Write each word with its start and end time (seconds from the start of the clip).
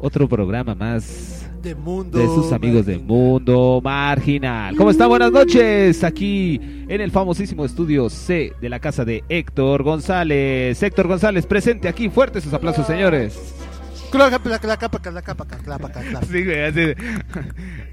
Otro 0.01 0.29
programa 0.29 0.75
más 0.75 1.49
De 1.63 1.75
mundo. 1.75 2.19
de 2.19 2.27
sus 2.27 2.51
amigos 2.53 2.85
del 2.87 3.01
mundo 3.03 3.81
marginal. 3.83 4.75
¿Cómo 4.77 4.91
están? 4.91 5.09
Buenas 5.09 5.31
noches. 5.31 6.03
Aquí 6.03 6.61
en 6.89 7.01
el 7.01 7.11
famosísimo 7.13 7.65
estudio 7.65 8.11
C 8.11 8.53
de 8.61 8.69
la 8.69 8.81
casa 8.81 9.05
de 9.05 9.23
Héctor 9.29 9.85
González. 9.85 10.83
Héctor 10.83 11.07
González, 11.07 11.47
presente 11.47 11.89
aquí. 11.89 12.09
Fuertes 12.09 12.43
sus 12.43 12.53
aplausos, 12.53 12.87
señores. 12.87 13.55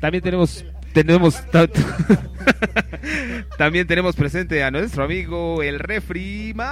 También 0.01 0.23
tenemos 0.23 0.65
tenemos 0.93 1.41
ta- 1.51 1.67
también 3.57 3.87
tenemos 3.87 4.15
presente 4.15 4.63
a 4.63 4.71
nuestro 4.71 5.03
amigo 5.03 5.61
el 5.63 5.79
refri 5.79 6.53
Man. 6.55 6.67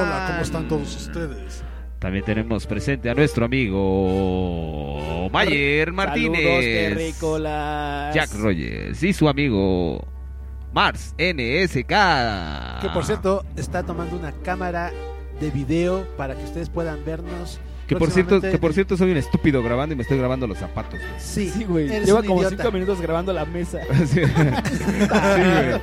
Hola, 0.00 0.24
¿cómo 0.28 0.42
están 0.42 0.68
todos 0.68 0.94
ustedes? 0.96 1.62
También 1.98 2.24
tenemos 2.24 2.66
presente 2.66 3.08
a 3.10 3.14
nuestro 3.14 3.44
amigo 3.44 5.28
Mayer 5.32 5.92
Martínez. 5.92 7.14
Saludos. 7.18 8.14
Jack 8.14 8.34
Rogers 8.34 9.02
y 9.02 9.12
su 9.12 9.28
amigo 9.28 10.04
Mars 10.72 11.14
NSK. 11.18 12.80
Que 12.80 12.88
por 12.92 13.04
cierto, 13.04 13.44
está 13.56 13.84
tomando 13.84 14.16
una 14.16 14.32
cámara 14.32 14.90
de 15.40 15.50
video 15.50 16.04
para 16.16 16.34
que 16.34 16.42
ustedes 16.44 16.68
puedan 16.68 17.04
vernos. 17.04 17.60
Que 17.92 17.98
por 17.98 18.10
cierto, 18.10 18.40
que 18.40 18.58
por 18.58 18.72
cierto 18.72 18.96
soy 18.96 19.10
un 19.10 19.16
estúpido 19.16 19.62
grabando 19.62 19.92
y 19.94 19.96
me 19.96 20.02
estoy 20.02 20.18
grabando 20.18 20.46
los 20.46 20.58
zapatos. 20.58 20.98
güey. 20.98 21.20
Sí, 21.20 21.50
Sí, 21.50 21.64
güey. 21.64 21.88
Lleva 22.04 22.20
un 22.20 22.26
como 22.26 22.40
idiota. 22.40 22.56
cinco 22.56 22.72
minutos 22.72 23.00
grabando 23.00 23.32
la 23.32 23.44
mesa. 23.44 23.78
Sí. 24.06 24.20
Sí, 24.24 24.24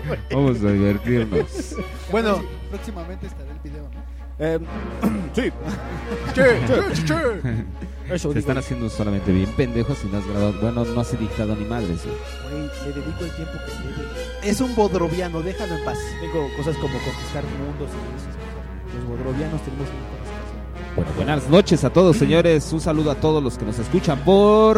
güey. 0.07 0.19
Vamos 0.31 0.63
a 0.63 0.71
divertirnos. 0.71 1.75
Bueno, 2.11 2.43
Próximamente 2.69 3.25
estará 3.27 3.51
el 3.51 3.59
video, 3.59 3.83
¿no? 3.83 3.99
Eh, 4.41 4.59
sí. 5.33 5.51
che, 6.33 6.43
che, 6.67 7.03
che. 7.05 7.15
Eso 8.09 8.17
Se 8.17 8.27
digo. 8.29 8.39
están 8.39 8.57
haciendo 8.57 8.89
solamente 8.89 9.31
bien 9.31 9.51
pendejos 9.55 9.97
y 10.03 10.07
no 10.07 10.17
has 10.17 10.25
grabado. 10.27 10.53
Bueno, 10.61 10.83
no 10.85 11.01
has 11.01 11.13
editado 11.13 11.55
ni 11.55 11.65
madres. 11.65 11.99
güey. 12.05 12.15
Güey, 12.49 12.69
le 12.87 13.01
dedico 13.01 13.23
el 13.23 13.31
tiempo 13.35 13.53
que 13.65 13.71
lleve. 13.71 14.49
es 14.49 14.61
un 14.61 14.75
bodroviano, 14.75 15.41
déjalo 15.41 15.75
en 15.77 15.83
paz. 15.85 15.97
Tengo 16.21 16.47
cosas 16.57 16.75
como 16.77 16.93
conquistar 16.93 17.43
mundos 17.43 17.89
y 17.93 18.17
esas 18.17 18.35
cosas. 18.35 18.95
Los 18.95 19.05
bodrovianos 19.09 19.61
tenemos 19.61 19.87
hacer. 19.87 20.18
Bueno, 20.95 21.11
buenas 21.15 21.47
noches 21.49 21.83
a 21.83 21.89
todos, 21.91 22.17
señores. 22.17 22.71
Un 22.73 22.81
saludo 22.81 23.11
a 23.11 23.15
todos 23.15 23.43
los 23.43 23.57
que 23.57 23.65
nos 23.65 23.77
escuchan 23.79 24.19
por 24.25 24.77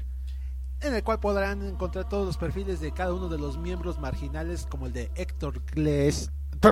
en 0.81 0.95
el 0.95 1.03
cual 1.03 1.21
podrán 1.21 1.67
encontrar 1.67 2.09
todos 2.09 2.27
los 2.27 2.37
perfiles 2.37 2.81
de 2.81 2.93
cada 2.93 3.13
uno 3.13 3.29
de 3.29 3.39
los 3.39 3.59
miembros 3.59 3.99
marginales 3.99 4.67
como 4.69 4.87
el 4.87 4.93
de 4.93 5.11
Héctor 5.15 5.63
Gles 5.73 6.31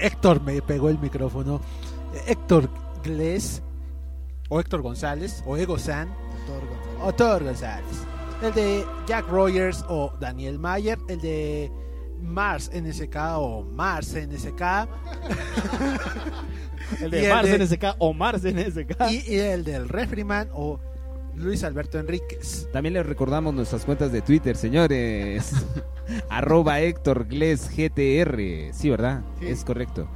Héctor 0.00 0.42
me 0.42 0.62
pegó 0.62 0.88
el 0.88 0.98
micrófono. 0.98 1.60
Héctor 2.26 2.70
Gles 3.02 3.62
o 4.48 4.60
Héctor 4.60 4.80
González 4.80 5.42
o 5.46 5.56
Ego 5.56 5.78
San 5.78 6.08
Doctor 6.46 6.68
González. 6.68 7.00
o 7.02 7.12
Thor 7.12 7.44
González. 7.44 8.06
El 8.42 8.54
de 8.54 8.86
Jack 9.06 9.28
Rogers 9.28 9.84
o 9.88 10.12
Daniel 10.18 10.58
Mayer. 10.58 10.98
El 11.08 11.20
de 11.20 11.70
Mars 12.20 12.70
NSK 12.74 13.16
o 13.36 13.62
Mars 13.62 14.14
NSK. 14.14 14.62
El 17.02 17.08
Y 17.08 17.10
de 17.10 17.26
el 17.26 17.32
Mars 17.34 17.50
de- 17.50 17.58
NSK 17.58 17.84
o 17.98 18.14
Mars 18.14 18.42
NSK. 18.44 19.10
y, 19.10 19.34
y 19.34 19.38
el 19.38 19.64
del 19.64 19.88
Refriman 19.88 20.48
o 20.52 20.80
Luis 21.34 21.62
Alberto 21.62 21.98
Enríquez. 21.98 22.68
También 22.72 22.94
les 22.94 23.06
recordamos 23.06 23.54
nuestras 23.54 23.84
cuentas 23.84 24.10
de 24.10 24.22
Twitter, 24.22 24.56
señores. 24.56 25.52
arroba 26.30 26.80
Héctor 26.80 27.28
Gles 27.28 27.68
GTR. 27.70 28.72
Sí, 28.72 28.90
¿verdad? 28.90 29.22
Es 29.40 29.64
correcto. 29.64 30.08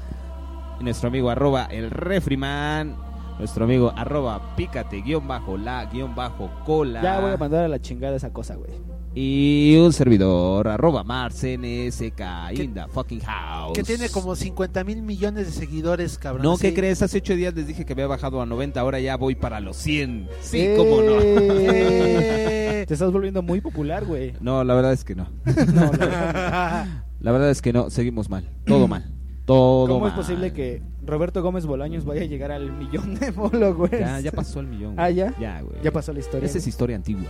Y 0.80 0.84
nuestro 0.84 1.08
amigo 1.08 1.30
arroba 1.30 1.64
el 1.66 1.90
Refriman. 1.90 2.96
Nuestro 3.38 3.64
amigo 3.64 3.92
arroba 3.96 4.54
pícate 4.56 5.00
guion 5.02 5.26
bajo 5.28 5.56
la 5.58 5.84
guion 5.86 6.14
bajo 6.14 6.50
cola. 6.64 7.02
Ya 7.02 7.20
voy 7.20 7.32
a 7.32 7.36
mandar 7.36 7.64
a 7.64 7.68
la 7.68 7.80
chingada 7.80 8.16
esa 8.16 8.32
cosa, 8.32 8.54
güey. 8.56 8.70
Y 9.14 9.76
un 9.76 9.92
servidor 9.92 10.68
arroba 10.68 11.04
Mars 11.04 11.42
NSK 11.44 12.20
in 12.54 12.72
the 12.72 12.84
fucking 12.88 13.20
house. 13.20 13.72
Que 13.74 13.82
tiene 13.82 14.08
como 14.08 14.34
50 14.34 14.84
mil 14.84 15.02
millones 15.02 15.46
de 15.46 15.52
seguidores, 15.52 16.16
cabrón. 16.16 16.42
No, 16.44 16.56
¿qué 16.56 16.72
crees? 16.72 17.02
Hace 17.02 17.18
ocho 17.18 17.36
días 17.36 17.52
les 17.54 17.66
dije 17.66 17.84
que 17.84 17.92
había 17.92 18.06
bajado 18.06 18.40
a 18.40 18.46
90, 18.46 18.80
ahora 18.80 19.00
ya 19.00 19.16
voy 19.16 19.34
para 19.34 19.60
los 19.60 19.76
100. 19.76 20.28
Sí, 20.40 20.60
Eh. 20.60 20.74
cómo 20.78 21.02
no. 21.02 21.18
Eh, 21.20 22.84
Te 22.88 22.94
estás 22.94 23.12
volviendo 23.12 23.42
muy 23.42 23.60
popular, 23.60 24.04
güey. 24.06 24.32
No, 24.40 24.64
la 24.64 24.74
verdad 24.74 24.92
es 24.94 25.04
que 25.04 25.14
no. 25.14 25.28
No, 25.44 25.92
la 25.92 26.06
verdad. 26.06 26.86
La 27.20 27.32
verdad 27.32 27.50
es 27.50 27.60
que 27.62 27.72
no, 27.72 27.90
seguimos 27.90 28.28
mal. 28.30 28.48
Todo 28.64 28.88
mal. 28.88 29.04
Todo 29.44 29.88
¿Cómo 29.88 30.06
es 30.06 30.12
mal. 30.12 30.20
posible 30.20 30.52
que 30.52 30.82
Roberto 31.04 31.42
Gómez 31.42 31.66
Bolaños 31.66 32.04
vaya 32.04 32.22
a 32.22 32.26
llegar 32.26 32.52
al 32.52 32.70
millón 32.72 33.16
de 33.16 33.32
followers? 33.32 33.98
Ya, 33.98 34.20
ya 34.20 34.30
pasó 34.30 34.60
el 34.60 34.68
millón. 34.68 34.94
Ah, 34.96 35.10
¿ya? 35.10 35.34
Ya, 35.38 35.60
güey. 35.62 35.82
Ya 35.82 35.90
pasó 35.90 36.12
la 36.12 36.20
historia. 36.20 36.46
Esa 36.46 36.58
es 36.58 36.66
historia 36.68 36.94
antigua, 36.94 37.24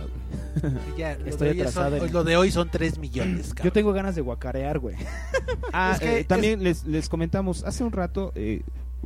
güey. 0.61 0.73
ya, 0.97 1.17
lo, 1.17 1.25
Estoy 1.25 1.53
de 1.55 1.61
atrasado 1.61 1.97
son, 1.97 2.07
en- 2.07 2.13
lo 2.13 2.23
de 2.23 2.37
hoy 2.37 2.51
son 2.51 2.69
3 2.69 2.99
millones, 2.99 3.47
Yo 3.49 3.55
cabrón. 3.55 3.73
tengo 3.73 3.93
ganas 3.93 4.13
de 4.15 4.21
guacarear, 4.21 4.77
güey. 4.79 4.95
Ah, 5.73 5.91
Es 5.95 5.99
que 5.99 6.19
eh, 6.19 6.23
también 6.23 6.63
les, 6.63 6.85
les 6.85 7.09
comentamos 7.09 7.63
hace 7.63 7.83
un 7.83 7.91
rato, 7.91 8.31
eh, 8.35 8.61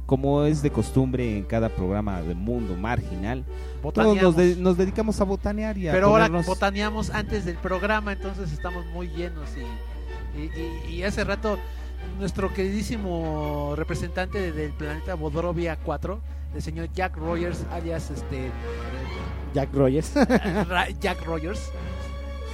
como 0.06 0.44
es 0.44 0.62
de 0.62 0.70
costumbre 0.70 1.38
en 1.38 1.44
cada 1.46 1.70
programa 1.70 2.22
de 2.22 2.36
Mundo 2.36 2.76
Marginal, 2.76 3.46
todos 3.94 4.22
nos, 4.22 4.36
de- 4.36 4.56
nos 4.58 4.78
dedicamos 4.78 5.20
a 5.22 5.24
botanear 5.24 5.78
y 5.78 5.88
a 5.88 5.94
Pero 5.94 6.08
ahora 6.08 6.28
ponernos- 6.28 6.46
botaneamos 6.46 7.10
antes 7.12 7.46
del 7.46 7.56
programa, 7.56 8.12
entonces 8.14 8.52
estamos 8.52 8.86
muy 8.88 9.08
llenos 9.08 9.50
y, 9.56 10.40
y, 10.42 10.52
y- 10.90 10.96
y 10.96 11.04
hace 11.04 11.24
rato 11.24 11.58
nuestro 12.20 12.54
queridísimo 12.54 13.74
representante 13.76 14.52
del 14.52 14.72
planeta 14.72 15.16
Bodrovia 15.16 15.78
4, 15.78 16.20
el 16.56 16.62
señor 16.62 16.90
Jack 16.94 17.16
Rogers, 17.18 17.66
alias 17.72 18.10
este 18.10 18.50
Jack 19.54 19.74
Rogers. 19.74 20.14
Jack 21.00 21.24
Rogers, 21.26 21.60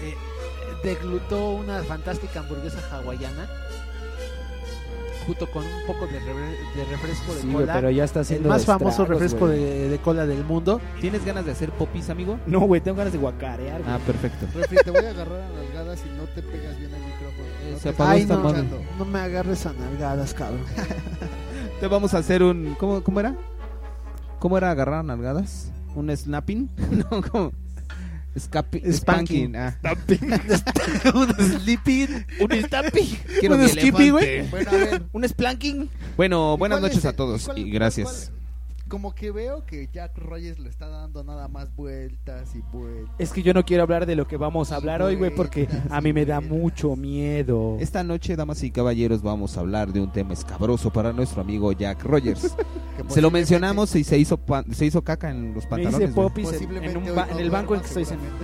eh, 0.03 0.15
deglutó 0.83 1.51
una 1.51 1.81
fantástica 1.83 2.39
hamburguesa 2.41 2.79
hawaiana 2.91 3.47
junto 5.25 5.49
con 5.49 5.63
un 5.63 5.85
poco 5.87 6.05
de, 6.05 6.19
re- 6.19 6.57
de 6.75 6.85
refresco 6.91 7.33
de 7.33 7.41
Sí, 7.41 7.47
cola. 7.47 7.73
pero 7.73 7.89
ya 7.89 8.03
está 8.03 8.19
el 8.19 8.23
haciendo 8.25 8.49
más 8.49 8.65
famoso 8.65 9.05
refresco 9.05 9.47
de, 9.47 9.87
de 9.87 9.97
cola 9.99 10.25
del 10.25 10.43
mundo. 10.43 10.81
¿Tienes 10.99 11.23
ganas 11.23 11.45
de 11.45 11.53
hacer 11.53 11.71
popis, 11.71 12.09
amigo? 12.09 12.37
No, 12.45 12.59
güey, 12.61 12.81
tengo 12.81 12.97
ganas 12.97 13.13
de 13.13 13.19
guacarear. 13.19 13.81
Ah, 13.87 13.99
perfecto. 14.05 14.45
Refri, 14.53 14.77
te 14.83 14.91
voy 14.91 15.05
a 15.05 15.11
agarrar 15.11 15.39
a 15.39 15.47
nalgadas 15.49 15.99
si 16.01 16.09
no 16.09 16.23
te 16.25 16.41
pegas 16.41 16.77
bien 16.77 16.93
al 16.93 16.99
micrófono. 16.99 17.52
No 17.73 17.79
Se 17.79 17.89
apagó 17.89 18.11
estoy 18.11 18.21
esta 18.23 18.37
madre. 18.37 18.59
escuchando. 18.61 18.81
No 18.99 19.05
me 19.05 19.19
agarres 19.19 19.65
a 19.65 19.73
nalgadas, 19.73 20.33
cabrón. 20.33 20.61
Te 21.79 21.87
vamos 21.87 22.13
a 22.13 22.19
hacer 22.19 22.43
un. 22.43 22.75
¿Cómo, 22.79 23.03
cómo 23.03 23.19
era? 23.19 23.35
¿Cómo 24.39 24.57
era 24.57 24.71
agarrar 24.71 24.99
a 24.99 25.03
nalgadas? 25.03 25.71
¿Un 25.95 26.15
snapping? 26.15 26.69
no, 27.11 27.21
¿cómo? 27.31 27.51
Escapi- 28.35 28.81
Spanking. 28.91 29.53
spanking. 29.53 29.55
Ah. 29.55 29.77
un 31.13 31.33
sleeping. 31.59 32.25
Un 32.39 32.51
stamping. 32.65 33.17
Quiero 33.39 33.55
Un 33.55 33.69
skippy, 33.69 34.09
güey. 34.09 34.47
Bueno. 34.49 34.71
Un 35.11 35.27
splanking. 35.29 35.89
Bueno, 36.17 36.55
¿y 36.55 36.57
buenas 36.57 36.81
noches 36.81 36.97
es 36.97 37.05
a 37.05 37.09
el- 37.09 37.15
todos 37.15 37.45
cuál- 37.45 37.59
y 37.59 37.61
cuál- 37.63 37.73
gracias. 37.73 38.31
cuál- 38.31 38.42
Como 38.93 39.15
que 39.15 39.31
veo 39.31 39.65
que 39.65 39.89
Jack 39.91 40.15
Rogers 40.19 40.59
le 40.59 40.69
está 40.69 40.87
dando 40.87 41.23
nada 41.23 41.47
más 41.47 41.75
vueltas 41.75 42.55
y 42.55 42.61
vueltas. 42.71 43.15
Es 43.17 43.31
que 43.33 43.41
yo 43.41 43.51
no 43.51 43.65
quiero 43.65 43.81
hablar 43.81 44.05
de 44.05 44.15
lo 44.15 44.27
que 44.27 44.37
vamos 44.37 44.71
a 44.71 44.75
hablar 44.75 45.01
hoy, 45.01 45.15
güey, 45.15 45.33
porque 45.33 45.67
a 45.89 45.99
mí 45.99 46.13
me 46.13 46.27
da 46.27 46.41
mucho 46.41 46.95
miedo. 46.95 47.77
Esta 47.79 48.03
noche, 48.03 48.35
damas 48.35 48.61
y 48.61 48.69
caballeros, 48.69 49.23
vamos 49.23 49.57
a 49.57 49.61
hablar 49.61 49.91
de 49.91 49.99
un 49.99 50.11
tema 50.11 50.33
escabroso 50.33 50.91
para 50.93 51.11
nuestro 51.11 51.41
amigo 51.41 51.71
Jack 51.71 52.03
Rogers. 52.03 52.55
Se 53.07 53.19
lo 53.19 53.31
mencionamos 53.31 53.95
y 53.95 54.03
se 54.03 54.19
hizo 54.19 54.37
pan- 54.37 54.71
se 54.71 54.85
hizo 54.85 55.01
caca 55.03 55.31
en 55.31 55.55
los 55.55 55.63
Me 55.63 55.69
pantalones. 55.71 56.09
hice 56.09 56.13
güey. 56.13 56.27
popis 56.29 56.45
en, 56.49 56.53
Posiblemente 56.53 56.91
en 56.91 56.97
un 56.97 57.15
no 57.15 57.25
en 57.25 57.39
el 57.39 57.49
banco 57.49 57.73
en 57.73 57.81
que 57.81 57.87
estoy 57.87 58.05
sentado. 58.05 58.29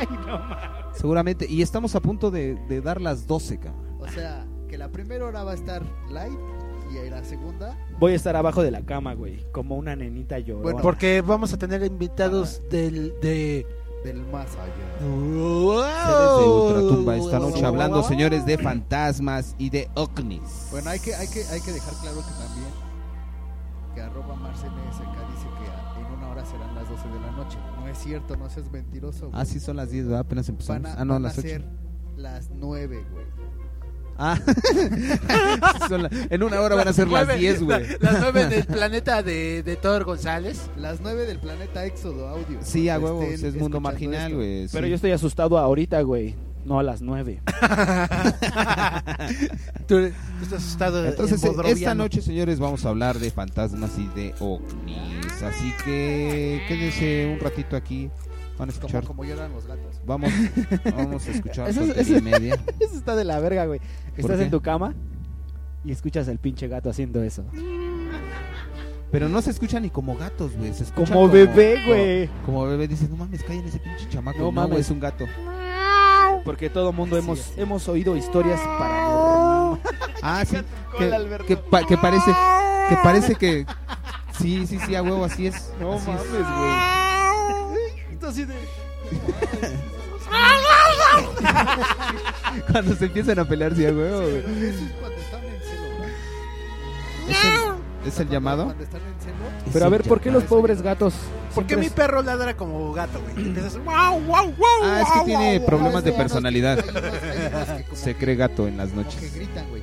seguramente. 0.00 0.98
Seguramente. 0.98 1.46
Y 1.50 1.60
estamos 1.60 1.94
a 1.94 2.00
punto 2.00 2.30
de, 2.30 2.54
de 2.66 2.80
dar 2.80 2.98
las 3.00 3.26
12, 3.26 3.58
cabrón. 3.58 3.96
O 4.00 4.08
sea, 4.08 4.46
que 4.68 4.78
la 4.78 4.88
primera 4.88 5.26
hora 5.26 5.44
va 5.44 5.50
a 5.52 5.54
estar 5.54 5.82
light 6.10 6.38
y 6.90 7.10
la 7.10 7.24
segunda 7.24 7.76
Voy 7.98 8.12
a 8.12 8.16
estar 8.16 8.34
abajo 8.36 8.62
de 8.62 8.70
la 8.70 8.82
cama, 8.82 9.14
güey, 9.14 9.44
como 9.52 9.76
una 9.76 9.94
nenita 9.96 10.38
llorona. 10.38 10.62
Bueno, 10.64 10.80
Porque 10.82 11.20
vamos 11.22 11.52
a 11.52 11.58
tener 11.58 11.82
invitados 11.84 12.62
del 12.70 13.14
de 13.20 13.66
del 14.04 14.22
más 14.28 14.46
allá. 14.56 14.98
Seres 14.98 16.38
de 16.38 16.48
Ultratumba 16.48 17.16
esta 17.16 17.38
Wow. 17.38 17.50
noche 17.50 17.64
hablando, 17.66 18.02
señores, 18.02 18.46
de 18.46 18.56
fantasmas 18.58 19.54
y 19.58 19.68
de 19.70 19.90
ovnis. 19.94 20.68
Bueno, 20.70 20.88
hay 20.90 20.98
que, 21.00 21.14
hay 21.14 21.28
que, 21.28 21.44
hay 21.44 21.60
que 21.60 21.72
dejar 21.72 21.94
claro 22.00 22.16
que 22.16 22.32
también 22.42 22.70
que 23.94 24.00
arroba 24.00 24.34
Marcel 24.36 24.70
SK 24.70 25.02
dice 25.32 25.46
que 25.58 25.68
a- 25.70 26.00
en 26.00 26.18
una 26.18 26.30
hora 26.30 26.44
serán 26.46 26.74
las 26.74 26.88
12 26.88 27.08
de 27.08 27.20
la 27.20 27.30
noche. 27.32 27.58
No 27.78 27.88
es 27.88 27.98
cierto, 27.98 28.36
no 28.36 28.48
seas 28.48 28.70
mentiroso. 28.72 29.28
güey. 29.28 29.40
Ah, 29.40 29.44
sí, 29.44 29.60
son 29.60 29.76
las 29.76 29.90
10, 29.90 30.06
¿verdad? 30.06 30.20
Apenas 30.20 30.48
empezamos. 30.48 30.82
Van 30.82 30.92
a, 30.92 31.00
ah, 31.00 31.04
no, 31.04 31.14
van 31.14 31.24
a 31.24 31.28
las 31.28 31.38
8. 31.38 31.48
ser 31.48 31.64
las 32.16 32.50
9, 32.50 33.04
güey. 33.12 33.24
Ah, 34.22 34.38
la- 35.90 36.10
en 36.28 36.42
una 36.42 36.60
hora 36.60 36.74
van 36.76 36.88
a 36.88 36.92
ser 36.92 37.08
las 37.08 37.26
nueve- 37.26 37.40
10, 37.40 37.62
güey. 37.62 37.86
la- 38.00 38.12
Las 38.12 38.20
nueve 38.20 38.46
del 38.48 38.64
planeta 38.66 39.22
de, 39.22 39.62
de 39.62 39.76
Thor 39.76 40.04
González. 40.04 40.70
Las 40.76 41.00
9 41.00 41.24
del 41.24 41.38
planeta 41.38 41.86
Éxodo 41.86 42.28
Audio. 42.28 42.58
Sí, 42.62 42.88
a 42.90 42.96
Estén 42.96 43.04
huevo, 43.04 43.22
es 43.22 43.54
mundo 43.54 43.80
marginal, 43.80 44.34
güey. 44.34 44.68
Pero 44.70 44.84
sí. 44.84 44.90
yo 44.90 44.94
estoy 44.96 45.12
asustado 45.12 45.56
ahorita, 45.58 46.02
güey. 46.02 46.34
No 46.66 46.78
a 46.78 46.82
las 46.82 47.00
nueve. 47.00 47.40
Tú, 49.86 49.96
tú 50.38 50.42
estás 50.42 50.58
asustado 50.62 51.04
Entonces, 51.06 51.42
en 51.42 51.64
esta 51.66 51.94
noche, 51.94 52.20
señores, 52.20 52.58
vamos 52.60 52.84
a 52.84 52.90
hablar 52.90 53.18
de 53.18 53.30
fantasmas 53.30 53.92
y 53.98 54.06
de 54.08 54.34
ovnis. 54.40 55.42
Así 55.42 55.72
que 55.84 56.62
quédense 56.68 57.32
un 57.32 57.40
ratito 57.40 57.76
aquí. 57.76 58.10
Van 58.60 58.68
a 58.68 58.72
escuchar. 58.72 59.04
como 59.04 59.24
lloran 59.24 59.52
los 59.52 59.66
gatos. 59.66 60.00
Vamos, 60.06 60.30
vamos 60.96 61.26
a 61.26 61.30
escuchar 61.30 61.68
Eso 61.68 61.80
es- 61.82 61.86
tontería 61.88 62.18
y 62.18 62.22
media. 62.22 62.54
Eso 62.80 62.96
está 62.96 63.16
de 63.16 63.24
la 63.24 63.40
verga, 63.40 63.64
güey. 63.66 63.80
Estás 64.16 64.36
qué? 64.36 64.44
en 64.44 64.50
tu 64.50 64.60
cama 64.60 64.94
y 65.84 65.92
escuchas 65.92 66.28
al 66.28 66.38
pinche 66.38 66.68
gato 66.68 66.90
haciendo 66.90 67.22
eso. 67.22 67.42
Pero 69.10 69.28
no 69.28 69.42
se 69.42 69.50
escucha 69.50 69.80
ni 69.80 69.90
como 69.90 70.14
gatos, 70.16 70.54
güey. 70.56 70.72
Se 70.72 70.84
escucha 70.84 71.12
Como 71.12 71.28
bebé, 71.28 71.82
güey. 71.86 72.26
Como, 72.44 72.44
como 72.60 72.66
bebé 72.66 72.86
dice, 72.86 73.08
no 73.08 73.16
mames, 73.16 73.42
callen 73.42 73.66
ese 73.66 73.80
pinche 73.80 74.08
chamaco. 74.08 74.38
No 74.38 74.44
No, 74.46 74.52
mames. 74.52 74.80
es 74.80 74.90
un 74.90 75.00
gato. 75.00 75.24
Porque 76.44 76.70
todo 76.70 76.92
mundo 76.92 77.16
Así 77.16 77.24
hemos, 77.24 77.38
es. 77.40 77.58
hemos 77.58 77.88
oído 77.88 78.16
historias 78.16 78.60
paranormales. 78.60 79.80
Ah, 80.22 80.44
sí. 80.44 80.56
Que, 80.98 81.10
que, 81.46 81.56
pa- 81.56 81.82
que 81.86 81.96
parece, 81.96 82.30
que 82.90 82.96
parece 83.02 83.34
que... 83.36 83.64
Sí, 84.38 84.66
sí, 84.66 84.78
sí, 84.84 84.94
a 84.94 85.02
huevo, 85.02 85.24
así 85.24 85.46
es. 85.46 85.72
No 85.80 85.94
así 85.94 86.08
mames, 86.08 86.28
güey. 86.30 87.09
Así 88.30 88.44
de- 88.44 88.54
Cuando 92.72 92.94
se 92.94 93.06
empiezan 93.06 93.38
a 93.38 93.44
pelear, 93.44 93.74
sí, 93.74 93.84
a 93.86 93.90
huevo, 93.90 94.20
güey. 94.20 94.38
Eso 94.38 94.84
es 94.84 94.92
cuando 95.00 95.18
están 95.18 95.40
en 95.44 95.60
celo, 95.60 95.82
¿verdad? 95.98 96.14
¿Es 97.28 97.44
el, 97.44 98.08
es 98.08 98.20
el 98.20 98.26
Cuando- 98.26 98.32
llamado? 98.32 98.64
Cuando 98.66 98.84
están 98.84 99.00
en 99.00 99.20
celo. 99.20 99.34
Pero 99.72 99.84
a 99.84 99.88
ver, 99.88 100.02
¿por 100.02 100.20
qué 100.20 100.30
los 100.30 100.44
pobres 100.44 100.82
gatos? 100.82 101.14
¿Por 101.54 101.64
qué 101.66 101.74
siempre 101.74 101.90
mi 101.90 101.94
perro 101.94 102.22
ladra 102.22 102.56
como 102.56 102.92
gato, 102.92 103.20
güey? 103.20 103.46
Empiezas 103.46 103.76
wow, 103.84 104.20
wow, 104.20 104.44
wow. 104.46 104.54
Ah, 104.84 105.02
es 105.02 105.08
que 105.18 105.24
tiene 105.26 105.60
problemas 105.60 106.04
de 106.04 106.12
personalidad. 106.12 106.78
hay 106.78 106.88
unos- 106.88 107.02
hay 107.04 107.46
unos 107.52 107.68
que 107.78 107.84
como 107.84 107.96
Se 107.96 108.14
que- 108.14 108.20
cree 108.20 108.36
gato 108.36 108.68
en 108.68 108.76
las 108.76 108.90
como 108.90 109.02
noches. 109.02 109.20
que 109.20 109.30
gritan, 109.38 109.68
güey. 109.68 109.82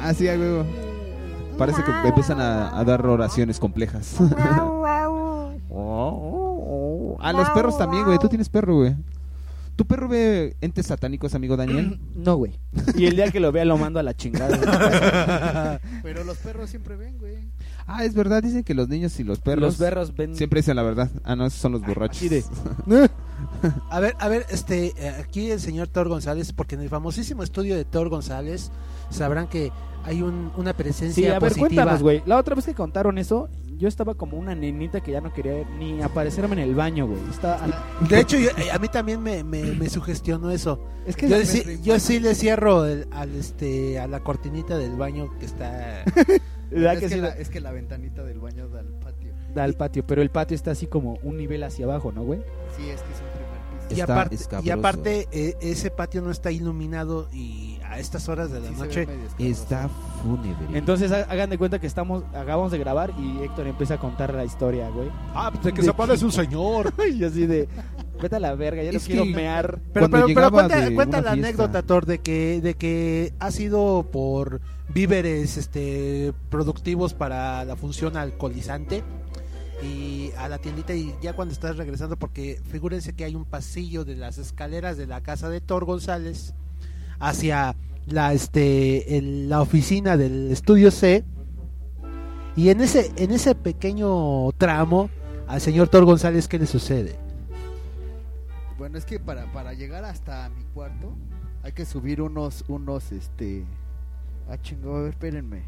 Ah, 0.00 0.12
sí, 0.14 0.28
a 0.28 0.32
huevo. 0.32 0.66
Parece 1.58 1.84
que 1.84 1.90
empiezan 2.08 2.40
a, 2.40 2.76
a 2.76 2.82
dar 2.84 3.06
oraciones 3.06 3.60
complejas. 3.60 4.16
A 7.22 7.32
los 7.32 7.48
perros 7.50 7.78
también, 7.78 8.04
güey. 8.04 8.18
Tú 8.18 8.28
tienes 8.28 8.48
perro, 8.48 8.76
güey. 8.76 8.94
¿Tu 9.76 9.86
perro 9.86 10.06
ve 10.06 10.54
entes 10.60 10.86
satánicos, 10.86 11.34
amigo 11.34 11.56
Daniel? 11.56 11.98
No, 12.14 12.36
güey. 12.36 12.58
Y 12.96 13.06
el 13.06 13.16
día 13.16 13.30
que 13.30 13.40
lo 13.40 13.52
vea 13.52 13.64
lo 13.64 13.78
mando 13.78 13.98
a 13.98 14.02
la 14.02 14.14
chingada. 14.14 15.80
Pero 16.02 16.24
los 16.24 16.36
perros 16.38 16.68
siempre 16.68 16.96
ven, 16.96 17.18
güey. 17.18 17.36
Ah, 17.86 18.04
es 18.04 18.14
verdad. 18.14 18.42
Dicen 18.42 18.64
que 18.64 18.74
los 18.74 18.88
niños 18.88 19.18
y 19.18 19.24
los 19.24 19.40
perros 19.40 19.62
Los 19.62 19.76
perros 19.76 20.14
ven... 20.14 20.36
siempre 20.36 20.60
dicen 20.60 20.76
la 20.76 20.82
verdad. 20.82 21.10
Ah, 21.24 21.34
no, 21.36 21.46
esos 21.46 21.60
son 21.60 21.72
los 21.72 21.80
borrachos. 21.80 22.18
Así 22.18 22.28
de... 22.28 22.44
A 23.90 24.00
ver, 24.00 24.14
a 24.18 24.28
ver, 24.28 24.46
este, 24.50 24.92
eh, 24.96 25.08
aquí 25.20 25.50
el 25.50 25.60
señor 25.60 25.88
Thor 25.88 26.08
González, 26.08 26.52
porque 26.52 26.74
en 26.74 26.80
el 26.82 26.88
famosísimo 26.88 27.42
estudio 27.42 27.76
de 27.76 27.84
Thor 27.84 28.08
González 28.08 28.70
sabrán 29.10 29.46
que 29.48 29.70
hay 30.04 30.22
un- 30.22 30.50
una 30.56 30.72
presencia 30.72 31.14
Sí, 31.24 31.26
a 31.28 31.38
ver, 31.38 31.50
positiva. 31.52 31.68
cuéntanos, 31.68 32.02
güey. 32.02 32.22
La 32.26 32.36
otra 32.38 32.54
vez 32.56 32.64
que 32.66 32.74
contaron 32.74 33.18
eso, 33.18 33.48
yo 33.78 33.88
estaba 33.88 34.14
como 34.14 34.36
una 34.36 34.54
nenita 34.54 35.00
que 35.00 35.12
ya 35.12 35.20
no 35.20 35.32
quería 35.32 35.64
ni 35.78 36.02
aparecerme 36.02 36.54
en 36.54 36.58
el 36.60 36.74
baño, 36.74 37.06
güey. 37.06 37.18
Estaba... 37.30 37.60
De 38.08 38.20
hecho, 38.20 38.36
yo- 38.38 38.50
eh, 38.50 38.70
a 38.72 38.78
mí 38.78 38.88
también 38.88 39.22
me, 39.22 39.44
me, 39.44 39.62
me 39.62 39.88
sugestionó 39.88 40.50
eso. 40.50 40.80
Es 41.06 41.16
que... 41.16 41.28
Yo, 41.28 41.36
sí, 41.44 41.80
yo 41.82 41.98
sí 42.00 42.18
le 42.20 42.34
cierro 42.34 42.84
el- 42.86 43.06
al, 43.12 43.34
este, 43.36 43.98
a 44.00 44.06
la 44.08 44.20
cortinita 44.20 44.76
del 44.78 44.96
baño 44.96 45.32
que 45.38 45.46
está... 45.46 46.04
¿verdad 46.70 46.94
Es 46.94 47.00
que 47.00 47.08
sí 47.10 47.16
la, 47.20 47.28
es 47.30 47.48
que 47.50 47.60
la 47.60 47.70
ventanita 47.70 48.22
del 48.24 48.38
baño 48.40 48.66
da 48.68 48.80
al 48.80 48.86
patio. 48.86 49.32
da 49.54 49.62
al 49.64 49.74
patio? 49.74 50.06
Pero 50.06 50.22
el 50.22 50.30
patio 50.30 50.54
está 50.54 50.70
así 50.70 50.86
como 50.86 51.18
un 51.22 51.36
nivel 51.36 51.62
hacia 51.64 51.84
abajo, 51.84 52.12
¿no, 52.12 52.22
güey? 52.24 52.40
Sí, 52.76 52.88
es 52.88 53.02
que 53.02 53.12
es 53.12 53.20
un. 53.20 53.31
Y 53.96 54.00
Está 54.00 54.12
aparte, 54.14 54.38
y 54.62 54.70
aparte 54.70 55.28
eh, 55.32 55.56
ese 55.60 55.90
patio 55.90 56.22
no 56.22 56.30
está 56.30 56.50
iluminado 56.50 57.28
y 57.32 57.78
a 57.88 57.98
estas 57.98 58.28
horas 58.28 58.50
de 58.50 58.60
la 58.60 58.68
Sí 58.68 58.74
noche... 58.74 59.08
Está 59.38 59.88
fúnebre. 60.22 60.78
Entonces 60.78 61.12
ha- 61.12 61.22
hagan 61.30 61.50
de 61.50 61.58
cuenta 61.58 61.78
que 61.78 61.86
estamos 61.86 62.24
acabamos 62.34 62.72
de 62.72 62.78
grabar 62.78 63.12
y 63.18 63.42
Héctor 63.42 63.66
empieza 63.66 63.94
a 63.94 63.98
contar 63.98 64.32
la 64.34 64.44
historia, 64.44 64.88
güey. 64.88 65.08
Ah, 65.34 65.50
pues 65.52 65.64
de 65.64 65.72
que 65.72 65.82
se 65.82 65.90
aparece 65.90 66.24
un 66.24 66.32
señor. 66.32 66.92
Y 67.12 67.24
así 67.24 67.46
de... 67.46 67.68
Vete 68.20 68.36
a 68.36 68.40
la 68.40 68.54
verga, 68.54 68.82
ya 68.84 68.92
no 68.92 68.98
Es 68.98 69.04
quiero 69.06 69.24
que- 69.24 69.30
mear. 69.34 69.80
Pero, 69.92 70.08
Cuando 70.08 70.10
pero, 70.10 70.26
pero 70.26 70.26
llegaba 70.28 70.50
cuenta, 70.50 70.80
de 70.80 70.94
cuenta 70.94 71.18
una 71.18 71.26
la 71.28 71.32
fiesta. 71.32 71.48
anécdota, 71.48 71.82
Thor, 71.82 72.06
de 72.06 72.18
que, 72.20 72.60
de 72.60 72.74
que 72.74 73.32
ha 73.40 73.50
sido 73.50 74.06
por 74.12 74.60
víveres 74.94 75.56
este, 75.56 76.32
productivos 76.50 77.14
para 77.14 77.64
la 77.64 77.74
función 77.76 78.16
alcoholizante 78.16 79.02
y 79.82 80.30
a 80.36 80.48
la 80.48 80.58
tiendita 80.58 80.94
y 80.94 81.14
ya 81.20 81.32
cuando 81.34 81.52
estás 81.52 81.76
regresando, 81.76 82.16
porque 82.16 82.60
figúrense 82.70 83.14
que 83.14 83.24
hay 83.24 83.34
un 83.34 83.44
pasillo 83.44 84.04
de 84.04 84.16
las 84.16 84.38
escaleras 84.38 84.96
de 84.96 85.06
la 85.06 85.22
casa 85.22 85.48
de 85.48 85.60
Thor 85.60 85.84
González 85.84 86.54
hacia 87.18 87.74
la, 88.06 88.32
este, 88.32 89.20
la 89.22 89.60
oficina 89.60 90.16
del 90.16 90.50
estudio 90.50 90.90
C 90.90 91.24
y 92.54 92.68
en 92.68 92.80
ese, 92.80 93.10
en 93.16 93.32
ese 93.32 93.54
pequeño 93.54 94.50
tramo 94.58 95.10
al 95.48 95.60
señor 95.60 95.88
Thor 95.88 96.04
González, 96.04 96.48
¿qué 96.48 96.58
le 96.58 96.66
sucede? 96.66 97.18
Bueno, 98.78 98.98
es 98.98 99.04
que 99.04 99.18
para, 99.18 99.50
para 99.52 99.72
llegar 99.74 100.04
hasta 100.04 100.48
mi 100.50 100.64
cuarto 100.74 101.14
hay 101.62 101.72
que 101.72 101.84
subir 101.84 102.20
unos, 102.20 102.64
unos, 102.68 103.12
este... 103.12 103.64
Ah, 104.48 104.58
chingo, 104.60 105.06
espérenme. 105.06 105.62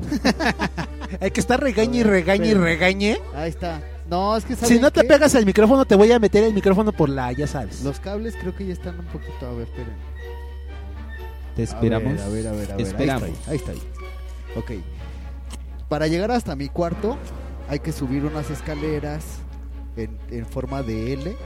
El 1.20 1.32
que 1.32 1.40
está 1.40 1.56
regañe 1.56 1.98
y 1.98 2.02
regañe 2.02 2.48
y 2.48 2.54
regañe. 2.54 3.18
Ahí 3.34 3.50
está. 3.50 3.80
No, 4.08 4.36
es 4.36 4.44
que 4.44 4.54
Si 4.54 4.60
¿saben 4.66 4.80
no 4.80 4.90
te 4.92 5.00
qué? 5.02 5.08
pegas 5.08 5.34
al 5.34 5.44
micrófono, 5.46 5.84
te 5.84 5.94
voy 5.96 6.12
a 6.12 6.18
meter 6.18 6.44
el 6.44 6.52
micrófono 6.54 6.92
por 6.92 7.08
la, 7.08 7.32
ya 7.32 7.46
sabes. 7.46 7.82
Los 7.82 7.98
cables 8.00 8.34
creo 8.40 8.54
que 8.54 8.66
ya 8.66 8.72
están 8.72 8.98
un 8.98 9.06
poquito... 9.06 9.46
A 9.46 9.50
ver, 9.52 9.66
espérenme. 9.66 9.96
Te 11.56 11.62
esperamos. 11.62 12.20
A 12.20 12.28
ver, 12.28 12.46
a 12.46 12.52
ver, 12.52 12.72
a 12.72 12.76
ver. 12.76 12.86
Esperamos. 12.86 13.22
Ahí 13.24 13.32
está, 13.32 13.50
ahí 13.50 13.56
está. 13.56 13.70
ahí. 13.72 13.82
Ok. 14.56 14.70
Para 15.88 16.06
llegar 16.06 16.30
hasta 16.30 16.54
mi 16.54 16.68
cuarto 16.68 17.16
hay 17.68 17.80
que 17.80 17.92
subir 17.92 18.24
unas 18.24 18.50
escaleras 18.50 19.24
en, 19.96 20.18
en 20.30 20.46
forma 20.46 20.82
de 20.82 21.14
L, 21.14 21.36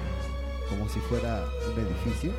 como 0.68 0.88
si 0.88 0.98
fuera 1.00 1.44
un 1.72 1.80
edificio. 1.86 2.32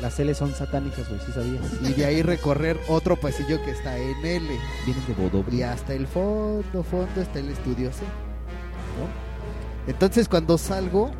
Las 0.00 0.20
L 0.20 0.34
son 0.34 0.54
satánicas, 0.54 1.08
güey, 1.08 1.20
¿sí 1.20 1.32
sabías? 1.32 1.64
Y 1.82 1.94
de 1.94 2.04
ahí 2.04 2.22
recorrer 2.22 2.78
otro 2.88 3.16
pasillo 3.16 3.62
que 3.64 3.70
está 3.70 3.96
en 3.96 4.24
L. 4.24 4.46
Vienen 4.84 5.06
de 5.06 5.14
Bodobri. 5.14 5.58
Y 5.58 5.62
hasta 5.62 5.94
el 5.94 6.06
fondo, 6.06 6.82
fondo 6.82 7.20
está 7.20 7.38
el 7.38 7.48
estudio 7.48 7.90
C. 7.92 8.02
¿no? 8.02 9.90
Entonces 9.90 10.28
cuando 10.28 10.58
salgo, 10.58 11.10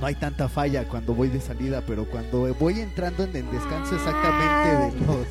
no 0.00 0.06
hay 0.06 0.14
tanta 0.14 0.48
falla 0.48 0.88
cuando 0.88 1.14
voy 1.14 1.28
de 1.28 1.40
salida, 1.40 1.82
pero 1.86 2.06
cuando 2.06 2.52
voy 2.54 2.80
entrando 2.80 3.22
en 3.22 3.36
el 3.36 3.50
descanso 3.50 3.94
exactamente 3.94 4.98
de 4.98 5.06
los... 5.06 5.26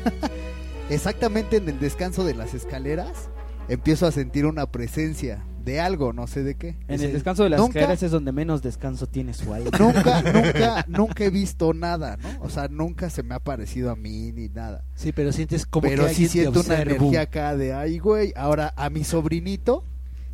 exactamente 0.90 1.56
en 1.56 1.68
el 1.68 1.80
descanso 1.80 2.24
de 2.24 2.34
las 2.34 2.54
escaleras, 2.54 3.30
empiezo 3.68 4.06
a 4.06 4.12
sentir 4.12 4.46
una 4.46 4.70
presencia 4.70 5.44
de 5.64 5.80
algo, 5.80 6.12
no 6.12 6.26
sé 6.26 6.42
de 6.42 6.54
qué. 6.56 6.76
En 6.88 7.00
el 7.02 7.12
descanso 7.12 7.44
de 7.44 7.50
las 7.50 7.60
Nunca- 7.60 7.78
escaleras 7.80 8.02
es 8.02 8.10
donde 8.10 8.32
menos 8.32 8.62
descanso 8.62 9.06
tiene 9.06 9.34
su 9.34 9.52
alma. 9.52 9.70
Nunca, 9.78 10.22
nunca, 10.32 10.84
nunca 10.88 11.24
he 11.24 11.30
visto 11.30 11.72
nada, 11.74 12.16
¿no? 12.16 12.28
O 12.42 12.48
sea, 12.48 12.68
nunca 12.68 13.10
se 13.10 13.22
me 13.22 13.34
ha 13.34 13.40
parecido 13.40 13.90
a 13.90 13.96
mí 13.96 14.32
ni 14.32 14.48
nada. 14.48 14.84
Sí, 14.94 15.12
pero 15.12 15.32
sientes 15.32 15.66
como 15.66 15.88
Pero 15.88 16.06
que 16.06 16.14
sí 16.14 16.28
siento 16.28 16.60
una 16.60 16.80
energía 16.80 17.22
acá 17.22 17.56
de, 17.56 17.72
ay, 17.74 17.98
güey. 17.98 18.32
Ahora, 18.36 18.72
a 18.76 18.90
mi 18.90 19.04
sobrinito, 19.04 19.84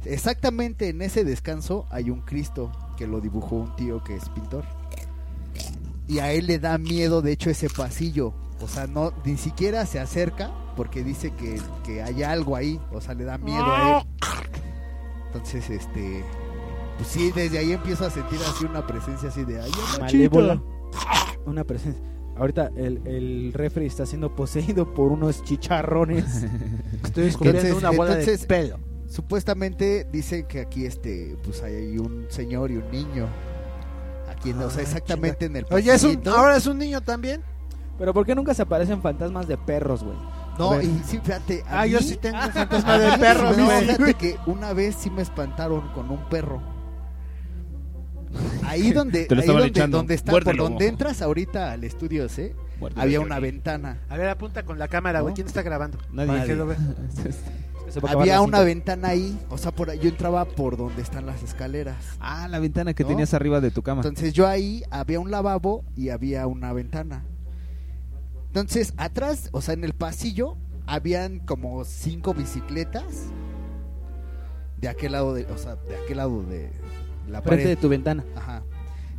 exactamente 0.04 0.88
en 0.88 1.02
ese 1.02 1.25
descanso 1.25 1.87
hay 1.90 2.11
un 2.11 2.21
Cristo 2.21 2.71
que 2.97 3.06
lo 3.06 3.21
dibujó 3.21 3.56
un 3.56 3.75
tío 3.76 4.02
que 4.04 4.14
es 4.16 4.28
pintor. 4.30 4.64
Y 6.09 6.21
a 6.21 6.30
él 6.33 6.47
le 6.47 6.59
da 6.61 6.78
miedo, 6.78 7.21
de 7.21 7.33
hecho, 7.33 7.50
ese 7.50 7.68
pasillo. 7.68 8.33
O 8.61 8.68
sea, 8.68 8.87
no, 8.87 9.12
ni 9.25 9.37
siquiera 9.37 9.85
se 9.87 9.99
acerca 9.99 10.50
porque 10.76 11.02
dice 11.02 11.33
que, 11.33 11.61
que 11.85 12.02
hay 12.02 12.23
algo 12.23 12.54
ahí. 12.56 12.80
O 12.92 13.00
sea, 13.00 13.14
le 13.14 13.25
da 13.25 13.38
miedo 13.38 13.64
a 13.64 13.99
él. 13.99 14.06
Entonces, 15.37 15.71
este... 15.71 16.25
Pues 16.97 17.09
sí, 17.09 17.31
desde 17.35 17.59
ahí 17.59 17.73
empiezo 17.73 18.07
a 18.07 18.11
sentir 18.11 18.38
así 18.49 18.64
una 18.64 18.87
presencia 18.87 19.28
así 19.28 19.45
de, 19.45 19.61
ay, 19.61 19.71
Malévola. 20.00 20.62
Una 21.45 21.62
presencia. 21.62 22.02
Ahorita 22.38 22.71
el, 22.76 23.00
el 23.07 23.52
refri 23.55 23.85
está 23.87 24.07
siendo 24.07 24.35
poseído 24.35 24.93
por 24.95 25.12
unos 25.12 25.43
chicharrones. 25.45 26.25
Estoy 27.05 27.25
descubriendo 27.25 27.61
Entonces- 27.62 27.78
una 27.88 27.90
bola 27.90 28.11
entonces- 28.12 28.40
de 28.43 28.47
pelo. 28.47 28.78
Supuestamente 29.09 30.07
dicen 30.11 30.47
que 30.47 30.61
aquí 30.61 30.85
este 30.87 31.37
pues 31.45 31.62
hay 31.62 31.97
un 31.99 32.26
señor 32.28 32.71
y 32.71 32.76
un 32.78 32.90
niño. 32.90 33.26
Aquí 34.28 34.50
en- 34.50 34.59
o 34.62 34.71
sea, 34.71 34.81
Ah, 34.81 34.83
exactamente 34.83 35.45
en 35.47 35.57
el 35.57 35.66
Oye, 35.71 35.93
es 35.95 36.02
un, 36.02 36.11
pasillito. 36.14 36.35
ahora 36.37 36.57
es 36.57 36.66
un 36.66 36.78
niño 36.78 37.00
también. 37.02 37.43
Pero 37.99 38.12
¿por 38.14 38.25
qué 38.26 38.35
nunca 38.35 38.52
se 38.55 38.62
aparecen 38.62 39.00
fantasmas 39.02 39.47
de 39.49 39.57
perros, 39.59 40.02
güey? 40.02 40.16
No, 40.58 40.80
y 40.80 40.86
sí, 41.06 41.20
fíjate. 41.22 41.64
Ah, 41.68 41.86
yo 41.86 41.98
mí- 42.00 42.04
sí 42.06 42.16
tengo 42.16 42.38
un 42.38 42.50
fantasma 42.52 42.98
de 42.98 43.18
perro, 43.18 43.52
no, 43.56 43.64
güey. 43.66 43.80
fíjate 43.84 44.14
que 44.14 44.36
una 44.46 44.72
vez 44.72 44.94
sí 44.98 45.10
me 45.10 45.22
espantaron 45.22 45.88
con 45.92 46.10
un 46.10 46.28
perro. 46.28 46.60
Ahí 48.64 48.92
donde, 48.92 49.26
Te 49.26 49.34
lo 49.34 49.40
ahí 49.40 49.44
estaban 49.44 49.60
donde, 49.62 49.68
echando. 49.78 49.96
donde 49.98 50.14
está, 50.14 50.32
por 50.32 50.44
Muérdelo. 50.44 50.64
donde 50.68 50.88
entras 50.88 51.22
ahorita 51.22 51.72
al 51.72 51.84
estudio 51.84 52.28
C, 52.28 52.54
Muérdelo, 52.80 53.02
había 53.02 53.20
una 53.20 53.38
ventana. 53.40 53.98
A 54.08 54.16
ver, 54.16 54.28
apunta 54.28 54.64
con 54.64 54.78
la 54.78 54.88
cámara, 54.88 55.20
güey. 55.20 55.32
¿No? 55.32 55.34
¿Quién 55.36 55.46
está 55.46 55.62
grabando? 55.62 55.98
Nadie. 56.12 56.28
Para 56.28 56.44
que 56.44 56.54
lo 56.56 56.66
vea. 56.66 56.78
Se 57.88 58.00
va 58.00 58.08
a 58.08 58.10
acabar 58.10 58.22
Había 58.22 58.34
la 58.34 58.40
una 58.40 58.60
ventana 58.62 59.08
ahí, 59.10 59.38
o 59.48 59.56
sea, 59.56 59.70
por 59.70 59.90
ahí, 59.90 60.00
yo 60.00 60.08
entraba 60.08 60.44
por 60.44 60.76
donde 60.76 61.00
están 61.02 61.25
las 61.25 61.44
escaleras. 61.44 61.94
Ah, 62.18 62.48
la 62.48 62.58
ventana 62.58 62.94
que 62.94 63.04
¿No? 63.04 63.10
tenías 63.10 63.32
arriba 63.32 63.60
de 63.60 63.70
tu 63.70 63.82
cama. 63.82 64.00
Entonces 64.00 64.32
yo 64.32 64.48
ahí 64.48 64.82
había 64.90 65.20
un 65.20 65.30
lavabo 65.30 65.84
y 65.94 66.08
había 66.08 66.48
una 66.48 66.72
ventana. 66.72 67.22
Entonces 68.49 68.95
atrás, 68.97 69.49
o 69.53 69.61
sea, 69.61 69.75
en 69.75 69.85
el 69.85 69.93
pasillo, 69.93 70.57
habían 70.87 71.41
como 71.41 71.85
cinco 71.85 72.33
bicicletas 72.35 73.26
de 74.79 74.88
aquel 74.88 75.12
lado 75.12 75.35
de, 75.35 75.45
o 75.47 75.59
sea, 75.59 75.76
de 75.76 75.97
aquel 75.97 76.19
lado 76.19 76.43
de 76.43 76.71
la 77.29 77.43
Frente 77.43 77.65
pared. 77.65 77.69
de 77.69 77.76
tu 77.76 77.88
ventana. 77.88 78.25
Ajá. 78.37 78.62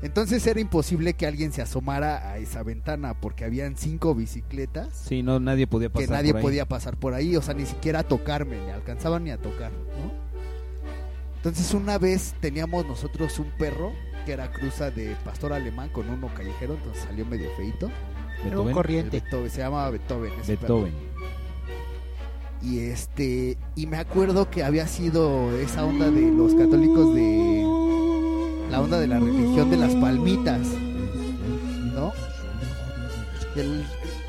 Entonces 0.02 0.46
era 0.46 0.60
imposible 0.60 1.16
que 1.16 1.26
alguien 1.26 1.52
se 1.52 1.62
asomara 1.64 2.30
a 2.32 2.38
esa 2.38 2.62
ventana 2.62 3.20
porque 3.20 3.46
habían 3.46 3.76
cinco 3.76 4.14
bicicletas 4.14 4.90
Sí, 4.94 5.24
no, 5.24 5.40
nadie 5.40 5.66
podía 5.66 5.90
pasar 5.90 6.06
que 6.08 6.14
nadie 6.14 6.32
por 6.32 6.38
ahí. 6.38 6.44
podía 6.44 6.66
pasar 6.68 6.98
por 6.98 7.14
ahí, 7.16 7.36
o 7.36 7.42
sea, 7.42 7.56
ni 7.56 7.66
siquiera 7.66 8.00
a 8.00 8.04
tocarme, 8.04 8.60
ni 8.64 8.70
alcanzaban 8.72 9.24
ni 9.24 9.32
a 9.32 9.38
tocar, 9.38 9.72
¿no? 9.72 10.12
Entonces 11.38 11.74
una 11.74 11.98
vez 11.98 12.36
teníamos 12.40 12.86
nosotros 12.86 13.40
un 13.40 13.50
perro 13.58 13.92
que 14.26 14.34
era 14.34 14.52
cruza 14.52 14.92
de 14.92 15.16
pastor 15.26 15.54
alemán 15.54 15.90
con 15.90 16.08
uno 16.10 16.30
callejero, 16.36 16.76
entonces 16.76 17.04
salió 17.04 17.26
medio 17.26 17.50
feito. 17.58 17.90
Era 18.40 18.46
un 18.46 18.52
Beethoven. 18.52 18.74
corriente. 18.74 19.20
Beethoven, 19.22 19.50
se 19.52 19.58
llamaba 19.60 19.90
Beethoven. 19.92 20.34
Beethoven. 20.48 20.94
Y 22.62 22.80
este, 22.80 23.58
y 23.76 23.86
me 23.88 23.98
acuerdo 23.98 24.50
que 24.50 24.64
había 24.64 24.88
sido 24.88 25.52
esa 25.60 25.86
onda 25.86 26.10
de 26.10 26.22
los 26.32 26.54
católicos 26.56 27.14
de 27.14 27.64
la 28.72 28.82
onda 28.82 29.00
de 29.00 29.08
la 29.08 29.20
religión 29.20 29.70
de 29.70 29.78
las 29.78 29.94
palmitas, 29.96 30.60
¿no? 31.94 32.12
El, 33.56 33.86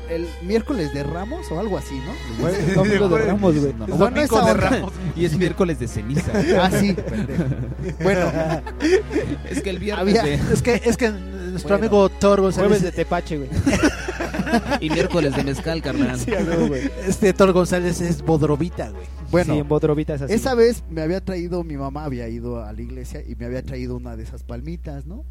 el 0.09 0.27
miércoles 0.43 0.93
de 0.93 1.03
Ramos 1.03 1.51
o 1.51 1.59
algo 1.59 1.77
así, 1.77 1.95
¿no? 1.99 2.13
Güey, 2.41 2.73
Domingo 2.75 3.09
de 3.09 3.25
Ramos, 3.25 3.55
güey. 3.59 3.73
No, 3.73 3.85
Bueno, 3.87 3.97
Domingo 4.05 4.21
esa 4.21 4.45
de 4.45 4.51
onda- 4.51 4.69
Ramos. 4.69 4.93
Y 5.15 5.25
es 5.25 5.37
miércoles 5.37 5.79
de 5.79 5.87
ceniza. 5.87 6.31
Ah, 6.61 6.69
sí, 6.71 6.93
pendejo. 6.93 7.43
Bueno, 8.03 8.31
es 9.49 9.61
que 9.61 9.69
el 9.71 9.79
viernes 9.79 10.17
Había- 10.19 10.23
de- 10.23 10.53
Es 10.53 10.61
que, 10.61 10.81
es 10.83 10.97
que 10.97 11.11
nuestro 11.63 11.77
Bueno. 11.77 11.85
amigo 12.05 12.09
Thor 12.19 12.39
Jueves 12.39 12.55
de 12.55 12.63
González, 12.63 12.95
tepache, 12.95 13.37
güey. 13.37 13.49
y 14.81 14.89
miércoles 14.89 15.35
de 15.35 15.43
mezcal, 15.43 15.81
carnal. 15.81 16.19
Sí, 16.19 16.31
güey. 16.67 16.89
este 17.07 17.33
Thor 17.33 17.51
González 17.51 18.01
es 18.01 18.21
bodrovita, 18.21 18.89
güey. 18.89 19.03
bueno, 19.31 19.53
Sí, 19.53 19.59
en 19.59 19.67
Bodrovita 19.67 20.15
es 20.15 20.21
así. 20.23 20.33
esa 20.33 20.55
vez 20.55 20.83
me 20.89 21.01
había 21.01 21.23
traído, 21.23 21.63
mi 21.63 21.77
mamá 21.77 22.05
había 22.05 22.27
ido 22.29 22.63
a 22.63 22.71
la 22.73 22.81
iglesia 22.81 23.21
y 23.27 23.35
me 23.35 23.45
había 23.45 23.63
traído 23.63 23.95
una 23.97 24.15
de 24.15 24.23
esas 24.23 24.43
palmitas, 24.43 25.05
¿no? 25.05 25.23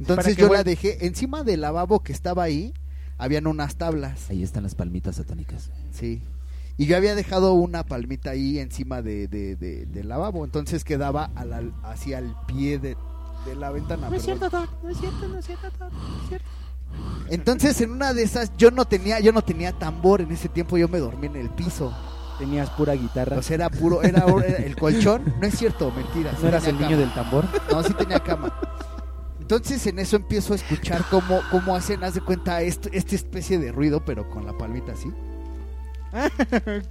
Entonces 0.00 0.36
yo 0.36 0.52
la 0.52 0.64
dejé 0.64 1.06
encima 1.06 1.44
del 1.44 1.60
lavabo 1.60 2.00
que 2.02 2.12
estaba 2.12 2.42
ahí, 2.42 2.74
habían 3.18 3.46
unas 3.46 3.76
tablas. 3.76 4.28
Ahí 4.30 4.42
están 4.42 4.64
las 4.64 4.74
palmitas 4.74 5.16
satánicas. 5.16 5.70
Sí. 5.92 6.20
Y 6.76 6.86
yo 6.86 6.96
había 6.96 7.14
dejado 7.14 7.52
una 7.54 7.84
palmita 7.84 8.30
ahí 8.30 8.58
encima 8.58 9.02
de, 9.02 9.28
de- 9.28 9.54
de- 9.56 9.86
del 9.86 10.08
lavabo, 10.08 10.44
entonces 10.44 10.82
quedaba 10.84 11.30
a 11.36 11.44
la- 11.44 11.62
hacia 11.84 12.18
el 12.18 12.34
pie 12.48 12.78
de, 12.78 12.96
de 13.46 13.56
la 13.56 13.70
ventana. 13.70 14.08
No 14.08 14.16
es 14.16 14.24
perdón. 14.24 14.38
cierto, 14.38 14.58
Thor. 14.58 14.68
No 14.82 14.88
es 14.90 14.98
cierto, 14.98 15.28
no 15.28 15.38
es 15.38 15.46
cierto, 15.46 15.70
Thor. 15.78 15.92
No 15.92 16.22
es 16.22 16.28
cierto. 16.28 16.48
Entonces 17.30 17.80
en 17.80 17.90
una 17.90 18.12
de 18.12 18.22
esas 18.22 18.52
yo 18.58 18.70
no 18.70 18.84
tenía 18.84 19.18
yo 19.20 19.32
no 19.32 19.42
tenía 19.42 19.72
tambor 19.72 20.20
en 20.20 20.30
ese 20.30 20.50
tiempo 20.50 20.76
yo 20.76 20.88
me 20.88 20.98
dormí 20.98 21.26
en 21.26 21.36
el 21.36 21.50
piso. 21.50 21.92
Tenías 22.38 22.70
pura 22.70 22.94
guitarra. 22.94 23.38
O 23.38 23.42
sea, 23.42 23.54
era 23.54 23.70
puro 23.70 24.02
era, 24.02 24.24
era 24.26 24.58
el 24.58 24.76
colchón, 24.76 25.34
no 25.40 25.46
es 25.46 25.56
cierto, 25.56 25.90
mentira. 25.92 26.32
sí 26.32 26.38
¿No 26.42 26.48
eras 26.48 26.66
el 26.66 26.78
niño 26.78 26.98
del 26.98 27.12
tambor? 27.14 27.44
No, 27.70 27.82
sí 27.82 27.94
tenía 27.94 28.20
cama. 28.20 28.52
Entonces 29.40 29.86
en 29.86 29.98
eso 29.98 30.16
empiezo 30.16 30.52
a 30.52 30.56
escuchar 30.56 31.04
cómo, 31.10 31.40
cómo 31.50 31.74
hacen, 31.74 32.02
haz 32.04 32.14
de 32.14 32.20
cuenta, 32.20 32.62
esto, 32.62 32.88
esta 32.92 33.14
especie 33.14 33.58
de 33.58 33.70
ruido, 33.70 34.04
pero 34.04 34.28
con 34.30 34.46
la 34.46 34.56
palmita 34.56 34.92
así. 34.92 35.12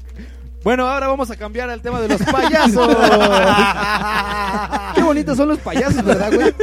Bueno, 0.64 0.88
ahora 0.88 1.08
vamos 1.08 1.32
a 1.32 1.36
cambiar 1.36 1.70
al 1.72 1.82
tema 1.82 2.00
de 2.02 2.08
los 2.08 2.22
payasos. 2.22 2.96
Qué 4.96 5.02
bonitos 5.02 5.36
son 5.36 5.48
los 5.50 5.58
payasos, 5.60 6.04
¿verdad, 6.06 6.32
güey? 6.34 6.54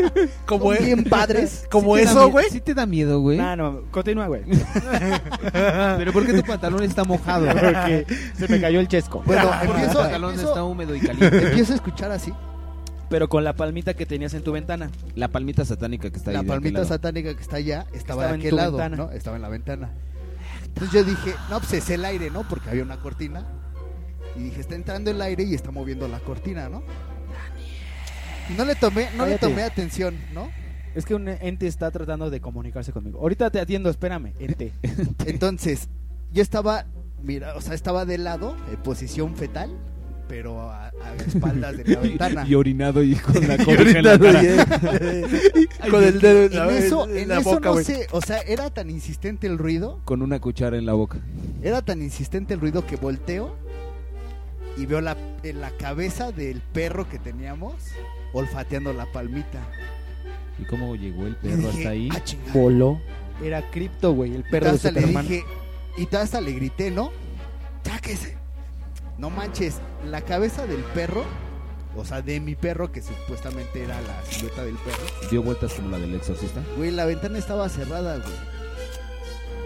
Como, 0.47 0.67
Son 0.73 0.77
e- 0.77 0.87
bien 0.87 1.03
padres. 1.05 1.67
como 1.71 1.97
¿Sí 1.97 2.03
te 2.03 2.07
da 2.07 2.11
eso, 2.13 2.31
güey. 2.31 2.47
Sí 2.51 2.61
te 2.61 2.75
da 2.75 2.87
miedo, 2.87 3.19
güey. 3.21 3.39
No, 3.39 3.57
no, 3.57 3.81
continúa, 3.91 4.29
güey. 4.29 4.43
Pero 5.53 6.13
¿por 6.13 6.25
qué 6.27 6.33
tu 6.35 6.45
pantalón 6.45 6.83
está 6.85 7.03
mojado? 7.05 7.47
Porque 7.47 8.07
se 8.37 8.47
me 8.47 8.61
cayó 8.61 8.79
el 8.79 8.87
chesco. 8.87 9.21
Bueno, 9.27 9.51
Tu 9.65 9.73
empiezo, 9.73 9.99
pantalón 9.99 10.31
empiezo- 10.35 10.49
está 10.51 10.63
húmedo 10.65 10.95
y 10.95 11.01
caliente. 11.01 11.49
empiezo 11.49 11.73
a 11.73 11.77
escuchar 11.77 12.13
así. 12.13 12.33
Pero 13.11 13.29
con 13.29 13.43
la 13.43 13.55
palmita 13.55 13.95
que 13.95 14.07
tenías 14.07 14.33
en 14.35 14.45
tu 14.45 14.53
ventana. 14.53 14.91
La 15.17 15.27
palmita 15.29 15.65
satánica 15.65 16.09
que 16.11 16.19
está 16.19 16.31
ahí. 16.31 16.37
La 16.37 16.43
palmita 16.45 16.85
satánica 16.85 17.35
que 17.35 17.43
está 17.43 17.57
allá 17.57 17.81
estaba, 17.95 17.97
Estaba 17.97 18.23
de 18.29 18.35
en 18.35 18.41
aquel 18.41 18.51
tu 18.51 18.57
lado, 18.57 18.73
ventana. 18.77 18.97
¿no? 18.97 19.11
Estaba 19.11 19.37
en 19.37 19.43
la 19.43 19.49
ventana. 19.49 19.91
Entonces 20.67 20.93
yo 20.93 21.03
dije, 21.05 21.35
no, 21.51 21.59
pues 21.59 21.73
es 21.73 21.91
el 21.91 22.05
aire, 22.05 22.31
¿no? 22.31 22.43
Porque 22.47 22.69
había 22.71 22.83
una 22.85 22.99
cortina. 22.99 23.45
Y 24.37 24.43
dije, 24.45 24.61
está 24.61 24.75
entrando 24.75 25.11
el 25.11 25.21
aire 25.21 25.43
y 25.45 25.55
está 25.55 25.71
moviendo 25.71 26.07
la 26.09 26.21
cortina, 26.21 26.69
¿no? 26.69 26.83
Y 28.51 28.55
no 28.55 28.65
le 28.65 28.75
tomé, 28.75 29.05
no 29.17 29.25
le 29.27 29.33
Cállate. 29.37 29.47
tomé 29.49 29.63
atención, 29.63 30.17
¿no? 30.33 30.49
Es 30.95 31.05
que 31.05 31.15
un 31.15 31.29
ente 31.29 31.67
está 31.67 31.91
tratando 31.91 32.31
de 32.31 32.41
comunicarse 32.41 32.93
conmigo. 32.93 33.21
Ahorita 33.21 33.51
te 33.51 33.61
atiendo, 33.61 33.91
espérame, 33.91 34.33
ente. 34.39 34.73
Entonces, 35.27 35.89
yo 36.33 36.43
estaba, 36.43 36.87
mira, 37.23 37.55
o 37.57 37.61
sea, 37.61 37.75
estaba 37.75 38.05
de 38.07 38.19
lado, 38.19 38.57
en 38.71 38.77
posición 38.83 39.37
fetal, 39.37 39.71
pero 40.29 40.61
a, 40.63 40.89
a 40.89 41.15
espaldas 41.27 41.77
de 41.77 41.85
la 41.85 42.01
ventana. 42.03 42.47
Y 42.49 42.55
orinado 42.55 43.03
y 43.03 43.15
con 43.17 43.47
la 43.47 43.57
cobija 43.65 43.99
en 43.99 44.05
la 44.05 44.19
cara. 44.19 44.43
Con 45.91 46.05
el 46.05 46.21
dedo 46.21 46.43
en 46.45 46.53
en 46.53 46.59
la, 46.59 46.79
eso, 46.79 47.09
en 47.09 47.17
en 47.19 47.29
la 47.29 47.39
eso 47.41 47.51
boca, 47.51 47.69
no 47.69 47.73
güey. 47.75 47.85
sé, 47.85 48.07
o 48.13 48.21
sea, 48.23 48.39
era 48.41 48.71
tan 48.71 48.89
insistente 48.91 49.47
el 49.47 49.59
ruido, 49.59 50.01
Con 50.05 50.23
una 50.23 50.41
cuchara 50.41 50.77
en 50.79 50.87
la 50.87 50.95
boca. 50.95 51.19
era 51.63 51.83
tan 51.83 52.03
insistente 52.03 52.55
el 52.55 52.61
ruido 52.61 52.87
que 52.87 52.97
volteo 52.97 53.55
y 54.79 54.87
veo 54.87 55.01
la, 55.01 55.17
en 55.43 55.61
la 55.61 55.71
cabeza 55.73 56.33
del 56.33 56.61
perro 56.61 57.09
que 57.09 57.19
teníamos 57.19 57.75
olfateando 58.33 58.93
la 58.93 59.07
palmita. 59.13 59.61
¿Y 60.59 60.65
cómo 60.65 60.95
llegó 60.97 61.27
el 61.27 61.37
perro 61.37 61.57
dije, 61.57 61.69
hasta 61.79 61.89
ahí? 61.91 62.09
"Ah, 62.13 62.25
chinga". 62.25 62.53
Voló. 62.53 63.01
era 63.43 63.63
Crypto, 63.71 64.13
güey, 64.13 64.35
el 64.35 64.41
Y 64.41 64.51
perro 64.51 64.67
de 64.71 64.73
hasta 64.77 64.91
le 64.91 65.01
Superman. 65.01 65.29
dije, 65.29 65.45
y 65.97 66.15
hasta 66.17 66.41
le 66.41 66.53
grité, 66.53 66.91
¿no? 66.91 67.11
¡Sáquese! 67.85 68.37
No 69.19 69.31
manches, 69.31 69.77
la 70.05 70.21
cabeza 70.23 70.67
del 70.67 70.81
perro, 70.95 71.25
o 71.97 72.05
sea, 72.05 72.21
de 72.23 72.39
mi 72.41 72.55
perro, 72.55 72.93
que 72.93 73.03
supuestamente 73.03 73.83
era 73.83 74.01
la 74.03 74.25
silueta 74.31 74.65
del 74.65 74.77
perro, 74.77 74.99
Dio 75.31 75.43
vueltas 75.43 75.73
como 75.75 75.89
la 75.91 75.99
del 75.99 76.15
exorcista. 76.15 76.63
güey, 76.77 76.91
la 76.91 77.05
ventana 77.05 77.39
estaba 77.39 77.69
cerrada, 77.69 78.17
güey. 78.19 78.35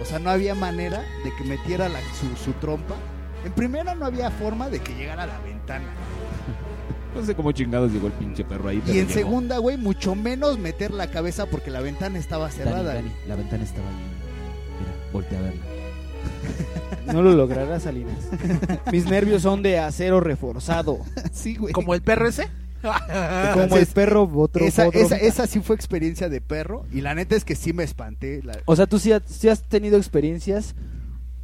O 0.00 0.04
sea, 0.04 0.18
no 0.18 0.30
había 0.30 0.54
manera 0.54 1.00
de 1.24 1.32
que 1.36 1.44
metiera 1.44 1.88
la- 1.88 2.00
su, 2.00 2.34
su 2.44 2.52
trompa. 2.54 2.94
En 3.44 3.52
primera 3.52 3.94
no 3.94 4.06
había 4.06 4.30
forma 4.30 4.68
de 4.70 4.80
que 4.80 4.94
llegara 4.94 5.24
a 5.24 5.26
la 5.26 5.38
ventana. 5.40 5.84
No 7.14 7.22
sé 7.26 7.34
cómo 7.34 7.52
chingados 7.52 7.92
llegó 7.92 8.06
el 8.06 8.14
pinche 8.14 8.42
perro 8.42 8.70
ahí. 8.70 8.82
Y 8.86 8.92
en 8.92 9.06
llegó. 9.06 9.10
segunda, 9.10 9.58
güey, 9.58 9.76
mucho 9.76 10.14
menos 10.14 10.58
meter 10.58 10.92
la 10.92 11.10
cabeza 11.10 11.44
porque 11.44 11.70
la 11.70 11.82
ventana 11.82 12.18
estaba 12.18 12.50
cerrada. 12.50 12.94
Dani, 12.94 13.12
la 13.28 13.36
ventana 13.36 13.62
estaba 13.64 13.86
ahí. 13.86 13.94
Mira, 14.80 14.92
voltea 15.12 15.38
a 15.38 15.42
verla. 15.42 15.60
No 17.12 17.20
lo 17.22 17.32
lograrás, 17.34 17.82
Salinas. 17.82 18.16
Mis 18.90 19.04
nervios 19.04 19.42
son 19.42 19.62
de 19.62 19.78
acero 19.78 20.20
reforzado. 20.20 21.00
Sí, 21.34 21.56
güey. 21.56 21.74
¿Como 21.74 21.92
el 21.94 22.00
perro 22.00 22.28
ese? 22.28 22.48
Como 23.52 23.76
el 23.76 23.86
perro 23.88 24.22
otro 24.34 24.64
Esa, 24.64 24.88
otro- 24.88 24.98
esa, 24.98 25.16
esa 25.18 25.46
sí 25.46 25.60
fue 25.60 25.76
experiencia 25.76 26.30
de 26.30 26.40
perro. 26.40 26.86
Y 26.94 27.02
la 27.02 27.14
neta 27.14 27.36
es 27.36 27.44
que 27.44 27.54
sí 27.56 27.74
me 27.74 27.84
espanté. 27.84 28.40
la- 28.42 28.56
O 28.64 28.74
sea, 28.74 28.86
tú 28.86 28.98
sí, 28.98 29.12
has- 29.12 29.22
sí 29.26 29.50
has 29.50 29.62
tenido 29.62 29.98
experiencias 29.98 30.74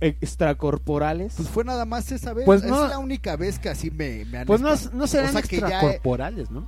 extracorporales. 0.01 1.35
Pues 1.37 1.49
fue 1.49 1.65
nada 1.65 1.85
más 1.85 2.11
esa 2.13 2.33
vez. 2.33 2.45
Pues 2.45 2.63
es 2.63 2.71
no- 2.71 2.87
la 2.89 2.99
única 2.99 3.37
vez 3.37 3.59
que 3.59 3.69
así 3.69 3.91
me, 3.91 4.25
me 4.27 4.39
han 4.39 4.47
Pues 4.47 4.61
no, 4.61 4.71
no 4.93 5.07
serán 5.07 5.31
O 5.31 5.33
sea, 5.33 5.43
que 5.43 5.59
ya 5.61 5.67
he- 5.67 5.71
extracorporales, 5.73 6.51
¿no? 6.51 6.67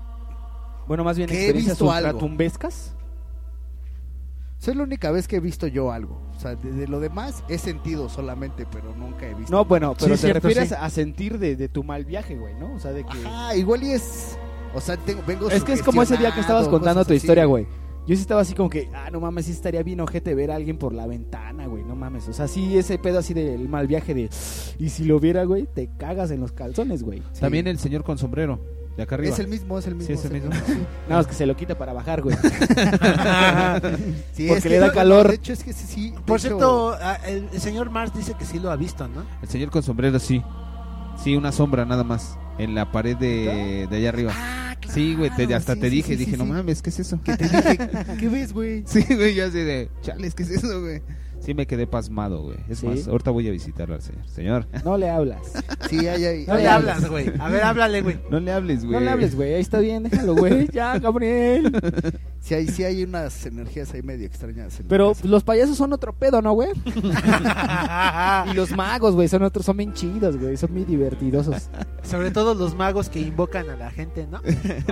bueno, 0.88 1.04
más 1.04 1.16
bien 1.16 1.28
experiencias 1.30 1.76
visto 1.78 1.92
algo. 1.92 2.08
ultratumbescas. 2.10 2.94
Esa 4.60 4.72
es 4.72 4.76
la 4.76 4.82
única 4.82 5.10
vez 5.10 5.26
que 5.26 5.36
he 5.36 5.40
visto 5.40 5.66
yo 5.66 5.90
algo. 5.90 6.20
O 6.36 6.40
sea, 6.40 6.54
de, 6.54 6.70
de 6.72 6.86
lo 6.86 7.00
demás 7.00 7.42
he 7.48 7.56
sentido 7.58 8.08
solamente, 8.10 8.66
pero 8.70 8.94
nunca 8.94 9.26
he 9.26 9.34
visto. 9.34 9.50
No, 9.52 9.64
bueno, 9.64 9.94
pero 9.98 10.16
Sí, 10.16 10.20
te 10.22 10.26
cierto, 10.28 10.48
refieres 10.48 10.70
sí. 10.70 10.74
a 10.78 10.90
sentir 10.90 11.38
de, 11.38 11.56
de 11.56 11.68
tu 11.68 11.82
mal 11.82 12.04
viaje, 12.04 12.36
güey, 12.36 12.54
¿no? 12.54 12.74
O 12.74 12.78
sea, 12.78 12.92
de 12.92 13.04
que... 13.04 13.26
Ajá, 13.26 13.56
igual 13.56 13.82
y 13.84 13.92
es. 13.92 14.36
O 14.74 14.80
sea, 14.80 14.96
tengo, 14.98 15.22
vengo 15.26 15.48
Es 15.50 15.64
que 15.64 15.72
es 15.72 15.82
como 15.82 16.02
ese 16.02 16.16
día 16.18 16.32
que 16.34 16.40
estabas 16.40 16.68
contando 16.68 17.04
tu 17.04 17.12
así. 17.12 17.16
historia, 17.16 17.44
güey. 17.46 17.66
Yo 18.06 18.16
sí 18.16 18.22
estaba 18.22 18.40
así 18.42 18.54
como 18.54 18.68
que, 18.68 18.90
ah, 18.94 19.08
no 19.10 19.20
mames, 19.20 19.46
sí 19.46 19.52
estaría 19.52 19.82
bien 19.82 20.00
ojete 20.00 20.34
ver 20.34 20.50
a 20.50 20.56
alguien 20.56 20.76
por 20.76 20.92
la 20.92 21.06
ventana, 21.06 21.66
güey, 21.66 21.79
mames. 22.00 22.26
O 22.28 22.32
sea, 22.32 22.48
sí, 22.48 22.76
ese 22.76 22.98
pedo 22.98 23.18
así 23.20 23.34
del 23.34 23.68
mal 23.68 23.86
viaje 23.86 24.14
de... 24.14 24.28
Y 24.78 24.88
si 24.88 25.04
lo 25.04 25.20
viera, 25.20 25.44
güey, 25.44 25.66
te 25.72 25.88
cagas 25.98 26.30
en 26.30 26.40
los 26.40 26.52
calzones, 26.52 27.02
güey. 27.02 27.20
Sí. 27.32 27.40
También 27.40 27.66
el 27.66 27.78
señor 27.78 28.02
con 28.02 28.18
sombrero, 28.18 28.58
de 28.96 29.02
acá 29.04 29.14
arriba. 29.16 29.32
Es 29.32 29.38
el 29.38 29.46
mismo, 29.48 29.78
es 29.78 29.86
el 29.86 29.94
mismo. 29.94 30.06
Sí, 30.08 30.12
es 30.14 30.24
el 30.24 30.32
mismo. 30.32 30.50
Nada 31.08 31.20
más 31.22 31.26
que 31.26 31.34
se 31.34 31.46
lo 31.46 31.54
quita 31.56 31.76
para 31.78 31.92
bajar, 31.92 32.22
güey. 32.22 32.36
Sí, 34.32 34.46
Porque 34.48 34.58
es 34.58 34.62
que 34.62 34.68
le 34.70 34.78
da 34.78 34.86
no, 34.88 34.92
calor. 34.92 35.28
De 35.28 35.34
hecho, 35.34 35.52
es 35.52 35.62
que 35.62 35.72
sí, 35.72 36.12
Por 36.26 36.38
hecho, 36.38 36.48
cierto, 36.48 36.96
ah, 37.00 37.18
el, 37.26 37.48
el 37.52 37.60
señor 37.60 37.90
Mars 37.90 38.12
dice 38.14 38.34
que 38.38 38.44
sí 38.44 38.58
lo 38.58 38.70
ha 38.70 38.76
visto, 38.76 39.06
¿no? 39.08 39.24
El 39.42 39.48
señor 39.48 39.70
con 39.70 39.82
sombrero, 39.82 40.18
sí. 40.18 40.42
Sí, 41.22 41.36
una 41.36 41.52
sombra 41.52 41.84
nada 41.84 42.04
más. 42.04 42.38
En 42.58 42.74
la 42.74 42.90
pared 42.92 43.16
de, 43.16 43.86
de 43.90 43.96
allá 43.96 44.08
arriba. 44.10 44.32
Ah, 44.34 44.74
claro. 44.78 44.94
Sí, 44.94 45.14
güey, 45.14 45.30
te- 45.34 45.54
hasta 45.54 45.74
sí, 45.74 45.80
te 45.80 45.88
sí, 45.90 45.96
dije, 45.96 46.08
sí, 46.12 46.16
dije, 46.16 46.30
sí, 46.32 46.36
no 46.36 46.44
sí. 46.44 46.50
mames, 46.50 46.82
¿qué 46.82 46.90
es 46.90 47.00
eso? 47.00 47.20
Que 47.22 47.36
te 47.36 47.44
dije, 47.44 47.78
¿qué 48.20 48.28
ves, 48.28 48.52
güey? 48.52 48.82
Sí, 48.86 49.04
güey, 49.08 49.34
yo 49.34 49.46
así 49.46 49.58
de, 49.58 49.88
chales, 50.02 50.34
¿qué 50.34 50.42
es 50.42 50.50
eso, 50.50 50.80
güey? 50.80 51.02
Sí 51.40 51.54
me 51.54 51.66
quedé 51.66 51.86
pasmado, 51.86 52.42
güey. 52.42 52.58
Es 52.68 52.80
¿Sí? 52.80 52.86
más, 52.86 53.08
ahorita 53.08 53.30
voy 53.30 53.48
a 53.48 53.50
visitarlo 53.50 53.94
al 53.94 54.02
señor. 54.02 54.26
Señor, 54.28 54.66
No 54.84 54.98
le 54.98 55.08
hablas. 55.08 55.40
Sí, 55.88 56.06
hay, 56.06 56.24
hay, 56.24 56.46
No 56.46 56.54
le 56.56 56.68
hablas, 56.68 57.08
güey. 57.08 57.32
A 57.38 57.48
ver, 57.48 57.62
háblale, 57.62 58.02
güey. 58.02 58.18
no 58.30 58.40
le 58.40 58.52
hables, 58.52 58.84
güey. 58.84 58.92
No 58.92 59.00
le 59.00 59.10
hables, 59.10 59.34
güey. 59.34 59.54
Ahí 59.54 59.60
está 59.60 59.78
bien, 59.80 60.02
déjalo, 60.02 60.34
güey. 60.34 60.68
Ya, 60.72 60.98
Gabriel. 60.98 61.72
Sí 62.40 62.54
hay, 62.54 62.68
sí 62.68 62.84
hay 62.84 63.02
unas 63.02 63.44
energías 63.46 63.92
ahí 63.92 64.02
medio 64.02 64.26
extrañas. 64.26 64.78
en 64.80 64.86
Pero 64.86 65.14
los 65.24 65.42
payasos 65.42 65.76
son 65.76 65.92
otro 65.92 66.12
pedo, 66.12 66.42
¿no, 66.42 66.52
güey? 66.52 66.70
y 68.50 68.54
los 68.54 68.70
magos, 68.72 69.14
güey, 69.14 69.28
son 69.28 69.42
otros, 69.42 69.64
son 69.66 69.78
bien 69.78 69.92
chidos, 69.94 70.36
güey. 70.36 70.56
Son 70.56 70.72
muy 70.72 70.84
divertidosos. 70.84 71.70
Sobre 72.02 72.30
todo 72.30 72.54
los 72.54 72.74
magos 72.74 73.08
que 73.08 73.20
invocan 73.20 73.68
a 73.70 73.76
la 73.76 73.90
gente, 73.90 74.26
¿no? 74.26 74.40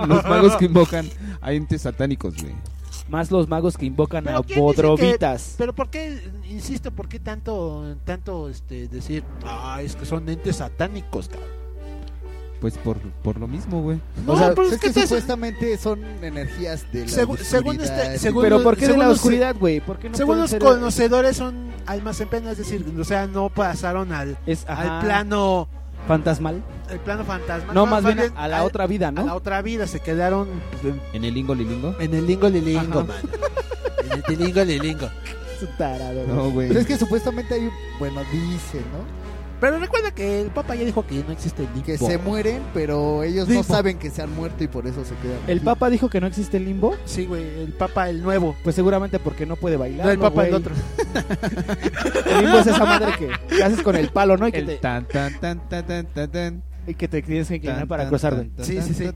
Los 0.07 0.23
magos 0.25 0.55
que 0.57 0.65
invocan 0.65 1.07
a 1.41 1.53
entes 1.53 1.83
satánicos, 1.83 2.35
güey. 2.41 2.55
Más 3.09 3.31
los 3.31 3.47
magos 3.47 3.75
que 3.77 3.85
invocan 3.85 4.23
Pero 4.23 4.37
a 4.37 4.43
¿quién 4.43 4.47
dice 4.59 4.61
bodrovitas. 4.61 5.55
Pero 5.57 5.73
¿por 5.73 5.89
qué, 5.89 6.19
insisto, 6.49 6.91
por 6.91 7.07
qué 7.09 7.19
tanto, 7.19 7.95
tanto 8.05 8.49
este, 8.49 8.87
decir, 8.87 9.23
ah, 9.45 9.79
es 9.83 9.95
que 9.95 10.05
son 10.05 10.29
entes 10.29 10.57
satánicos, 10.57 11.27
cabrón? 11.27 11.49
Pues 12.61 12.77
por, 12.77 12.97
por 12.99 13.39
lo 13.39 13.47
mismo, 13.47 13.81
güey. 13.81 13.99
No, 14.25 14.33
O 14.33 14.37
sea, 14.37 14.53
pues 14.53 14.67
es 14.67 14.73
es 14.75 14.79
que, 14.81 14.87
que 14.89 14.93
te- 14.93 15.01
supuestamente 15.03 15.77
son 15.77 16.03
energías 16.21 16.85
de 16.91 17.01
la 17.01 17.07
Segu- 17.07 17.37
según 17.37 17.77
oscuridad 17.77 18.05
este- 18.13 18.19
según- 18.19 18.43
Pero 18.43 18.61
¿por 18.63 18.75
qué 18.75 18.87
de 18.89 18.97
la 18.97 19.09
oscuridad, 19.09 19.55
güey? 19.57 19.79
¿Por 19.79 19.97
qué 19.97 20.09
no 20.09 20.17
Según 20.17 20.39
los 20.39 20.49
ser- 20.49 20.59
conocedores 20.61 21.37
son 21.37 21.69
almas 21.85 22.19
en 22.19 22.27
pena, 22.27 22.51
es 22.51 22.57
decir, 22.57 22.85
o 22.99 23.03
sea, 23.05 23.27
no 23.27 23.49
pasaron 23.49 24.11
al, 24.11 24.37
es 24.45 24.65
al 24.67 24.99
plano 24.99 25.69
fantasmal? 26.07 26.61
el 26.89 26.99
plano 26.99 27.23
fantasma. 27.23 27.71
No, 27.73 27.85
más 27.85 28.03
bien 28.03 28.19
a 28.35 28.47
la 28.47 28.59
al- 28.59 28.65
otra 28.65 28.87
vida, 28.87 29.09
a 29.09 29.11
la 29.11 29.21
¿no? 29.23 29.35
otra 29.35 29.61
vida, 29.61 29.85
se 29.85 29.99
quedaron 29.99 30.47
en, 30.83 30.99
En 31.13 31.23
el 31.23 31.33
lingo 31.35 31.53
lilingo. 31.53 31.95
en 31.99 32.13
el 32.15 32.25
lingo 32.25 32.49
lilingo, 32.49 33.03
man. 33.05 33.17
En 34.05 34.11
el 34.13 34.23
tilingo 34.23 34.63
lilingo. 34.63 35.05
Es 35.55 35.61
un 35.69 35.77
tarado, 35.77 36.13
güey. 36.23 36.27
No, 36.27 36.49
güey. 36.51 36.67
Pero 36.69 36.79
es 36.79 36.87
que 36.87 36.97
supuestamente 36.97 37.53
hay, 37.53 37.69
bueno, 37.99 38.21
dicen, 38.31 38.81
¿no? 38.91 39.28
Pero 39.59 39.77
recuerda 39.79 40.11
que 40.11 40.41
el 40.41 40.47
Papa 40.51 40.75
ya 40.75 40.85
dijo 40.85 41.05
que 41.05 41.23
no 41.23 41.31
existe 41.31 41.63
el 41.63 41.69
limbo. 41.73 41.85
Que 41.85 41.97
se 41.97 42.17
mueren, 42.17 42.61
pero 42.73 43.23
ellos 43.23 43.47
Limbo. 43.47 43.61
no 43.61 43.63
saben 43.67 43.97
que 43.99 44.09
se 44.09 44.21
han 44.21 44.33
muerto 44.33 44.63
y 44.63 44.67
por 44.67 44.87
eso 44.87 45.03
se 45.03 45.15
quedan. 45.15 45.37
El 45.47 45.57
aquí. 45.57 45.65
Papa 45.65 45.89
dijo 45.89 46.09
que 46.09 46.21
no 46.21 46.27
existe 46.27 46.57
el 46.57 46.65
limbo. 46.65 46.95
Sí, 47.05 47.25
güey, 47.25 47.43
el 47.61 47.73
Papa, 47.73 48.09
el 48.09 48.21
nuevo. 48.23 48.55
Pues 48.63 48.75
seguramente 48.75 49.19
porque 49.19 49.45
no 49.45 49.55
puede 49.57 49.75
bailar. 49.77 50.05
No, 50.05 50.11
el 50.13 50.19
Papa, 50.19 50.47
el 50.47 50.53
otro. 50.53 50.73
El 52.25 52.41
limbo 52.45 52.59
es 52.59 52.67
esa 52.67 52.85
madre 52.85 53.07
que, 53.17 53.55
que 53.55 53.63
haces 53.63 53.81
con 53.81 53.95
el 53.95 54.09
palo, 54.09 54.37
¿no? 54.37 54.47
Y 54.47 54.51
que 54.51 54.59
El 54.59 54.65
te, 54.67 54.75
tan, 54.77 55.05
tan, 55.07 55.39
tan, 55.39 55.67
tan, 55.67 55.85
tan, 55.85 56.05
tan, 56.05 56.31
tan. 56.31 56.63
y 56.87 56.93
que 56.93 57.07
te 57.07 57.21
tienes 57.21 57.47
que 57.47 57.55
inclinar 57.55 57.87
para 57.87 58.07
cruzar, 58.07 58.35
güey. 58.35 58.51
Sí, 58.61 58.81
sí, 58.81 58.93
sí. 58.93 59.09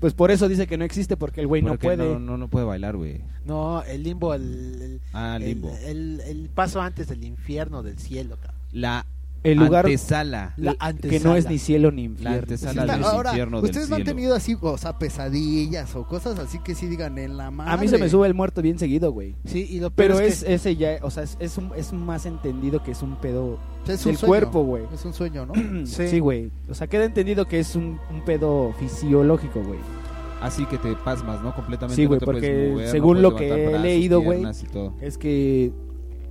Pues 0.00 0.12
por 0.14 0.30
eso 0.30 0.48
dice 0.48 0.66
que 0.66 0.76
no 0.76 0.84
existe 0.84 1.16
porque 1.16 1.40
el 1.40 1.46
güey 1.46 1.62
no 1.62 1.78
puede. 1.78 1.96
No, 1.96 2.18
no, 2.18 2.36
no 2.36 2.48
puede 2.48 2.64
bailar, 2.66 2.96
güey. 2.96 3.22
No, 3.44 3.82
el 3.84 4.02
limbo, 4.02 4.34
el, 4.34 4.42
el, 4.82 5.00
Ah, 5.12 5.36
el- 5.40 5.44
limbo. 5.46 5.76
El, 5.84 6.20
el 6.26 6.48
paso 6.50 6.80
antes 6.80 7.08
del 7.08 7.24
infierno, 7.24 7.82
del 7.82 7.98
cielo, 7.98 8.36
cabrón. 8.40 8.60
La 8.72 9.06
El 9.44 9.58
lugar 9.58 9.84
antesala. 9.84 10.54
La 10.56 10.72
que 10.72 10.78
antesala. 10.80 11.20
no 11.24 11.36
es 11.36 11.48
ni 11.48 11.58
cielo 11.58 11.90
ni 11.92 12.02
La 12.04 12.08
infierno. 12.10 12.38
antesala 12.38 12.82
Está- 12.82 12.94
del 12.96 13.04
Ahora, 13.04 13.30
infierno 13.30 13.56
del 13.60 13.64
ustedes 13.70 13.88
no 13.90 13.96
han 13.96 14.02
cielo. 14.02 14.16
tenido 14.16 14.34
así, 14.34 14.56
o 14.60 14.78
sea, 14.78 14.98
pesadillas 14.98 15.94
o 15.94 16.06
cosas 16.06 16.38
así 16.38 16.58
que 16.60 16.74
sí 16.74 16.86
digan 16.86 17.18
en 17.18 17.36
la 17.36 17.50
madre. 17.50 17.72
A 17.72 17.76
mí 17.76 17.86
se 17.88 17.98
me 17.98 18.08
sube 18.08 18.26
el 18.26 18.34
muerto 18.34 18.62
bien 18.62 18.78
seguido, 18.78 19.12
güey. 19.12 19.36
Sí, 19.44 19.66
y 19.70 19.80
lo 19.80 19.90
peor 19.90 20.12
Pero 20.16 20.20
es, 20.20 20.42
es, 20.42 20.48
ese 20.48 20.76
ya, 20.76 20.98
o 21.02 21.10
sea, 21.10 21.22
es, 21.22 21.36
es, 21.40 21.58
un- 21.58 21.70
es 21.76 21.92
más 21.92 22.26
entendido 22.26 22.82
que 22.82 22.90
es 22.92 23.02
un 23.02 23.16
pedo 23.16 23.58
Es 23.86 24.04
un 24.06 24.12
del 24.12 24.16
sueño. 24.18 24.26
cuerpo, 24.28 24.62
güey. 24.64 24.84
Es 24.92 25.04
un 25.04 25.12
sueño, 25.12 25.46
¿no? 25.46 25.52
Sí. 25.86 26.08
Sí, 26.08 26.18
güey. 26.20 26.50
O 26.70 26.74
sea, 26.74 26.86
queda 26.86 27.04
entendido 27.04 27.46
que 27.46 27.60
es 27.60 27.76
un, 27.76 27.98
un 28.10 28.24
pedo 28.24 28.72
fisiológico, 28.78 29.62
güey. 29.62 29.78
Así 30.40 30.66
que 30.66 30.76
te 30.76 30.94
pasmas, 30.96 31.40
¿no? 31.42 31.54
Completamente. 31.54 31.96
Sí, 31.96 32.02
no 32.02 32.08
güey, 32.08 32.20
puedes 32.20 32.40
porque 32.42 32.68
mover, 32.70 32.86
no 32.86 32.92
según 32.92 33.16
puedes 33.16 33.22
lo 33.22 33.36
que 33.36 33.44
levantar 33.44 33.60
he 33.64 33.68
brazos, 33.68 33.82
leído, 33.82 34.20
güey, 34.20 34.38
piernas 34.38 34.62
y 34.62 34.66
todo. 34.66 34.94
Es 35.00 35.16
que 35.18 35.72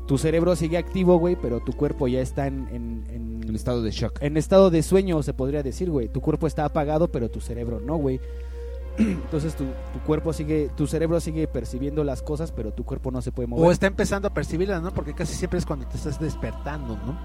tu 0.07 0.17
cerebro 0.17 0.55
sigue 0.55 0.77
activo, 0.77 1.17
güey, 1.17 1.35
pero 1.41 1.59
tu 1.61 1.73
cuerpo 1.73 2.07
ya 2.07 2.19
está 2.21 2.47
en, 2.47 2.67
en, 2.71 3.03
en- 3.09 3.43
En 3.49 3.55
estado 3.55 3.81
de 3.81 3.91
shock. 3.91 4.17
en 4.21 4.35
estado 4.37 4.69
de 4.69 4.83
sueño, 4.83 5.21
se 5.23 5.33
podría 5.33 5.63
decir, 5.63 5.89
güey. 5.89 6.07
Tu 6.09 6.19
cuerpo 6.21 6.47
está 6.47 6.65
apagado, 6.65 7.07
pero 7.11 7.29
tu 7.29 7.39
cerebro 7.41 7.79
no, 7.79 7.95
güey. 7.97 8.19
Entonces 8.97 9.55
tu, 9.55 9.63
tu 9.63 9.99
cuerpo 10.05 10.33
sigue, 10.33 10.69
tu 10.75 10.85
cerebro 10.87 11.19
sigue 11.19 11.47
percibiendo 11.47 12.03
las 12.03 12.21
cosas, 12.21 12.51
pero 12.51 12.71
tu 12.73 12.83
cuerpo 12.83 13.09
no 13.11 13.21
se 13.21 13.31
puede 13.31 13.47
mover. 13.47 13.65
o 13.67 13.71
está 13.71 13.87
empezando 13.87 14.27
a 14.27 14.33
percibirla, 14.33 14.79
¿no? 14.81 14.91
Porque 14.93 15.13
casi 15.13 15.33
siempre 15.35 15.57
es 15.59 15.65
cuando 15.65 15.87
te 15.87 15.97
estás 15.97 16.19
despertando, 16.19 16.95
¿no? 16.97 17.17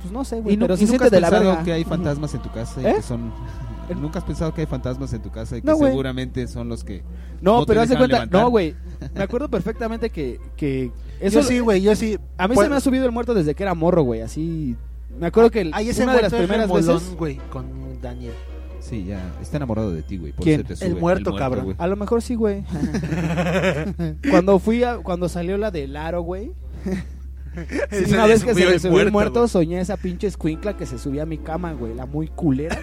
Pues 0.00 0.12
no 0.12 0.24
sé, 0.24 0.38
¿Y, 0.38 0.40
güey, 0.42 0.56
no- 0.56 0.66
pero 0.66 0.74
y 0.74 0.78
se 0.78 0.84
nunca 0.84 1.04
siente 1.04 1.04
has 1.06 1.10
de 1.10 1.20
la 1.20 1.30
verga. 1.30 1.64
que 1.64 1.72
hay 1.72 1.84
fantasmas 1.84 2.34
en 2.34 2.42
tu 2.42 2.50
casa 2.52 2.82
y 2.82 2.86
¿Eh? 2.86 2.94
que 2.96 3.02
son... 3.02 3.32
¿Nunca 4.00 4.18
has 4.18 4.24
pensado 4.24 4.52
que 4.54 4.62
hay 4.62 4.66
fantasmas 4.66 5.12
en 5.12 5.22
tu 5.22 5.30
casa 5.30 5.56
y 5.56 5.62
que 5.62 5.66
No, 5.66 5.76
seguramente 5.76 6.46
son 6.46 6.68
los 6.68 6.84
que... 6.84 7.02
No, 7.40 7.64
pero 7.66 7.80
haz 7.80 7.88
de 7.88 7.96
cuenta, 7.96 8.16
levantar? 8.16 8.42
no, 8.42 8.50
güey. 8.50 8.74
Me 9.14 9.22
acuerdo 9.22 9.48
perfectamente 9.48 10.10
que, 10.10 10.40
que 10.56 10.90
eso 11.20 11.40
yo 11.40 11.46
sí, 11.46 11.58
güey, 11.60 11.82
yo 11.82 11.94
sí. 11.96 12.18
a 12.36 12.48
mí 12.48 12.54
Pues- 12.54 12.66
se 12.66 12.70
me 12.70 12.76
ha 12.76 12.80
subido 12.80 13.04
el 13.06 13.12
muerto 13.12 13.34
desde 13.34 13.54
que 13.54 13.62
era 13.62 13.74
morro, 13.74 14.02
güey, 14.02 14.20
así 14.22 14.76
me 15.18 15.26
acuerdo 15.26 15.50
que 15.50 15.62
el- 15.62 15.70
Ahí 15.74 15.88
ese 15.88 16.04
una 16.04 16.14
de 16.14 16.22
las 16.22 16.32
primeras 16.32 16.70
veces 16.72 17.14
güey, 17.16 17.36
con 17.50 17.66
Daniel. 18.00 18.34
Sí, 18.80 19.04
ya. 19.04 19.20
Está 19.42 19.56
enamorado 19.58 19.90
de 19.92 20.02
ti, 20.02 20.16
güey. 20.16 20.32
Por 20.32 20.44
¿Quién? 20.44 20.60
eso 20.64 20.74
te 20.78 20.86
El 20.86 20.96
muerto, 20.96 21.34
cabrón. 21.34 21.64
güey. 21.64 21.76
A 21.78 21.86
lo 21.88 21.96
mejor 21.96 22.22
sí, 22.22 22.36
güey. 22.36 22.64
cuando 24.30 24.58
fui 24.58 24.82
a, 24.84 24.98
cuando 24.98 25.28
salió 25.28 25.58
la 25.58 25.70
del 25.70 25.96
aro, 25.96 26.22
güey. 26.22 26.52
sí, 27.90 28.12
una 28.12 28.26
vez 28.26 28.44
que 28.44 28.54
se 28.54 28.62
el 28.64 28.80
subió 28.80 29.10
muerto, 29.10 29.48
soñé 29.48 29.80
esa 29.80 29.96
pinche 29.96 30.26
escuincla 30.26 30.76
que 30.76 30.86
se 30.86 30.98
subía 30.98 31.22
a 31.22 31.26
mi 31.26 31.38
cama, 31.38 31.72
güey, 31.72 31.94
la 31.94 32.06
muy 32.06 32.28
culera. 32.28 32.78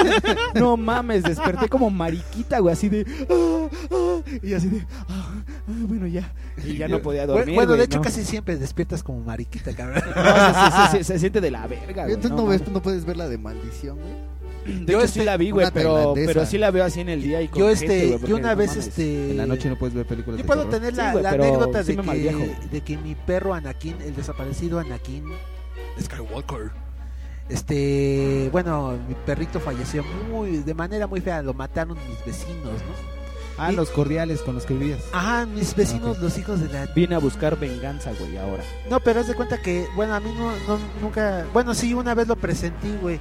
no 0.54 0.76
mames, 0.76 1.22
desperté 1.22 1.68
como 1.68 1.90
mariquita, 1.90 2.58
güey, 2.58 2.72
así 2.72 2.88
de 2.88 3.06
ah, 3.30 3.68
ah, 3.90 4.20
y 4.42 4.54
así 4.54 4.68
de 4.68 4.86
ah, 5.08 5.34
bueno, 5.66 6.06
ya. 6.06 6.32
Y 6.64 6.76
ya 6.76 6.88
no 6.88 7.00
podía 7.00 7.26
dormir. 7.26 7.54
bueno, 7.54 7.74
de 7.74 7.84
hecho, 7.84 7.98
¿no? 7.98 8.02
casi 8.04 8.24
siempre 8.24 8.56
despiertas 8.56 9.02
como 9.02 9.20
mariquita, 9.20 9.72
cabrón. 9.72 10.02
No, 10.14 10.92
se, 10.92 10.98
se- 10.98 10.98
se- 10.98 11.04
se 11.12 11.18
siente 11.18 11.40
de 11.40 11.50
la 11.50 11.66
verga, 11.66 12.02
güey. 12.04 12.14
Entonces 12.14 12.36
no 12.36 12.46
ves, 12.46 12.66
no 12.68 12.82
puedes 12.82 13.04
ver 13.04 13.16
la 13.16 13.28
de 13.28 13.38
maldición, 13.38 13.98
güey. 13.98 14.29
De 14.70 14.92
Yo 14.92 14.98
hecho, 14.98 15.06
este- 15.06 15.20
sí 15.20 15.24
la 15.26 15.36
vi, 15.36 15.50
güey, 15.50 15.66
pero, 15.72 16.14
pero 16.14 16.46
sí 16.46 16.58
la 16.58 16.70
veo 16.70 16.84
así 16.84 17.00
en 17.00 17.08
el 17.08 17.22
día 17.22 17.42
y 17.42 17.48
con 17.48 17.60
Yo 17.60 17.68
gente, 17.68 17.84
este, 17.84 17.98
güey, 18.06 18.10
porque 18.18 18.30
yo 18.30 18.36
una 18.36 18.54
vez 18.54 18.68
mames. 18.70 18.86
este 18.88 19.30
En 19.32 19.36
la 19.36 19.46
noche 19.46 19.68
no 19.68 19.76
puedes 19.78 19.94
ver 19.94 20.06
películas 20.06 20.38
Yo 20.38 20.42
de 20.42 20.46
puedo 20.46 20.64
terror. 20.66 20.78
tener 20.80 20.94
la, 20.96 21.12
Sí, 21.12 21.22
la 21.22 21.30
anécdota 21.30 21.82
de, 21.82 21.96
que, 21.96 22.56
de 22.70 22.80
que 22.82 22.96
mi 22.98 23.14
perro 23.14 23.54
Anakin, 23.54 23.96
el 24.02 24.14
desaparecido 24.16 24.78
Anakin 24.78 25.24
Skywalker, 26.00 26.70
este, 27.48 28.48
bueno, 28.52 28.96
mi 29.08 29.14
perrito 29.26 29.58
falleció 29.60 30.04
muy, 30.30 30.58
de 30.58 30.74
manera 30.74 31.06
muy 31.06 31.20
fea, 31.20 31.42
lo 31.42 31.52
mataron 31.54 31.98
mis 32.08 32.24
vecinos, 32.24 32.64
¿no? 32.64 33.10
Ah, 33.58 33.72
Y- 33.72 33.76
los 33.76 33.90
cordiales 33.90 34.40
con 34.40 34.54
los 34.54 34.64
que 34.64 34.72
vivías. 34.74 35.00
Ajá, 35.12 35.44
mis 35.46 35.74
vecinos, 35.74 36.18
los 36.20 36.38
hijos 36.38 36.60
de 36.60 36.68
la... 36.72 36.86
Vine 36.94 37.16
a 37.16 37.18
buscar 37.18 37.58
venganza, 37.58 38.10
güey, 38.18 38.38
ahora. 38.38 38.62
No, 38.88 39.00
pero 39.00 39.20
haz 39.20 39.26
de 39.28 39.34
cuenta 39.34 39.60
que, 39.60 39.86
bueno, 39.96 40.14
a 40.14 40.20
mí 40.20 40.30
no, 40.34 40.52
no 40.66 40.78
nunca, 41.02 41.44
bueno, 41.52 41.74
sí, 41.74 41.92
una 41.92 42.14
vez 42.14 42.26
lo 42.28 42.36
presentí, 42.36 42.88
güey. 43.02 43.20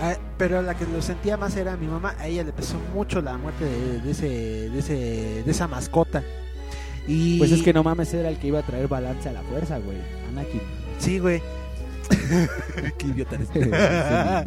Ah, 0.00 0.16
pero 0.36 0.62
la 0.62 0.76
que 0.76 0.86
lo 0.86 1.02
sentía 1.02 1.36
más 1.36 1.56
era 1.56 1.76
mi 1.76 1.88
mamá, 1.88 2.14
a 2.18 2.28
ella 2.28 2.44
le 2.44 2.52
pesó 2.52 2.78
mucho 2.80 3.20
la 3.20 3.36
muerte 3.36 3.64
de, 3.64 4.00
de 4.00 4.10
ese, 4.12 4.26
de 4.70 4.78
ese, 4.78 4.94
de 5.44 5.50
esa 5.50 5.66
mascota. 5.66 6.24
Y 7.06 7.38
Pues 7.38 7.50
es 7.52 7.62
que 7.62 7.72
no 7.72 7.82
mames, 7.82 8.12
era 8.14 8.28
el 8.28 8.38
que 8.38 8.48
iba 8.48 8.60
a 8.60 8.66
traer 8.66 8.86
balance 8.88 9.28
a 9.28 9.32
la 9.32 9.42
fuerza, 9.42 9.78
güey. 9.78 9.98
Anakin. 10.28 10.62
Sí, 10.98 11.18
güey. 11.18 11.42
Qué 12.98 13.06
idiota 13.08 13.36
eres. 13.36 13.50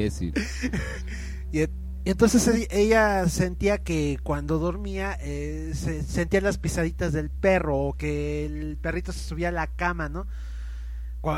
Y, 1.52 1.64
y 1.64 1.68
entonces 2.06 2.48
e- 2.48 2.68
ella 2.72 3.28
sentía 3.30 3.80
que 3.84 4.20
cuando 4.24 4.58
dormía 4.60 5.18
eh, 5.22 5.72
se 5.76 6.04
sentía 6.04 6.42
las 6.42 6.58
pisaditas 6.58 7.14
del 7.14 7.30
perro 7.30 7.78
o 7.78 7.94
que 7.98 8.46
el 8.46 8.78
perrito 8.78 9.12
se 9.12 9.20
subía 9.20 9.50
a 9.50 9.52
la 9.52 9.68
cama, 9.68 10.10
¿no? 10.10 10.28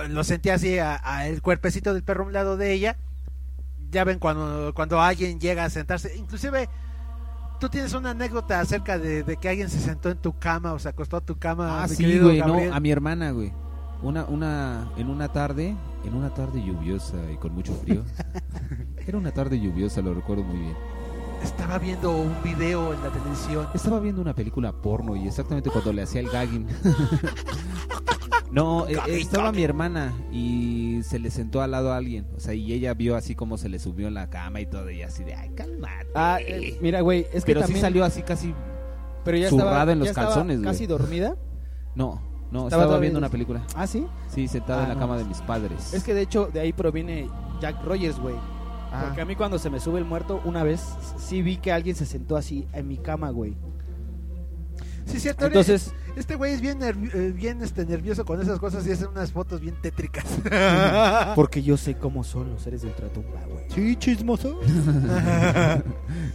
Lo 0.09 0.23
sentía 0.23 0.55
así 0.55 0.79
a, 0.79 0.99
a 1.03 1.27
el 1.27 1.41
cuerpecito 1.41 1.93
del 1.93 2.03
perro 2.03 2.23
a 2.23 2.27
un 2.27 2.33
lado 2.33 2.55
de 2.57 2.71
ella. 2.73 2.97
Ya 3.93 4.03
ven 4.03 4.19
cuando 4.19 4.73
cuando 4.73 4.99
alguien 4.99 5.39
llega 5.39 5.63
a 5.63 5.69
sentarse, 5.69 6.17
inclusive 6.17 6.67
tú 7.59 7.69
tienes 7.69 7.93
una 7.93 8.09
anécdota 8.09 8.59
acerca 8.59 8.97
de, 8.97 9.23
de 9.23 9.37
que 9.37 9.47
alguien 9.47 9.69
se 9.69 9.79
sentó 9.79 10.09
en 10.09 10.17
tu 10.17 10.37
cama 10.37 10.73
o 10.73 10.79
se 10.79 10.89
acostó 10.89 11.17
a 11.17 11.21
tu 11.21 11.37
cama. 11.37 11.83
Ah, 11.83 11.87
mi 11.87 11.95
sí, 11.95 12.19
güey, 12.19 12.39
no, 12.39 12.73
a 12.73 12.79
mi 12.79 12.91
hermana, 12.91 13.31
güey. 13.31 13.53
Una, 14.01 14.25
una, 14.25 14.91
en 14.97 15.09
una 15.09 15.29
tarde, 15.31 15.73
en 16.03 16.13
una 16.13 16.33
tarde 16.33 16.61
lluviosa 16.61 17.15
y 17.31 17.37
con 17.37 17.53
mucho 17.53 17.73
frío. 17.73 18.03
Era 19.07 19.17
una 19.17 19.31
tarde 19.31 19.59
lluviosa, 19.61 20.01
lo 20.01 20.13
recuerdo 20.13 20.43
muy 20.43 20.59
bien. 20.59 20.75
Estaba 21.43 21.77
viendo 21.77 22.11
un 22.11 22.35
video 22.43 22.93
en 22.93 23.01
la 23.03 23.09
televisión. 23.09 23.67
Estaba 23.73 23.99
viendo 23.99 24.21
una 24.21 24.33
película 24.33 24.71
porno 24.71 25.15
y 25.15 25.27
exactamente 25.27 25.69
cuando 25.69 25.91
le 25.93 26.03
hacía 26.03 26.21
el 26.21 26.29
gagging. 26.29 26.67
no, 28.51 28.87
eh, 28.87 28.97
estaba 29.07 29.51
mi 29.51 29.63
hermana 29.63 30.13
y 30.31 31.01
se 31.03 31.19
le 31.19 31.31
sentó 31.31 31.61
al 31.61 31.71
lado 31.71 31.91
a 31.91 31.97
alguien. 31.97 32.27
O 32.35 32.39
sea, 32.39 32.53
y 32.53 32.71
ella 32.73 32.93
vio 32.93 33.15
así 33.15 33.35
como 33.35 33.57
se 33.57 33.69
le 33.69 33.79
subió 33.79 34.07
en 34.07 34.13
la 34.13 34.29
cama 34.29 34.61
y 34.61 34.65
todo, 34.67 34.89
y 34.91 35.01
así 35.01 35.23
de, 35.23 35.33
ay, 35.35 35.49
calmate. 35.55 36.07
Ah, 36.15 36.37
eh, 36.41 36.77
mira, 36.81 37.01
güey, 37.01 37.27
es 37.33 37.43
que 37.43 37.51
Pero 37.53 37.61
también... 37.61 37.77
sí 37.77 37.81
salió 37.81 38.03
así 38.05 38.21
casi. 38.21 38.53
pero 39.25 39.37
ya 39.37 39.49
zurrada 39.49 39.71
estaba, 39.71 39.91
en 39.91 39.99
los 39.99 40.05
ya 40.05 40.11
estaba 40.11 40.27
calzones, 40.27 40.57
güey. 40.59 40.69
casi 40.71 40.85
dormida. 40.87 41.35
No, 41.95 42.19
no, 42.49 42.63
Estaba 42.63 42.83
estaba, 42.85 42.99
viendo 42.99 43.19
una 43.19 43.29
película. 43.29 43.61
Ah, 43.75 43.85
¿sí? 43.85 44.07
Sí, 44.27 44.47
sentada 44.47 44.79
Ah, 44.79 44.83
en 44.83 44.89
la 44.89 44.95
no. 44.95 44.99
cama 45.01 45.17
de 45.17 45.25
mis 45.25 45.39
padres. 45.41 45.93
Es 45.93 46.03
que 46.03 46.15
de 46.15 46.21
hecho 46.23 46.49
de 46.51 46.59
ahí 46.59 46.73
proviene 46.73 47.29
Jack 47.61 47.83
Rogers, 47.85 48.19
güey. 48.19 48.33
Ah. 48.93 49.05
Porque 49.05 49.21
a 49.21 49.25
mí 49.25 49.35
cuando 49.35 49.57
se 49.57 49.69
me 49.71 49.79
sube 49.79 49.97
el 49.97 50.05
muerto, 50.05 50.39
una 50.45 50.63
vez 50.63 50.81
sí 51.17 51.41
vi 51.41 51.57
que 51.57 51.71
alguien 51.71 51.95
se 51.95 52.05
sentó 52.05 52.37
así 52.37 52.67
en 52.73 52.87
mi 52.87 52.97
cama, 52.97 53.31
güey. 53.31 53.55
Sí, 55.05 55.19
cierto. 55.19 55.45
Entonces, 55.47 55.93
Este 56.15 56.35
güey 56.35 56.53
es 56.53 56.61
bien, 56.61 56.79
eh, 56.81 57.33
bien 57.35 57.61
este, 57.63 57.85
nervioso 57.85 58.23
con 58.23 58.39
esas 58.39 58.59
cosas 58.59 58.85
y 58.85 58.91
hace 58.91 59.07
unas 59.07 59.31
fotos 59.31 59.59
bien 59.59 59.75
tétricas. 59.81 60.23
porque 61.35 61.63
yo 61.63 61.75
sé 61.75 61.95
cómo 61.95 62.23
son 62.23 62.51
los 62.51 62.61
seres 62.61 62.83
de 62.83 62.89
ultratumba, 62.89 63.41
güey. 63.49 63.65
Sí, 63.69 63.95
chismoso. 63.95 64.59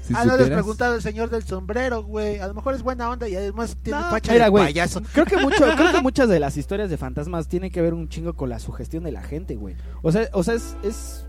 Si 0.02 0.14
ah, 0.16 0.24
no 0.24 0.36
les 0.36 0.48
preguntado 0.48 0.94
el 0.94 1.02
señor 1.02 1.28
del 1.30 1.44
sombrero, 1.44 2.02
güey. 2.02 2.38
A 2.38 2.46
lo 2.48 2.54
mejor 2.54 2.74
es 2.74 2.82
buena 2.82 3.10
onda 3.10 3.28
y 3.28 3.36
además 3.36 3.76
tiene 3.82 4.00
No, 4.00 4.10
facha 4.10 4.32
mira, 4.32 4.46
de 4.46 4.50
güey. 4.50 4.64
payaso. 4.64 5.02
Creo 5.12 5.26
que 5.26 5.36
mucho, 5.36 5.64
creo 5.76 5.92
que 5.92 6.00
muchas 6.02 6.28
de 6.28 6.40
las 6.40 6.56
historias 6.56 6.88
de 6.90 6.96
fantasmas 6.96 7.46
tienen 7.46 7.70
que 7.70 7.82
ver 7.82 7.94
un 7.94 8.08
chingo 8.08 8.34
con 8.34 8.48
la 8.48 8.58
sugestión 8.58 9.04
de 9.04 9.12
la 9.12 9.22
gente, 9.22 9.54
güey. 9.56 9.76
O 10.02 10.10
sea, 10.10 10.28
o 10.32 10.42
sea, 10.42 10.54
es, 10.54 10.76
es 10.82 11.26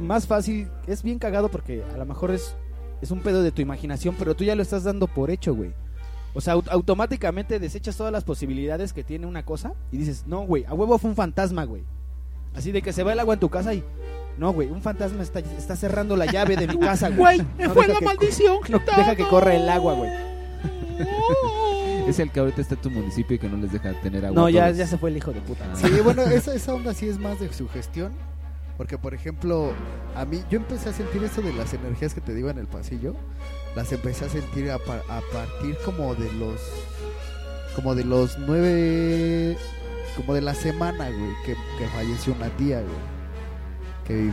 más 0.00 0.26
fácil, 0.26 0.68
es 0.86 1.02
bien 1.02 1.18
cagado 1.18 1.48
porque 1.48 1.82
a 1.94 1.96
lo 1.96 2.04
mejor 2.06 2.30
es, 2.30 2.54
es 3.02 3.10
un 3.10 3.20
pedo 3.20 3.42
de 3.42 3.52
tu 3.52 3.62
imaginación, 3.62 4.14
pero 4.18 4.34
tú 4.34 4.44
ya 4.44 4.54
lo 4.54 4.62
estás 4.62 4.84
dando 4.84 5.06
por 5.06 5.30
hecho, 5.30 5.54
güey. 5.54 5.72
O 6.34 6.40
sea, 6.40 6.54
au- 6.56 6.68
automáticamente 6.70 7.58
desechas 7.58 7.96
todas 7.96 8.12
las 8.12 8.24
posibilidades 8.24 8.92
que 8.92 9.02
tiene 9.04 9.26
una 9.26 9.44
cosa 9.44 9.72
y 9.90 9.96
dices, 9.96 10.24
no, 10.26 10.40
güey, 10.42 10.64
a 10.66 10.74
huevo 10.74 10.98
fue 10.98 11.10
un 11.10 11.16
fantasma, 11.16 11.64
güey. 11.64 11.82
Así 12.54 12.72
de 12.72 12.82
que 12.82 12.92
se 12.92 13.02
va 13.02 13.12
el 13.12 13.20
agua 13.20 13.34
en 13.34 13.40
tu 13.40 13.48
casa 13.50 13.72
y... 13.74 13.82
No, 14.38 14.52
güey, 14.52 14.68
un 14.70 14.82
fantasma 14.82 15.22
está, 15.22 15.38
está 15.38 15.76
cerrando 15.76 16.14
la 16.14 16.26
llave 16.26 16.56
de 16.56 16.66
mi 16.66 16.78
casa, 16.78 17.08
güey. 17.08 17.38
No 17.58 17.70
fue 17.72 17.86
deja 17.86 17.94
la 17.94 17.98
que- 18.00 18.04
maldición, 18.04 18.58
No 18.68 18.80
deja 18.80 19.16
que 19.16 19.26
corra 19.28 19.54
el 19.54 19.66
agua, 19.68 19.94
güey. 19.94 20.10
Es 22.06 22.18
el 22.18 22.30
que 22.30 22.40
ahorita 22.40 22.60
está 22.60 22.74
en 22.74 22.80
tu 22.82 22.90
municipio 22.90 23.36
y 23.36 23.38
que 23.38 23.48
no 23.48 23.56
les 23.56 23.72
deja 23.72 23.92
tener 24.00 24.24
agua. 24.26 24.40
No, 24.42 24.48
ya, 24.48 24.70
ya 24.70 24.86
se 24.86 24.96
fue 24.96 25.10
el 25.10 25.16
hijo 25.16 25.32
de 25.32 25.40
puta. 25.40 25.64
Ah. 25.72 25.76
Sí, 25.76 25.88
bueno, 26.04 26.22
esa, 26.22 26.54
esa 26.54 26.74
onda 26.74 26.94
sí 26.94 27.08
es 27.08 27.18
más 27.18 27.40
de 27.40 27.52
sugestión. 27.52 28.12
Porque, 28.76 28.98
por 28.98 29.14
ejemplo, 29.14 29.72
a 30.14 30.24
mí, 30.26 30.42
yo 30.50 30.58
empecé 30.58 30.90
a 30.90 30.92
sentir 30.92 31.22
esto 31.24 31.40
de 31.42 31.52
las 31.54 31.72
energías 31.72 32.12
que 32.14 32.20
te 32.20 32.34
digo 32.34 32.50
en 32.50 32.58
el 32.58 32.66
pasillo. 32.66 33.14
Las 33.74 33.90
empecé 33.92 34.26
a 34.26 34.28
sentir 34.28 34.70
a, 34.70 34.78
par- 34.78 35.02
a 35.08 35.20
partir 35.32 35.76
como 35.84 36.14
de 36.14 36.30
los. 36.34 36.60
Como 37.74 37.94
de 37.94 38.04
los 38.04 38.38
nueve. 38.38 39.56
Como 40.16 40.34
de 40.34 40.40
la 40.42 40.54
semana, 40.54 41.08
güey, 41.10 41.32
que, 41.44 41.54
que 41.78 41.86
falleció 41.94 42.32
una 42.34 42.48
tía, 42.56 42.80
güey. 42.80 43.16
Que, 44.06 44.30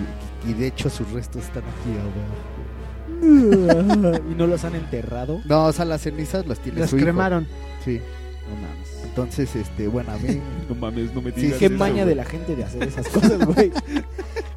y 0.49 0.53
de 0.53 0.67
hecho 0.67 0.89
sus 0.89 1.09
restos 1.11 1.43
están 1.43 1.63
aquí 1.63 1.91
abajo. 1.99 3.21
y 4.31 4.35
no 4.35 4.47
los 4.47 4.63
han 4.65 4.75
enterrado. 4.75 5.39
No, 5.45 5.65
o 5.65 5.73
sea, 5.73 5.85
las 5.85 6.01
cenizas 6.01 6.45
las 6.47 6.59
tiene 6.59 6.81
Las 6.81 6.89
su 6.89 6.97
hijo. 6.97 7.05
cremaron. 7.05 7.47
Sí. 7.83 8.01
No 8.49 8.55
mames. 8.55 8.92
Entonces, 9.13 9.55
este, 9.55 9.87
bueno, 9.87 10.11
a 10.11 10.17
mí. 10.17 10.39
No 10.69 10.73
mames, 10.75 11.13
no 11.13 11.21
me 11.21 11.31
Sí, 11.31 11.41
digas 11.41 11.59
Qué 11.59 11.65
eso, 11.67 11.75
maña 11.75 12.03
de 12.03 12.15
la 12.15 12.25
gente 12.25 12.55
de 12.55 12.63
hacer 12.63 12.81
esas 12.83 13.07
cosas, 13.09 13.45
güey. 13.45 13.71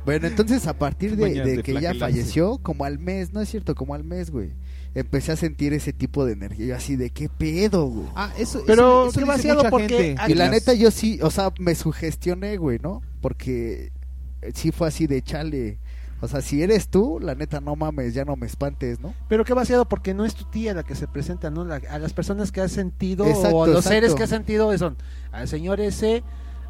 Bueno, 0.06 0.28
entonces 0.28 0.64
a 0.68 0.78
partir 0.78 1.16
de, 1.16 1.22
Mañas 1.30 1.44
de 1.46 1.56
de 1.56 1.62
que 1.64 1.72
ella 1.72 1.90
flagelarse. 1.90 1.98
falleció, 2.20 2.58
como 2.58 2.84
al 2.84 2.98
mes, 3.00 3.32
no 3.32 3.40
es 3.40 3.48
cierto, 3.48 3.74
como 3.74 3.92
al 3.92 4.04
mes, 4.04 4.30
güey, 4.30 4.50
empecé 4.94 5.32
a 5.32 5.36
sentir 5.36 5.72
ese 5.72 5.92
tipo 5.92 6.24
de 6.24 6.32
energía. 6.34 6.64
Yo 6.66 6.76
así 6.76 6.94
de 6.94 7.10
qué 7.10 7.28
pedo, 7.28 7.86
güey. 7.86 8.06
Ah, 8.14 8.32
eso, 8.38 8.62
Pero 8.68 9.08
eso, 9.08 9.10
eso 9.10 9.20
dice 9.20 9.24
vaciado 9.26 9.58
mucha 9.58 9.70
porque 9.70 10.16
gente. 10.16 10.22
y 10.28 10.34
la 10.34 10.48
neta 10.48 10.74
yo 10.74 10.92
sí, 10.92 11.18
o 11.22 11.30
sea, 11.32 11.52
me 11.58 11.74
sugestioné, 11.74 12.56
güey, 12.56 12.78
¿no? 12.80 13.02
Porque 13.20 13.90
sí 14.54 14.70
fue 14.70 14.86
así 14.88 15.08
de 15.08 15.22
chale. 15.22 15.80
O 16.20 16.28
sea, 16.28 16.40
si 16.40 16.62
eres 16.62 16.88
tú, 16.88 17.18
la 17.20 17.34
neta 17.34 17.60
no 17.60 17.76
mames, 17.76 18.14
ya 18.14 18.24
no 18.24 18.36
me 18.36 18.46
espantes, 18.46 19.00
¿no? 19.00 19.14
Pero 19.28 19.44
qué 19.44 19.52
vaciado 19.52 19.86
porque 19.88 20.14
no 20.14 20.24
es 20.24 20.34
tu 20.34 20.44
tía 20.44 20.72
la 20.74 20.82
que 20.82 20.94
se 20.94 21.06
presenta, 21.06 21.50
¿no? 21.50 21.64
La- 21.64 21.80
a 21.90 21.98
las 21.98 22.12
personas 22.14 22.52
que 22.52 22.60
has 22.62 22.72
sentido 22.72 23.26
Exacto, 23.26 23.56
o 23.56 23.64
a 23.64 23.66
los 23.66 23.76
exacto. 23.78 23.94
seres 23.94 24.14
que 24.14 24.22
has 24.22 24.30
sentido 24.30 24.76
son 24.78 24.96
al 25.32 25.46
señor 25.46 25.80
ese, 25.80 26.22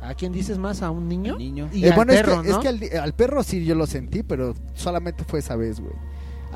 ¿a 0.03 0.15
quién 0.15 0.33
dices 0.33 0.59
más? 0.59 0.83
¿A 0.83 0.91
un 0.91 1.09
niño? 1.09 1.37
Niño. 1.39 1.69
Y 1.73 1.85
Eh, 1.85 1.91
al 1.91 1.95
bueno, 1.97 2.13
perro, 2.13 2.33
es 2.35 2.41
que, 2.43 2.49
¿no? 2.49 2.55
es 2.57 2.63
que 2.89 2.97
al, 2.97 3.03
al 3.05 3.13
perro 3.15 3.43
sí 3.45 3.65
yo 3.65 3.75
lo 3.77 3.87
sentí, 3.87 4.23
pero 4.25 4.55
solamente 4.75 5.23
fue 5.25 5.39
esa 5.39 5.55
vez, 5.57 5.79
güey. 5.81 5.95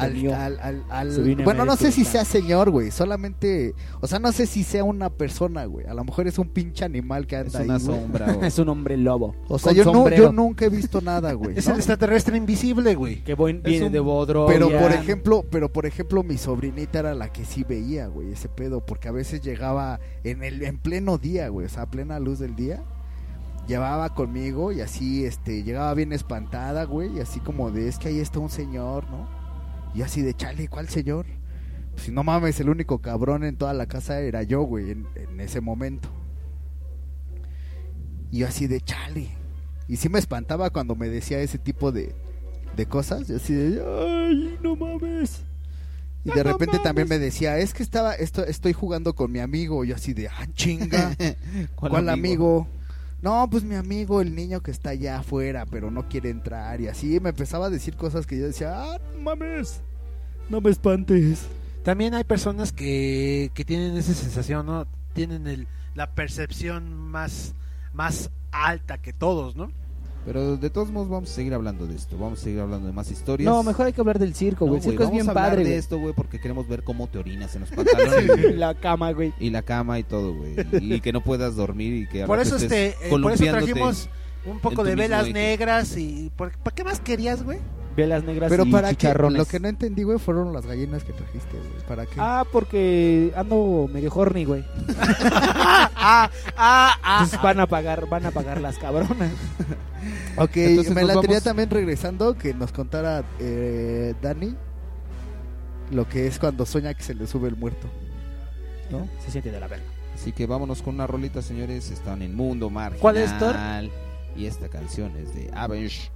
Al, 0.01 0.59
al, 0.61 0.85
al, 0.89 1.35
bueno, 1.45 1.65
no 1.65 1.77
sé 1.77 1.93
si 1.93 2.05
sea 2.05 2.25
señor, 2.25 2.71
güey. 2.71 2.91
Solamente, 2.91 3.75
o 4.01 4.07
sea, 4.07 4.19
no 4.19 4.33
sé 4.33 4.47
si 4.47 4.65
sea 4.65 4.85
una 4.85 5.11
persona, 5.11 5.65
güey. 5.67 5.87
A 5.87 5.95
lo 5.95 6.05
mejor 6.05 6.27
es 6.27 6.39
un 6.39 6.49
pinche 6.49 6.85
animal 6.85 7.27
que 7.27 7.41
Es 7.41 7.55
anda 7.55 7.63
una 7.65 7.75
ahí, 7.77 7.83
güey. 7.85 8.01
sombra. 8.01 8.39
es 8.47 8.59
un 8.59 8.69
hombre 8.69 8.97
lobo. 8.97 9.35
O 9.49 9.59
sea, 9.59 9.73
yo, 9.73 9.85
no, 9.85 10.09
yo 10.11 10.33
nunca 10.33 10.65
he 10.65 10.69
visto 10.69 11.01
nada, 11.01 11.33
güey. 11.33 11.55
Es 11.59 11.67
¿no? 11.67 11.73
el 11.73 11.79
extraterrestre 11.79 12.37
invisible, 12.37 12.95
güey. 12.95 13.23
Que 13.25 13.35
buen- 13.35 13.63
viene 13.63 13.87
un- 13.87 13.93
de 13.93 14.01
Bodrovia. 14.01 14.55
Pero 14.59 14.69
por 14.79 14.93
ejemplo, 14.93 15.45
pero 15.51 15.73
por 15.73 15.87
ejemplo, 15.87 16.23
mi 16.23 16.39
sobrinita 16.39 17.01
era 17.01 17.15
la 17.15 17.33
que 17.33 17.45
sí 17.45 17.65
veía, 17.65 18.07
güey, 18.07 18.33
ese 18.33 18.49
pedo, 18.49 18.85
porque 18.85 19.09
a 19.09 19.13
veces 19.13 19.41
llegaba 19.43 20.01
en 20.25 20.43
el 20.43 20.63
en 20.63 20.79
pleno 20.79 21.19
día, 21.19 21.49
güey, 21.49 21.67
o 21.67 21.69
sea, 21.69 21.83
a 21.83 21.91
plena 21.91 22.19
luz 22.21 22.39
del 22.39 22.57
día. 22.57 22.83
Llevaba 23.69 24.15
conmigo 24.15 24.73
y 24.73 24.81
así 24.81 25.25
este 25.25 25.63
llegaba 25.63 25.95
bien 25.95 26.13
espantada, 26.13 26.85
güey, 26.85 27.17
y 27.17 27.21
así 27.21 27.39
como 27.39 27.71
de 27.71 27.87
es 27.89 27.99
que 27.99 28.09
ahí 28.09 28.19
está 28.19 28.41
un 28.41 28.51
señor, 28.51 29.05
¿no? 29.11 29.29
Y 29.95 30.03
así 30.03 30.23
de 30.23 30.35
chale, 30.35 30.69
¿cuál 30.69 30.89
señor? 30.89 31.27
Pues, 31.93 32.05
si 32.05 32.13
no 32.13 32.23
mames, 32.23 32.61
el 32.61 32.69
único 32.69 33.01
cabrón 33.01 33.45
en 33.45 33.57
toda 33.57 33.75
la 33.75 33.87
casa 33.87 34.21
era 34.21 34.43
yo, 34.43 34.63
güey, 34.63 34.91
en, 34.91 35.07
en 35.17 35.41
ese 35.41 35.61
momento. 35.61 36.09
Y 38.31 38.39
yo 38.39 38.49
así 38.49 38.67
de 38.67 38.81
chale. 38.81 39.29
Y 39.89 39.97
sí 39.97 40.09
me 40.09 40.19
espantaba 40.19 40.71
cuando 40.71 40.95
me 40.95 41.09
decía 41.09 41.41
ese 41.41 41.59
tipo 41.59 41.91
de, 41.91 42.15
de 42.77 42.87
cosas. 42.87 43.27
Yo 43.27 43.37
así 43.37 43.55
de, 43.55 43.83
ay, 43.83 44.59
no 44.63 44.77
mames. 44.77 45.43
Y 46.25 46.31
de 46.31 46.43
repente 46.43 46.79
también 46.79 47.09
me 47.09 47.19
decía, 47.19 47.59
es 47.59 47.73
que 47.73 47.83
estaba, 47.83 48.15
esto, 48.15 48.45
estoy 48.45 48.73
jugando 48.73 49.15
con 49.15 49.33
mi 49.33 49.41
amigo. 49.41 49.85
Yo 49.85 49.97
así 49.97 50.13
de, 50.13 50.29
ah, 50.29 50.47
chinga. 50.55 51.17
¿Cuál, 51.75 52.09
amigo? 52.09 52.69
No, 53.23 53.49
pues 53.51 53.65
mi 53.65 53.75
amigo, 53.75 54.23
el 54.23 54.35
niño 54.35 54.63
que 54.63 54.71
está 54.71 54.91
allá 54.91 55.19
afuera, 55.19 55.67
pero 55.67 55.91
no 55.91 56.09
quiere 56.09 56.31
entrar. 56.31 56.81
Y 56.81 56.89
así 56.89 57.21
me 57.21 57.31
empezaba 57.31 57.67
a 57.67 57.71
decir 57.71 57.97
cosas 57.97 58.27
que 58.27 58.39
yo 58.39 58.47
decía, 58.47 58.73
ah, 58.75 58.99
no 59.15 59.21
mames. 59.21 59.83
No 60.49 60.61
me 60.61 60.71
espantes. 60.71 61.47
También 61.83 62.15
hay 62.15 62.25
personas 62.25 62.73
que, 62.73 63.51
que 63.55 63.65
tienen 63.65 63.97
esa 63.97 64.15
sensación, 64.15 64.67
¿no? 64.67 64.87
Tienen 65.13 65.47
el, 65.47 65.67
la 65.95 66.15
percepción 66.15 66.95
más, 66.95 67.55
más 67.93 68.31
alta 68.53 68.99
que 68.99 69.13
todos, 69.13 69.55
¿no? 69.55 69.71
Pero 70.27 70.57
de 70.59 70.69
todos 70.71 70.91
modos 70.91 71.09
vamos 71.09 71.31
a 71.31 71.35
seguir 71.35 71.55
hablando 71.55 71.87
de 71.87 71.95
esto. 71.97 72.19
Vamos 72.19 72.41
a 72.41 72.43
seguir 72.45 72.61
hablando 72.61 72.87
de 72.87 72.93
más 72.93 73.11
historias. 73.11 73.51
No, 73.51 73.63
mejor 73.63 73.87
hay 73.87 73.93
que 73.95 74.01
hablar 74.03 74.19
del 74.19 74.35
circo, 74.35 74.67
No, 74.67 74.73
güey. 74.73 74.79
el 74.79 74.83
circo 74.85 75.03
es 75.03 75.09
vamos 75.09 75.13
bien 75.13 75.29
a 75.29 75.31
hablar 75.31 75.51
padre, 75.51 75.65
de 75.65 75.77
esto, 75.77 75.99
güey, 75.99 76.13
porque 76.15 76.39
queremos 76.39 76.69
ver 76.69 76.83
cómo 76.83 77.07
te 77.07 77.19
orinas 77.19 77.55
en 77.55 77.63
los 77.63 77.71
pantalones. 77.75 78.27
güey. 78.27 78.53
La 78.57 78.75
cama, 78.75 79.13
güey. 79.13 79.33
y 79.41 79.51
la 79.51 79.63
cama 79.63 79.99
y 79.99 80.03
todo, 80.03 80.35
güey. 80.35 80.55
Y 80.73 81.01
que 81.01 81.13
no 81.13 81.23
puedas 81.23 81.57
dormir 81.57 81.95
y 81.95 82.07
que 82.07 82.27
Por 82.27 82.39
eso, 82.39 82.57
este, 82.57 82.89
eh, 82.89 82.95
por 83.09 83.33
eso 83.33 83.45
trajimos 83.45 84.09
un 84.47 84.59
poco 84.61 84.85
de 84.85 84.95
velas 84.95 85.25
eje. 85.25 85.33
negras 85.33 85.97
y... 85.97 86.31
¿por- 86.37 86.57
¿Para 86.59 86.75
qué 86.75 86.85
más 86.85 87.01
querías, 87.01 87.43
güey? 87.43 87.59
Velas 87.97 88.23
negras 88.25 88.49
Pero 88.49 88.65
y 88.65 88.71
para 88.71 88.95
qué, 88.95 89.13
lo 89.13 89.45
que 89.45 89.59
no 89.61 89.69
entendí, 89.69 90.05
güey, 90.05 90.19
fueron 90.19 90.53
las 90.53 90.65
gallinas 90.65 91.03
que 91.05 91.13
trajiste, 91.13 91.57
güey. 91.59 91.87
¿Para 91.89 92.07
qué? 92.07 92.15
Ah, 92.19 92.45
porque 92.51 93.33
ando 93.37 93.89
medio 93.93 94.13
horny, 94.15 94.45
güey. 94.45 94.65
ah, 95.97 96.31
ah, 96.57 96.95
ah. 97.03 97.19
Entonces 97.19 97.43
van 97.43 97.61
a 97.61 97.67
pagar, 97.67 98.09
van 98.09 98.27
a 98.27 98.31
pagar 98.31 98.61
las 98.61 98.79
cabronas. 98.79 99.33
ok, 100.37 100.57
entonces 100.57 100.95
me 100.95 101.03
la 101.03 101.09
vamos- 101.15 101.23
tenía 101.23 101.41
también 101.41 101.69
regresando 101.69 102.39
que 102.39 102.55
nos 102.55 102.71
contara 102.73 103.25
eh, 103.41 104.15
Dani 104.23 104.55
lo 105.91 106.09
que 106.09 106.29
es 106.29 106.39
cuando 106.39 106.65
sueña 106.67 106.95
que 106.95 107.03
se 107.03 107.15
le 107.15 107.27
sube 107.27 107.49
el 107.49 107.57
muerto. 107.57 107.89
¿No? 108.91 109.09
Se 109.25 109.33
siente 109.33 109.51
de 109.51 109.59
la 109.61 109.67
verga. 109.67 109.85
Así 110.15 110.31
que 110.33 110.47
vámonos 110.47 110.83
con 110.83 110.95
una 110.95 111.07
rolita, 111.09 111.43
señores. 111.43 111.91
Están 111.91 112.23
en 112.23 112.35
Mundo 112.37 112.71
Marginal. 112.71 113.01
¿Cuál 113.01 113.17
es, 113.17 113.37
Thor? 113.39 113.57
Y 114.37 114.47
esta 114.47 114.69
canción 114.69 115.17
es 115.17 115.35
de 115.35 115.51
Avenged 115.55 116.11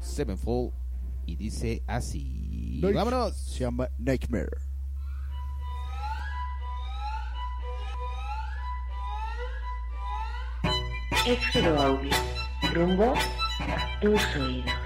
Sevenfold. 0.00 0.72
Y 1.26 1.36
dice 1.36 1.82
así. 1.86 2.80
Nice. 2.82 2.92
¡Vámonos! 2.92 3.34
Se 3.34 3.60
llama 3.60 3.88
Nightmare. 3.98 4.58
Éxodo 11.26 11.80
Audio, 11.80 12.10
rumbo 12.74 13.14
a 13.14 14.00
tus 14.00 14.20
oídos. 14.36 14.83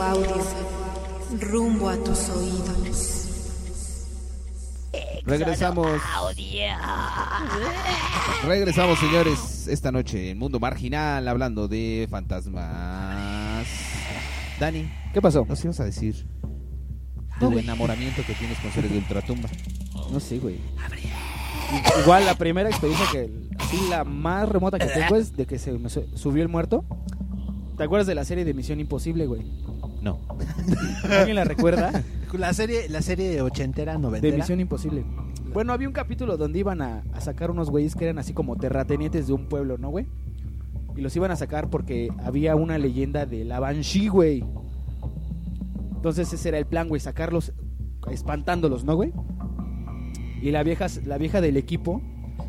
Audio, 0.00 0.36
rumbo 1.40 1.88
a 1.88 1.96
tus 1.96 2.28
oídos. 2.30 3.18
Regresamos. 5.24 5.86
Regresamos, 8.44 8.98
señores, 8.98 9.68
esta 9.68 9.92
noche 9.92 10.30
en 10.30 10.38
Mundo 10.38 10.58
Marginal 10.58 11.26
hablando 11.28 11.68
de 11.68 12.06
fantasmas. 12.10 13.66
Dani, 14.58 14.90
¿Qué 15.14 15.22
pasó? 15.22 15.44
nos 15.48 15.62
ibas 15.64 15.78
a 15.80 15.84
decir 15.84 16.26
tu 17.38 17.56
enamoramiento 17.58 18.22
que 18.26 18.34
tienes 18.34 18.58
con 18.58 18.72
seres 18.72 18.90
de 18.90 18.98
ultratumba. 18.98 19.48
No 20.12 20.18
sé, 20.20 20.38
güey. 20.38 20.58
Igual 22.02 22.24
la 22.26 22.34
primera 22.36 22.68
experiencia 22.68 23.06
que 23.12 23.30
así 23.58 23.78
la 23.88 24.04
más 24.04 24.48
remota 24.48 24.78
que 24.78 24.86
tengo 24.86 25.16
es 25.16 25.34
de 25.36 25.46
que 25.46 25.58
se 25.58 25.72
me 25.72 25.88
su- 25.88 26.06
subió 26.16 26.42
el 26.42 26.48
muerto. 26.48 26.84
¿Te 27.78 27.84
acuerdas 27.84 28.06
de 28.06 28.14
la 28.14 28.24
serie 28.24 28.44
de 28.44 28.52
Misión 28.52 28.78
Imposible, 28.80 29.26
güey? 29.26 29.42
No. 30.02 30.18
¿Alguien 31.10 31.36
la 31.36 31.44
recuerda? 31.44 32.02
La 32.32 32.52
serie, 32.52 32.88
la 32.88 33.02
serie 33.02 33.40
ochentera, 33.42 33.92
De 33.92 33.98
noventera. 33.98 34.36
Misión 34.36 34.60
Imposible. 34.60 35.04
Bueno, 35.52 35.72
había 35.72 35.86
un 35.86 35.92
capítulo 35.94 36.36
donde 36.36 36.58
iban 36.58 36.80
a, 36.80 37.02
a 37.12 37.20
sacar 37.20 37.50
unos 37.50 37.70
güeyes 37.70 37.94
que 37.94 38.04
eran 38.04 38.18
así 38.18 38.32
como 38.32 38.56
terratenientes 38.56 39.26
de 39.26 39.34
un 39.34 39.46
pueblo, 39.48 39.76
¿no, 39.78 39.90
güey? 39.90 40.06
Y 40.96 41.02
los 41.02 41.14
iban 41.14 41.30
a 41.30 41.36
sacar 41.36 41.68
porque 41.70 42.08
había 42.24 42.56
una 42.56 42.78
leyenda 42.78 43.26
de 43.26 43.44
la 43.44 43.60
Banshee, 43.60 44.08
güey. 44.08 44.44
Entonces 45.94 46.32
ese 46.32 46.48
era 46.48 46.58
el 46.58 46.66
plan, 46.66 46.88
güey, 46.88 47.00
sacarlos 47.00 47.52
espantándolos, 48.10 48.84
¿no, 48.84 48.96
güey? 48.96 49.12
Y 50.40 50.50
la 50.50 50.62
vieja, 50.62 50.86
la 51.04 51.18
vieja 51.18 51.40
del 51.40 51.56
equipo 51.56 52.02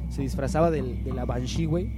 se 0.09 0.21
disfrazaba 0.21 0.71
del- 0.71 1.03
de 1.03 1.13
la 1.13 1.25
Banshee, 1.25 1.65
güey. 1.65 1.91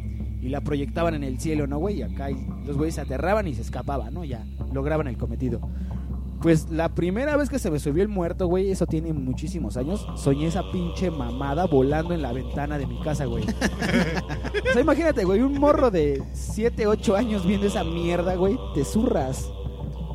Y 0.45 0.49
la 0.49 0.61
proyectaban 0.61 1.15
en 1.15 1.23
el 1.23 1.39
cielo, 1.39 1.65
¿no, 1.65 1.79
güey? 1.79 1.97
Y 1.97 2.01
acá 2.03 2.29
y 2.29 2.37
los 2.65 2.77
güeyes 2.77 2.95
se 2.95 3.01
aterraban 3.01 3.47
y 3.47 3.55
se 3.55 3.61
escapaban, 3.63 4.13
¿no? 4.13 4.23
Ya 4.23 4.45
lograban 4.71 5.07
el 5.07 5.17
cometido. 5.17 5.59
Pues 6.41 6.69
la 6.69 6.89
primera 6.93 7.35
vez 7.37 7.49
que 7.49 7.57
se 7.57 7.71
me 7.71 7.79
subió 7.79 8.03
el 8.03 8.09
muerto, 8.09 8.45
güey, 8.45 8.69
eso 8.69 8.85
tiene 8.85 9.11
muchísimos 9.13 9.77
años, 9.77 10.05
soñé 10.15 10.45
esa 10.45 10.61
pinche 10.71 11.09
mamada 11.09 11.65
volando 11.65 12.13
en 12.13 12.21
la 12.21 12.31
ventana 12.33 12.77
de 12.77 12.85
mi 12.85 12.99
casa, 13.01 13.25
güey. 13.25 13.43
o 13.43 14.73
sea, 14.73 14.81
imagínate, 14.81 15.23
güey, 15.23 15.41
un 15.41 15.57
morro 15.59 15.89
de 15.89 16.21
7, 16.33 16.85
8 16.85 17.15
años 17.15 17.47
viendo 17.47 17.65
esa 17.65 17.83
mierda, 17.83 18.35
güey, 18.35 18.59
te 18.75 18.85
zurras. 18.85 19.49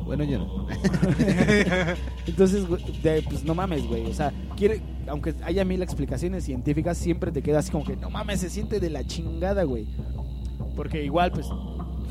Bueno, 0.05 0.23
yo 0.23 0.39
no. 0.39 0.67
Entonces, 2.27 2.67
güey, 2.67 2.83
de- 3.01 3.21
pues 3.23 3.43
no 3.43 3.55
mames, 3.55 3.87
güey. 3.87 4.05
O 4.07 4.13
sea, 4.13 4.31
quiere, 4.57 4.81
aunque 5.07 5.33
haya 5.43 5.63
mil 5.65 5.81
explicaciones 5.81 6.43
científicas, 6.43 6.97
siempre 6.97 7.31
te 7.31 7.41
queda 7.41 7.59
así 7.59 7.71
como 7.71 7.85
que, 7.85 7.95
no 7.95 8.09
mames, 8.09 8.39
se 8.41 8.49
siente 8.49 8.79
de 8.79 8.89
la 8.89 9.05
chingada, 9.05 9.63
güey. 9.63 9.87
Porque 10.75 11.03
igual, 11.03 11.31
pues, 11.31 11.47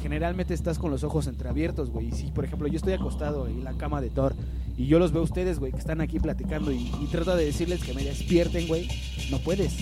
generalmente 0.02 0.54
estás 0.54 0.78
con 0.78 0.90
los 0.90 1.04
ojos 1.04 1.26
entreabiertos, 1.26 1.90
güey. 1.90 2.08
Y 2.08 2.12
si, 2.12 2.30
por 2.30 2.44
ejemplo, 2.44 2.68
yo 2.68 2.76
estoy 2.76 2.92
acostado 2.92 3.46
en 3.48 3.64
la 3.64 3.72
cama 3.74 4.00
de 4.00 4.10
Thor 4.10 4.34
y 4.76 4.86
yo 4.86 4.98
los 4.98 5.12
veo 5.12 5.22
a 5.22 5.24
ustedes, 5.24 5.58
güey, 5.58 5.72
que 5.72 5.78
están 5.78 6.00
aquí 6.00 6.18
platicando 6.20 6.72
y, 6.72 6.90
y 7.00 7.06
trato 7.10 7.36
de 7.36 7.44
decirles 7.44 7.82
que 7.84 7.94
me 7.94 8.02
despierten, 8.04 8.66
güey, 8.68 8.88
no 9.30 9.38
puedes. 9.38 9.76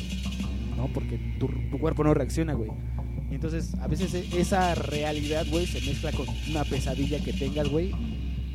No, 0.76 0.88
porque 0.94 1.18
tu, 1.40 1.48
tu 1.70 1.78
cuerpo 1.78 2.04
no 2.04 2.14
reacciona, 2.14 2.54
güey. 2.54 2.70
Y 3.30 3.34
entonces, 3.34 3.74
a 3.80 3.88
veces 3.88 4.14
e- 4.14 4.40
esa 4.40 4.74
realidad, 4.74 5.44
güey, 5.50 5.66
se 5.66 5.80
mezcla 5.86 6.12
con 6.12 6.26
una 6.50 6.64
pesadilla 6.64 7.22
que 7.22 7.32
tengas, 7.32 7.68
güey. 7.68 7.92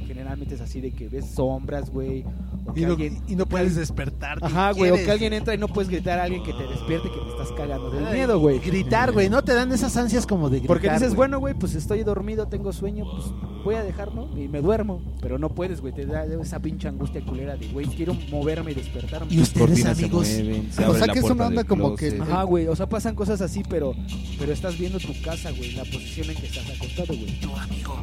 Generalmente 0.07 0.55
es 0.55 0.61
así 0.61 0.81
de 0.81 0.91
que 0.91 1.09
ves 1.09 1.31
sombras, 1.31 1.89
güey. 1.89 2.23
O 2.65 2.73
que 2.73 2.81
Y 2.81 2.85
no, 2.85 2.91
alguien... 2.91 3.21
y 3.27 3.35
no 3.35 3.45
puedes 3.45 3.75
despertarte. 3.75 4.45
Ajá, 4.45 4.71
güey, 4.71 4.91
o 4.91 4.95
que 4.95 5.11
alguien 5.11 5.33
entra 5.33 5.53
y 5.53 5.57
no 5.57 5.67
puedes 5.67 5.89
gritar 5.89 6.19
a 6.19 6.23
alguien 6.23 6.43
que 6.43 6.53
te 6.53 6.63
despierte 6.63 7.09
que 7.09 7.19
te 7.19 7.29
estás 7.29 7.51
cagando 7.51 7.91
del 7.91 8.05
Ay, 8.05 8.13
miedo, 8.13 8.39
güey. 8.39 8.59
Gritar, 8.59 9.11
güey, 9.11 9.29
¿no? 9.29 9.43
Te 9.43 9.53
dan 9.53 9.71
esas 9.71 9.95
ansias 9.97 10.25
como 10.25 10.49
de 10.49 10.59
gritar. 10.59 10.67
Porque 10.67 10.89
dices, 10.89 11.15
bueno, 11.15 11.39
güey, 11.39 11.53
pues 11.53 11.75
estoy 11.75 12.03
dormido, 12.03 12.47
tengo 12.47 12.71
sueño, 12.71 13.05
pues 13.11 13.25
voy 13.63 13.75
a 13.75 13.83
dejar, 13.83 14.13
¿no? 14.13 14.29
Y 14.37 14.47
me 14.47 14.61
duermo. 14.61 15.01
Pero 15.21 15.37
no 15.37 15.49
puedes, 15.49 15.81
güey, 15.81 15.93
te 15.93 16.05
da 16.05 16.25
esa 16.25 16.59
pinche 16.59 16.87
angustia 16.87 17.23
culera 17.25 17.55
de, 17.57 17.67
güey, 17.67 17.87
quiero 17.87 18.13
moverme 18.29 18.71
y 18.71 18.75
despertarme. 18.75 19.33
Y 19.33 19.41
ustedes, 19.41 19.67
Cortinas 19.67 19.97
se 19.97 20.03
amigos, 20.03 20.27
mueven, 20.27 20.71
se 20.71 20.85
O 20.85 20.95
sea 20.95 21.07
que 21.07 21.19
es 21.19 21.25
una 21.25 21.47
onda 21.47 21.63
como 21.63 21.95
que-. 21.95 22.17
Ajá, 22.21 22.43
güey, 22.43 22.67
o 22.67 22.75
sea, 22.75 22.87
pasan 22.87 23.15
cosas 23.15 23.41
así, 23.41 23.63
pero 23.67 23.93
pero 24.39 24.51
estás 24.51 24.77
viendo 24.77 24.99
tu 24.99 25.13
casa, 25.21 25.51
güey, 25.51 25.73
la 25.73 25.83
posición 25.83 26.29
en 26.29 26.35
que 26.35 26.47
estás 26.47 26.69
acostado, 26.69 27.13
güey. 27.13 27.39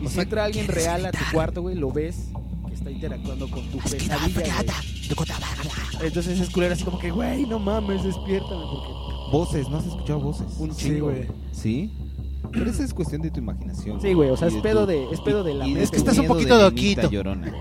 Y 0.02 0.08
si 0.08 0.20
entra 0.20 0.44
alguien 0.44 0.66
real 0.68 1.06
a 1.06 1.12
tu 1.12 1.18
cuarto, 1.32 1.62
güey, 1.62 1.76
lo 1.76 1.90
ves 1.90 2.28
está 2.80 2.90
interactuando 2.90 3.50
con 3.50 3.62
tu 3.70 3.78
pesadilla, 3.78 4.28
güey. 4.34 6.06
Entonces 6.06 6.40
es 6.40 6.50
culero 6.50 6.72
así 6.74 6.84
como 6.84 6.98
que, 6.98 7.10
güey, 7.10 7.46
no 7.46 7.58
mames, 7.58 8.02
despiértame 8.04 8.62
porque 8.72 9.00
Voces, 9.32 9.68
¿no 9.68 9.76
has 9.78 9.86
escuchado 9.86 10.18
voces? 10.20 10.46
un 10.58 10.74
Sí, 10.74 10.86
chingo, 10.88 11.06
güey. 11.06 11.26
güey. 11.26 11.38
¿Sí? 11.52 11.92
Pero 12.52 12.68
eso 12.70 12.82
es 12.82 12.92
cuestión 12.92 13.22
de 13.22 13.30
tu 13.30 13.38
imaginación. 13.38 14.00
Sí, 14.00 14.12
güey, 14.12 14.30
o 14.30 14.36
sea, 14.36 14.48
Y 14.50 14.56
es 14.56 14.62
pedo 14.62 14.80
tu- 14.80 14.86
de 14.88 15.04
es 15.12 15.20
pedo 15.20 15.44
de 15.44 15.54
la 15.54 15.66
y 15.66 15.74
de 15.74 15.74
mente, 15.80 15.84
Es 15.84 15.90
que 15.90 15.96
tu 15.98 16.00
estás 16.00 16.14
un 16.18 16.20
miedo 16.22 16.34
poquito 16.34 16.58
de 16.58 16.70
niñita 16.72 17.02
loquito. 17.02 17.10
llorona. 17.10 17.52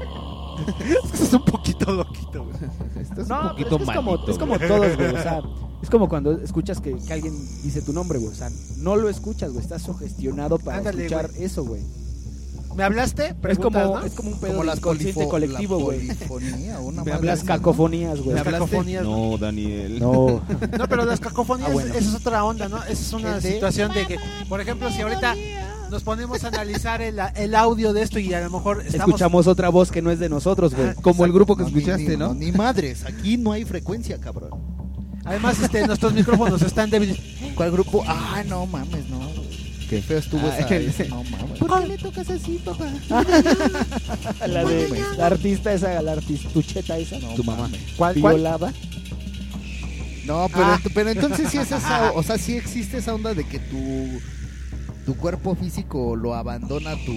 Es 1.14 1.34
un 1.34 1.46
poquito 1.46 1.92
loquito, 1.94 2.44
güey. 2.44 2.56
No, 2.60 3.02
Estás 3.02 3.18
un 3.20 3.28
pero 3.28 3.50
poquito 3.50 3.70
es, 3.70 3.78
que 3.78 3.84
es 3.84 3.96
como, 3.96 4.12
malito, 4.12 4.32
es 4.32 4.38
como 4.38 4.56
güey. 4.58 4.68
todos, 4.68 4.96
güey. 4.98 5.08
O 5.10 5.22
sea, 5.22 5.42
es 5.84 5.90
como 5.90 6.10
cuando 6.10 6.32
escuchas 6.42 6.82
que, 6.82 6.96
que 6.96 7.14
alguien 7.14 7.34
dice 7.64 7.82
tu 7.82 7.94
nombre, 7.94 8.20
güey. 8.20 8.32
O 8.32 8.36
sea, 8.36 8.50
no 8.78 8.96
lo 8.98 9.08
escuchas, 9.10 9.52
güey. 9.52 9.64
Estás 9.64 9.84
sugestionado 9.84 10.58
para 10.60 10.80
Ándale, 10.80 11.06
escuchar 11.06 11.30
eso, 11.40 11.64
güey. 11.64 11.82
¿Me 12.76 12.84
hablaste? 12.84 13.28
Es 13.28 13.34
Preguntas, 13.36 13.84
como, 13.84 14.00
¿no? 14.00 14.06
es 14.06 14.14
como 14.14 14.30
un 14.32 14.40
pedo 14.40 14.52
Como 14.52 14.62
de 14.64 14.68
las 14.68 14.80
colectivo, 14.80 15.80
güey. 15.80 16.10
Me 17.04 17.12
hablas 17.12 17.44
cacofonías, 17.44 18.20
güey. 18.22 18.34
¿Me 18.36 18.40
hablaste? 18.40 18.60
Cacofonías. 18.68 19.04
No, 19.04 19.38
Daniel. 19.38 20.00
No. 20.00 20.42
No, 20.78 20.88
pero 20.88 21.06
las 21.06 21.20
cacofonías, 21.20 21.70
Ah, 21.70 21.74
bueno. 21.74 21.94
esa 21.94 22.10
es 22.10 22.16
otra 22.16 22.44
onda, 22.44 22.70
¿no? 22.70 22.78
Esa 22.84 22.92
es 22.94 23.14
una 23.14 23.42
situación 23.42 23.94
de 23.94 24.06
que, 24.08 24.18
por 24.48 24.62
ejemplo, 24.62 24.90
si 24.92 25.02
ahorita 25.02 25.36
nos 25.90 26.04
ponemos 26.04 26.44
a 26.44 26.50
analizar 26.50 27.02
el, 27.02 27.20
el 27.36 27.56
audio 27.56 27.94
de 27.94 28.04
esto 28.04 28.20
y 28.20 28.34
a 28.34 28.42
lo 28.42 28.50
mejor 28.52 28.82
estamos... 28.86 29.08
Escuchamos 29.08 29.48
otra 29.48 29.70
voz 29.70 29.92
que 29.92 30.02
no 30.02 30.12
es 30.12 30.20
de 30.20 30.30
nosotros, 30.30 30.74
güey. 30.76 30.94
Como 30.96 31.26
el 31.26 31.34
grupo 31.34 31.56
que 31.56 31.64
No, 31.64 31.68
escuchaste, 31.70 32.10
ni, 32.10 32.18
¿no? 32.18 32.34
Ni 32.34 32.52
madres, 32.52 33.04
aquí 33.06 33.38
no 33.38 33.52
hay 33.52 33.66
frecuencia, 33.66 34.20
cabrón. 34.20 34.52
Además, 35.26 35.60
este, 35.62 35.86
nuestros 35.86 36.14
micrófonos 36.14 36.62
están 36.62 36.90
débiles. 36.90 37.18
¿Cuál 37.56 37.72
grupo? 37.72 38.04
Ah, 38.08 38.44
no 38.48 38.66
mames, 38.66 39.10
no. 39.10 39.29
Qué 39.90 40.02
feo 40.04 40.20
estuvo 40.20 40.42
Ah, 40.48 40.58
esa, 40.60 41.04
no 41.06 41.24
mames. 41.24 41.58
¿Por 41.60 41.82
qué 41.82 41.88
le 41.88 41.98
tocas 41.98 42.30
así, 42.30 42.62
papá? 42.64 42.86
La 44.48 44.64
de 44.64 45.04
la 45.18 45.26
artista 45.26 45.74
esa, 45.74 46.00
la 46.02 46.12
artistucheta 46.14 46.98
esa. 46.98 47.18
Tu 47.36 47.44
mamá. 47.44 47.70
¿Cuál, 47.98 48.20
cuál? 48.22 48.36
Violada. 48.36 48.72
No, 50.26 50.48
pero, 50.54 50.64
Ah. 50.66 50.82
pero 50.94 51.10
entonces 51.10 51.50
sí 51.50 51.58
es 51.58 51.72
esa, 51.72 52.12
o 52.12 52.22
sea, 52.22 52.38
sí 52.38 52.54
existe 52.56 52.98
esa 53.00 53.16
onda 53.16 53.34
de 53.34 53.44
que 53.48 53.58
tu 53.60 54.22
tu 55.06 55.18
cuerpo 55.18 55.56
físico 55.56 56.16
lo 56.16 56.36
abandona 56.36 56.94
tu 57.04 57.12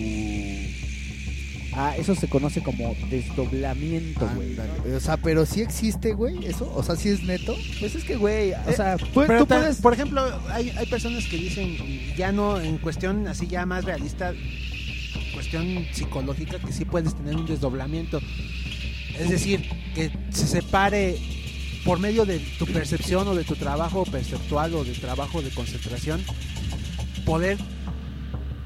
Ah, 1.74 1.94
eso 1.96 2.14
se 2.14 2.28
conoce 2.28 2.62
como 2.62 2.94
desdoblamiento, 3.08 4.28
güey. 4.34 4.56
O 4.94 5.00
sea, 5.00 5.16
pero 5.16 5.46
sí 5.46 5.62
existe, 5.62 6.12
güey, 6.12 6.44
eso, 6.46 6.70
o 6.74 6.82
sea, 6.82 6.96
sí 6.96 7.08
es 7.08 7.22
neto. 7.22 7.56
Pues 7.80 7.94
es 7.94 8.04
que, 8.04 8.16
güey, 8.16 8.52
o 8.52 8.70
Eh, 8.70 8.74
sea, 8.76 8.96
Pero 9.14 9.38
tú 9.40 9.46
puedes... 9.46 9.78
Por 9.78 9.94
ejemplo, 9.94 10.22
hay, 10.50 10.70
hay 10.70 10.86
personas 10.86 11.24
que 11.26 11.36
dicen, 11.38 11.76
ya 12.16 12.30
no 12.30 12.60
en 12.60 12.76
cuestión 12.78 13.26
así 13.26 13.46
ya 13.46 13.64
más 13.64 13.84
realista, 13.84 14.34
cuestión 15.32 15.86
psicológica, 15.92 16.58
que 16.58 16.72
sí 16.72 16.84
puedes 16.84 17.14
tener 17.14 17.36
un 17.36 17.46
desdoblamiento. 17.46 18.20
Es 19.18 19.30
decir, 19.30 19.66
que 19.94 20.10
se 20.30 20.46
separe 20.46 21.16
por 21.84 21.98
medio 21.98 22.24
de 22.26 22.38
tu 22.58 22.66
percepción 22.66 23.26
o 23.28 23.34
de 23.34 23.44
tu 23.44 23.56
trabajo 23.56 24.04
perceptual 24.04 24.74
o 24.74 24.84
de 24.84 24.92
trabajo 24.92 25.42
de 25.42 25.50
concentración, 25.50 26.22
poder 27.24 27.58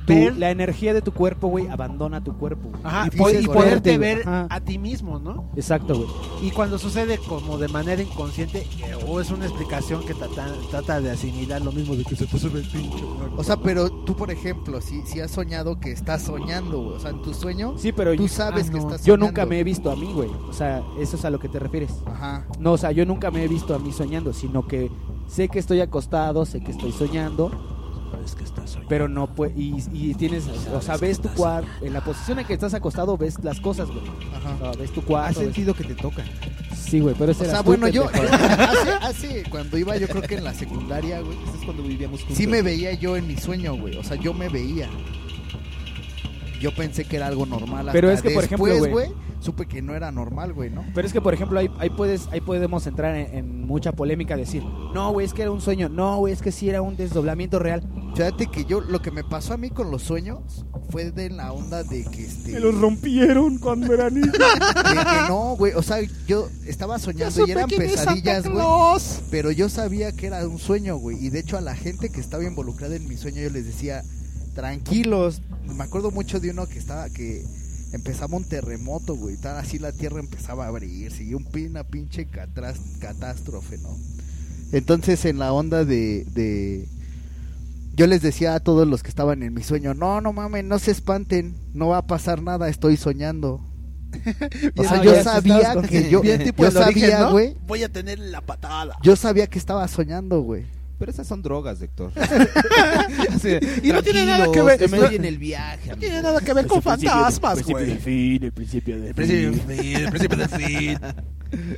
tu- 0.07 0.15
ver 0.15 0.37
la 0.37 0.51
energía 0.51 0.95
de 0.95 1.03
tu 1.03 1.13
cuerpo, 1.13 1.49
güey, 1.49 1.69
abandona 1.69 2.23
tu 2.25 2.33
cuerpo. 2.37 2.71
ajá, 2.85 3.09
y 3.13 3.17
po- 3.17 3.29
y, 3.29 3.33
dices, 3.37 3.49
poderte 3.49 3.99
ver 3.99 4.21
ajá. 4.21 4.47
a 4.51 4.61
ti 4.61 4.79
mismo, 4.79 5.19
¿no? 5.19 5.51
Exacto, 5.57 5.95
güey. 5.97 6.09
Y 6.43 6.51
cuando 6.53 6.79
sucede 6.79 7.19
como 7.19 7.59
de 7.59 7.69
manera 7.69 8.01
inconsciente, 8.03 8.67
o 9.07 9.21
es 9.21 9.31
una 9.31 9.47
explicación 9.47 10.05
que 10.05 10.15
trata, 10.15 10.47
trata 10.71 11.01
de 11.01 11.11
asimilar 11.11 11.61
lo 11.63 11.73
mismo 11.73 11.95
de 11.97 12.05
que 12.05 12.17
se 12.17 12.27
te 12.27 12.39
sube 12.39 12.61
el 12.61 12.69
pinche. 12.69 13.03
muerto. 13.03 13.35
O 13.37 13.45
sea, 13.45 13.57
pero 13.57 13.91
tú, 13.91 14.15
por 14.17 14.31
ejemplo, 14.31 14.81
si, 14.81 15.03
si 15.03 15.21
has 15.21 15.31
soñado 15.31 15.79
que 15.81 15.91
estás 15.93 16.23
soñando, 16.23 16.81
güey, 16.83 16.97
o 16.97 17.01
sea, 17.01 17.11
en 17.11 17.23
tu 17.23 17.35
sueño, 17.35 17.75
Sí, 17.79 17.93
pero 17.93 18.15
tú 18.17 18.23
yo, 18.23 18.29
sabes 18.29 18.69
ah, 18.69 18.73
que 18.73 18.79
estás 18.79 19.01
yo 19.05 19.15
soñando. 19.15 19.27
nunca 19.27 19.47
me 19.47 19.61
he 19.61 19.65
visto 19.65 19.91
a 19.91 19.97
mí, 19.97 20.11
güey. 20.13 20.31
O 20.49 20.53
sea, 20.53 20.83
eso 20.99 21.17
es 21.17 21.25
a 21.25 21.31
lo 21.31 21.39
que 21.39 21.49
te 21.49 21.59
refieres. 21.59 21.93
Ajá. 22.07 22.47
No, 22.59 22.73
o 22.73 22.79
sea, 22.79 22.93
yo 22.93 23.05
nunca 23.05 23.31
me 23.31 23.45
he 23.45 23.49
visto 23.49 23.75
a 23.75 23.79
mí 23.79 23.93
soñando, 23.93 24.33
sino 24.33 24.67
que 24.67 24.91
sé 25.27 25.49
que 25.49 25.59
estoy 25.59 25.81
acostado, 25.81 26.45
sé 26.47 26.61
que 26.61 26.71
estoy 26.71 26.93
soñando, 26.93 27.51
es 28.25 28.35
que 28.35 28.45
estás 28.45 28.71
soñando. 28.71 28.89
pero 28.89 29.09
no 29.09 29.27
puede 29.35 29.53
y, 29.57 29.83
y 29.93 30.15
tienes, 30.15 30.45
o 30.49 30.81
sea, 30.81 30.97
ves 30.97 31.21
tu 31.21 31.29
cuarto, 31.31 31.69
en 31.83 31.93
la 31.93 32.03
posición 32.03 32.39
en 32.39 32.47
que 32.47 32.55
estás 32.55 32.75
acostado 32.75 33.17
ves 33.17 33.37
las 33.43 33.61
cosas, 33.61 33.89
güey. 33.89 34.01
Ajá. 34.37 34.55
O 34.55 34.59
sea, 34.59 34.83
ves 34.83 34.93
tu 34.93 35.01
¿Has 35.01 35.07
cuarto. 35.07 35.41
ves- 35.41 35.47
sentido 35.49 35.75
que 35.75 35.85
te 35.85 35.95
toca? 35.95 36.25
Sí, 36.75 37.01
güey, 37.01 37.15
pero 37.19 37.33
ese 37.33 37.45
O 37.47 37.51
sea, 37.51 37.63
bueno, 37.63 37.89
yo, 37.89 38.09
hace, 38.13 38.91
hace, 39.03 39.43
cuando 39.51 39.77
iba, 39.79 39.97
yo 39.97 40.07
creo 40.09 40.23
que 40.23 40.37
en 40.37 40.45
la 40.45 40.55
secundaria, 40.55 41.21
güey, 41.21 41.37
es 41.59 41.65
cuando 41.65 41.83
vivíamos 41.83 42.21
juntos. 42.21 42.37
sí 42.37 42.47
me 42.47 42.63
veía 42.63 42.93
yo 42.95 43.17
en 43.17 43.27
mi 43.27 43.37
sueño, 43.37 43.75
güey. 43.77 43.97
O 43.97 44.05
sea, 44.05 44.17
yo 44.17 44.33
me 44.33 44.49
veía. 44.49 44.89
Yo 46.61 46.75
pensé 46.75 47.05
que 47.05 47.17
era 47.17 47.27
algo 47.27 47.45
normal. 47.45 47.89
Pero 47.93 48.09
hasta 48.11 48.21
es 48.21 48.23
que, 48.33 48.35
por 48.35 48.45
ejemplo, 48.45 48.67
después, 48.67 48.91
güey, 48.91 49.09
supe 49.41 49.67
que 49.67 49.83
no 49.83 49.95
era 49.95 50.11
normal, 50.11 50.53
güey, 50.53 50.71
¿no? 50.71 50.85
Pero 50.95 51.07
es 51.07 51.13
que, 51.13 51.21
por 51.21 51.35
ejemplo, 51.35 51.59
ahí, 51.59 51.71
ahí 51.79 51.91
puedes, 51.91 52.29
ahí 52.29 52.41
podemos 52.41 52.87
entrar 52.87 53.15
en, 53.15 53.35
en 53.35 53.67
mucha 53.67 53.93
polémica, 53.93 54.37
decir, 54.37 54.63
no, 54.95 55.13
güey, 55.13 55.27
es 55.27 55.33
que 55.33 55.43
era 55.43 55.51
un 55.51 55.61
sueño, 55.61 55.89
no, 55.89 56.19
güey, 56.19 56.33
es 56.33 56.43
que 56.43 56.53
sí 56.53 56.69
era 56.69 56.83
un 56.83 56.97
desdoblamiento 56.97 57.59
real. 57.59 57.83
Fíjate 58.15 58.47
que 58.47 58.65
yo, 58.65 58.81
lo 58.81 59.03
que 59.03 59.11
me 59.11 59.25
pasó 59.25 59.55
a 59.55 59.57
mí 59.57 59.71
con 59.71 59.91
los 59.91 60.03
sueños 60.03 60.65
fue 60.91 61.11
de 61.11 61.31
la 61.31 61.53
onda 61.53 61.83
de 61.83 62.05
que 62.05 62.25
este. 62.25 62.59
rompieron 62.59 63.59
cuando 63.59 63.93
era 63.93 64.09
niño. 64.09 64.33
de 64.33 64.39
que 64.39 65.29
no, 65.29 65.57
güey, 65.57 65.75
o 65.75 65.83
sea, 65.83 65.99
yo 66.27 66.49
estaba 66.67 66.99
soñando 66.99 67.47
y 67.47 67.51
eran 67.51 67.69
pesadillas, 67.69 68.49
güey. 68.49 68.65
Pero 69.31 69.51
yo 69.51 69.69
sabía 69.69 70.13
que 70.13 70.29
era 70.29 70.47
un 70.47 70.59
sueño, 70.59 70.97
güey. 70.97 71.25
Y 71.25 71.31
de 71.31 71.41
hecho, 71.41 71.59
a 71.59 71.61
la 71.61 71.75
gente 71.75 72.09
que 72.09 72.21
estaba 72.21 72.45
involucrada 72.45 72.97
en 72.97 73.07
mi 73.09 73.17
sueño, 73.17 73.43
yo 73.43 73.51
les 73.51 73.67
decía, 73.67 74.03
tranquilos. 74.55 75.43
Me 75.67 75.85
acuerdo 75.85 76.11
mucho 76.11 76.41
de 76.41 76.51
uno 76.51 76.67
que 76.67 76.79
estaba, 76.79 77.11
que 77.11 77.45
empezaba 77.93 78.37
un 78.37 78.45
terremoto, 78.45 79.15
güey. 79.17 79.37
Tal 79.37 79.57
así 79.57 79.79
la 79.79 79.93
tierra 79.93 80.21
empezaba 80.21 80.65
a 80.65 80.69
abrirse. 80.69 81.25
Y 81.25 81.35
un, 81.35 81.47
una 81.71 81.85
pinche 81.85 82.27
catras- 82.29 82.99
catástrofe, 83.01 83.79
¿no? 83.79 83.97
Entonces, 84.73 85.25
en 85.25 85.39
la 85.39 85.53
onda 85.53 85.85
de, 85.85 86.25
de. 86.35 86.89
Yo 87.95 88.07
les 88.07 88.21
decía 88.21 88.55
a 88.55 88.61
todos 88.61 88.87
los 88.87 89.03
que 89.03 89.09
estaban 89.09 89.43
en 89.43 89.55
mi 89.55 89.63
sueño, 89.63 89.95
no, 89.95 90.21
no 90.21 90.33
mames, 90.33 90.65
no 90.65 90.79
se 90.79 90.91
espanten, 90.91 91.57
no 91.73 91.89
va 91.89 91.99
a 91.99 92.07
pasar 92.07 92.43
nada, 92.43 92.69
estoy 92.69 92.97
soñando. 92.97 93.61
O 94.77 94.83
sea, 94.83 94.93
Ah, 95.01 95.03
yo 95.05 95.23
sabía 95.23 95.75
que 95.83 96.09
yo, 96.11 96.23
yo 96.23 96.71
sabía, 96.71 97.29
Voy 97.67 97.83
a 97.83 97.89
tener 97.91 98.19
la 98.19 98.41
patada. 98.41 98.97
yo 99.03 99.17
sabía 99.17 99.47
que 99.47 99.59
estaba 99.59 99.87
soñando, 99.89 100.41
güey. 100.43 100.65
Pero 100.99 101.11
esas 101.11 101.27
son 101.27 101.43
drogas, 101.43 101.81
Héctor. 101.83 102.11
Así, 103.35 103.59
Y 103.83 103.93
no 103.93 104.03
tiene 104.03 104.25
nada 104.25 104.51
que 104.51 104.63
ver- 104.63 104.91
no- 104.91 105.07
oyen 105.07 105.25
el 105.27 105.37
viaje. 105.39 105.91
No 105.91 105.97
tiene 105.97 106.23
nada 106.23 106.41
que 106.41 106.55
ver 106.55 106.67
con 106.67 106.81
fantasmas, 106.81 107.63
güey. 107.65 107.97
fin, 107.99 108.43
el 108.45 108.53
principio 108.53 108.97
del 108.97 109.09
El 109.09 109.15
principio 109.15 109.51
del 109.51 109.61
fin, 109.61 109.97
el 109.97 110.09
principio 110.11 110.39
del 110.39 110.49
fin. 110.49 110.99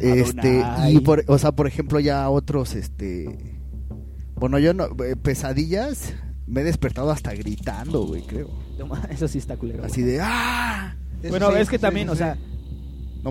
Este, 0.00 0.64
y 0.90 0.98
por, 1.00 1.22
o 1.28 1.38
sea, 1.38 1.52
por 1.52 1.68
ejemplo, 1.68 2.00
ya 2.00 2.28
otros, 2.30 2.74
este, 2.74 3.54
bueno, 4.34 4.58
yo 4.58 4.74
no, 4.74 4.86
eh, 5.04 5.14
pesadillas, 5.14 6.14
me 6.48 6.62
he 6.62 6.64
despertado 6.64 7.12
hasta 7.12 7.32
gritando, 7.32 8.04
güey, 8.04 8.22
creo. 8.22 8.50
Eso 9.10 9.28
sí 9.28 9.38
está 9.38 9.56
culero. 9.56 9.84
Así 9.84 10.02
de, 10.02 10.18
¡ah! 10.20 10.96
Eso 11.22 11.30
Bueno, 11.30 11.52
sí, 11.52 11.58
es 11.58 11.68
que 11.68 11.76
sí, 11.76 11.82
también, 11.82 12.08
sí, 12.08 12.12
o 12.12 12.16
sea, 12.16 12.36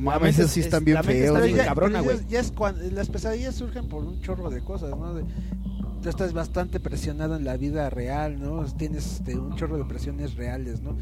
No 0.02 0.12
mames, 0.12 0.38
esos 0.40 0.52
sí 0.52 0.60
es- 0.62 0.66
están 0.68 0.80
es- 0.82 0.86
bien 0.86 1.04
feos, 1.04 1.28
está 1.28 1.40
güey. 1.40 1.52
ya, 1.56 1.64
ya 2.28 2.40
es 2.40 2.52
cuando 2.52 2.84
las 2.92 3.10
pesadillas 3.10 3.56
surgen 3.56 3.88
por 3.88 4.04
un 4.04 4.22
chorro 4.22 4.50
de 4.50 4.62
cosas, 4.62 4.92
¿no? 4.92 5.14
De- 5.14 5.24
tú 6.02 6.10
estás 6.10 6.34
bastante 6.34 6.80
presionado 6.80 7.36
en 7.36 7.44
la 7.46 7.58
vida 7.58 7.90
real, 7.90 8.40
¿no? 8.40 8.64
Tienes 8.76 9.14
este, 9.14 9.38
un 9.38 9.56
chorro 9.56 9.78
de 9.78 9.86
presiones 9.86 10.36
reales, 10.36 10.82
¿no? 10.82 10.96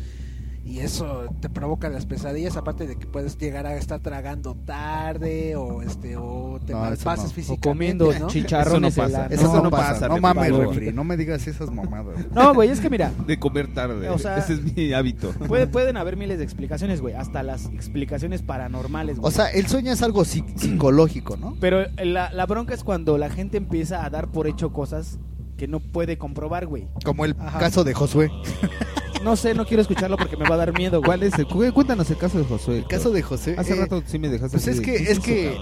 Y 0.65 0.79
eso 0.79 1.25
te 1.41 1.49
provoca 1.49 1.89
las 1.89 2.07
pesadillas, 2.07 2.57
aparte 2.57 2.87
de 2.87 2.95
que 2.97 3.05
puedes 3.05 3.37
llegar 3.37 3.67
a 3.67 3.75
estar 3.75 3.99
tragando 3.99 4.55
tarde 4.55 5.55
o 5.55 5.83
este 5.83 6.17
o 6.17 6.59
te 6.65 6.73
No, 6.73 6.79
eso 6.79 7.05
malpasas 7.05 7.25
no. 7.25 7.29
o 7.29 7.33
físicamente, 7.33 7.67
comiendo 8.03 8.19
¿no? 8.19 8.27
chicharrones 8.27 8.93
Eso 8.97 9.01
no 9.03 9.11
pasa. 9.13 9.27
Eso 9.27 9.53
no, 9.55 9.61
no 9.63 9.69
pasa, 9.69 9.93
pasa, 9.93 10.07
no 10.07 10.17
mames, 10.17 10.51
refri, 10.55 10.91
no 10.91 11.03
me 11.03 11.17
digas 11.17 11.45
esas 11.47 11.69
mamadas. 11.71 12.15
No, 12.33 12.53
güey, 12.55 12.69
es 12.69 12.79
que 12.79 12.89
mira, 12.89 13.11
De 13.27 13.37
comer 13.37 13.71
tarde. 13.75 14.09
O 14.09 14.17
sea- 14.17 14.37
Ese 14.37 14.53
es 14.53 14.75
mi 14.75 14.91
hábito. 14.93 15.31
puede- 15.47 15.67
pueden 15.67 15.97
haber 15.97 16.17
miles 16.17 16.39
de 16.39 16.43
explicaciones, 16.43 16.99
güey, 16.99 17.13
hasta 17.13 17.43
las 17.43 17.65
explicaciones 17.67 18.41
paranormales, 18.41 19.19
güey. 19.19 19.27
O 19.27 19.31
sea, 19.31 19.49
el 19.51 19.67
sueño 19.67 19.91
es 19.93 20.01
algo 20.01 20.23
psi- 20.23 20.43
psicológico, 20.57 21.37
¿no? 21.37 21.55
Pero 21.61 21.85
la, 22.03 22.31
la 22.33 22.45
bronca 22.47 22.73
es 22.73 22.83
cuando 22.83 23.19
la 23.19 23.29
gente 23.29 23.57
empieza 23.57 24.03
a 24.03 24.09
dar 24.09 24.29
por 24.31 24.47
hecho 24.47 24.73
cosas 24.73 25.19
que 25.57 25.67
no 25.67 25.79
puede 25.79 26.17
comprobar, 26.17 26.65
güey. 26.65 26.87
Como 27.03 27.23
el 27.23 27.35
Ajá. 27.39 27.59
caso 27.59 27.83
de 27.83 27.93
Josué. 27.93 28.31
No 29.23 29.35
sé, 29.35 29.53
no 29.55 29.65
quiero 29.65 29.81
escucharlo 29.81 30.17
porque 30.17 30.37
me 30.37 30.47
va 30.47 30.55
a 30.55 30.57
dar 30.57 30.77
miedo. 30.77 31.01
¿Cuál 31.01 31.23
es 31.23 31.37
el, 31.39 31.47
cu- 31.47 31.71
cuéntanos 31.73 32.09
el 32.11 32.17
caso 32.17 32.37
de 32.37 32.43
Josué. 32.45 32.77
El 32.79 32.87
caso 32.87 33.09
de 33.11 33.21
José. 33.21 33.55
Hace 33.57 33.73
eh, 33.73 33.77
rato 33.77 34.03
sí 34.05 34.19
me 34.19 34.29
dejaste. 34.29 34.57
Pues 34.57 34.67
es 34.67 34.79
que, 34.81 34.93
¿qué 34.93 35.11
es 35.11 35.19
que 35.19 35.57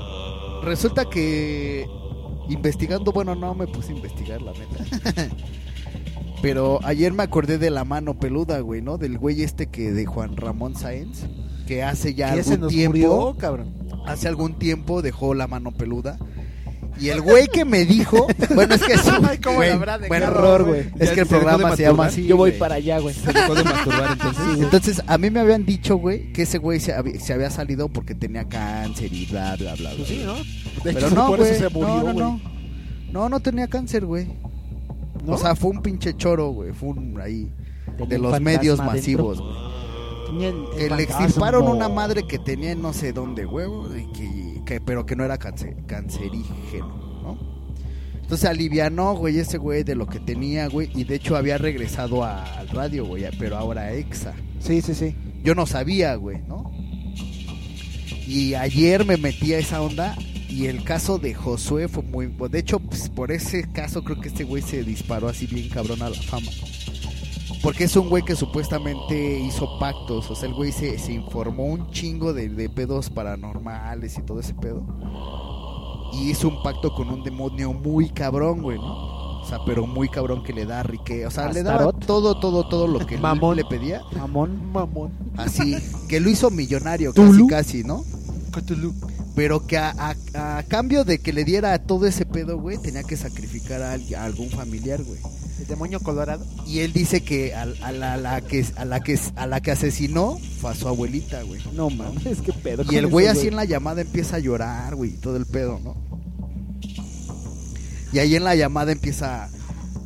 resulta 0.63 1.05
que 1.09 1.87
investigando, 2.49 3.11
bueno, 3.13 3.35
no 3.35 3.55
me 3.55 3.67
puse 3.67 3.93
a 3.93 3.95
investigar, 3.95 4.41
la 4.41 4.51
neta. 4.53 5.29
Pero 6.41 6.79
ayer 6.83 7.13
me 7.13 7.23
acordé 7.23 7.57
de 7.57 7.69
la 7.69 7.85
mano 7.85 8.15
peluda, 8.19 8.59
güey, 8.59 8.81
¿no? 8.81 8.97
Del 8.97 9.17
güey 9.17 9.43
este 9.43 9.67
que 9.67 9.91
de 9.93 10.05
Juan 10.05 10.35
Ramón 10.35 10.75
Sáenz, 10.75 11.23
que 11.67 11.83
hace 11.83 12.15
ya 12.15 12.33
algún 12.33 12.67
tiempo, 12.67 12.89
murió, 12.97 13.35
cabrón. 13.37 13.73
hace 14.05 14.27
algún 14.27 14.55
tiempo 14.59 15.01
dejó 15.01 15.33
la 15.35 15.47
mano 15.47 15.71
peluda. 15.71 16.17
Y 16.99 17.09
el 17.09 17.21
güey 17.21 17.47
que 17.47 17.65
me 17.65 17.85
dijo, 17.85 18.27
bueno, 18.53 18.75
es 18.75 18.83
que 18.83 18.97
sí, 18.97 19.09
Ay, 19.27 19.37
cómo 19.39 19.57
güey, 19.57 19.69
la 19.69 19.75
habrá 19.75 19.97
de 19.97 20.07
bueno, 20.07 20.25
qué 20.27 20.31
horror, 20.31 20.63
güey. 20.63 20.81
Es 20.99 21.11
que 21.11 21.21
el 21.21 21.25
programa 21.27 21.75
se 21.75 21.83
llama 21.83 22.05
así. 22.05 22.25
Yo 22.25 22.37
voy 22.37 22.51
güey. 22.51 22.59
para 22.59 22.75
allá, 22.75 22.99
güey. 22.99 23.15
¿Se 23.15 23.33
dejó 23.33 23.55
de 23.55 23.63
masturbar 23.63 24.11
entonces? 24.13 24.43
Entonces, 24.63 25.01
a 25.07 25.17
mí 25.17 25.29
me 25.29 25.39
habían 25.39 25.65
dicho, 25.65 25.95
güey, 25.97 26.31
que 26.33 26.43
ese 26.43 26.59
güey 26.59 26.79
se, 26.79 26.93
había- 26.93 27.19
se 27.19 27.33
había 27.33 27.49
salido 27.49 27.89
porque 27.89 28.13
tenía 28.15 28.45
cáncer 28.47 29.11
y 29.11 29.25
bla, 29.25 29.55
bla, 29.57 29.73
bla, 29.75 29.89
bla. 29.89 29.97
Pues 29.97 30.07
sí, 30.07 30.21
¿no? 30.25 30.35
De 30.35 30.43
Pero 30.93 30.99
hecho, 31.07 31.15
no, 31.15 31.27
por 31.27 31.39
güey. 31.39 31.51
eso 31.51 31.67
se 31.67 31.69
murió, 31.73 31.87
no, 31.95 32.03
no, 32.03 32.13
güey. 32.13 32.15
no. 32.17 32.41
No, 33.11 33.29
no 33.29 33.39
tenía 33.39 33.67
cáncer, 33.67 34.05
güey. 34.05 34.27
¿No? 35.25 35.33
O 35.33 35.37
sea, 35.37 35.55
fue 35.55 35.71
un 35.71 35.81
pinche 35.81 36.15
choro, 36.17 36.49
güey. 36.49 36.71
Fue 36.73 36.89
un 36.89 37.19
ahí. 37.21 37.51
Tenía 37.97 38.07
De 38.07 38.17
los 38.19 38.39
medios 38.41 38.77
dentro. 38.77 38.85
masivos, 38.95 39.39
güey. 39.39 39.72
Le 40.39 41.03
extirparon 41.03 41.67
una 41.67 41.89
madre 41.89 42.23
que 42.23 42.39
tenía 42.39 42.71
en 42.71 42.81
no 42.81 42.93
sé 42.93 43.13
dónde, 43.13 43.45
güey. 43.45 43.67
Y 44.01 44.05
que, 44.13 44.61
que- 44.65 44.81
pero 44.81 45.05
que 45.05 45.15
no 45.15 45.23
era 45.23 45.37
cancerígeno, 45.37 46.87
¿no? 47.23 47.53
Entonces 48.21 48.49
alivianó, 48.49 49.15
güey, 49.15 49.37
ese 49.39 49.57
güey 49.57 49.83
de 49.83 49.95
lo 49.95 50.07
que 50.07 50.19
tenía, 50.19 50.67
güey. 50.67 50.89
Y 50.95 51.03
de 51.03 51.15
hecho 51.15 51.35
había 51.35 51.57
regresado 51.57 52.23
a- 52.23 52.43
al 52.59 52.69
radio, 52.69 53.05
güey. 53.05 53.25
Pero 53.37 53.57
ahora 53.57 53.81
a 53.83 53.93
EXA. 53.93 54.33
Sí, 54.59 54.81
sí, 54.81 54.95
sí. 54.95 55.15
Yo 55.43 55.55
no 55.55 55.65
sabía, 55.65 56.15
güey, 56.15 56.39
¿no? 56.47 56.71
Y 58.25 58.53
ayer 58.55 59.05
me 59.05 59.17
metí 59.17 59.53
a 59.53 59.59
esa 59.59 59.81
onda 59.81 60.15
y 60.49 60.67
el 60.67 60.83
caso 60.83 61.17
de 61.17 61.33
Josué 61.33 61.87
fue 61.89 62.03
muy... 62.03 62.27
De 62.49 62.59
hecho, 62.59 62.79
pues, 62.79 63.09
por 63.09 63.31
ese 63.31 63.69
caso 63.71 64.03
creo 64.03 64.21
que 64.21 64.29
este 64.29 64.45
güey 64.45 64.61
se 64.63 64.83
disparó 64.83 65.27
así 65.27 65.45
bien 65.45 65.67
cabrón 65.69 66.01
a 66.01 66.09
la 66.09 66.15
fama. 66.21 66.49
Porque 67.63 67.85
es 67.85 67.95
un 67.95 68.09
güey 68.09 68.23
que 68.23 68.35
supuestamente 68.35 69.39
hizo 69.39 69.79
pactos. 69.79 70.29
O 70.29 70.35
sea, 70.35 70.49
el 70.49 70.53
güey 70.53 70.71
se, 70.73 70.99
se 70.99 71.13
informó 71.13 71.65
un 71.65 71.89
chingo 71.91 72.33
de, 72.33 72.49
de 72.49 72.69
pedos 72.69 73.09
paranormales 73.09 74.17
y 74.17 74.21
todo 74.21 74.41
ese 74.41 74.53
pedo. 74.53 74.83
Y 76.13 76.29
hizo 76.29 76.49
un 76.49 76.61
pacto 76.61 76.93
con 76.93 77.09
un 77.09 77.23
demonio 77.23 77.73
muy 77.73 78.09
cabrón, 78.09 78.61
güey, 78.61 78.77
¿no? 78.77 79.41
O 79.41 79.45
sea, 79.45 79.59
pero 79.65 79.87
muy 79.87 80.07
cabrón 80.09 80.43
que 80.43 80.53
le 80.53 80.65
da 80.65 80.83
riqueza. 80.83 81.27
O 81.27 81.31
sea, 81.31 81.51
le 81.51 81.63
daba 81.63 81.91
todo, 81.93 82.39
todo, 82.39 82.67
todo 82.67 82.87
lo 82.87 82.99
que 83.05 83.17
Mamón. 83.17 83.55
le 83.55 83.65
pedía. 83.65 84.01
Mamón. 84.17 84.71
Mamón. 84.71 85.11
Así, 85.37 85.75
que 86.07 86.19
lo 86.19 86.29
hizo 86.29 86.49
millonario, 86.51 87.13
casi, 87.13 87.27
Tulu. 87.27 87.47
casi, 87.47 87.83
¿no? 87.83 88.03
Pero 89.35 89.65
que 89.65 89.77
a, 89.77 89.89
a- 90.35 90.57
a 90.59 90.63
cambio 90.63 91.03
de 91.05 91.17
que 91.19 91.33
le 91.33 91.43
diera 91.43 91.77
todo 91.79 92.05
ese 92.05 92.25
pedo, 92.25 92.59
güey, 92.59 92.77
tenía 92.77 93.03
que 93.03 93.17
sacrificar 93.17 93.81
a, 93.81 93.93
alguien- 93.93 94.19
a 94.19 94.25
algún 94.25 94.49
familiar, 94.49 95.01
güey. 95.03 95.19
El 95.59 95.67
demonio 95.67 95.99
colorado. 95.99 96.45
Y 96.67 96.79
él 96.79 96.93
dice 96.93 97.21
que 97.23 97.53
a, 97.55 97.61
a 97.81 97.91
la, 97.91 98.17
la 98.17 98.41
que 98.41 98.65
a 98.75 98.85
la 98.85 98.99
que 99.01 99.19
a 99.35 99.47
la 99.47 99.61
que 99.61 99.71
asesinó 99.71 100.37
fue 100.59 100.71
a 100.71 100.75
su 100.75 100.87
abuelita, 100.87 101.41
güey. 101.43 101.61
No 101.73 101.89
mames, 101.89 102.41
qué 102.43 102.53
pedo. 102.53 102.83
Y 102.91 102.95
el 102.97 103.07
güey 103.07 103.27
así 103.27 103.47
en 103.47 103.55
la 103.55 103.65
llamada 103.65 104.01
empieza 104.01 104.35
a 104.35 104.39
llorar, 104.39 104.95
güey, 104.95 105.11
todo 105.11 105.37
el 105.37 105.45
pedo, 105.45 105.79
¿no? 105.83 105.95
Y 108.11 108.19
ahí 108.19 108.35
en 108.35 108.43
la 108.43 108.55
llamada 108.55 108.91
empieza 108.91 109.49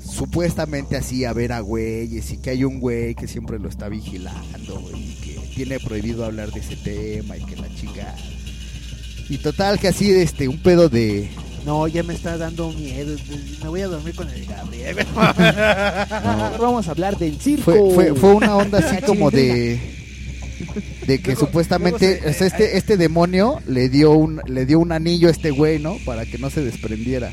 supuestamente 0.09 0.95
así 0.95 1.25
a 1.25 1.33
ver 1.33 1.51
a 1.51 1.59
güeyes 1.59 2.31
y 2.31 2.37
que 2.37 2.51
hay 2.51 2.63
un 2.63 2.79
güey 2.79 3.13
que 3.15 3.27
siempre 3.27 3.59
lo 3.59 3.67
está 3.67 3.89
vigilando, 3.89 4.79
güey, 4.79 5.11
y 5.11 5.15
que 5.15 5.39
tiene 5.55 5.79
prohibido 5.79 6.23
hablar 6.25 6.51
de 6.51 6.59
ese 6.61 6.77
tema 6.77 7.35
y 7.37 7.43
que 7.45 7.55
la 7.57 7.67
chingada. 7.75 8.15
Y 9.29 9.37
total 9.39 9.79
que 9.79 9.89
así 9.89 10.09
este 10.11 10.47
un 10.47 10.57
pedo 10.59 10.87
de 10.89 11.29
No, 11.65 11.87
ya 11.87 12.01
me 12.03 12.13
está 12.13 12.37
dando 12.37 12.71
miedo. 12.71 13.15
Me 13.61 13.69
voy 13.69 13.81
a 13.81 13.87
dormir 13.87 14.15
con 14.15 14.29
el 14.29 14.45
Gabriel. 14.45 14.95
No, 15.15 16.57
vamos 16.59 16.87
a 16.87 16.91
hablar 16.91 17.17
del 17.17 17.39
circo. 17.39 17.63
fue, 17.63 17.93
fue, 17.93 18.15
fue 18.15 18.33
una 18.35 18.55
onda 18.55 18.79
así 18.79 19.01
como 19.05 19.29
de 19.31 19.79
de 21.05 21.19
que 21.19 21.31
Luego- 21.33 21.45
supuestamente 21.45 22.19
luego 22.21 22.33
se- 22.37 22.47
este 22.47 22.77
este 22.77 22.97
demonio 22.97 23.59
le 23.67 23.89
dio 23.89 24.11
un 24.11 24.41
le 24.47 24.65
dio 24.65 24.79
un 24.79 24.91
anillo 24.91 25.27
a 25.27 25.31
este 25.31 25.51
güey, 25.51 25.77
¿no? 25.79 25.97
Para 26.05 26.25
que 26.25 26.37
no 26.39 26.49
se 26.49 26.61
desprendiera 26.63 27.31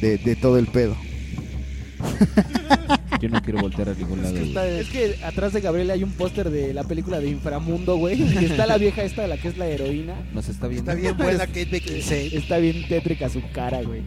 de, 0.00 0.18
de 0.18 0.36
todo 0.36 0.58
el 0.58 0.66
pedo. 0.66 0.94
Yo 3.20 3.28
no 3.28 3.40
quiero 3.42 3.60
voltear 3.60 3.88
a 3.88 3.94
ningún 3.94 4.22
lado. 4.22 4.36
Es 4.36 4.88
que 4.88 5.18
atrás 5.24 5.52
de 5.52 5.60
Gabriel 5.60 5.90
hay 5.90 6.02
un 6.02 6.12
póster 6.12 6.50
de 6.50 6.74
la 6.74 6.84
película 6.84 7.18
de 7.20 7.28
Inframundo, 7.30 7.96
güey. 7.96 8.20
Y 8.22 8.44
está 8.44 8.66
la 8.66 8.78
vieja 8.78 9.02
esta, 9.04 9.26
la 9.26 9.36
que 9.38 9.48
es 9.48 9.56
la 9.58 9.66
heroína. 9.66 10.14
Nos 10.34 10.48
está 10.48 10.66
viendo. 10.68 10.90
Está 10.90 11.00
bien 11.00 11.16
buena 11.16 11.46
Kate 11.46 11.66
Beckinsale. 11.66 12.36
Está 12.36 12.58
bien 12.58 12.86
tétrica 12.88 13.28
su 13.28 13.40
cara, 13.52 13.82
güey. 13.82 14.02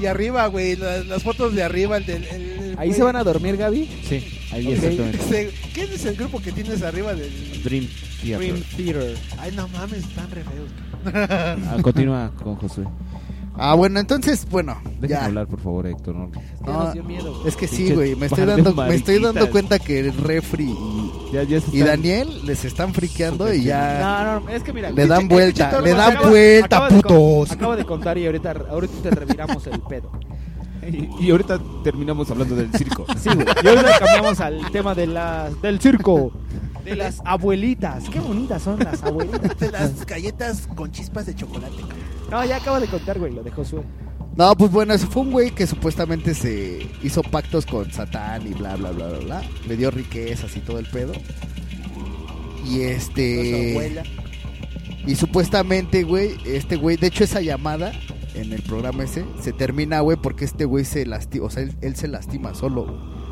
Y 0.00 0.06
arriba, 0.06 0.46
güey, 0.48 0.74
las, 0.76 1.06
las 1.06 1.22
fotos 1.22 1.54
de 1.54 1.62
arriba, 1.62 1.96
el 1.98 2.06
del... 2.06 2.24
el- 2.24 2.42
el 2.42 2.74
¿Ahí 2.78 2.88
güey- 2.90 2.94
se 2.94 3.02
van 3.04 3.14
a 3.14 3.22
dormir, 3.22 3.56
Gaby? 3.56 3.88
Sí, 4.02 4.24
ahí 4.50 4.66
Ok. 4.66 4.72
exactamente. 4.72 5.50
¿Quién 5.72 5.92
es 5.92 6.04
el 6.04 6.16
grupo 6.16 6.40
que 6.42 6.50
tienes 6.50 6.82
arriba 6.82 7.14
del...? 7.14 7.30
Dream 7.62 7.86
Theater. 8.20 8.38
Dream 8.52 8.64
Theater. 8.76 9.16
Ay, 9.38 9.52
no 9.54 9.68
mames, 9.68 10.00
están 10.00 10.28
re 10.32 10.42
feos. 10.42 10.70
Ah, 11.14 11.76
continúa 11.80 12.32
con 12.42 12.56
Josué. 12.56 12.84
Ah, 13.56 13.74
bueno, 13.74 14.00
entonces, 14.00 14.46
bueno, 14.50 14.76
ya. 15.00 15.26
hablar, 15.26 15.46
por 15.46 15.60
favor, 15.60 15.86
Héctor. 15.86 16.14
¿no? 16.16 16.30
No, 16.66 16.72
nos 16.84 16.92
dio 16.92 17.04
miedo. 17.04 17.46
Es 17.46 17.54
que 17.56 17.68
sí, 17.68 17.92
güey, 17.92 18.16
me 18.16 18.26
estoy 18.26 18.46
dando 18.46 18.74
me 18.74 18.94
estoy 18.94 19.20
dando 19.20 19.48
cuenta 19.50 19.78
que 19.78 20.00
el 20.00 20.12
refri 20.16 20.70
y, 20.70 21.30
Ya, 21.32 21.42
ya 21.44 21.60
se 21.60 21.70
y 21.70 21.80
están- 21.80 21.86
Daniel 22.02 22.40
les 22.46 22.64
están 22.64 22.92
friqueando 22.92 23.52
y 23.54 23.62
ya 23.64 24.00
No, 24.00 24.40
no, 24.40 24.48
es 24.50 24.62
que 24.64 24.72
mira. 24.72 24.90
le 24.90 25.06
dan 25.06 25.28
vuelta, 25.28 25.80
le 25.80 25.90
dan 25.92 26.12
acaba- 26.14 26.28
vuelta, 26.30 26.66
acaba 26.76 26.88
de 26.90 26.96
putos. 26.96 27.52
Acabo 27.52 27.76
de 27.76 27.84
contar 27.84 28.18
y 28.18 28.26
ahorita, 28.26 28.54
ahorita 28.70 28.94
te 29.02 29.10
reviramos 29.10 29.66
el 29.68 29.80
pedo. 29.82 30.10
Y, 30.86 31.08
y 31.26 31.30
ahorita 31.30 31.58
terminamos 31.82 32.30
hablando 32.30 32.56
del 32.56 32.70
circo. 32.74 33.06
Sí, 33.18 33.30
güey. 33.32 33.46
Y 33.62 33.68
ahorita 33.68 33.98
cambiamos 34.00 34.40
al 34.40 34.70
tema 34.72 34.94
de 34.94 35.06
la, 35.06 35.48
del 35.62 35.80
circo. 35.80 36.32
De 36.84 36.94
las 36.96 37.22
abuelitas. 37.24 38.04
Qué 38.10 38.20
bonitas 38.20 38.60
son 38.62 38.78
las 38.80 39.02
abuelitas. 39.02 39.56
De 39.58 39.70
las 39.70 40.04
galletas 40.04 40.66
con 40.74 40.90
chispas 40.92 41.24
de 41.24 41.34
chocolate. 41.34 41.82
No, 42.34 42.44
ya 42.44 42.56
acabo 42.56 42.80
de 42.80 42.88
contar, 42.88 43.16
güey, 43.20 43.32
lo 43.32 43.44
de 43.44 43.52
Josué. 43.52 43.82
No, 44.34 44.56
pues 44.56 44.72
bueno, 44.72 44.92
ese 44.92 45.06
fue 45.06 45.22
un 45.22 45.30
güey 45.30 45.52
que 45.52 45.68
supuestamente 45.68 46.34
se 46.34 46.84
hizo 47.00 47.22
pactos 47.22 47.64
con 47.64 47.92
Satán 47.92 48.44
y 48.44 48.54
bla 48.54 48.74
bla 48.74 48.90
bla 48.90 49.06
bla 49.06 49.18
bla. 49.20 49.42
Le 49.68 49.76
dio 49.76 49.92
riquezas 49.92 50.56
y 50.56 50.58
todo 50.58 50.80
el 50.80 50.86
pedo. 50.86 51.12
Y 52.68 52.80
este 52.80 54.02
y 55.06 55.14
supuestamente, 55.14 56.02
güey, 56.02 56.34
este 56.44 56.74
güey, 56.74 56.96
de 56.96 57.06
hecho 57.06 57.22
esa 57.22 57.40
llamada 57.40 57.92
en 58.34 58.52
el 58.52 58.62
programa 58.62 59.04
ese 59.04 59.24
se 59.40 59.52
termina, 59.52 60.00
güey, 60.00 60.16
porque 60.16 60.44
este 60.44 60.64
güey 60.64 60.84
se 60.84 61.06
lastima, 61.06 61.46
o 61.46 61.50
sea, 61.50 61.62
él, 61.62 61.72
él 61.82 61.94
se 61.94 62.08
lastima 62.08 62.52
solo. 62.52 62.86
güey. 62.86 63.23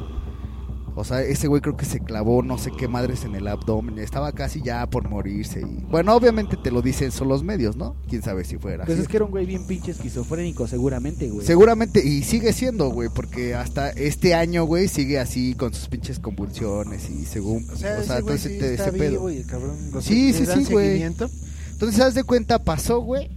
O 0.95 1.05
sea, 1.05 1.22
ese 1.22 1.49
güey 1.49 1.62
creo 1.62 1.74
que 1.76 1.86
se 1.86 2.01
clavó 2.01 2.43
no 2.43 2.59
sé 2.59 2.70
qué 2.70 2.86
madres 2.86 3.24
en 3.24 3.34
el 3.34 3.49
abdomen, 3.49 3.99
estaba 3.99 4.30
casi 4.32 4.61
ya 4.61 4.86
por 4.90 5.09
morirse 5.09 5.61
y 5.62 5.84
bueno, 5.90 6.14
obviamente 6.14 6.59
te 6.62 6.70
lo 6.70 6.82
dicen 6.82 7.11
solo 7.11 7.30
los 7.30 7.43
medios, 7.43 7.76
¿no? 7.76 7.97
Quién 8.11 8.20
sabe 8.22 8.45
si 8.45 8.59
fuera 8.59 8.84
Pues 8.84 8.99
así. 8.99 9.03
es 9.03 9.09
que 9.09 9.16
era 9.16 9.24
un 9.24 9.30
güey 9.30 9.47
bien 9.47 9.66
pinche 9.66 9.93
esquizofrénico, 9.93 10.66
seguramente, 10.66 11.30
güey. 11.30 11.47
Seguramente, 11.47 12.07
y 12.07 12.22
sigue 12.24 12.53
siendo, 12.53 12.90
güey, 12.90 13.09
porque 13.14 13.55
hasta 13.55 13.88
este 13.90 14.34
año, 14.34 14.64
güey, 14.64 14.86
sigue 14.88 15.18
así 15.18 15.55
con 15.55 15.72
sus 15.72 15.88
pinches 15.88 16.18
convulsiones 16.18 17.09
y 17.09 17.24
según. 17.24 17.64
O 17.72 17.76
sea, 17.76 17.99
o 17.99 18.03
sea 18.05 18.18
ese 18.18 18.22
güey 18.22 18.34
entonces 18.36 18.53
sí 18.53 18.59
te- 18.59 18.70
está 18.74 18.88
ese 18.88 18.99
pedo. 18.99 19.11
vivo 19.12 19.30
y 19.30 19.36
el 19.38 19.47
cabrón 19.47 19.76
lo 19.93 20.03
Sí, 20.03 20.32
sí, 20.34 20.45
sí, 20.45 20.64
güey. 20.70 21.03
Entonces, 21.03 22.01
haz 22.01 22.14
de 22.14 22.24
cuenta, 22.24 22.59
pasó, 22.62 23.01
güey, 23.01 23.30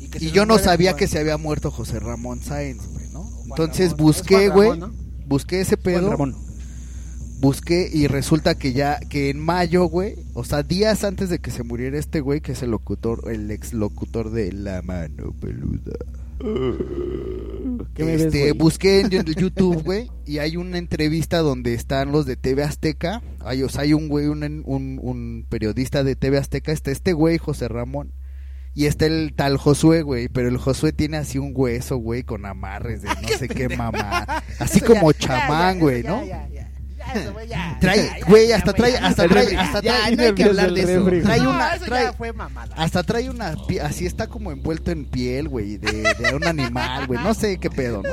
Y, 0.00 0.08
que 0.08 0.24
y 0.26 0.30
yo 0.30 0.46
no 0.46 0.58
sabía 0.58 0.90
Juan- 0.90 0.98
que 0.98 1.06
se 1.06 1.18
había 1.18 1.36
muerto 1.38 1.70
José 1.70 1.98
Ramón 2.00 2.42
Sáenz, 2.42 2.86
güey, 2.92 3.06
¿no? 3.12 3.28
Entonces 3.46 3.92
Ramón. 3.92 4.06
busqué, 4.06 4.48
güey, 4.50 4.78
¿no? 4.78 4.92
Busqué 5.28 5.60
ese 5.60 5.76
pedo, 5.76 6.10
Ramón. 6.10 6.34
busqué 7.40 7.88
y 7.92 8.06
resulta 8.06 8.56
que 8.56 8.72
ya, 8.72 8.98
que 8.98 9.30
en 9.30 9.38
mayo, 9.38 9.84
güey, 9.84 10.16
o 10.34 10.44
sea, 10.44 10.62
días 10.62 11.04
antes 11.04 11.28
de 11.28 11.38
que 11.38 11.50
se 11.50 11.62
muriera 11.62 11.98
este 11.98 12.20
güey, 12.20 12.40
que 12.40 12.52
es 12.52 12.62
el 12.62 12.70
locutor, 12.70 13.30
el 13.30 13.50
ex 13.50 13.72
locutor 13.72 14.30
de 14.30 14.52
La 14.52 14.82
Mano 14.82 15.32
Peluda. 15.40 15.98
¿Qué 17.94 18.04
me 18.04 18.12
ves, 18.12 18.22
este, 18.22 18.52
busqué 18.52 19.00
en 19.00 19.10
YouTube, 19.24 19.82
güey, 19.82 20.10
y 20.24 20.38
hay 20.38 20.56
una 20.56 20.78
entrevista 20.78 21.38
donde 21.38 21.74
están 21.74 22.12
los 22.12 22.26
de 22.26 22.36
TV 22.36 22.62
Azteca. 22.62 23.22
Hay, 23.40 23.62
o 23.62 23.68
sea, 23.68 23.82
hay 23.82 23.92
un 23.92 24.08
güey, 24.08 24.26
un, 24.26 24.42
un, 24.64 25.00
un 25.02 25.46
periodista 25.48 26.04
de 26.04 26.16
TV 26.16 26.38
Azteca. 26.38 26.72
Está 26.72 26.90
este 26.90 27.12
güey, 27.12 27.38
José 27.38 27.68
Ramón. 27.68 28.12
Y 28.78 28.86
está 28.86 29.06
el 29.06 29.32
tal 29.34 29.56
Josué, 29.56 30.02
güey. 30.02 30.28
Pero 30.28 30.48
el 30.48 30.56
Josué 30.56 30.92
tiene 30.92 31.16
así 31.16 31.36
un 31.36 31.50
hueso, 31.52 31.96
güey, 31.96 32.22
con 32.22 32.46
amarres 32.46 33.02
de 33.02 33.08
no 33.08 33.28
sé 33.36 33.48
qué 33.48 33.68
mamá. 33.76 34.24
Así 34.60 34.80
como 34.80 35.10
chamán, 35.12 35.80
güey, 35.80 36.04
¿no? 36.04 36.22
Trae, 37.80 38.20
güey, 38.28 38.52
hasta 38.52 38.72
trae, 38.72 38.96
hasta 38.96 39.26
trae, 39.26 39.56
hasta 39.56 39.80
Ya, 39.80 39.96
trae, 39.96 40.16
no 40.16 40.22
hay 40.22 40.32
que 40.34 40.44
hablar 40.44 40.72
de 40.72 40.82
eso. 40.82 41.04
refri. 41.04 41.22
Trae 41.22 41.40
No, 41.40 41.50
una, 41.50 41.74
eso 41.74 41.84
trae, 41.86 42.04
ya 42.04 42.12
fue 42.12 42.32
mamada. 42.32 42.72
hasta 42.76 43.02
trae 43.02 43.28
una, 43.28 43.56
así 43.82 44.06
está 44.06 44.28
como 44.28 44.52
envuelto 44.52 44.92
en 44.92 45.06
piel, 45.06 45.48
güey, 45.48 45.76
de, 45.78 46.14
de 46.14 46.34
un 46.36 46.46
animal, 46.46 47.08
güey. 47.08 47.20
No 47.20 47.34
sé 47.34 47.58
qué 47.58 47.70
pedo, 47.70 48.00
¿no? 48.04 48.10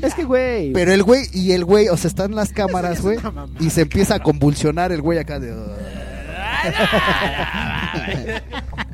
Es 0.02 0.12
que, 0.14 0.24
güey. 0.24 0.72
Pero 0.72 0.92
el 0.92 1.04
güey, 1.04 1.22
y 1.32 1.52
el 1.52 1.64
güey, 1.64 1.86
o 1.88 1.96
sea, 1.96 2.08
están 2.08 2.34
las 2.34 2.52
cámaras, 2.52 3.00
güey, 3.00 3.16
y 3.60 3.70
se 3.70 3.82
empieza 3.82 4.16
a 4.16 4.18
convulsionar 4.18 4.90
el 4.90 5.02
güey 5.02 5.20
acá 5.20 5.38
de... 5.38 5.54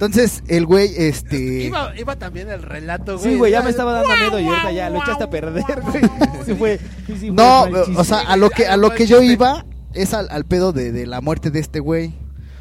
Entonces, 0.00 0.42
el 0.48 0.64
güey, 0.64 0.94
este... 0.96 1.36
Iba, 1.64 1.92
iba 1.94 2.16
también 2.16 2.48
el 2.48 2.62
relato, 2.62 3.18
güey. 3.18 3.32
Sí, 3.32 3.36
güey, 3.38 3.52
ya 3.52 3.60
me 3.60 3.68
estaba 3.68 3.92
dando 3.92 4.16
miedo 4.16 4.40
y 4.40 4.46
ahorita 4.46 4.72
ya 4.72 4.88
lo 4.88 5.02
echaste 5.02 5.24
a 5.24 5.28
perder, 5.28 5.82
güey. 5.82 6.02
Sí 6.46 6.54
fue, 6.54 6.78
sí, 7.06 7.16
sí 7.18 7.26
fue 7.26 7.30
No, 7.32 7.64
o 7.98 8.04
sea, 8.04 8.20
a 8.20 8.38
lo 8.38 8.48
que, 8.48 8.66
a 8.66 8.78
lo 8.78 8.92
que 8.92 9.06
yo 9.06 9.20
iba 9.20 9.66
es 9.92 10.14
al, 10.14 10.28
al 10.30 10.46
pedo 10.46 10.72
de, 10.72 10.90
de 10.90 11.06
la 11.06 11.20
muerte 11.20 11.50
de 11.50 11.60
este 11.60 11.80
güey. 11.80 12.14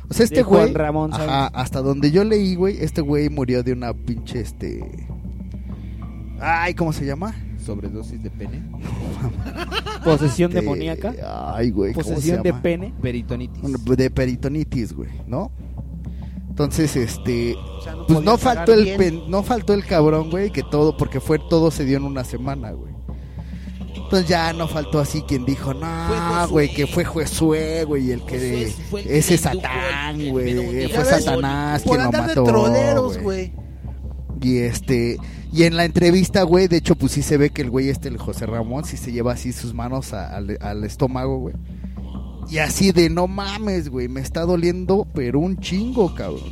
O 0.09 0.13
sea, 0.13 0.25
este 0.25 0.35
De 0.35 0.43
güey, 0.43 0.73
Ramón 0.73 1.13
ajá, 1.13 1.47
hasta 1.47 1.81
donde 1.81 2.11
yo 2.11 2.25
leí, 2.25 2.55
güey, 2.55 2.83
este 2.83 2.99
güey 2.99 3.29
murió 3.29 3.63
de 3.63 3.71
una 3.71 3.93
pinche, 3.93 4.41
este... 4.41 5.07
Ay, 6.41 6.73
¿cómo 6.73 6.91
se 6.91 7.05
llama? 7.05 7.33
Sobredosis 7.65 8.21
de 8.21 8.31
pene. 8.31 8.63
Posesión 10.03 10.51
Este, 10.51 10.59
demoníaca. 10.59 11.13
Ay, 11.55 11.71
güey, 11.71 11.93
¿cómo 11.93 12.03
se 12.03 12.15
Posesión 12.15 12.43
de 12.43 12.53
pene. 12.53 12.93
Peritonitis. 13.01 13.61
De 13.85 14.09
peritonitis, 14.09 14.91
güey, 14.91 15.09
¿no? 15.25 15.51
Entonces, 16.59 16.93
este... 16.97 17.55
O 17.55 17.81
sea, 17.81 17.93
no 17.95 18.05
Pues 18.05 18.21
no 18.21 18.37
faltó 18.37 18.73
el 18.73 18.97
pen- 18.97 19.21
no 19.29 19.43
faltó 19.43 19.73
el 19.73 19.85
cabrón, 19.85 20.29
güey, 20.29 20.51
que 20.51 20.61
todo, 20.61 20.97
porque 20.97 21.21
fue 21.21 21.39
todo 21.39 21.71
se 21.71 21.85
dio 21.85 21.95
en 21.95 22.03
una 22.03 22.25
semana, 22.25 22.71
güey. 22.71 22.91
Entonces 23.95 24.27
ya 24.27 24.51
no 24.51 24.67
faltó 24.67 24.99
así 24.99 25.21
quien 25.21 25.45
dijo, 25.45 25.73
no, 25.73 26.47
güey, 26.49 26.73
que 26.73 26.85
fue 26.85 27.05
Josué, 27.05 27.85
güey, 27.85 28.11
el 28.11 28.25
que 28.25 28.73
ese 29.05 29.37
Satán, 29.37 30.29
güey, 30.31 30.89
fue 30.89 31.05
Satanás 31.05 31.83
Por 31.83 31.97
quien 31.97 32.05
lo 32.05 32.11
de 32.11 32.17
mató, 32.27 32.43
troleros, 32.43 33.13
güey. 33.19 33.51
güey. 33.51 33.69
Y 34.41 34.57
este, 34.57 35.17
y 35.53 35.63
en 35.63 35.77
la 35.77 35.85
entrevista, 35.85 36.43
güey, 36.43 36.67
de 36.67 36.77
hecho, 36.77 36.95
pues 36.95 37.13
sí 37.13 37.21
se 37.21 37.37
ve 37.37 37.51
que 37.51 37.61
el 37.61 37.69
güey 37.69 37.87
este, 37.89 38.09
el 38.09 38.17
José 38.17 38.45
Ramón, 38.47 38.83
sí 38.83 38.97
se 38.97 39.11
lleva 39.13 39.31
así 39.33 39.53
sus 39.53 39.73
manos 39.73 40.11
a- 40.13 40.35
al, 40.35 40.57
al 40.59 40.83
estómago, 40.83 41.37
güey. 41.39 41.55
Y 42.49 42.57
así 42.57 42.91
de, 42.91 43.09
no 43.09 43.27
mames, 43.27 43.89
güey, 43.89 44.07
me 44.07 44.21
está 44.21 44.41
doliendo, 44.41 45.07
pero 45.13 45.39
un 45.39 45.57
chingo, 45.59 46.13
cabrón. 46.15 46.49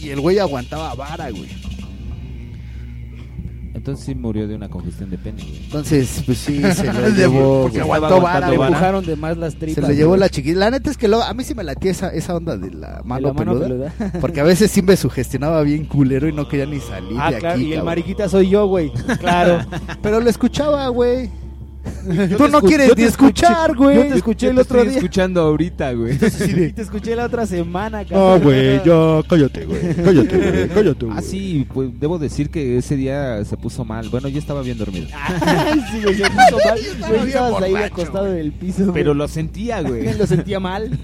Y 0.00 0.10
el 0.10 0.20
güey 0.20 0.38
aguantaba 0.38 0.94
vara, 0.94 1.30
güey. 1.30 1.48
Entonces 3.74 4.04
sí 4.04 4.14
murió 4.14 4.46
de 4.46 4.54
una 4.54 4.68
congestión 4.68 5.10
de 5.10 5.18
pene. 5.18 5.42
güey. 5.42 5.64
Entonces, 5.64 6.22
pues 6.26 6.38
sí, 6.38 6.60
se 6.74 6.92
lo 6.92 7.08
llevó, 7.08 7.62
porque 7.62 7.78
güey. 7.82 7.90
aguantó 7.96 8.20
vara, 8.20 8.50
Le 8.50 8.56
güey. 8.56 8.68
empujaron 8.68 9.04
de 9.06 9.16
más 9.16 9.36
las 9.38 9.54
Se 9.54 9.58
tripas. 9.60 9.88
lo 9.88 9.94
llevó 9.94 10.08
güey. 10.10 10.20
la 10.20 10.28
chiquita. 10.28 10.58
La 10.58 10.70
neta 10.70 10.90
es 10.90 10.96
que 10.96 11.08
luego, 11.08 11.24
a 11.24 11.32
mí 11.34 11.42
sí 11.42 11.54
me 11.54 11.64
latía 11.64 11.90
esa, 11.90 12.08
esa 12.10 12.36
onda 12.36 12.56
de 12.56 12.70
la 12.70 13.00
mano, 13.04 13.28
la 13.28 13.32
mano 13.32 13.58
peluda, 13.58 13.90
peluda. 13.98 14.12
Porque 14.20 14.40
a 14.40 14.44
veces 14.44 14.70
sí 14.70 14.82
me 14.82 14.96
sugestionaba 14.96 15.62
bien 15.62 15.86
culero 15.86 16.28
y 16.28 16.32
no 16.32 16.46
quería 16.48 16.66
ni 16.66 16.78
salir 16.80 17.16
Ah, 17.18 17.32
de 17.32 17.38
claro, 17.38 17.54
aquí. 17.54 17.62
y 17.62 17.66
el 17.68 17.70
cabrón. 17.78 17.86
mariquita 17.86 18.28
soy 18.28 18.50
yo, 18.50 18.66
güey. 18.66 18.92
Claro. 19.18 19.64
Pero 20.02 20.20
lo 20.20 20.28
escuchaba, 20.28 20.86
güey. 20.88 21.30
Yo 22.28 22.36
Tú 22.36 22.48
no 22.48 22.60
quieres 22.62 22.88
yo 22.88 22.94
ni 22.96 23.02
escuchar, 23.04 23.74
güey. 23.76 23.96
Yo 23.96 24.02
te 24.08 24.14
escuché 24.16 24.46
Yo 24.46 24.50
el 24.50 24.56
te 24.56 24.62
otro 24.62 24.78
estoy 24.78 24.88
día. 24.90 24.98
escuchando 24.98 25.40
ahorita, 25.42 25.92
güey. 25.92 26.14
Y 26.14 26.72
te 26.72 26.82
escuché 26.82 27.14
la 27.16 27.26
otra 27.26 27.46
semana, 27.46 28.02
No, 28.02 28.08
cabrón. 28.08 28.42
güey, 28.42 28.76
ya, 28.84 29.20
cállate, 29.28 29.64
güey. 29.66 29.94
Cállate, 29.96 30.36
güey. 30.38 30.68
Cállate, 30.74 31.06
güey. 31.06 31.18
Ah, 31.18 31.22
sí, 31.22 31.66
pues 31.72 31.90
debo 32.00 32.18
decir 32.18 32.50
que 32.50 32.78
ese 32.78 32.96
día 32.96 33.44
se 33.44 33.56
puso 33.56 33.84
mal. 33.84 34.08
Bueno, 34.08 34.28
yo 34.28 34.38
estaba 34.38 34.62
bien 34.62 34.78
dormido. 34.78 35.06
Sí, 35.92 36.00
güey, 36.02 36.14
se 36.16 36.22
puso 36.24 36.58
mal. 36.64 36.80
Güey, 37.08 37.28
estabas 37.28 37.62
ahí 37.62 37.74
acostado 37.76 38.26
en 38.32 38.38
el 38.38 38.52
piso. 38.52 38.90
Pero 38.92 39.14
lo 39.14 39.28
sentía, 39.28 39.82
güey. 39.82 40.12
lo 40.16 40.26
sentía 40.26 40.60
mal. 40.60 40.98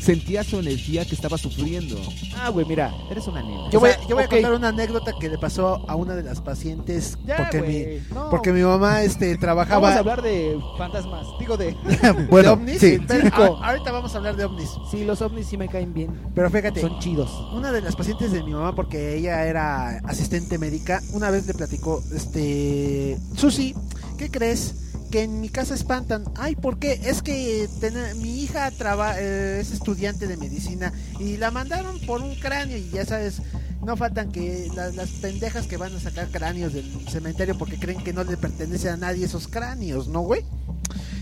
Sentía 0.00 0.42
su 0.44 0.58
energía 0.58 1.04
que 1.04 1.14
estaba 1.14 1.38
sufriendo. 1.38 2.00
Ah, 2.36 2.48
güey, 2.50 2.66
mira. 2.66 2.92
Eres 3.10 3.26
una 3.26 3.42
nena. 3.42 3.70
Yo 3.70 3.80
voy, 3.80 3.90
yo 4.08 4.14
voy 4.16 4.24
a 4.24 4.28
contar 4.28 4.52
una 4.52 4.68
anécdota 4.68 5.12
que 5.20 5.28
le 5.28 5.38
pasó 5.38 5.84
a 5.88 5.94
una 5.96 6.14
de 6.14 6.22
las 6.22 6.40
pacientes 6.40 7.18
Ya, 7.26 7.36
porque 7.36 7.62
mi 7.62 8.14
No. 8.14 8.30
porque 8.30 8.52
mi 8.52 8.62
mamá 8.62 9.02
este 9.02 9.36
Vamos 9.68 9.90
a 9.90 9.98
hablar 9.98 10.22
de 10.22 10.58
fantasmas. 10.78 11.26
Digo 11.38 11.56
de. 11.56 11.66
de 11.84 12.12
Bueno, 12.30 12.52
ovnis. 12.52 12.78
sí. 12.80 12.98
Pero 13.06 13.22
Circo. 13.22 13.42
a- 13.62 13.68
ahorita 13.70 13.92
vamos 13.92 14.14
a 14.14 14.18
hablar 14.18 14.36
de 14.36 14.44
ovnis. 14.44 14.68
Sí, 14.90 15.04
los 15.04 15.20
ovnis 15.22 15.46
sí 15.46 15.56
me 15.56 15.68
caen 15.68 15.92
bien. 15.94 16.10
Pero 16.34 16.50
fíjate, 16.50 16.80
Son 16.80 16.98
chidos. 17.00 17.30
una 17.52 17.72
de 17.72 17.80
las 17.82 17.96
pacientes 17.96 18.32
de 18.32 18.42
mi 18.42 18.52
mamá, 18.52 18.74
porque 18.74 19.16
ella 19.16 19.44
era 19.46 19.98
asistente 20.04 20.58
médica, 20.58 21.00
una 21.12 21.30
vez 21.30 21.46
le 21.46 21.54
platicó, 21.54 22.02
este, 22.14 23.18
Susi, 23.36 23.74
¿qué 24.18 24.30
crees? 24.30 24.74
Que 25.10 25.24
en 25.24 25.40
mi 25.42 25.50
casa 25.50 25.74
espantan. 25.74 26.24
Ay, 26.36 26.56
¿por 26.56 26.78
qué? 26.78 26.98
Es 27.04 27.20
que 27.22 27.68
ten- 27.80 27.94
mi 28.22 28.40
hija 28.42 28.70
traba- 28.70 29.14
eh, 29.18 29.58
es 29.60 29.70
estudiante 29.72 30.26
de 30.26 30.36
medicina 30.38 30.90
y 31.20 31.36
la 31.36 31.50
mandaron 31.50 31.98
por 32.06 32.22
un 32.22 32.34
cráneo 32.36 32.78
y 32.78 32.88
ya 32.90 33.04
sabes, 33.04 33.42
no 33.84 33.96
faltan 33.96 34.30
que 34.30 34.68
la- 34.74 34.90
las 34.90 35.08
pendejas 35.10 35.66
que 35.66 35.76
van 35.76 35.94
a 35.94 36.00
sacar 36.00 36.28
cráneos 36.28 36.72
del 36.72 36.84
cementerio 37.08 37.56
porque 37.58 37.78
creen 37.78 38.02
que 38.02 38.12
no 38.12 38.24
le 38.24 38.36
pertenece 38.36 38.88
a 38.88 38.96
nadie 38.96 39.26
esos 39.26 39.48
cráneos, 39.48 40.08
¿no, 40.08 40.20
güey? 40.20 40.44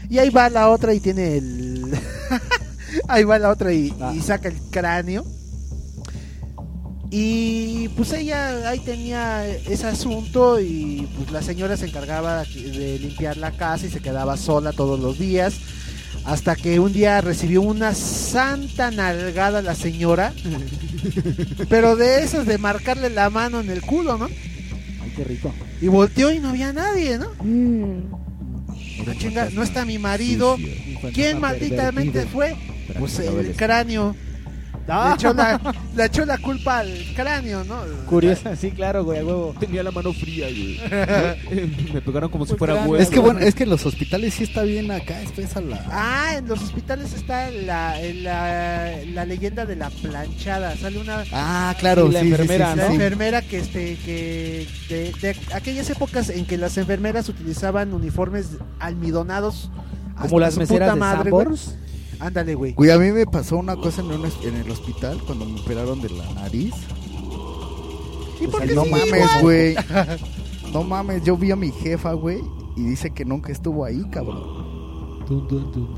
Y 0.08 0.18
ahí 0.18 0.30
va 0.30 0.50
la 0.50 0.68
otra 0.70 0.92
y 0.94 1.00
tiene 1.00 1.38
el... 1.38 1.92
ahí 3.08 3.24
va 3.24 3.38
la 3.38 3.50
otra 3.50 3.72
y, 3.72 3.94
y 4.14 4.20
saca 4.20 4.48
el 4.48 4.56
cráneo. 4.70 5.24
Y 7.12 7.88
pues 7.90 8.12
ella 8.12 8.68
ahí 8.68 8.78
tenía 8.80 9.44
ese 9.48 9.86
asunto 9.88 10.60
y 10.60 11.08
pues 11.16 11.32
la 11.32 11.42
señora 11.42 11.76
se 11.76 11.86
encargaba 11.86 12.44
de 12.44 12.98
limpiar 13.00 13.36
la 13.36 13.50
casa 13.50 13.86
y 13.86 13.90
se 13.90 14.00
quedaba 14.00 14.36
sola 14.36 14.72
todos 14.72 15.00
los 15.00 15.18
días. 15.18 15.54
Hasta 16.24 16.54
que 16.54 16.78
un 16.78 16.92
día 16.92 17.20
recibió 17.20 17.62
una 17.62 17.94
santa 17.94 18.90
nalgada 18.90 19.62
la 19.62 19.74
señora 19.74 20.32
Pero 21.68 21.96
de 21.96 22.22
esas 22.22 22.46
de 22.46 22.58
marcarle 22.58 23.10
la 23.10 23.30
mano 23.30 23.60
en 23.60 23.70
el 23.70 23.82
culo, 23.82 24.18
¿no? 24.18 24.26
Ay, 24.26 25.12
qué 25.16 25.24
rico. 25.24 25.52
Y 25.80 25.88
volteó 25.88 26.30
y 26.30 26.38
no 26.38 26.50
había 26.50 26.72
nadie, 26.72 27.18
¿no? 27.18 27.32
La 29.06 29.16
chinga, 29.16 29.48
no 29.50 29.62
está 29.62 29.84
mi 29.84 29.98
marido. 29.98 30.56
¿Quién 31.14 31.40
malditamente 31.40 32.26
fue? 32.26 32.56
Pues 32.98 33.18
el 33.18 33.54
cráneo. 33.56 34.14
Le 34.88 35.14
echó, 35.14 35.32
la, 35.32 35.60
le 35.94 36.04
echó 36.04 36.24
la 36.24 36.38
culpa 36.38 36.78
al 36.80 36.92
cráneo, 37.14 37.62
¿no? 37.64 37.76
Curiosa, 38.06 38.56
sí, 38.56 38.72
claro, 38.72 39.04
güey, 39.04 39.20
a 39.20 39.24
huevo. 39.24 39.54
Tenía 39.60 39.82
la 39.84 39.92
mano 39.92 40.12
fría, 40.12 40.46
güey. 40.48 40.80
Me 41.94 42.00
pegaron 42.00 42.28
como 42.30 42.44
si 42.44 42.50
Pues 42.54 42.58
fuera 42.58 42.74
huevo. 42.82 42.96
Es 42.96 43.08
que 43.08 43.20
bueno, 43.20 43.38
es 43.38 43.54
que 43.54 43.62
en 43.64 43.70
los 43.70 43.86
hospitales 43.86 44.34
sí 44.34 44.44
está 44.44 44.62
bien 44.62 44.90
acá, 44.90 45.20
espesa 45.22 45.60
la. 45.60 45.84
Ah, 45.90 46.34
en 46.36 46.48
los 46.48 46.60
hospitales 46.62 47.12
está 47.12 47.50
la, 47.50 47.96
la, 48.14 48.96
la 49.06 49.24
leyenda 49.26 49.64
de 49.64 49.76
la 49.76 49.90
planchada. 49.90 50.76
Sale 50.76 50.98
una 50.98 51.22
Ah, 51.32 51.74
claro, 51.78 52.08
la 52.08 52.20
sí, 52.20 52.26
sí, 52.26 52.32
enfermera, 52.32 52.72
sí, 52.72 52.76
la 52.78 52.82
sí, 52.84 52.88
sí. 52.88 52.94
enfermera 52.94 53.42
que 53.42 53.58
este 53.58 53.96
que 54.04 54.66
de, 54.88 55.12
de 55.20 55.36
aquellas 55.54 55.88
épocas 55.90 56.30
en 56.30 56.46
que 56.46 56.56
las 56.58 56.76
enfermeras 56.78 57.28
utilizaban 57.28 57.94
uniformes 57.94 58.48
almidonados 58.80 59.70
Como 60.20 60.40
las 60.40 60.56
meseras 60.56 60.90
puta 60.90 60.94
de 60.94 61.00
madre. 61.00 61.30
Ándale, 62.20 62.54
güey. 62.54 62.72
Güey, 62.74 62.90
a 62.90 62.98
mí 62.98 63.10
me 63.12 63.26
pasó 63.26 63.56
una 63.56 63.76
cosa 63.76 64.02
en, 64.02 64.10
un 64.12 64.26
es- 64.26 64.38
en 64.44 64.56
el 64.56 64.70
hospital 64.70 65.18
cuando 65.26 65.44
me 65.46 65.60
operaron 65.60 66.00
de 66.02 66.10
la 66.10 66.24
nariz. 66.34 66.74
¿Y 68.40 68.46
por 68.46 68.56
O 68.56 68.58
sea, 68.58 68.66
qué 68.68 68.74
no 68.74 68.84
sigue 68.84 68.96
mames, 68.96 69.08
igual? 69.14 69.42
güey. 69.42 69.76
No 70.72 70.84
mames, 70.84 71.24
yo 71.24 71.36
vi 71.36 71.50
a 71.50 71.56
mi 71.56 71.72
jefa, 71.72 72.12
güey, 72.12 72.38
y 72.76 72.84
dice 72.84 73.10
que 73.10 73.24
nunca 73.24 73.50
estuvo 73.50 73.84
ahí, 73.84 74.04
cabrón. 74.08 74.70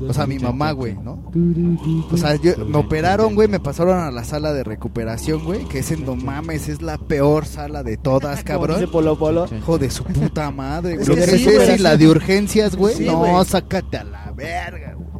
O 0.07 0.13
sea, 0.13 0.25
mi 0.25 0.39
mamá, 0.39 0.71
güey, 0.71 0.95
¿no? 0.95 1.23
O 2.11 2.17
sea, 2.17 2.35
yo- 2.37 2.57
me 2.65 2.77
operaron, 2.77 3.35
güey, 3.35 3.47
me 3.47 3.59
pasaron 3.59 3.99
a 3.99 4.09
la 4.09 4.23
sala 4.23 4.51
de 4.51 4.63
recuperación, 4.63 5.43
güey, 5.43 5.65
que 5.65 5.79
es 5.79 5.91
en 5.91 6.05
no 6.05 6.15
mames, 6.15 6.69
es 6.69 6.81
la 6.81 6.97
peor 6.97 7.45
sala 7.45 7.83
de 7.83 7.97
todas, 7.97 8.31
dice 8.37 8.43
cabrón. 8.45 8.83
Polo 8.91 9.17
Polo. 9.17 9.45
Hijo 9.55 9.77
de 9.77 9.91
su 9.91 10.03
puta 10.03 10.49
madre. 10.49 10.95
Es 10.95 11.07
Lo 11.07 11.13
que 11.15 11.21
que 11.21 11.37
sí, 11.37 11.43
güey. 11.45 11.77
la 11.77 11.95
de 11.97 12.07
urgencias, 12.07 12.75
güey, 12.75 12.95
Sí, 12.95 13.05
no, 13.05 13.19
güey. 13.19 13.45
sácate 13.45 13.97
a 13.97 14.03
la 14.05 14.31
verga, 14.31 14.95
güey. 14.95 15.12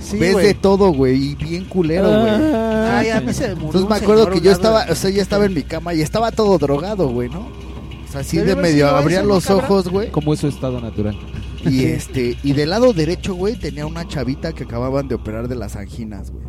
Sí, 0.00 0.18
Ves 0.18 0.36
de 0.36 0.54
todo, 0.54 0.92
güey, 0.92 1.32
y 1.32 1.34
bien 1.34 1.64
culero, 1.66 2.08
güey. 2.08 2.32
Ay, 2.32 3.10
a 3.10 3.20
mí 3.20 3.32
se 3.34 3.48
me 3.48 3.54
murió 3.54 3.66
Entonces 3.66 3.90
me 3.90 3.96
acuerdo 3.96 4.30
que 4.30 4.40
yo 4.40 4.50
estaba, 4.50 4.86
de- 4.86 4.92
o 4.92 4.94
sea, 4.94 5.10
ya 5.10 5.22
estaba 5.22 5.44
en 5.44 5.54
mi 5.54 5.62
cama 5.62 5.94
y 5.94 6.00
estaba 6.00 6.32
todo 6.32 6.56
drogado, 6.58 7.08
güey, 7.08 7.28
¿no? 7.28 7.40
O 7.40 8.12
sea, 8.12 8.22
así 8.22 8.38
de 8.38 8.56
medio 8.56 8.88
abría 8.88 9.18
eso, 9.18 9.28
¿no, 9.28 9.34
los 9.34 9.46
cabrón? 9.46 9.64
ojos, 9.66 9.88
güey. 9.88 10.10
Como 10.10 10.34
es 10.34 10.40
su 10.40 10.48
estado 10.48 10.80
natural. 10.80 11.16
Y 11.64 11.84
este, 11.84 12.36
y 12.42 12.54
del 12.54 12.70
lado 12.70 12.92
derecho, 12.92 13.34
güey, 13.34 13.56
tenía 13.56 13.86
una 13.86 14.08
chavita 14.08 14.52
que 14.52 14.64
acababan 14.64 15.06
de 15.08 15.14
operar 15.14 15.46
de 15.46 15.54
las 15.54 15.76
anginas, 15.76 16.30
güey. 16.30 16.44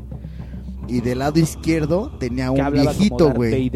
Y 0.87 1.01
del 1.01 1.19
lado 1.19 1.39
izquierdo 1.39 2.11
tenía 2.19 2.49
un 2.51 2.71
viejito, 2.71 3.31
güey. 3.31 3.71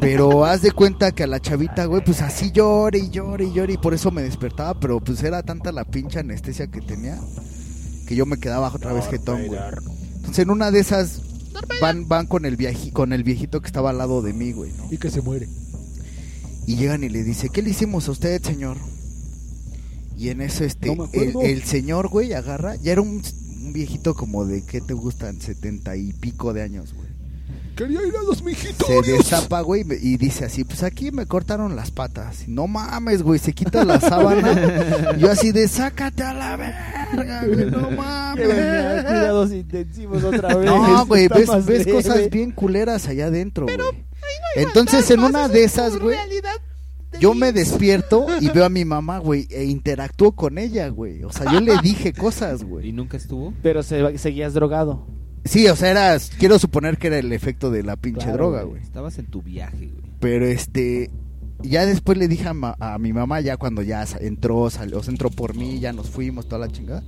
Pero 0.00 0.44
haz 0.44 0.62
de 0.62 0.70
cuenta 0.70 1.10
que 1.12 1.24
a 1.24 1.26
la 1.26 1.40
chavita, 1.40 1.84
güey, 1.86 2.02
pues 2.04 2.22
así 2.22 2.52
llore 2.52 2.98
y 3.00 3.10
llore 3.10 3.44
y 3.46 3.52
llore 3.52 3.72
y 3.74 3.76
por 3.76 3.94
eso 3.94 4.10
me 4.12 4.22
despertaba, 4.22 4.74
pero 4.78 5.00
pues 5.00 5.22
era 5.24 5.42
tanta 5.42 5.72
la 5.72 5.84
pinche 5.84 6.20
anestesia 6.20 6.68
que 6.68 6.80
tenía 6.80 7.18
que 8.12 8.16
yo 8.16 8.26
me 8.26 8.36
quedaba 8.36 8.68
otra 8.74 8.92
vez 8.92 9.06
jetón, 9.06 9.46
güey. 9.46 9.58
Entonces 10.16 10.40
en 10.40 10.50
una 10.50 10.70
de 10.70 10.80
esas 10.80 11.22
van 11.80 12.06
van 12.08 12.26
con 12.26 12.44
el 12.44 12.58
viaji- 12.58 12.92
con 12.92 13.14
el 13.14 13.24
viejito 13.24 13.62
que 13.62 13.66
estaba 13.68 13.88
al 13.88 13.96
lado 13.96 14.20
de 14.20 14.34
mí, 14.34 14.52
güey, 14.52 14.70
¿no? 14.76 14.86
Y 14.90 14.98
que 14.98 15.10
se 15.10 15.22
muere. 15.22 15.48
Y 16.66 16.76
llegan 16.76 17.04
y 17.04 17.08
le 17.08 17.24
dice, 17.24 17.48
¿qué 17.48 17.62
le 17.62 17.70
hicimos 17.70 18.08
a 18.08 18.10
usted, 18.10 18.42
señor? 18.42 18.76
Y 20.18 20.28
en 20.28 20.42
eso, 20.42 20.62
este, 20.64 20.94
No 20.94 21.08
el, 21.40 21.62
señor, 21.64 22.08
güey, 22.08 22.34
agarra, 22.34 22.76
ya 22.76 22.92
era 22.92 23.00
un, 23.00 23.22
un 23.64 23.72
viejito 23.72 24.14
como 24.14 24.44
de, 24.44 24.62
¿qué 24.62 24.82
te 24.82 24.92
gustan? 24.92 25.40
Setenta 25.40 25.96
y 25.96 26.12
pico 26.12 26.52
de 26.52 26.62
años, 26.62 26.92
güey. 26.92 27.08
Quería 27.76 28.06
ir 28.06 28.14
a 28.14 28.22
los 28.22 28.44
mijitos. 28.44 28.86
Se 28.86 29.00
destapa, 29.10 29.62
güey, 29.62 29.80
y 29.80 29.84
me- 29.84 29.94
y 29.96 30.18
dice 30.18 30.44
así, 30.44 30.64
pues 30.64 30.82
aquí 30.82 31.10
me 31.10 31.24
cortaron 31.24 31.74
las 31.76 31.90
patas. 31.90 32.46
No 32.46 32.66
mames, 32.66 33.22
güey, 33.22 33.38
se 33.40 33.54
quita 33.54 33.86
la 33.86 33.98
sábana. 33.98 35.16
Yo 35.18 35.30
así 35.30 35.50
de, 35.52 35.66
sácate 35.66 36.22
a 36.22 36.34
la 36.34 36.56
verga, 37.16 37.44
güey, 37.46 37.70
no 37.70 37.90
mames. 37.96 38.46
Cuidados 38.46 39.52
intensivos 39.52 40.24
otra 40.24 40.54
vez. 40.56 40.66
No, 40.66 41.06
güey, 41.06 41.28
ves, 41.28 41.86
cosas 41.86 42.30
bien 42.30 42.50
culeras 42.52 43.08
allá 43.08 43.26
adentro, 43.26 43.66
güey. 43.66 43.78
Entonces, 44.56 45.10
en 45.10 45.20
una 45.20 45.48
de 45.48 45.64
esas, 45.64 45.98
güey, 45.98 46.16
yo 47.20 47.34
me 47.34 47.52
despierto 47.52 48.26
y 48.40 48.48
veo 48.48 48.64
a 48.64 48.68
mi 48.70 48.84
mamá, 48.84 49.18
güey, 49.18 49.46
e 49.50 49.64
interactúo 49.64 50.32
con 50.32 50.58
ella, 50.58 50.88
güey. 50.88 51.24
O 51.24 51.32
sea, 51.32 51.50
yo 51.52 51.60
le 51.60 51.76
dije 51.82 52.12
cosas, 52.12 52.62
¿Y 52.62 52.64
güey. 52.64 52.92
nunca 52.92 53.16
estuvo? 53.16 53.52
Pero 53.62 53.82
se, 53.82 54.16
seguías 54.18 54.54
drogado. 54.54 55.06
Sí, 55.44 55.66
o 55.68 55.74
sea, 55.76 55.90
era, 55.90 56.16
quiero 56.38 56.58
suponer 56.58 56.98
que 56.98 57.08
era 57.08 57.18
el 57.18 57.32
efecto 57.32 57.70
de 57.70 57.82
la 57.82 57.96
pinche 57.96 58.20
Claro, 58.24 58.36
droga, 58.38 58.58
güey. 58.62 58.70
güey. 58.74 58.82
Estabas 58.82 59.18
en 59.18 59.26
tu 59.26 59.42
viaje, 59.42 59.88
güey. 59.88 60.12
Pero 60.20 60.46
este, 60.46 61.10
ya 61.62 61.86
después 61.86 62.18
le 62.18 62.28
dije 62.28 62.48
a, 62.48 62.54
ma- 62.54 62.76
a 62.80 62.98
mi 62.98 63.12
mamá, 63.12 63.40
ya 63.40 63.56
cuando 63.56 63.82
ya 63.82 64.04
entró, 64.20 64.68
salió, 64.70 64.98
o 64.98 65.02
sea, 65.02 65.12
entró 65.12 65.30
por 65.30 65.54
mí, 65.56 65.78
ya 65.80 65.92
nos 65.92 66.08
fuimos, 66.10 66.46
toda 66.48 66.66
la 66.66 66.72
chingada. 66.72 67.02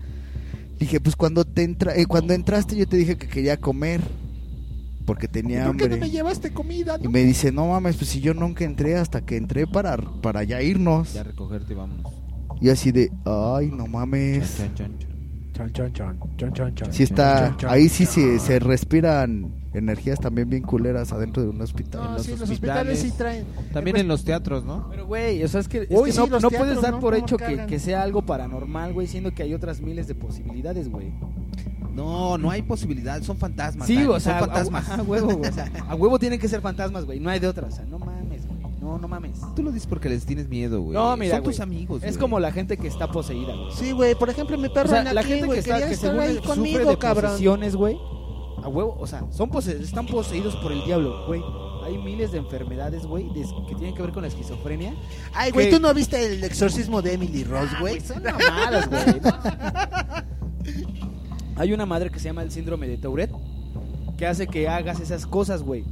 Dije, 0.79 1.01
pues 1.01 1.17
cuando 1.17 1.45
te 1.45 1.63
entra, 1.63 1.95
eh, 1.97 2.07
cuando 2.07 2.35
entraste 2.35 2.77
yo 2.77 2.87
te 2.87 2.97
dije 2.97 3.17
que 3.17 3.29
quería 3.29 3.57
comer, 3.59 4.01
porque 5.07 5.29
tenía 5.29 5.67
¿Por 5.67 5.77
qué 5.77 5.85
hambre. 5.85 5.99
no 6.01 6.05
me 6.07 6.11
llevaste 6.11 6.51
comida? 6.53 6.99
Y 7.03 7.09
me 7.09 7.23
dice, 7.25 7.53
no 7.53 7.69
mames, 7.69 7.97
pues 7.97 8.11
si 8.11 8.21
yo 8.21 8.35
nunca 8.35 8.65
entré 8.65 8.97
hasta 8.97 9.21
que 9.21 9.37
entré 9.37 9.67
para, 9.67 9.97
para 9.97 10.43
ya 10.45 10.63
irnos. 10.63 11.13
Ya 11.15 11.23
recogerte 11.23 11.73
y 11.73 11.77
vámonos. 11.77 12.13
Y 12.61 12.71
así 12.71 12.91
de, 12.93 13.11
ay, 13.25 13.71
no 13.71 13.87
mames. 13.87 14.57
Chan, 14.57 14.75
chan, 14.75 14.99
chan. 14.99 15.11
Chon, 15.55 15.73
chon, 15.73 15.93
chon, 15.93 16.19
chon, 16.37 16.53
chon, 16.55 16.75
chon. 16.75 16.93
Sí 16.93 17.05
está, 17.05 17.57
ahí 17.69 17.89
sí 17.89 18.07
se, 18.07 18.41
se 18.41 18.59
respiran 18.59 19.53
energías 19.75 20.19
también 20.21 20.49
bien 20.49 20.63
culeras 20.63 21.13
adentro 21.13 21.43
de 21.43 21.49
un 21.51 21.61
hospital. 21.61 22.03
No, 22.03 22.09
en 22.11 22.15
los 22.15 22.23
sí, 22.25 22.31
los 22.33 22.43
hospitales. 22.43 22.99
sí 23.01 23.11
traen. 23.11 23.45
También 23.73 23.97
en 23.97 24.09
los 24.09 24.25
teatros, 24.25 24.65
¿no? 24.65 24.89
Pero, 24.91 25.07
güey, 25.07 25.43
o 25.43 25.49
sea, 25.49 25.61
es 25.61 25.69
que, 25.69 25.83
es 25.83 25.89
Uy, 25.91 26.07
que 26.07 26.13
sí, 26.13 26.19
no, 26.19 26.27
no 26.27 26.39
teatros, 26.39 26.55
puedes 26.59 26.81
dar 26.81 26.93
¿no? 26.93 27.01
por 27.01 27.15
¿Cómo 27.15 27.25
hecho 27.27 27.37
que, 27.37 27.67
que 27.67 27.79
sea 27.79 28.03
algo 28.03 28.23
paranormal, 28.23 28.93
güey, 28.93 29.07
siendo 29.07 29.33
que 29.33 29.43
hay 29.43 29.53
otras 29.55 29.81
miles 29.81 30.07
de 30.07 30.15
posibilidades, 30.15 30.89
güey. 30.89 31.13
No, 31.93 32.39
no 32.39 32.51
hay 32.51 32.63
posibilidad. 32.63 33.23
Son 33.23 33.37
fantasmas. 33.37 33.87
Sí, 33.87 33.95
Dani, 33.95 34.07
o 34.09 34.21
sea, 34.21 34.39
son 34.41 34.49
fantasmas. 34.49 34.89
A, 34.89 34.95
a 34.97 35.03
huevo, 35.03 35.37
güey. 35.37 35.51
O 35.51 35.53
sea, 35.53 35.71
a 35.89 35.95
huevo 35.95 36.19
tienen 36.19 36.41
que 36.41 36.49
ser 36.49 36.61
fantasmas, 36.61 37.05
güey. 37.05 37.21
No 37.21 37.31
hay 37.31 37.39
de 37.39 37.47
otra. 37.47 37.69
O 37.69 37.71
sea, 37.71 37.85
no 37.85 37.99
mames, 38.01 38.47
güey. 38.47 38.59
No, 38.81 38.99
no 38.99 39.07
mames. 39.09 39.41
Tú 39.55 39.63
lo 39.63 39.71
dices 39.71 39.87
porque 39.87 40.09
les 40.09 40.27
tienes 40.27 40.49
miedo, 40.49 40.81
güey. 40.83 40.95
No, 40.95 41.17
mira, 41.17 41.37
Son 41.37 41.45
güey. 41.45 41.55
tus 41.55 41.61
amigos, 41.61 42.03
Es 42.03 42.15
güey. 42.17 42.21
como 42.21 42.41
la 42.41 42.51
gente 42.53 42.77
que 42.77 42.89
está 42.89 43.11
poseída, 43.13 43.55
güey. 43.55 43.71
Sí, 43.77 43.93
güey, 43.93 44.15
por 44.17 44.29
ejemplo, 44.29 44.59
mi 44.59 44.69
perro 44.69 44.87
O 44.89 44.91
sea, 44.91 45.01
Anakin, 45.01 45.15
la 45.15 45.23
gente 45.23 45.47
güey, 45.47 45.63
que 45.63 45.71
está 45.71 45.89
que 45.89 45.97
según 45.97 46.19
ahí 46.21 46.35
sufre 46.35 46.49
conmigo, 46.49 46.91
de 46.91 46.99
cabrón. 46.99 47.31
posesiones, 47.31 47.77
güey. 47.77 47.97
A 48.65 48.69
huevo, 48.69 48.97
o 48.99 49.07
sea, 49.07 49.23
son 49.31 49.51
pose- 49.51 49.79
están 49.83 50.07
poseídos 50.07 50.57
por 50.57 50.73
el 50.73 50.83
diablo, 50.85 51.27
güey. 51.27 51.43
Hay 51.85 51.99
miles 51.99 52.33
de 52.33 52.39
enfermedades, 52.39 53.05
güey, 53.05 53.29
que 53.33 53.75
tienen 53.75 53.95
que 53.95 54.01
ver 54.01 54.11
con 54.13 54.23
la 54.23 54.29
esquizofrenia. 54.29 54.95
Ay, 55.35 55.51
güey, 55.51 55.71
¿tú 55.71 55.79
no 55.79 55.93
viste 55.93 56.25
el 56.25 56.43
exorcismo 56.43 57.03
de 57.03 57.13
Emily 57.13 57.45
Rose, 57.45 57.75
güey? 57.79 58.01
Son 58.01 58.23
mamadas, 58.23 58.89
güey. 58.89 59.21
Hay 61.57 61.73
una 61.73 61.87
madre 61.87 62.11
que 62.11 62.19
se 62.19 62.25
llama 62.25 62.43
el 62.43 62.51
síndrome 62.51 62.89
de 62.89 62.97
Tourette 62.97 63.33
que 64.17 64.27
hace 64.27 64.47
que 64.47 64.69
hagas 64.69 65.01
esas 65.01 65.27
cosas, 65.27 65.63
güey. 65.63 65.85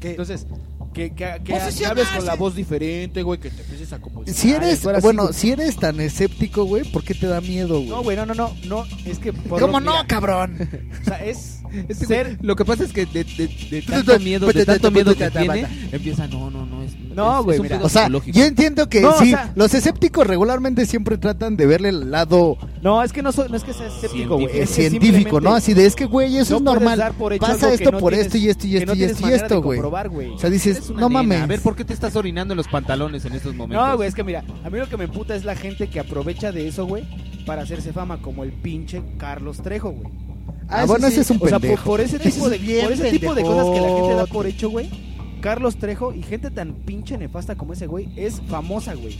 Entonces, 0.00 0.46
que, 0.92 1.10
que, 1.14 1.40
que, 1.44 1.54
que 1.54 1.86
hables 1.86 2.08
con 2.08 2.24
la 2.26 2.34
voz 2.34 2.54
diferente, 2.54 3.22
güey, 3.22 3.40
que 3.40 3.50
te 3.50 3.62
empieces 3.62 3.92
a 3.92 4.00
como 4.00 4.24
Si 4.26 4.52
eres, 4.52 4.86
así, 4.86 5.00
bueno, 5.02 5.32
si 5.32 5.50
eres 5.52 5.76
tan 5.76 6.00
escéptico, 6.00 6.64
güey, 6.64 6.84
¿por 6.90 7.02
qué 7.02 7.14
te 7.14 7.26
da 7.26 7.40
miedo, 7.40 7.76
güey? 7.78 7.88
No, 7.88 8.02
güey, 8.02 8.16
no, 8.16 8.26
no, 8.26 8.34
no, 8.34 8.52
no, 8.66 8.84
es 9.06 9.18
que 9.18 9.32
por 9.32 9.60
¿Cómo 9.60 9.80
no, 9.80 9.92
mira, 9.92 10.06
cabrón? 10.06 10.68
O 11.00 11.04
sea, 11.04 11.24
es 11.24 11.61
Este 11.88 12.06
ser 12.06 12.26
güey, 12.26 12.38
lo 12.42 12.56
que 12.56 12.64
pasa 12.64 12.84
es 12.84 12.92
que 12.92 13.06
de, 13.06 13.24
de, 13.24 13.48
de 13.70 13.82
tanto 13.82 14.18
miedo, 14.20 14.46
de 14.52 14.64
tanto 14.64 14.90
miedo 14.90 15.14
que 15.16 15.30
tiene, 15.30 15.66
empieza, 15.90 16.26
no, 16.28 16.50
no, 16.50 16.66
no, 16.66 16.82
es, 16.82 16.92
No, 17.14 17.38
es- 17.40 17.44
güey, 17.44 17.54
es 17.56 17.60
un 17.60 17.62
mira. 17.64 17.76
pedo 17.78 17.86
O 17.86 17.88
sea, 17.88 18.02
psicológico. 18.02 18.38
yo 18.38 18.44
entiendo 18.44 18.88
que 18.88 19.00
No, 19.00 19.10
o 19.10 19.18
sí, 19.18 19.30
sea- 19.30 19.52
los 19.54 19.72
escépticos 19.74 20.26
regularmente 20.26 20.84
siempre 20.86 21.16
tratan 21.18 21.56
de 21.56 21.66
verle 21.66 21.88
el 21.90 22.10
lado 22.10 22.58
No, 22.82 23.02
es 23.02 23.12
que 23.12 23.22
no, 23.22 23.32
soy, 23.32 23.48
no 23.48 23.56
es 23.56 23.64
que 23.64 23.72
sea 23.72 23.86
escéptico, 23.86 24.34
güey. 24.36 24.46
eh, 24.46 24.62
es 24.62 24.70
que 24.70 24.88
científico, 24.90 25.40
¿no? 25.40 25.56
simplemente 25.56 25.56
Así 25.56 25.74
de, 25.74 25.86
es 25.86 25.96
que, 25.96 26.04
güey, 26.04 26.36
eso 26.36 26.36
no 26.36 26.42
es 26.42 26.48
puedes 26.62 26.64
normal. 26.64 26.98
dar 26.98 27.12
por 27.14 27.32
hecho 27.32 27.40
Pasa 27.40 27.54
algo 27.54 27.68
que 27.68 27.74
esto 27.74 27.92
no 27.92 27.98
por 27.98 28.12
tienes- 28.12 28.26
esto 28.26 28.38
y 28.38 28.48
esto 28.48 28.66
y 28.66 28.70
que 28.70 28.76
esto 28.78 28.86
no 28.86 28.92
y 28.94 28.96
tienes 28.98 29.12
esto 29.12 29.20
y 29.20 29.24
manera 29.24 29.38
de 29.40 29.46
esto, 29.46 29.62
güey. 29.62 29.76
comprobar, 29.78 30.08
güey. 30.08 30.28
O 30.30 30.38
sea, 30.38 30.50
dices, 30.50 30.76
Eres 30.76 30.90
una 30.90 31.00
no 31.00 31.08
nena. 31.08 31.22
mames. 31.22 31.40
A 31.42 31.46
ver, 31.46 31.60
¿por 31.60 31.76
qué 31.76 31.84
te 31.84 31.94
estás 31.94 32.16
orinando 32.16 32.52
en 32.54 32.58
los 32.58 32.68
pantalones 32.68 33.24
en 33.24 33.32
estos 33.32 33.54
momentos? 33.54 33.86
No, 33.86 33.96
güey, 33.96 34.08
es 34.08 34.14
que 34.14 34.24
mira, 34.24 34.44
a 34.64 34.70
mí 34.70 34.78
lo 34.78 34.88
que 34.88 34.96
me 34.96 35.04
emputa 35.04 35.34
es 35.34 35.44
la 35.44 35.54
gente 35.56 35.88
que 35.88 36.00
aprovecha 36.00 36.52
de 36.52 36.68
eso, 36.68 36.86
güey, 36.86 37.04
para 37.46 37.62
hacerse 37.62 37.92
fama, 37.92 38.20
como 38.20 38.44
el 38.44 38.52
pinche 38.52 39.02
Carlos 39.18 39.58
Trejo, 39.62 39.90
güey. 39.92 40.12
Ah, 40.72 40.86
bueno, 40.86 41.06
ese 41.06 41.20
es 41.20 41.30
un 41.30 41.38
O 41.40 41.48
sea, 41.48 41.58
por, 41.58 42.00
ese 42.00 42.18
tipo 42.18 42.48
de, 42.48 42.56
es 42.56 42.62
bien 42.62 42.84
por 42.84 42.92
ese 42.92 43.10
tipo 43.10 43.34
de 43.34 43.42
cosas 43.42 43.66
que 43.66 43.80
la 43.80 43.88
gente 43.88 44.14
da 44.14 44.26
por 44.26 44.46
hecho, 44.46 44.70
güey. 44.70 44.88
Carlos 45.40 45.76
Trejo 45.76 46.14
y 46.14 46.22
gente 46.22 46.50
tan 46.50 46.72
pinche 46.72 47.18
nefasta 47.18 47.56
como 47.56 47.72
ese 47.72 47.86
güey 47.86 48.08
es 48.16 48.40
famosa, 48.48 48.94
güey. 48.94 49.18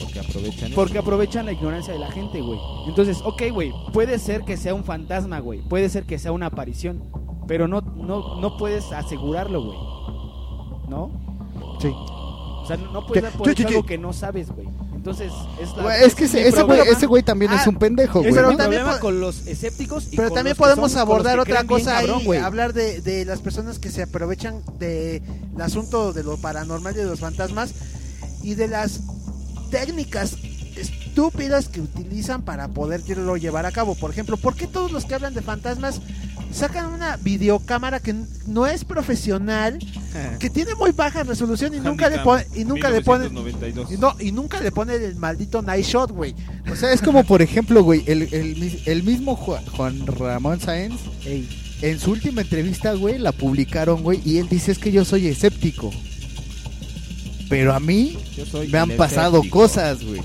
Porque 0.00 0.20
aprovechan 0.20 0.72
Porque 0.72 0.98
aprovechan 0.98 1.46
la 1.46 1.52
ignorancia 1.52 1.92
de 1.92 1.98
la 1.98 2.10
gente, 2.10 2.40
güey. 2.40 2.58
Entonces, 2.86 3.18
ok, 3.24 3.42
güey, 3.52 3.72
puede 3.92 4.18
ser 4.18 4.42
que 4.42 4.56
sea 4.56 4.74
un 4.74 4.84
fantasma, 4.84 5.38
güey. 5.38 5.60
Puede 5.60 5.88
ser 5.88 6.04
que 6.04 6.18
sea 6.18 6.32
una 6.32 6.46
aparición. 6.46 7.02
Pero 7.46 7.68
no, 7.68 7.80
no, 7.80 8.40
no 8.40 8.56
puedes 8.56 8.92
asegurarlo, 8.92 9.62
güey. 9.62 9.78
¿No? 10.88 11.10
Sí. 11.80 11.88
O 11.94 12.64
sea, 12.66 12.76
no, 12.76 12.90
no 12.90 13.06
puedes 13.06 13.22
dar 13.22 13.32
por 13.32 13.46
¿Qué, 13.46 13.52
hecho 13.52 13.68
algo 13.68 13.86
que 13.86 13.96
no 13.96 14.12
sabes, 14.12 14.50
güey. 14.50 14.68
Entonces, 15.06 15.32
es 15.60 15.76
la- 15.76 15.98
es 15.98 16.14
que 16.16 16.24
ese, 16.24 16.40
ese 16.48 16.62
güey, 16.62 16.78
problema. 16.78 16.96
ese 16.96 17.06
güey 17.06 17.22
también 17.22 17.52
Ah, 17.52 17.60
es 17.60 17.66
un 17.68 17.76
pendejo, 17.76 18.18
güey. 18.18 18.30
Es 18.30 18.34
pero 18.34 18.50
¿no? 18.50 18.56
también 18.56 18.82
con 19.00 19.20
los 19.20 19.46
escépticos 19.46 20.08
y 20.10 20.16
Pero 20.16 20.30
con 20.30 20.34
también 20.36 20.56
los 20.56 20.58
que 20.58 20.62
podemos 20.64 20.92
son- 20.92 21.00
abordar 21.00 21.38
otra 21.38 21.62
cosa 21.64 21.94
cabrón, 21.94 22.18
ahí, 22.20 22.24
güey. 22.24 22.40
hablar 22.40 22.72
de, 22.72 23.00
de 23.02 23.24
las 23.24 23.40
personas 23.40 23.78
que 23.78 23.90
se 23.90 24.02
aprovechan 24.02 24.62
del 24.80 25.22
asunto 25.60 26.12
de 26.12 26.24
lo 26.24 26.36
paranormal 26.38 26.94
y 26.94 26.98
de 26.98 27.04
los 27.06 27.20
fantasmas 27.20 27.70
y 28.42 28.54
de 28.54 28.66
las 28.68 29.00
técnicas 29.70 30.36
estúpidas 30.76 31.68
que 31.68 31.80
utilizan 31.80 32.42
para 32.42 32.68
poderlo 32.68 33.36
llevar 33.36 33.64
a 33.66 33.72
cabo. 33.72 33.94
Por 33.94 34.10
ejemplo, 34.10 34.36
¿por 34.36 34.54
qué 34.56 34.66
todos 34.66 34.92
los 34.92 35.04
que 35.04 35.14
hablan 35.14 35.34
de 35.34 35.42
fantasmas 35.42 36.00
sacan 36.56 36.86
una 36.92 37.16
videocámara 37.18 38.00
que 38.00 38.14
no 38.46 38.66
es 38.66 38.84
profesional, 38.84 39.78
que 40.40 40.50
tiene 40.50 40.74
muy 40.74 40.90
baja 40.92 41.22
resolución 41.22 41.74
y 41.74 41.80
nunca 41.80 42.08
le 42.08 42.18
pone 42.20 42.44
y 42.54 42.64
nunca 42.64 42.88
le 42.90 43.02
pone 43.02 43.26
y 43.26 43.96
no 43.98 44.16
y 44.18 44.32
nunca 44.32 44.60
le 44.60 44.72
pone 44.72 44.94
el 44.94 45.14
maldito 45.16 45.60
night 45.62 45.84
shot, 45.84 46.10
güey? 46.10 46.34
O 46.70 46.74
sea, 46.76 46.92
es 46.92 47.02
como, 47.02 47.22
por 47.24 47.42
ejemplo, 47.42 47.82
güey, 47.84 48.02
el, 48.06 48.22
el, 48.32 48.56
mis- 48.56 48.86
el 48.86 49.02
mismo 49.02 49.36
Juan, 49.36 49.64
Juan 49.66 50.06
Ramón 50.06 50.60
Sáenz, 50.60 51.00
Ey, 51.24 51.48
en 51.82 52.00
su 52.00 52.12
última 52.12 52.40
entrevista, 52.40 52.94
güey, 52.94 53.18
la 53.18 53.32
publicaron, 53.32 54.02
güey, 54.02 54.20
y 54.24 54.38
él 54.38 54.48
dice 54.48 54.72
es 54.72 54.78
que 54.78 54.90
yo 54.92 55.04
soy 55.04 55.26
escéptico. 55.28 55.92
Pero 57.48 57.74
a 57.74 57.80
mí 57.80 58.18
me 58.72 58.78
han 58.78 58.90
pasado 58.92 59.36
escéptico. 59.38 59.58
cosas, 59.60 60.04
güey. 60.04 60.20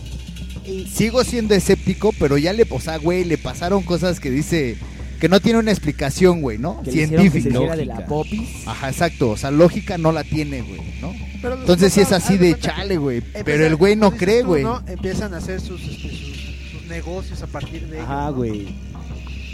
Sigo 0.91 1.23
siendo 1.23 1.53
escéptico, 1.53 2.13
pero 2.19 2.37
ya 2.37 2.53
le, 2.53 2.65
o 2.69 2.79
sea, 2.79 2.97
güey, 2.97 3.25
le 3.25 3.37
pasaron 3.37 3.83
cosas 3.83 4.19
que 4.19 4.29
dice 4.31 4.77
que 5.21 5.29
no 5.29 5.39
tiene 5.39 5.59
una 5.59 5.69
explicación, 5.69 6.41
güey, 6.41 6.57
¿no? 6.57 6.81
que 6.81 6.91
le 6.91 7.03
hicieron 7.03 7.25
que 7.25 7.31
se 7.31 7.41
Científica. 7.51 7.75
de 7.75 7.85
la 7.85 8.07
popis. 8.07 8.67
Ajá, 8.67 8.89
exacto. 8.89 9.29
O 9.29 9.37
sea, 9.37 9.51
lógica 9.51 9.99
no 9.99 10.11
la 10.11 10.23
tiene, 10.23 10.63
güey, 10.63 10.81
¿no? 10.99 11.13
Pero 11.43 11.59
Entonces 11.59 11.93
sí 11.93 12.01
es 12.01 12.11
así 12.11 12.39
de 12.39 12.57
chale, 12.57 12.97
güey. 12.97 13.21
Pero 13.21 13.67
el 13.67 13.75
güey 13.75 13.95
no 13.95 14.09
cree, 14.09 14.41
güey. 14.41 14.63
¿no? 14.63 14.81
Empiezan 14.87 15.35
a 15.35 15.37
hacer 15.37 15.61
sus, 15.61 15.79
este, 15.79 16.09
sus, 16.09 16.71
sus 16.71 16.87
negocios 16.89 17.39
a 17.43 17.47
partir 17.47 17.87
de 17.87 17.99
Ajá, 17.99 18.31
güey. 18.31 18.73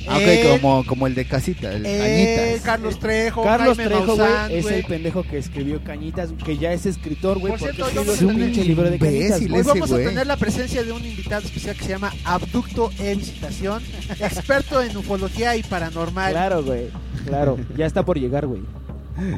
Ah, 0.10 0.18
ok, 0.18 0.52
como, 0.62 0.86
como 0.86 1.08
el 1.08 1.16
de 1.16 1.26
casita, 1.26 1.72
el 1.74 1.84
cañitas. 1.84 2.62
Carlos 2.64 3.00
Trejo, 3.00 3.44
Carlos 3.44 3.78
Jaime 3.78 3.94
Trejo, 3.96 4.16
güey, 4.16 4.30
es 4.58 4.64
güey. 4.64 4.76
el 4.76 4.86
pendejo 4.86 5.24
que 5.24 5.38
escribió 5.38 5.84
Cañitas, 5.84 6.30
que 6.46 6.58
ya 6.58 6.72
es 6.74 6.86
escritor, 6.86 7.40
güey, 7.40 7.52
Por 7.52 7.60
porque 7.60 7.76
cierto, 7.76 7.90
escribió 8.02 8.06
vamos 8.14 8.20
su 8.20 8.26
a 8.30 8.32
tener- 8.34 8.46
pinche 8.52 8.64
libro 8.68 8.90
de 8.90 9.00
Cañitas. 9.00 9.42
Imbécil. 9.42 9.54
Hoy 9.54 9.60
ese 9.60 9.70
vamos 9.70 9.92
a 9.92 9.94
güey. 9.96 10.06
tener 10.06 10.28
la 10.28 10.38
presencia 10.38 10.84
de 10.84 10.92
un 10.92 11.06
invitado 11.06 11.46
especial 11.46 11.76
que 11.76 11.84
se 11.84 11.90
llama 11.90 12.14
Abducto 12.24 12.90
e 13.00 13.16
Visitación, 13.16 13.84
experto 14.20 14.82
en 14.82 14.96
ufología 14.98 15.56
y 15.56 15.64
paranormal. 15.64 16.32
Claro, 16.32 16.64
güey, 16.64 16.88
claro. 17.26 17.58
Ya 17.78 17.86
está 17.86 18.04
por 18.06 18.18
llegar, 18.20 18.48
güey. 18.48 18.62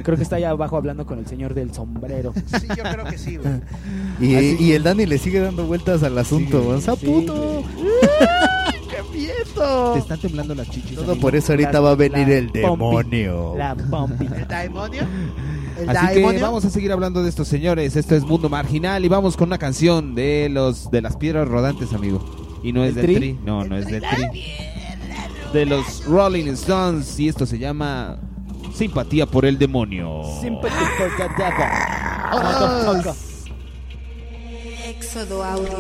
Creo 0.03 0.17
que 0.17 0.23
está 0.23 0.35
allá 0.35 0.49
abajo 0.49 0.75
hablando 0.75 1.05
con 1.05 1.19
el 1.19 1.25
señor 1.27 1.53
del 1.53 1.73
sombrero. 1.73 2.33
Sí, 2.59 2.67
yo 2.75 2.83
creo 2.83 3.05
que 3.05 3.17
sí, 3.17 3.37
güey. 3.37 3.53
Y, 4.19 4.35
Así- 4.35 4.57
y 4.59 4.71
el 4.73 4.83
Dani 4.83 5.05
le 5.05 5.17
sigue 5.17 5.39
dando 5.39 5.65
vueltas 5.65 6.03
al 6.03 6.17
asunto. 6.17 6.61
güey. 6.61 6.81
Sí, 6.81 6.91
puto. 7.05 7.33
güey. 7.63 8.78
Te 9.93 9.99
están 9.99 10.19
temblando 10.19 10.55
las 10.55 10.69
chichis. 10.69 10.95
Todo 10.95 11.11
amigo. 11.11 11.21
por 11.21 11.35
eso 11.35 11.53
ahorita 11.53 11.71
La- 11.73 11.79
va 11.81 11.91
a 11.91 11.95
venir 11.95 12.29
el 12.29 12.47
pompi. 12.47 12.59
demonio. 12.61 13.55
La 13.57 13.75
pompi. 13.75 14.25
¿El 14.25 14.47
demonio? 14.47 15.01
¿El 15.79 15.89
Así 15.89 16.07
que 16.07 16.13
demonio? 16.15 16.41
vamos 16.41 16.65
a 16.65 16.69
seguir 16.69 16.91
hablando 16.91 17.23
de 17.23 17.29
estos 17.29 17.47
señores. 17.47 17.95
Esto 17.95 18.15
es 18.15 18.23
Mundo 18.23 18.49
Marginal 18.49 19.03
y 19.05 19.07
vamos 19.07 19.37
con 19.37 19.47
una 19.49 19.57
canción 19.57 20.13
de 20.15 20.49
los 20.49 20.91
de 20.91 21.01
las 21.01 21.15
piedras 21.17 21.47
rodantes, 21.47 21.93
amigo. 21.93 22.19
Y 22.63 22.73
no 22.73 22.83
es 22.83 22.89
¿El 22.89 22.95
del 22.95 23.05
Tri? 23.05 23.15
tri? 23.15 23.39
no, 23.45 23.63
no 23.63 23.77
es 23.77 23.85
del 23.87 24.01
tri. 24.01 24.43
De 25.53 25.65
los 25.65 26.05
Rolling 26.05 26.47
Stones 26.53 27.19
y 27.19 27.27
esto 27.29 27.45
se 27.45 27.57
llama 27.57 28.17
Simpatía 28.75 29.25
por 29.25 29.45
el 29.45 29.57
demonio. 29.57 30.21
Sympathy 30.41 30.75
for 30.97 31.09
the 31.17 31.23
devil. 31.41 31.65
Motherfucker. 32.31 33.13
Éxodo 34.87 35.43
audio. 35.43 35.79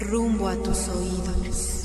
Rumbo 0.00 0.48
a 0.48 0.56
tus 0.56 0.88
oídos. 0.88 1.75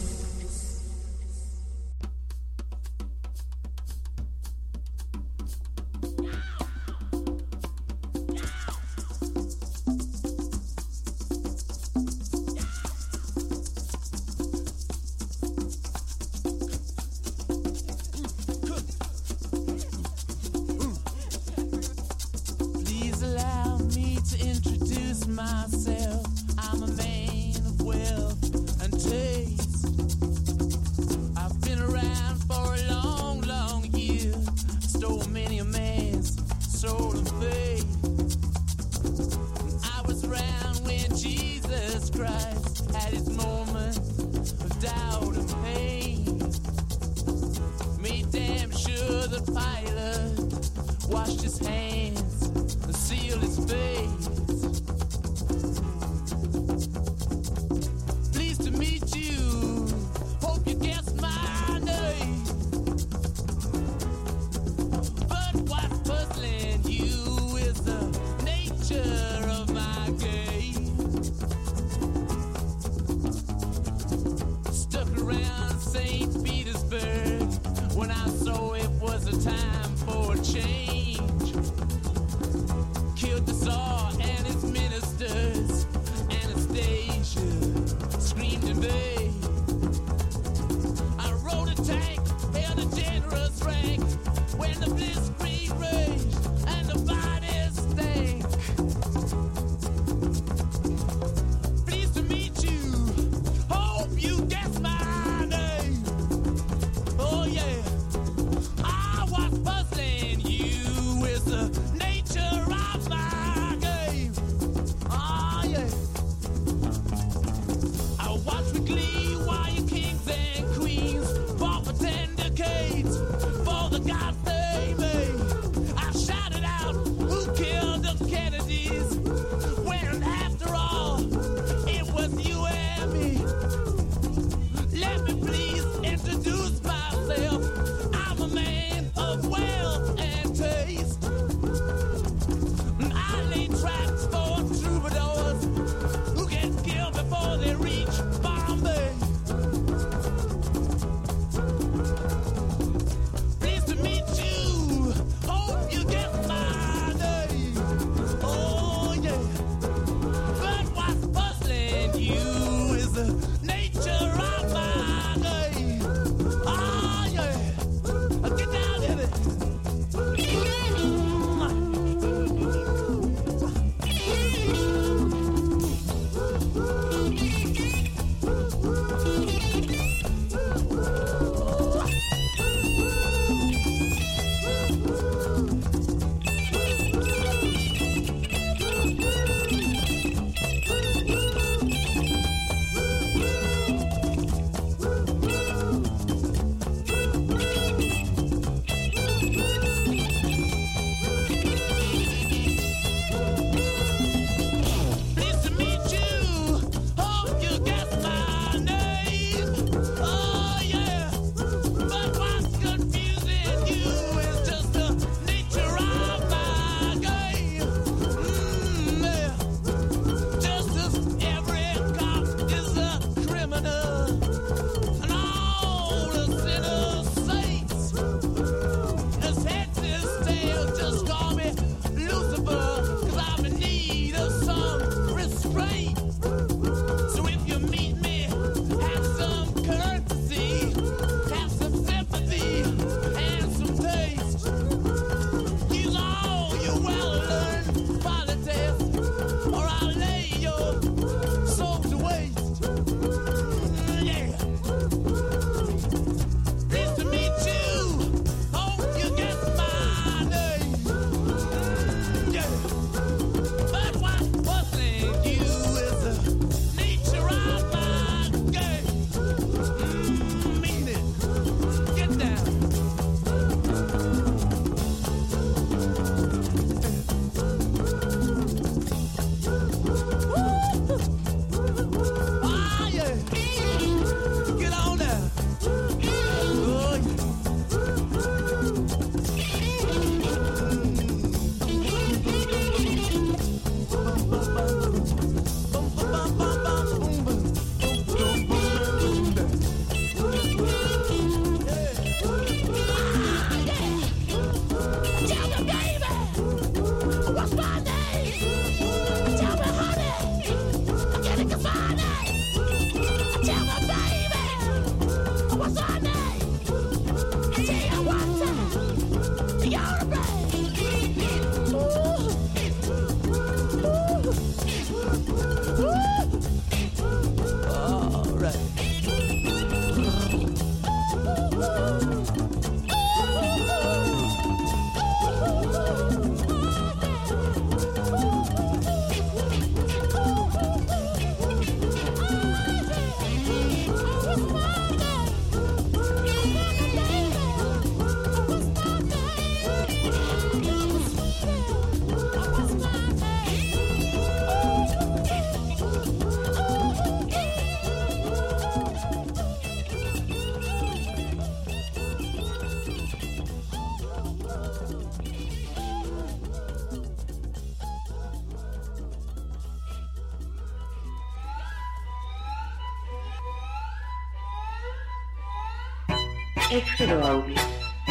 Éxodo 376.91 377.43
Audio. 377.45 377.75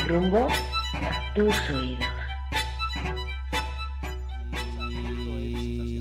Rumbo 0.06 0.46
a 0.48 1.34
tus 1.34 1.54
oídos. 1.70 2.04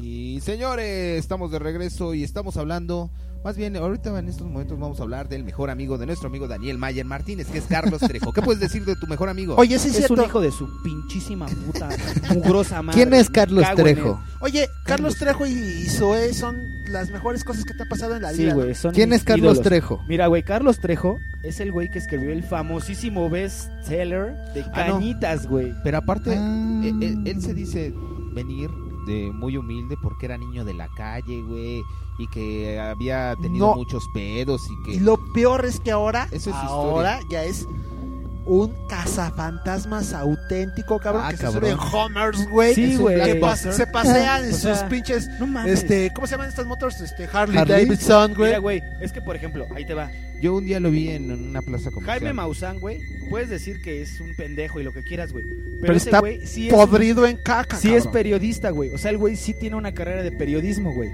Y 0.03 0.39
señores, 0.41 1.19
estamos 1.19 1.51
de 1.51 1.59
regreso 1.59 2.13
y 2.13 2.23
estamos 2.23 2.57
hablando, 2.57 3.09
más 3.43 3.55
bien 3.57 3.75
ahorita 3.75 4.17
en 4.19 4.27
estos 4.29 4.47
momentos 4.47 4.79
vamos 4.79 4.99
a 4.99 5.03
hablar 5.03 5.27
del 5.29 5.43
mejor 5.43 5.69
amigo 5.69 5.97
de 5.97 6.05
nuestro 6.05 6.27
amigo 6.29 6.47
Daniel 6.47 6.77
Mayer 6.77 7.05
Martínez, 7.05 7.47
que 7.47 7.57
es 7.59 7.65
Carlos 7.65 7.99
Trejo. 8.01 8.31
¿Qué 8.33 8.41
puedes 8.41 8.59
decir 8.59 8.83
de 8.85 8.95
tu 8.95 9.05
mejor 9.07 9.29
amigo? 9.29 9.55
Oye, 9.57 9.77
sí 9.79 9.89
es 9.89 9.95
es 9.95 10.09
un 10.09 10.17
cierto. 10.17 10.25
hijo 10.25 10.41
de 10.41 10.51
su 10.51 10.67
pinchísima 10.83 11.45
puta 11.47 11.89
mugrosa 12.33 12.81
madre. 12.81 12.95
¿Quién 13.01 13.13
es 13.13 13.27
Me 13.29 13.33
Carlos 13.33 13.63
cago 13.63 13.81
en 13.81 13.87
él. 13.87 13.93
Trejo? 13.95 14.23
Oye, 14.41 14.67
Carlos 14.85 15.15
Trejo 15.17 15.45
y, 15.45 15.51
y 15.51 15.85
Zoé 15.89 16.33
son 16.33 16.57
las 16.87 17.09
mejores 17.11 17.43
cosas 17.43 17.63
que 17.65 17.73
te 17.73 17.83
han 17.83 17.89
pasado 17.89 18.15
en 18.15 18.21
la 18.23 18.31
Sí, 18.31 18.43
vida. 18.43 18.53
güey, 18.53 18.73
son 18.75 18.93
¿Quién 18.93 19.09
mis 19.09 19.19
es 19.19 19.23
Carlos 19.25 19.53
ídolos. 19.55 19.61
Trejo? 19.63 20.01
Mira, 20.07 20.27
güey, 20.27 20.43
Carlos 20.43 20.79
Trejo 20.79 21.19
es 21.43 21.59
el 21.59 21.71
güey 21.71 21.89
que 21.89 21.99
escribió 21.99 22.31
el 22.31 22.43
famosísimo 22.43 23.29
bestseller 23.29 24.35
de 24.53 24.61
Ah, 24.73 24.85
no. 24.87 24.93
Cañitas, 24.95 25.47
güey. 25.47 25.73
Pero 25.83 25.97
aparte, 25.99 26.35
Ah. 26.37 26.81
eh, 26.83 26.93
él, 27.01 27.21
él 27.25 27.41
se 27.41 27.53
dice 27.53 27.93
venir 28.33 28.69
de 29.07 29.31
muy 29.33 29.57
humilde 29.57 29.95
porque 30.01 30.25
era 30.25 30.37
niño 30.37 30.65
de 30.65 30.73
la 30.73 30.87
calle, 30.95 31.41
güey, 31.41 31.81
y 32.19 32.27
que 32.27 32.79
había 32.79 33.35
tenido 33.41 33.67
No. 33.67 33.75
muchos 33.75 34.03
pedos 34.13 34.61
y 34.69 34.83
que... 34.85 34.95
Y 34.97 34.99
lo 34.99 35.17
peor 35.33 35.65
es 35.65 35.79
que 35.79 35.91
ahora, 35.91 36.27
Eso 36.31 36.49
es 36.49 36.55
ahora 36.57 37.19
ya 37.31 37.43
es 37.43 37.65
un 38.49 38.87
cazafantasmas 38.87 40.13
auténtico, 40.13 40.99
cabrón, 40.99 41.23
Ah, 41.25 41.31
que 41.31 41.37
cabrón. 41.37 41.63
se 41.65 41.71
sube 41.71 41.81
en 41.81 41.93
Homers, 41.93 42.49
güey. 42.49 42.73
Sí, 42.75 42.95
güey. 42.95 43.15
que 43.17 43.21
pas- 43.39 43.39
Blackbuster. 43.39 43.73
se 43.73 43.87
pasean 43.87 44.45
en 44.45 44.53
O 44.53 44.55
sea, 44.57 44.75
sus 44.75 44.83
pinches, 44.89 45.27
No 45.39 45.47
mames. 45.47 45.71
este, 45.83 46.11
¿cómo 46.13 46.27
se 46.27 46.31
llaman 46.31 46.49
estas 46.49 46.65
motos? 46.65 46.99
Este, 47.01 47.27
Harley, 47.31 47.57
Harley. 47.57 47.85
Davidson, 47.85 48.33
güey. 48.33 48.49
Mira, 48.49 48.59
güey, 48.59 48.81
es 49.01 49.11
que 49.11 49.21
por 49.21 49.35
ejemplo, 49.35 49.67
ahí 49.75 49.85
te 49.85 49.93
va. 49.93 50.09
Yo 50.41 50.55
un 50.55 50.65
día 50.65 50.79
lo 50.79 50.89
vi 50.89 51.09
en 51.09 51.31
una 51.31 51.61
plaza 51.61 51.91
comercial. 51.91 52.19
Jaime 52.19 52.33
Maussan, 52.33 52.79
güey, 52.79 53.01
puedes 53.29 53.49
decir 53.49 53.81
que 53.81 54.01
es 54.01 54.19
un 54.21 54.33
pendejo 54.35 54.79
y 54.79 54.83
lo 54.83 54.93
que 54.93 55.03
quieras, 55.03 55.31
güey. 55.33 55.43
Pero, 55.45 55.81
Pero 55.81 55.93
ese 55.95 56.09
está 56.09 56.19
güey 56.19 56.45
sí 56.47 56.69
es, 56.69 56.73
Podrido 56.73 57.25
en 57.27 57.37
caca, 57.37 57.77
sí 57.77 57.93
es 57.93 58.07
periodista, 58.07 58.69
güey. 58.71 58.91
O 58.93 58.97
sea, 58.97 59.11
el 59.11 59.17
güey 59.17 59.35
sí 59.35 59.53
tiene 59.53 59.75
una 59.75 59.93
carrera 59.93 60.23
de 60.23 60.31
periodismo, 60.31 60.93
güey. 60.93 61.09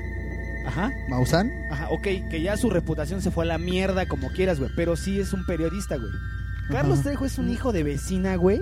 Ajá. 0.65 0.91
¿Mausan? 1.09 1.51
Ajá, 1.71 1.89
ok, 1.89 2.07
que 2.29 2.41
ya 2.41 2.55
su 2.57 2.69
reputación 2.71 3.21
se 3.21 3.29
fue 3.31 3.43
a 3.43 3.47
la 3.47 3.57
mierda 3.57 4.07
como 4.07 4.29
quieras, 4.31 4.59
güey, 4.59 4.71
pero 4.75 4.95
sí 4.95 5.19
es 5.19 5.33
un 5.33 5.45
periodista, 5.45 5.95
güey. 5.97 6.09
Carlos 6.69 7.01
Trejo 7.03 7.25
es 7.25 7.37
un 7.37 7.49
hijo 7.49 7.71
de 7.71 7.83
vecina, 7.83 8.35
güey, 8.35 8.61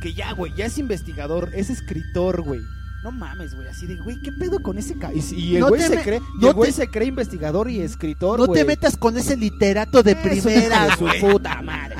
que 0.00 0.14
ya, 0.14 0.32
güey, 0.32 0.52
ya 0.54 0.66
es 0.66 0.78
investigador, 0.78 1.50
es 1.54 1.70
escritor, 1.70 2.42
güey. 2.42 2.60
No 3.02 3.12
mames, 3.12 3.54
güey, 3.54 3.68
así 3.68 3.86
de, 3.86 3.94
güey, 3.96 4.16
¿qué 4.20 4.32
pedo 4.32 4.58
con 4.60 4.76
ese 4.76 4.98
ca 4.98 5.10
Y, 5.14 5.54
el 5.54 5.60
No 5.60 5.68
güey 5.68 5.80
te 5.80 5.88
se 5.88 5.96
me- 5.96 6.02
cree, 6.02 6.16
y 6.18 6.42
no 6.42 6.48
el 6.48 6.54
güey 6.54 6.70
te- 6.70 6.76
se 6.76 6.88
cree 6.88 7.06
investigador 7.08 7.70
y 7.70 7.80
escritor, 7.80 8.40
No 8.40 8.46
güey. 8.46 8.60
te 8.60 8.66
metas 8.66 8.96
con 8.96 9.16
ese 9.16 9.36
literato 9.36 10.02
de 10.02 10.12
Es 10.12 10.16
un 10.26 10.32
hijo 10.32 10.42
primera, 10.48 10.96
su 10.96 11.04
güey. 11.04 11.20
puta 11.20 11.62
madre. 11.62 11.96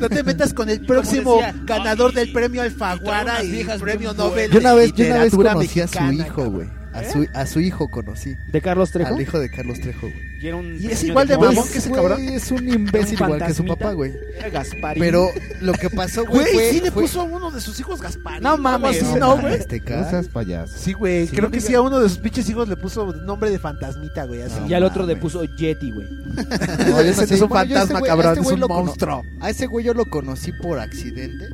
No 0.00 0.08
te 0.08 0.22
metas 0.22 0.52
con 0.54 0.68
el 0.68 0.84
próximo 0.86 1.36
decía, 1.36 1.54
ganador 1.64 2.12
no, 2.14 2.20
y- 2.20 2.24
del 2.24 2.32
premio 2.32 2.62
y 2.62 2.66
Alfaguara 2.66 3.42
y, 3.44 3.50
viejas 3.50 3.80
premio 3.80 4.12
Nobel 4.12 4.50
Yo 4.50 4.58
una 4.60 4.70
de 4.70 4.76
vez, 4.76 4.92
yo 4.92 5.04
una 5.04 5.14
vez 5.14 5.32
literatura 5.32 5.52
conocí 5.54 5.80
a 5.80 5.86
su 5.88 5.94
mexicana, 6.00 6.12
hijo, 6.26 6.36
cabrón. 6.36 6.52
güey. 6.54 6.68
A 6.94 7.04
su, 7.04 7.26
a 7.32 7.46
su 7.46 7.60
hijo 7.60 7.88
conocí. 7.88 8.36
¿De 8.48 8.60
Carlos 8.60 8.90
Trejo? 8.90 9.14
Al 9.14 9.20
hijo 9.20 9.38
de 9.38 9.50
Carlos 9.50 9.80
Trejo, 9.80 10.08
güey. 10.08 10.32
Y, 10.42 10.46
era 10.48 10.56
un 10.56 10.76
Y 10.80 10.86
es 10.88 11.04
igual 11.04 11.28
de 11.28 11.38
mamón 11.38 11.68
que 11.70 11.78
ese 11.78 11.88
Güey, 11.88 12.02
cabrón. 12.02 12.28
Es 12.28 12.50
un 12.50 12.68
imbécil 12.68 13.16
Un 13.22 13.24
igual 13.30 13.46
que 13.46 13.54
su 13.54 13.64
papá, 13.64 13.92
güey. 13.92 14.12
Era 14.36 14.50
Gasparín. 14.50 15.00
Pero 15.00 15.28
lo 15.60 15.72
que 15.72 15.88
pasó, 15.88 16.26
güey, 16.26 16.42
Güey, 16.42 16.54
fue... 16.54 16.70
sí 16.72 16.80
le 16.80 16.90
fue- 16.90 17.02
puso 17.04 17.20
a 17.20 17.24
uno 17.24 17.50
de 17.50 17.60
sus 17.60 17.78
hijos 17.80 18.00
Gaspar. 18.00 18.42
No 18.42 18.56
mames, 18.58 19.02
no, 19.16 19.40
güey. 19.40 19.54
Este 19.54 19.80
No 19.80 20.10
seas 20.10 20.28
payaso. 20.28 20.76
Sí, 20.76 20.92
güey, 20.92 21.26
Sí, 21.26 21.32
creo 21.36 21.44
no 21.48 21.50
que 21.52 21.58
diga- 21.60 21.66
sí 21.68 21.74
a 21.74 21.80
uno 21.80 22.00
de 22.00 22.08
sus 22.08 22.18
pinches 22.18 22.48
hijos 22.48 22.68
le 22.68 22.76
puso 22.76 23.12
nombre 23.12 23.50
de 23.50 23.58
fantasmita, 23.58 24.24
güey, 24.24 24.42
así. 24.42 24.58
No 24.60 24.66
y 24.66 24.74
al 24.74 24.82
otro 24.84 25.06
le 25.06 25.16
puso 25.16 25.44
Yeti, 25.44 25.92
güey. 25.92 26.08
No, 26.88 27.00
ese 27.00 27.34
es 27.34 27.40
un 27.40 27.48
fantasma, 27.48 28.00
cabrón, 28.02 28.36
este 28.38 28.46
es 28.48 28.52
un 28.52 28.60
monstruo. 28.60 29.22
A 29.40 29.50
ese 29.50 29.66
güey 29.66 29.84
yo 29.84 29.94
lo 29.94 30.06
conocí 30.06 30.52
por 30.52 30.78
accidente. 30.78 31.48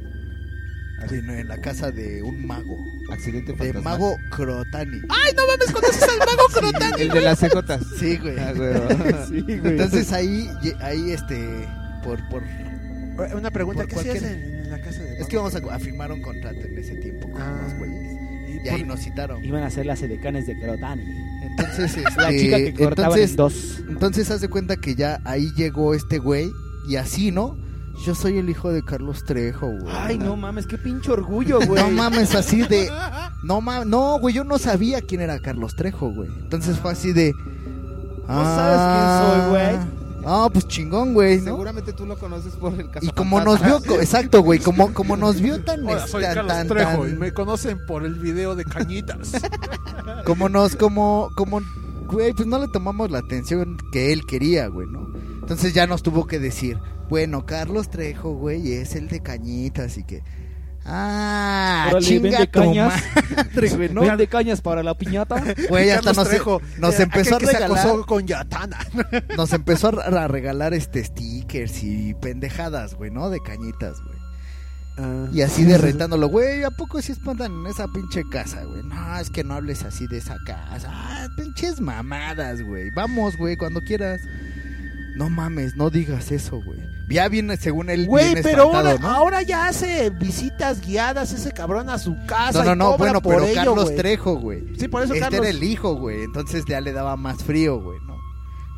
En, 1.11 1.31
en 1.31 1.49
la 1.49 1.59
casa 1.59 1.91
de 1.91 2.23
un 2.23 2.47
mago. 2.47 2.77
Accidente 3.11 3.53
De 3.53 3.59
fantasmal. 3.59 3.83
mago 3.85 4.17
Crotani. 4.31 4.99
¡Ay, 5.09 5.33
no 5.37 5.47
mames, 5.47 5.71
conoces 5.73 6.03
al 6.03 6.19
mago 6.19 6.49
Crotani! 6.53 7.03
El 7.03 7.09
de 7.11 7.21
las 7.21 7.39
cejotas. 7.39 7.83
Sí, 7.99 8.17
güey. 8.19 8.39
Ah, 8.39 8.53
güey. 8.55 8.73
Sí, 9.29 9.41
güey. 9.43 9.73
Entonces 9.73 10.13
ahí, 10.13 10.51
ahí 10.81 11.13
este, 11.13 11.67
por, 12.03 12.19
por, 12.29 12.43
Una 13.37 13.51
pregunta, 13.51 13.83
Por 13.83 13.89
¿qué 13.91 13.97
hacías 14.11 14.19
cualquier- 14.23 14.33
en, 14.45 14.55
en 14.65 14.71
la 14.71 14.81
casa 14.81 15.03
de 15.03 15.19
es 15.21 15.27
que 15.27 15.37
vamos 15.37 15.55
a, 15.55 15.59
a 15.75 15.79
firmar 15.79 16.13
un 16.13 16.21
contrato 16.23 16.61
en 16.61 16.79
ese 16.79 16.95
tiempo 16.97 17.31
con 17.31 17.41
Ah. 17.41 17.59
unos 17.61 17.79
güeyes. 17.79 18.19
Y 18.49 18.67
Y 18.67 18.69
ahí 18.69 18.79
por- 18.81 18.87
nos 18.89 19.01
citaron. 19.01 19.45
Iban 19.45 19.63
a 19.63 19.71
ser 19.71 19.87
las 19.87 20.03
edecanes 20.03 20.47
de 20.47 20.59
Crotani. 20.59 21.03
Entonces, 21.43 21.97
La 22.17 22.31
este, 22.31 22.39
chica 22.41 22.57
que 22.59 22.75
cortaban 22.75 23.19
entonces, 23.19 23.31
en 23.31 23.37
dos. 23.37 23.83
entonces 23.89 24.31
haz 24.31 24.41
de 24.41 24.49
cuenta 24.49 24.77
que 24.77 24.95
ya 24.95 25.21
ahí 25.25 25.49
llegó 25.57 25.95
este 25.95 26.19
güey 26.19 26.51
y 26.89 26.97
así, 26.97 27.31
¿no? 27.31 27.57
Yo 28.05 28.15
soy 28.15 28.39
el 28.39 28.49
hijo 28.49 28.71
de 28.71 28.83
Carlos 28.85 29.25
Trejo, 29.25 29.67
güey. 29.69 29.95
Ay, 29.95 30.19
no 30.19 30.37
mames, 30.37 30.67
qué 30.67 30.79
pinche 30.79 31.11
orgullo, 31.11 31.59
güey. 31.67 31.83
No 31.83 31.91
mames, 31.91 32.35
así 32.35 32.63
de. 32.63 32.91
No 33.43 33.61
mames, 33.61 33.87
no, 33.87 34.19
güey, 34.19 34.35
yo 34.35 34.43
no 34.43 34.59
sabía 34.59 35.01
quién 35.01 35.21
era 35.21 35.39
Carlos 35.39 35.77
Trejo, 35.77 36.11
güey. 36.11 36.29
Entonces 36.41 36.77
fue 36.79 36.91
así 36.93 37.13
de. 37.13 37.33
¿No 38.27 38.45
sabes 38.45 38.81
quién 38.81 39.43
soy, 39.43 39.51
güey? 39.51 39.99
Ah, 40.27 40.49
pues 40.53 40.67
chingón, 40.67 41.15
güey, 41.15 41.39
¿no? 41.39 41.45
Seguramente 41.45 41.93
tú 41.93 42.05
lo 42.05 42.19
conoces 42.19 42.53
por 42.55 42.75
el 42.75 42.91
caso. 42.91 43.07
Y 43.07 43.11
como 43.11 43.41
nos 43.41 43.63
vio, 43.63 43.79
exacto, 44.01 44.43
güey, 44.43 44.59
como, 44.59 44.93
como 44.93 45.17
nos 45.17 45.41
vio 45.41 45.63
tan, 45.63 45.87
Hola, 45.87 46.07
soy 46.09 46.25
tan, 46.25 46.35
Carlos 46.35 46.53
tan- 46.53 46.67
Trejo 46.69 47.03
tan- 47.05 47.11
y 47.11 47.13
me 47.15 47.33
conocen 47.33 47.79
por 47.87 48.05
el 48.05 48.17
video 48.17 48.57
de 48.57 48.65
Cañitas. 48.65 49.33
como 50.27 50.49
nos, 50.49 50.75
como, 50.77 51.31
como, 51.37 51.61
güey, 52.09 52.33
pues 52.33 52.47
no 52.49 52.59
le 52.59 52.67
tomamos 52.69 53.11
la 53.11 53.19
atención 53.21 53.79
que 53.93 54.13
él 54.13 54.27
quería, 54.27 54.67
güey, 54.67 54.89
¿no? 54.89 55.09
Entonces 55.41 55.73
ya 55.73 55.87
nos 55.87 56.03
tuvo 56.03 56.27
que 56.27 56.39
decir, 56.41 56.79
bueno, 57.09 57.47
Carlos 57.47 57.89
Trejo, 57.91 58.35
güey, 58.35 58.73
es 58.73 58.95
el 58.95 59.09
de 59.09 59.21
cañitas 59.21 59.97
y 59.97 60.05
que, 60.05 60.23
ah, 60.85 61.87
Órale, 61.91 62.07
chinga 62.07 62.31
vende 62.31 62.47
tu 62.47 62.61
cañas. 62.61 63.03
madre, 63.37 63.69
güey, 63.71 63.89
¿no? 63.89 64.01
¿Vende 64.03 64.27
cañas 64.27 64.61
para 64.61 64.83
la 64.83 64.95
piñata? 64.95 65.43
Güey, 65.69 65.91
hasta 65.91 66.13
nos, 66.13 66.29
Trejo, 66.29 66.61
nos 66.79 66.99
eh, 66.99 67.05
empezó 67.05 67.37
a 67.37 67.41
se 67.41 67.47
regalar, 67.47 67.71
acosó 67.79 68.07
con 68.07 68.27
Yatana. 68.27 68.79
nos 69.37 69.53
empezó 69.53 69.89
a, 70.01 70.29
regalar 70.29 70.75
este 70.75 71.03
stickers 71.05 71.83
y 71.83 72.15
pendejadas, 72.15 72.95
güey, 72.95 73.11
¿no? 73.11 73.31
De 73.31 73.41
cañitas, 73.41 74.03
güey. 74.03 74.19
Y 75.33 75.43
así 75.43 75.65
derretándolo, 75.65 76.29
güey, 76.29 76.65
¿a 76.65 76.71
poco 76.71 77.01
sí 77.01 77.13
espantan 77.13 77.53
en 77.53 77.67
esa 77.69 77.87
pinche 77.87 78.25
casa, 78.29 78.65
güey? 78.65 78.83
No, 78.83 79.19
es 79.19 79.31
que 79.31 79.45
no 79.45 79.55
hables 79.55 79.85
así 79.85 80.09
de 80.09 80.19
esa 80.19 80.37
casa. 80.45 80.89
Ah, 80.91 81.29
pinches 81.37 81.81
mamadas, 81.81 82.61
güey. 82.63 82.91
Vamos, 82.91 83.37
güey, 83.37 83.57
cuando 83.57 83.81
quieras. 83.81 84.21
No 85.15 85.31
mames, 85.31 85.77
no 85.77 85.91
digas 85.91 86.33
eso, 86.33 86.61
güey. 86.61 86.98
Ya 87.11 87.29
viene, 87.29 87.57
según 87.57 87.89
él, 87.91 88.07
Güey, 88.07 88.43
pero 88.43 88.65
ahora, 88.75 88.99
¿no? 88.99 89.09
ahora 89.09 89.43
ya 89.43 89.67
hace 89.69 90.11
visitas 90.11 90.81
guiadas 90.81 91.33
ese 91.33 91.53
cabrón 91.53 91.89
a 91.89 91.99
su 91.99 92.15
casa. 92.27 92.63
No, 92.63 92.65
no, 92.65 92.73
y 92.73 92.77
no, 92.77 92.85
cobra 92.93 92.97
bueno, 92.99 93.23
pero 93.23 93.45
ello, 93.45 93.55
Carlos 93.55 93.85
güey. 93.85 93.97
Trejo, 93.97 94.35
güey. 94.37 94.63
Sí, 94.79 94.89
por 94.89 95.03
eso 95.03 95.15
Este 95.15 95.25
Carlos. 95.25 95.41
era 95.41 95.49
el 95.51 95.63
hijo, 95.63 95.95
güey. 95.95 96.23
Entonces 96.25 96.65
ya 96.69 96.81
le 96.83 96.93
daba 96.93 97.17
más 97.17 97.43
frío, 97.43 97.81
güey, 97.81 97.99
¿no? 98.07 98.19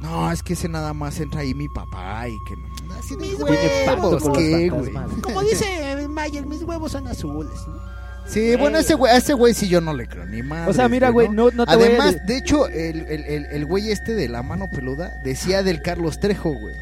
No, 0.01 0.31
es 0.33 0.43
que 0.43 0.53
ese 0.55 0.69
nada 0.69 0.95
más 0.95 1.19
entra 1.21 1.41
ahí 1.41 1.55
mi 1.55 1.69
papá 1.69 2.27
y 2.29 2.33
que 2.49 2.57
no. 2.57 2.95
Así 2.95 3.17
de 3.17 3.21
Mis 3.21 3.41
huevos, 3.41 4.23
con 4.23 4.33
los 4.33 4.39
¿qué, 4.39 4.69
güey? 4.71 4.93
Como 5.23 5.41
dice 5.43 6.07
Mayer, 6.09 6.47
mis 6.47 6.63
huevos 6.63 6.93
son 6.93 7.07
azules. 7.09 7.51
¿no? 7.67 7.91
Sí, 8.27 8.55
bueno, 8.57 8.79
ese 8.79 8.95
güey, 8.95 9.13
a 9.13 9.17
ese 9.17 9.33
güey 9.35 9.55
sí 9.55 9.69
yo 9.69 9.81
no 9.81 9.93
le 9.93 10.07
creo 10.07 10.25
ni 10.25 10.43
más. 10.43 10.69
O 10.69 10.73
sea, 10.73 10.89
mira, 10.89 11.09
güey, 11.11 11.29
no, 11.29 11.51
no 11.51 11.67
te 11.67 11.75
voy 11.75 11.85
a 11.85 11.89
Además, 11.89 12.15
de- 12.15 12.21
de 12.27 12.39
hecho, 12.39 12.69
el, 12.69 13.01
el, 13.09 13.25
el, 13.25 13.47
el 13.47 13.67
güey 13.67 13.91
este 13.91 14.15
de 14.15 14.29
la 14.29 14.43
mano 14.45 14.71
peluda 14.71 15.11
decía 15.25 15.63
del 15.65 15.83
Carlos 15.83 16.21
Trejo, 16.21 16.51
güey. 16.53 16.75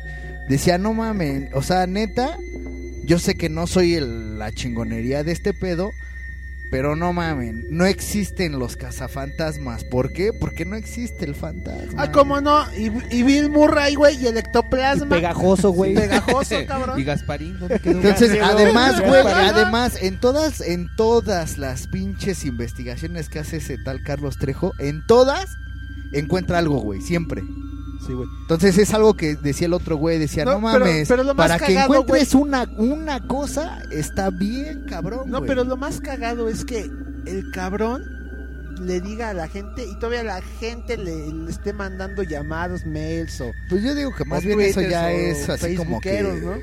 Decía, 0.48 0.78
no 0.78 0.94
mames, 0.94 1.50
o 1.54 1.62
sea, 1.62 1.86
neta, 1.86 2.36
yo 3.04 3.18
sé 3.18 3.34
que 3.34 3.48
no 3.48 3.66
soy 3.66 3.94
el- 3.94 4.38
la 4.38 4.52
chingonería 4.52 5.22
de 5.24 5.32
este 5.32 5.52
pedo, 5.52 5.90
pero 6.70 6.96
no 6.96 7.14
mamen, 7.14 7.64
no 7.70 7.86
existen 7.86 8.58
los 8.58 8.76
cazafantasmas. 8.76 9.84
¿Por 9.84 10.12
qué? 10.12 10.32
Porque 10.38 10.66
no 10.66 10.76
existe 10.76 11.24
el 11.24 11.34
fantasma. 11.34 12.02
Ah, 12.02 12.12
cómo 12.12 12.42
no. 12.42 12.62
Y, 12.76 12.90
y 13.10 13.22
Bill 13.22 13.50
Murray, 13.50 13.94
güey, 13.94 14.22
y 14.22 14.26
el 14.26 14.36
ectoplasma. 14.36 15.08
Pegajoso, 15.08 15.70
güey. 15.70 15.94
Pegajoso, 15.94 16.56
cabrón. 16.68 17.00
¿Y 17.00 17.04
Gasparín? 17.04 17.58
¿Dónde 17.58 17.78
quedó? 17.80 17.96
Entonces, 18.00 18.38
además, 18.42 19.00
güey, 19.00 19.22
además, 19.26 19.96
en 20.02 20.20
todas, 20.20 20.60
en 20.60 20.88
todas 20.96 21.56
las 21.56 21.86
pinches 21.86 22.44
investigaciones 22.44 23.30
que 23.30 23.38
hace 23.38 23.56
ese 23.58 23.78
tal 23.78 24.02
Carlos 24.02 24.36
Trejo, 24.38 24.72
en 24.78 25.06
todas 25.06 25.46
encuentra 26.12 26.58
algo, 26.58 26.80
güey, 26.80 27.00
siempre. 27.00 27.42
Sí, 28.08 28.14
güey. 28.14 28.26
Entonces 28.40 28.78
es 28.78 28.94
algo 28.94 29.14
que 29.14 29.36
decía 29.36 29.66
el 29.66 29.74
otro 29.74 29.96
güey, 29.96 30.18
decía, 30.18 30.46
no, 30.46 30.58
mames, 30.58 31.06
pero 31.06 31.22
lo 31.24 31.34
más 31.34 31.48
para 31.48 31.66
que 31.66 31.74
encuentres 31.78 32.34
una, 32.34 32.66
una 32.78 33.20
cosa, 33.26 33.82
está 33.92 34.30
bien, 34.30 34.86
cabrón, 34.88 35.30
No, 35.30 35.38
güey. 35.38 35.48
pero 35.48 35.62
lo 35.64 35.76
más 35.76 36.00
cagado 36.00 36.48
es 36.48 36.64
que 36.64 36.90
el 37.26 37.50
cabrón 37.52 38.02
le 38.80 39.02
diga 39.02 39.28
a 39.28 39.34
la 39.34 39.46
gente 39.46 39.84
y 39.84 39.94
todavía 39.96 40.22
la 40.22 40.40
gente 40.40 40.96
le, 40.96 41.32
le 41.32 41.50
esté 41.50 41.74
mandando 41.74 42.22
llamados, 42.22 42.86
mails 42.86 43.40
o 43.42 43.52
Pues 43.68 43.82
yo 43.82 43.94
digo 43.94 44.14
que 44.16 44.24
más 44.24 44.42
bien 44.42 44.58
eso 44.62 44.80
ya 44.80 45.12
es 45.12 45.46
así 45.50 45.76
como 45.76 46.00
que... 46.00 46.22
¿no? 46.22 46.54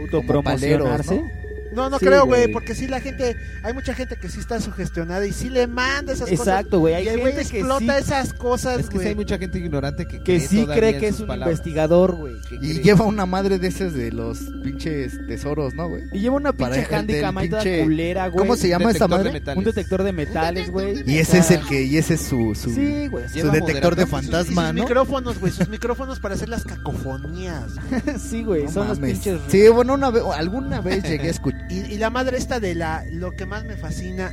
Autopromocionarse. 0.00 1.16
¿no? 1.16 1.39
No, 1.72 1.88
no 1.90 1.98
Sí, 1.98 2.06
creo, 2.06 2.26
güey, 2.26 2.42
güey. 2.42 2.52
porque 2.52 2.74
sí 2.74 2.86
la 2.88 3.00
gente, 3.00 3.36
hay 3.62 3.72
mucha 3.72 3.94
gente 3.94 4.16
que 4.16 4.28
sí 4.28 4.40
está 4.40 4.60
sugestionada 4.60 5.26
y 5.26 5.32
sí 5.32 5.48
le 5.50 5.66
manda 5.66 6.12
esas 6.12 6.30
Exacto, 6.30 6.80
güey. 6.80 6.94
cosas. 6.94 7.00
Hay 7.00 7.04
y 7.04 7.08
el 7.14 7.20
güey 7.20 7.32
gente 7.34 7.50
que 7.50 7.58
explota 7.58 7.94
sí- 7.96 8.02
esas 8.04 8.32
cosas, 8.34 8.80
Es 8.80 8.86
que 8.86 8.90
sí 8.92 8.96
güey. 8.96 9.08
hay 9.08 9.14
mucha 9.14 9.38
gente 9.38 9.58
ignorante 9.58 10.06
que, 10.06 10.22
Que 10.22 10.40
sí 10.40 10.66
cree 10.66 10.98
que 10.98 11.08
es 11.08 11.20
un 11.20 11.26
palabras. 11.28 11.58
investigador, 11.58 12.16
güey. 12.16 12.34
Y 12.60 12.74
cree- 12.74 12.82
lleva 12.82 13.04
una 13.04 13.26
madre 13.26 13.58
de 13.58 13.68
esas 13.68 13.94
de 13.94 14.10
los 14.12 14.38
pinches 14.62 15.18
tesoros, 15.26 15.74
¿no, 15.74 15.88
güey? 15.88 16.02
Y 16.12 16.20
lleva 16.20 16.36
una 16.36 16.52
pinche 16.52 16.86
handicam 16.94 17.38
ahí 17.38 17.48
toda 17.48 17.62
culera, 17.82 18.28
güey. 18.28 18.38
¿Cómo 18.38 18.56
se 18.56 18.68
llama 18.68 18.90
esa 18.90 19.06
de 19.06 19.08
madre? 19.08 19.42
Un 19.56 19.64
detector 19.64 20.02
de 20.02 20.12
metales, 20.12 20.70
güey. 20.70 21.02
Y 21.06 21.18
ese 21.18 21.38
es 21.38 21.50
el 21.50 21.64
que, 21.66 21.82
y 21.82 21.96
ese 21.96 22.14
es 22.14 22.22
su, 22.22 22.54
su, 22.54 22.70
Sí, 22.74 23.06
güey. 23.08 23.28
su 23.28 23.50
detector 23.50 23.94
de 23.96 24.02
y 24.02 24.06
sus- 24.06 24.12
Y 24.20 24.26
sus 24.26 24.30
fantasma, 24.32 24.72
¿no? 24.72 24.82
micrófonos, 24.82 25.38
güey, 25.38 25.52
sus 25.52 25.68
micrófonos 25.68 26.18
para 26.20 26.34
hacer 26.34 26.48
las 26.48 26.64
cacofonías. 26.64 27.72
sí, 28.18 28.42
güey. 28.42 28.68
Son 28.68 28.88
los 28.88 28.98
pinches. 28.98 29.40
Sí, 29.48 29.68
bueno, 29.68 29.94
una 29.94 30.10
vez, 30.10 30.22
alguna 30.34 30.80
vez 30.80 31.02
llegué 31.04 31.28
a 31.28 31.30
escuchar. 31.30 31.59
Y, 31.68 31.80
y 31.80 31.98
la 31.98 32.10
madre 32.10 32.38
esta 32.38 32.60
de 32.60 32.74
la, 32.74 33.04
lo 33.10 33.32
que 33.32 33.46
más 33.46 33.64
me 33.64 33.76
fascina 33.76 34.32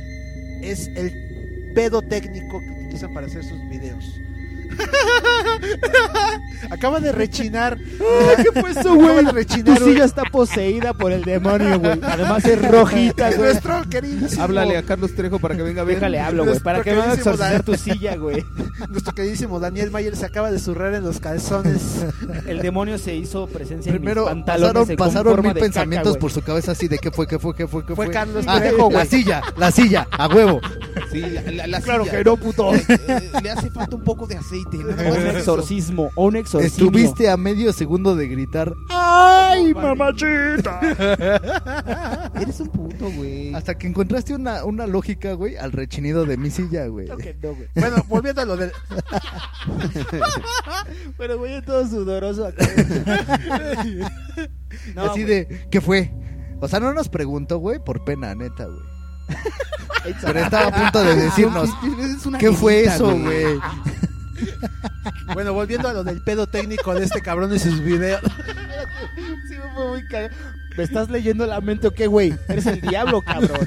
es 0.62 0.88
el 0.94 1.72
pedo 1.74 2.02
técnico 2.02 2.60
que 2.60 2.70
utilizan 2.70 3.12
para 3.14 3.26
hacer 3.26 3.44
sus 3.44 3.68
videos. 3.68 4.20
Acaba 6.70 7.00
de 7.00 7.12
rechinar. 7.12 7.78
¿Qué 7.78 8.60
fue 8.60 8.70
eso, 8.70 8.92
Acaba 8.92 9.22
güey? 9.22 9.24
de 9.24 9.44
Tu 9.64 9.76
silla 9.76 10.04
está 10.04 10.22
poseída 10.24 10.92
por 10.92 11.12
el 11.12 11.22
demonio, 11.24 11.78
güey. 11.78 11.98
Además 12.02 12.44
es 12.44 12.70
rojita, 12.70 13.28
güey. 13.28 13.38
Nuestro 13.40 13.82
queridísimo. 13.88 14.42
Háblale 14.42 14.76
a 14.76 14.82
Carlos 14.82 15.14
Trejo 15.14 15.38
para 15.38 15.56
que 15.56 15.62
venga 15.62 15.82
a 15.82 15.84
ver. 15.84 15.96
Déjale 15.96 16.20
hablo, 16.20 16.44
güey. 16.44 16.58
Para 16.60 16.82
que 16.82 16.90
haga 16.90 17.06
Nuestro 17.06 17.32
exorcizar 17.32 17.62
tu 17.62 17.72
queridísimo 17.72 17.94
silla, 17.94 18.16
güey. 18.16 18.44
Nuestro 18.90 19.14
queridísimo 19.14 19.60
Daniel 19.60 19.90
Mayer 19.90 20.16
se 20.16 20.26
acaba 20.26 20.50
de 20.50 20.58
zurrar 20.58 20.94
en 20.94 21.04
los 21.04 21.20
calzones. 21.20 22.04
El 22.46 22.60
demonio 22.60 22.98
se 22.98 23.14
hizo 23.14 23.46
presencia 23.46 23.92
Primero 23.92 24.28
en 24.28 24.36
mis 24.38 24.44
pantalones 24.44 24.72
pasaron, 24.72 24.86
con 24.86 24.96
pasaron 24.96 25.32
forma 25.34 25.42
mil 25.42 25.52
caca, 25.54 25.64
pensamientos 25.64 26.16
por 26.18 26.30
su 26.32 26.42
cabeza 26.42 26.72
así 26.72 26.88
de 26.88 26.98
qué 26.98 27.10
fue, 27.10 27.26
qué 27.26 27.38
fue, 27.38 27.54
qué 27.54 27.66
fue, 27.66 27.84
qué 27.86 27.94
fue. 27.94 28.06
Fue 28.06 28.12
Carlos 28.12 28.44
Ah, 28.46 28.58
Trejo, 28.60 28.90
la 28.90 29.04
silla, 29.04 29.42
la 29.56 29.70
silla, 29.70 30.06
a 30.10 30.26
huevo. 30.28 30.60
Sí, 31.10 31.20
la, 31.20 31.42
la- 31.42 31.66
la 31.66 31.80
Claro 31.80 32.04
silla. 32.04 32.18
que 32.18 32.24
no, 32.24 32.36
puto. 32.36 32.74
Eh, 32.74 32.84
eh, 32.88 33.30
le 33.42 33.50
hace 33.50 33.70
falta 33.70 33.96
un 33.96 34.02
poco 34.04 34.26
de 34.26 34.36
aceite. 34.36 34.76
eso. 35.38 35.47
Exorcismo 35.54 36.10
o 36.14 36.26
un 36.26 36.36
exorcismo. 36.36 36.86
Estuviste 36.86 37.30
a 37.30 37.36
medio 37.36 37.72
segundo 37.72 38.14
de 38.16 38.28
gritar 38.28 38.74
¡Ay, 38.90 39.72
mamachita! 39.74 40.80
Eres 42.40 42.60
un 42.60 42.68
puto, 42.68 43.10
güey. 43.10 43.54
hasta 43.54 43.76
que 43.76 43.86
encontraste 43.86 44.34
una, 44.34 44.64
una 44.64 44.86
lógica, 44.86 45.32
güey, 45.32 45.56
al 45.56 45.72
rechinido 45.72 46.24
de 46.24 46.36
mi 46.36 46.50
silla, 46.50 46.86
güey. 46.86 47.06
Creo 47.06 47.18
que 47.18 47.34
no, 47.42 47.54
güey. 47.54 47.68
Bueno, 47.74 48.04
volviendo 48.08 48.42
a 48.42 48.44
lo 48.44 48.56
del. 48.56 48.72
Pero, 51.18 51.38
güey, 51.38 51.54
es 51.54 51.64
todo 51.64 51.86
sudoroso 51.86 52.46
acá. 52.46 52.66
No, 54.94 55.02
así 55.02 55.22
güey. 55.22 55.44
de, 55.44 55.66
¿qué 55.70 55.80
fue? 55.80 56.12
O 56.60 56.68
sea, 56.68 56.80
no 56.80 56.92
nos 56.92 57.08
preguntó, 57.08 57.58
güey, 57.58 57.78
por 57.78 58.04
pena, 58.04 58.34
neta, 58.34 58.66
güey. 58.66 58.78
Pero 60.22 60.38
estaba 60.40 60.68
a 60.68 60.82
punto 60.82 61.04
de 61.04 61.16
decirnos, 61.16 61.70
¿qué 62.38 62.52
fue 62.52 62.84
eso, 62.84 63.16
güey? 63.16 63.58
Bueno, 65.34 65.52
volviendo 65.52 65.88
a 65.88 65.92
lo 65.92 66.04
del 66.04 66.20
pedo 66.22 66.46
técnico 66.46 66.94
de 66.94 67.04
este 67.04 67.20
cabrón 67.20 67.54
y 67.54 67.58
sus 67.58 67.80
videos. 67.80 68.20
Sí, 69.48 69.54
me 69.56 69.74
fue 69.74 69.88
muy 69.88 70.06
cagado. 70.08 70.34
¿Me 70.76 70.84
estás 70.84 71.10
leyendo 71.10 71.46
la 71.46 71.60
mente 71.60 71.88
o 71.88 71.90
qué, 71.92 72.06
güey? 72.06 72.34
Eres 72.48 72.66
el 72.66 72.80
diablo, 72.80 73.20
cabrón. 73.22 73.58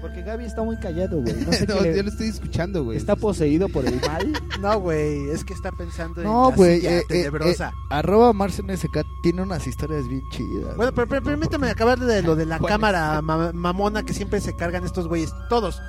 Porque 0.00 0.20
Gaby 0.22 0.44
está 0.44 0.62
muy 0.62 0.76
callado, 0.76 1.22
güey. 1.22 1.34
No 1.46 1.52
sé 1.52 1.66
No, 1.66 1.76
qué 1.76 1.82
le- 1.90 1.96
yo 1.96 2.02
lo 2.02 2.10
estoy 2.10 2.28
escuchando, 2.28 2.84
güey. 2.84 2.98
¿Está 2.98 3.16
poseído 3.16 3.70
por 3.70 3.86
el 3.86 3.98
mal? 4.02 4.32
No, 4.60 4.78
güey, 4.80 5.30
es 5.30 5.44
que 5.44 5.54
está 5.54 5.72
pensando 5.72 6.20
en 6.20 6.26
No, 6.26 6.50
la 6.50 6.56
güey, 6.56 6.76
silla 6.80 6.90
eh, 6.90 6.98
eh, 6.98 7.04
tenebrosa. 7.08 7.68
eh, 7.70 7.86
arroba 7.90 8.32
Marcen 8.34 8.68
SK 8.76 9.02
tiene 9.22 9.40
unas 9.42 9.66
historias 9.66 10.06
bien 10.06 10.22
chidas. 10.30 10.76
Bueno, 10.76 10.92
pero, 10.94 11.08
pero 11.08 11.22
permíteme 11.22 11.70
acabar 11.70 11.98
de 11.98 12.22
lo 12.22 12.36
de 12.36 12.44
la 12.44 12.58
cámara 12.58 13.22
ma- 13.22 13.52
mamona 13.54 14.02
que 14.04 14.12
siempre 14.12 14.40
se 14.42 14.54
cargan 14.54 14.84
estos 14.84 15.08
güeyes. 15.08 15.32
Todos. 15.48 15.80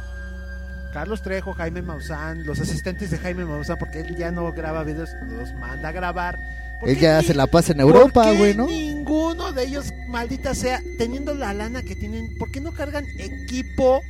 Carlos 0.95 1.21
Trejo, 1.21 1.53
Jaime 1.53 1.81
Maussan, 1.81 2.45
los 2.45 2.61
asistentes 2.61 3.11
de 3.11 3.17
Jaime 3.17 3.43
Maussan, 3.43 3.77
porque 3.77 3.99
él 3.99 4.15
ya 4.15 4.31
no 4.31 4.49
graba 4.53 4.81
videos, 4.85 5.09
los 5.27 5.53
manda 5.55 5.89
a 5.89 5.91
grabar. 5.91 6.39
¿Por 6.79 6.87
Él 6.87 6.97
ya 6.97 7.19
ni- 7.19 7.27
se 7.27 7.33
la 7.33 7.47
pasa 7.47 7.73
en 7.73 7.81
Europa, 7.81 8.31
güey, 8.31 8.55
¿no? 8.55 8.65
Ninguno 8.65 9.51
de 9.51 9.63
ellos, 9.65 9.93
maldita 10.07 10.55
sea, 10.55 10.81
teniendo 10.97 11.35
la 11.35 11.53
lana 11.53 11.83
que 11.83 11.97
tienen, 11.97 12.37
¿por 12.37 12.49
qué 12.49 12.61
no 12.61 12.71
cargan 12.71 13.05
equipo 13.19 14.01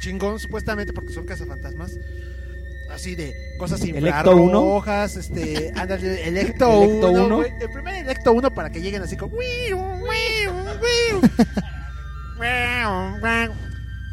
chingón 0.00 0.40
supuestamente 0.40 0.92
porque 0.92 1.12
son 1.12 1.26
cazafantasmas? 1.26 1.96
Así 2.90 3.14
de 3.14 3.32
cosas 3.56 3.84
infrarrojas, 3.84 5.16
este, 5.16 5.72
ándale, 5.76 6.26
Electo 6.26 6.82
¿Electo 6.82 7.10
1, 7.12 7.24
uno? 7.24 7.36
güey. 7.36 7.52
el 7.60 7.70
primer 7.70 7.94
Electo 7.94 8.32
1 8.32 8.50
para 8.52 8.70
que 8.70 8.80
lleguen 8.80 9.02
así 9.02 9.16
como 9.16 9.36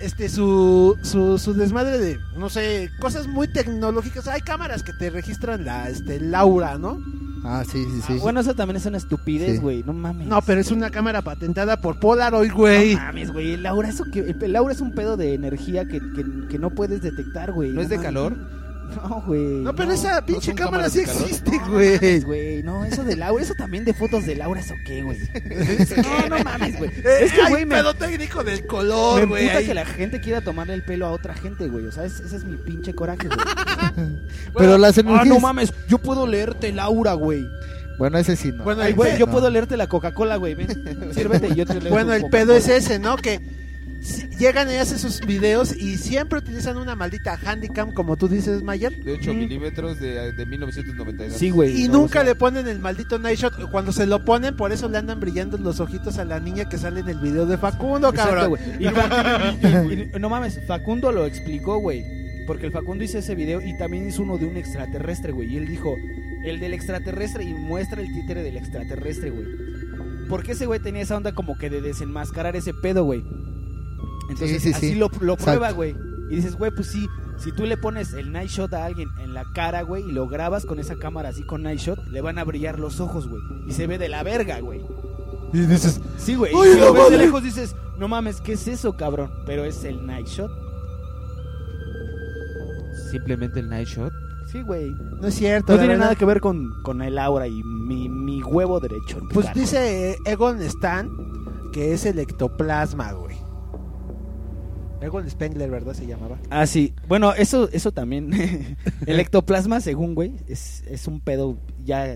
este 0.05 0.29
su, 0.29 0.97
su 1.01 1.37
su 1.37 1.53
desmadre 1.53 1.97
de 1.97 2.19
no 2.37 2.49
sé, 2.49 2.89
cosas 2.99 3.27
muy 3.27 3.47
tecnológicas. 3.47 4.27
Hay 4.27 4.41
cámaras 4.41 4.83
que 4.83 4.93
te 4.93 5.09
registran 5.09 5.65
la 5.65 5.89
este 5.89 6.17
el 6.17 6.33
aura, 6.35 6.77
¿no? 6.77 6.99
Ah, 7.45 7.63
sí, 7.69 7.83
sí, 7.83 8.01
sí. 8.07 8.13
Bueno, 8.19 8.39
eso 8.39 8.53
también 8.55 8.77
es 8.77 8.85
una 8.85 8.97
estupidez, 8.97 9.55
Sí. 9.55 9.57
güey. 9.57 9.83
No 9.83 9.91
mames. 9.91 10.27
No, 10.27 10.41
pero 10.41 10.61
es 10.61 10.71
una 10.71 10.89
cámara 10.91 11.21
patentada 11.23 11.75
por 11.81 11.99
Polaroid, 11.99 12.53
güey. 12.53 12.95
No 12.95 13.01
mames, 13.01 13.31
güey. 13.33 13.53
El 13.55 13.65
aura, 13.65 13.89
eso 13.89 14.05
que, 14.05 14.33
el 14.39 14.55
aura 14.55 14.73
es 14.73 14.79
un 14.79 14.93
pedo 14.93 15.17
de 15.17 15.33
energía 15.33 15.85
que, 15.85 15.99
que, 15.99 16.25
que 16.49 16.57
no 16.59 16.69
puedes 16.69 17.01
detectar, 17.01 17.51
güey. 17.51 17.71
¿No 17.71 17.81
es 17.81 17.89
de 17.89 17.97
mames. 17.97 18.07
calor? 18.07 18.37
No, 18.95 19.23
güey. 19.25 19.41
No, 19.41 19.75
pero 19.75 19.89
no. 19.89 19.93
esa 19.95 20.25
pinche 20.25 20.47
son 20.47 20.55
cámara 20.55 20.89
sí 20.89 20.99
de 20.99 21.03
existe, 21.05 21.51
No 21.57 21.69
güey. 21.71 21.93
mames, 21.95 22.25
güey. 22.25 22.63
No, 22.63 22.85
eso 22.85 23.03
del 23.03 23.21
aura, 23.23 23.43
eso 23.43 23.53
también 23.55 23.85
de 23.85 23.93
fotos 23.93 24.25
del 24.25 24.41
aura, 24.41 24.59
¿eso 24.61 24.75
qué, 24.85 25.01
güey? 25.03 25.17
No, 25.19 26.29
no 26.37 26.43
mames, 26.43 26.77
güey. 26.77 26.91
Eh, 26.91 27.03
Es 27.21 27.31
que, 27.33 27.41
hay 27.41 27.49
güey, 27.51 27.65
me, 27.65 27.75
pedo 27.75 27.93
técnico 27.93 28.43
del 28.43 28.61
me 28.61 28.67
color, 28.67 29.27
güey. 29.27 29.43
emputa 29.43 29.59
ahí. 29.59 29.65
que 29.67 29.73
la 29.73 29.85
gente 29.85 30.19
quiera 30.21 30.41
tomarle 30.41 30.73
el 30.73 30.83
pelo 30.83 31.05
a 31.07 31.11
otra 31.11 31.33
gente, 31.33 31.67
güey. 31.67 31.85
O 31.87 31.91
sea, 31.91 32.05
es- 32.05 32.19
ese 32.19 32.37
es 32.37 32.43
mi 32.45 32.57
pinche 32.57 32.93
coraje, 32.93 33.27
güey. 33.27 33.39
Pero 34.57 34.77
las 34.77 34.97
Ah, 34.97 35.01
energías... 35.01 35.27
no 35.27 35.39
mames, 35.39 35.73
yo 35.87 35.97
puedo 35.97 36.27
leerte 36.27 36.69
el 36.69 36.79
aura, 36.79 37.13
güey. 37.13 37.45
Bueno, 37.97 38.17
ese 38.17 38.35
sí 38.35 38.51
no. 38.51 38.63
Bueno, 38.63 38.81
güey, 38.95 39.17
yo 39.19 39.27
no. 39.27 39.31
puedo 39.31 39.49
leerte 39.49 39.77
la 39.77 39.87
Coca-Cola, 39.87 40.37
güey. 40.37 40.55
Ven, 40.55 40.67
sírvete 41.13 41.49
y 41.49 41.55
yo 41.55 41.65
te 41.65 41.79
leo 41.79 41.91
Bueno, 41.93 42.13
el 42.13 42.25
pedo 42.25 42.53
es 42.55 42.67
ese, 42.67 42.97
¿no? 42.99 43.15
Que 43.17 43.39
llegan 44.39 44.69
y 44.69 44.75
hacen 44.75 44.99
sus 44.99 45.21
videos 45.21 45.75
y 45.75 45.97
siempre 45.97 46.39
utilizan 46.39 46.77
una 46.77 46.95
maldita 46.95 47.39
handicam, 47.45 47.91
como 47.93 48.17
tú 48.17 48.27
dices, 48.27 48.61
Mayer. 48.63 49.03
De 49.03 49.13
8 49.13 49.33
Mm. 49.33 49.37
milímetros 49.37 49.99
de, 49.99 50.31
de 50.33 50.45
1992. 50.45 51.37
Sí, 51.37 51.49
güey. 51.49 51.81
Y 51.83 51.87
no, 51.87 51.99
nunca 51.99 52.19
o 52.19 52.21
sea, 52.21 52.23
le 52.23 52.35
ponen 52.35 52.67
el 52.67 52.79
maldito 52.79 53.17
night 53.19 53.39
shot. 53.39 53.71
Cuando 53.71 53.91
se 53.91 54.05
lo 54.05 54.23
ponen, 54.25 54.55
por 54.55 54.71
eso 54.71 54.89
le 54.89 54.97
andan 54.97 55.19
brillando 55.19 55.57
los 55.57 55.79
ojitos 55.79 56.17
a 56.17 56.25
la 56.25 56.39
niña 56.39 56.67
que 56.69 56.77
sale 56.77 56.99
en 57.01 57.09
el 57.09 57.19
video 57.19 57.45
de 57.45 57.57
Facundo, 57.57 58.09
Exacto, 58.09 58.35
cabrón. 58.35 58.59
Y 58.79 58.85
y- 59.93 60.01
y- 60.15 60.19
no 60.19 60.29
mames, 60.29 60.59
Facundo 60.67 61.11
lo 61.11 61.25
explicó, 61.25 61.77
güey. 61.79 62.03
Porque 62.45 62.65
el 62.65 62.71
Facundo 62.73 63.03
hizo 63.05 63.17
ese 63.19 63.35
video 63.35 63.61
y 63.61 63.77
también 63.77 64.07
hizo 64.07 64.21
uno 64.21 64.37
de 64.37 64.45
un 64.45 64.57
extraterrestre, 64.57 65.31
güey. 65.31 65.53
Y 65.53 65.57
él 65.57 65.67
dijo, 65.67 65.95
el 66.45 66.59
del 66.59 66.73
extraterrestre 66.73 67.45
y 67.45 67.53
muestra 67.53 68.01
el 68.01 68.13
títere 68.13 68.43
del 68.43 68.57
extraterrestre, 68.57 69.29
güey. 69.29 69.45
Porque 70.27 70.51
ese 70.51 70.65
güey 70.65 70.81
tenía 70.81 71.03
esa 71.03 71.15
onda 71.15 71.33
como 71.33 71.57
que 71.57 71.69
de 71.69 71.79
desenmascarar 71.81 72.55
ese 72.57 72.73
pedo, 72.73 73.05
güey. 73.05 73.23
Entonces 74.29 74.61
Sí, 74.61 74.69
sí, 74.69 74.73
así 74.75 74.89
sí. 74.89 74.95
lo, 74.95 75.09
lo 75.19 75.37
prueba, 75.37 75.71
güey. 75.71 75.95
Y 76.29 76.37
dices, 76.37 76.55
güey, 76.55 76.71
pues 76.71 76.87
sí, 76.87 77.07
si 77.37 77.51
tú 77.51 77.65
le 77.65 77.77
pones 77.77 78.13
el 78.13 78.31
night 78.31 78.49
shot 78.49 78.73
a 78.73 78.85
alguien 78.85 79.09
en 79.19 79.33
la 79.33 79.43
cara, 79.53 79.81
güey, 79.83 80.03
y 80.03 80.11
lo 80.11 80.27
grabas 80.27 80.65
con 80.65 80.79
esa 80.79 80.95
cámara 80.95 81.29
así 81.29 81.43
con 81.43 81.63
night 81.63 81.79
shot, 81.79 81.99
le 82.07 82.21
van 82.21 82.39
a 82.39 82.43
brillar 82.43 82.79
los 82.79 82.99
ojos, 82.99 83.27
güey. 83.27 83.41
Y 83.67 83.73
se 83.73 83.87
ve 83.87 83.97
de 83.97 84.09
la 84.09 84.23
verga, 84.23 84.59
güey. 84.59 84.81
Y 85.51 85.59
dices, 85.59 86.01
Sí, 86.17 86.35
güey. 86.35 86.51
¡Ay, 86.55 86.69
Y 86.69 86.73
si 86.73 86.79
lo 86.79 86.93
ves 86.93 87.09
de 87.11 87.17
lejos 87.17 87.43
dices, 87.43 87.75
no 87.99 88.07
mames, 88.07 88.41
¿qué 88.41 88.53
es 88.53 88.67
eso, 88.67 88.95
cabrón? 88.97 89.31
Pero 89.45 89.63
es 89.65 89.83
el 89.83 90.05
night 90.07 90.27
shot. 90.27 90.51
Simplemente 93.11 93.59
el 93.59 93.69
night 93.69 93.87
shot. 93.87 94.11
Sí, 94.51 94.61
güey. 94.61 94.91
no 95.21 95.27
es 95.27 95.35
cierto. 95.35 95.73
No 95.73 95.79
tiene 95.79 95.93
verdad. 95.93 96.05
nada 96.05 96.15
que 96.15 96.25
ver 96.25 96.39
con, 96.39 96.81
con 96.83 97.01
el 97.01 97.17
aura 97.17 97.47
y 97.47 97.63
mi, 97.63 98.09
mi 98.09 98.41
huevo 98.41 98.79
derecho. 98.79 99.19
Pues 99.33 99.47
cara. 99.47 99.59
dice 99.59 100.11
eh, 100.11 100.17
Egon 100.25 100.61
Stan 100.61 101.09
que 101.71 101.93
es 101.93 102.05
el 102.05 102.19
ectoplasma, 102.19 103.11
güey. 103.13 103.35
Egon 105.03 105.29
Spengler, 105.29 105.69
¿verdad? 105.69 105.93
Se 105.93 106.05
llamaba. 106.05 106.37
Ah, 106.49 106.65
sí. 106.65 106.93
Bueno, 107.07 107.33
eso, 107.33 107.69
eso 107.71 107.91
también. 107.91 108.77
el 109.05 109.19
ectoplasma, 109.19 109.81
según, 109.81 110.15
güey, 110.15 110.33
es, 110.47 110.83
es 110.87 111.07
un 111.07 111.19
pedo 111.19 111.57
ya... 111.83 112.15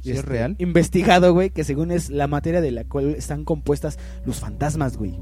¿Sí 0.00 0.10
es 0.10 0.18
este, 0.18 0.30
real? 0.30 0.56
Investigado, 0.58 1.32
güey, 1.32 1.48
que 1.48 1.64
según 1.64 1.90
es 1.90 2.10
la 2.10 2.26
materia 2.26 2.60
de 2.60 2.70
la 2.70 2.84
cual 2.84 3.14
están 3.14 3.44
compuestas 3.44 3.98
los 4.26 4.40
fantasmas, 4.40 4.98
güey. 4.98 5.18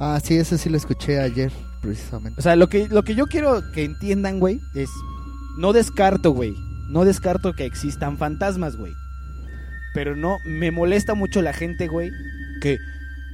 Ah, 0.00 0.18
sí, 0.22 0.34
eso 0.34 0.58
sí 0.58 0.68
lo 0.68 0.76
escuché 0.76 1.20
ayer, 1.20 1.52
precisamente. 1.80 2.40
O 2.40 2.42
sea, 2.42 2.56
lo 2.56 2.68
que, 2.68 2.88
lo 2.88 3.04
que 3.04 3.14
yo 3.14 3.26
quiero 3.26 3.62
que 3.72 3.84
entiendan, 3.84 4.40
güey, 4.40 4.58
es... 4.74 4.90
No 5.58 5.72
descarto, 5.72 6.32
güey. 6.32 6.54
No 6.88 7.04
descarto 7.04 7.52
que 7.52 7.66
existan 7.66 8.18
fantasmas, 8.18 8.76
güey. 8.76 8.92
Pero 9.94 10.16
no, 10.16 10.38
me 10.44 10.70
molesta 10.70 11.14
mucho 11.14 11.42
la 11.42 11.52
gente, 11.52 11.86
güey, 11.86 12.10
que 12.60 12.78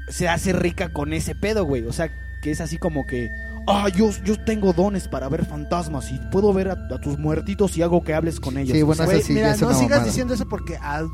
se 0.09 0.29
hace 0.29 0.53
rica 0.53 0.91
con 0.91 1.13
ese 1.13 1.35
pedo, 1.35 1.65
güey. 1.65 1.85
O 1.85 1.93
sea, 1.93 2.11
que 2.47 2.53
es 2.53 2.61
así 2.61 2.79
como 2.79 3.05
que, 3.07 3.29
ah, 3.67 3.89
yo, 3.89 4.09
yo 4.25 4.37
tengo 4.45 4.73
dones 4.73 5.09
para 5.09 5.29
ver 5.29 5.45
fantasmas 5.47 6.13
y 6.13 6.21
puedo 6.31 6.53
ver 6.53 6.69
a, 6.69 6.75
a 6.95 7.01
tus 7.01 7.19
muertitos 7.19 7.77
y 7.77 7.83
hago 7.83 8.05
que 8.05 8.15
hables 8.15 8.39
con 8.39 8.57
ellos. 8.57 8.77
Sí, 8.77 8.83
bueno, 8.85 9.05
Güey, 9.05 9.21
sí, 9.21 9.33
mira, 9.33 9.51
es 9.51 9.61
no 9.61 9.67
una 9.67 9.75
sigas 9.77 9.91
mamada. 9.91 10.05
diciendo 10.07 10.35
eso 10.35 10.47
porque 10.49 10.77
al, 10.77 11.09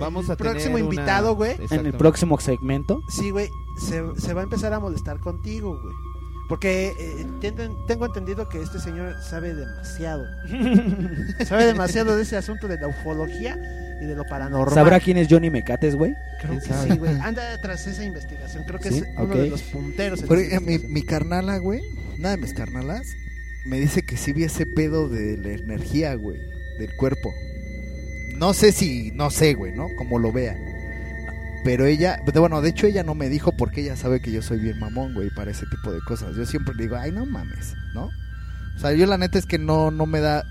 Vamos 0.00 0.24
el 0.26 0.32
a 0.32 0.36
tener 0.36 0.52
próximo 0.54 0.74
una- 0.74 0.84
invitado, 0.84 1.36
güey, 1.36 1.52
en 1.52 1.56
el 1.58 1.62
Exactamente. 1.62 1.98
próximo 1.98 2.40
segmento. 2.40 3.00
sí, 3.08 3.30
güey, 3.30 3.48
se, 3.78 4.02
se 4.16 4.34
va 4.34 4.40
a 4.40 4.44
empezar 4.44 4.72
a 4.72 4.80
molestar 4.80 5.20
contigo, 5.20 5.78
güey. 5.80 5.94
Porque 6.52 6.88
eh, 7.00 7.26
tengo, 7.40 7.86
tengo 7.86 8.04
entendido 8.04 8.46
que 8.46 8.60
este 8.60 8.78
señor 8.78 9.16
sabe 9.22 9.54
demasiado. 9.54 10.26
sabe 11.46 11.64
demasiado 11.64 12.14
de 12.14 12.24
ese 12.24 12.36
asunto 12.36 12.68
de 12.68 12.76
la 12.76 12.88
ufología 12.88 13.56
y 14.02 14.04
de 14.04 14.14
lo 14.14 14.26
paranormal. 14.26 14.74
¿Sabrá 14.74 15.00
quién 15.00 15.16
es 15.16 15.28
Johnny 15.30 15.48
Mecates, 15.48 15.96
güey? 15.96 16.12
Creo 16.42 16.52
que 16.52 16.66
¿Quién 16.66 16.74
sabe? 16.74 16.92
sí, 16.92 16.98
güey. 16.98 17.14
Anda 17.22 17.58
tras 17.62 17.86
esa 17.86 18.04
investigación. 18.04 18.64
Creo 18.64 18.78
que 18.80 18.90
Sí, 18.90 18.98
es 18.98 19.04
uno 19.16 19.34
de 19.34 19.48
los 19.48 19.62
punteros. 19.62 20.20
en 20.20 20.28
Pero, 20.28 20.40
eh, 20.42 20.78
mi 20.90 21.00
carnala, 21.00 21.56
güey, 21.56 21.80
una 22.18 22.32
de 22.32 22.36
mis 22.36 22.52
carnalas, 22.52 23.06
me 23.64 23.80
dice 23.80 24.02
que 24.02 24.18
sí 24.18 24.34
vi 24.34 24.44
ese 24.44 24.66
pedo 24.66 25.08
de 25.08 25.38
la 25.38 25.52
energía, 25.52 26.14
güey, 26.16 26.38
del 26.78 26.94
cuerpo. 26.96 27.32
No 28.36 28.52
sé 28.52 28.72
si, 28.72 29.10
no 29.12 29.30
sé, 29.30 29.54
güey, 29.54 29.72
¿no? 29.72 29.88
Como 29.96 30.18
lo 30.18 30.30
vea. 30.32 30.54
Pero 31.64 31.86
ella, 31.86 32.18
bueno, 32.34 32.60
de 32.60 32.70
hecho 32.70 32.86
ella 32.86 33.04
no 33.04 33.14
me 33.14 33.28
dijo 33.28 33.52
porque 33.52 33.82
ella 33.82 33.96
sabe 33.96 34.20
que 34.20 34.32
yo 34.32 34.42
soy 34.42 34.58
bien 34.58 34.78
mamón, 34.80 35.14
güey, 35.14 35.30
para 35.30 35.50
ese 35.50 35.66
tipo 35.66 35.92
de 35.92 36.00
cosas. 36.00 36.34
Yo 36.34 36.44
siempre 36.44 36.74
digo, 36.76 36.96
ay, 36.96 37.12
no 37.12 37.24
mames, 37.24 37.74
¿no? 37.94 38.10
O 38.76 38.78
sea, 38.78 38.92
yo 38.92 39.06
la 39.06 39.18
neta 39.18 39.38
es 39.38 39.46
que 39.46 39.58
no, 39.58 39.90
no 39.90 40.06
me 40.06 40.20
da... 40.20 40.44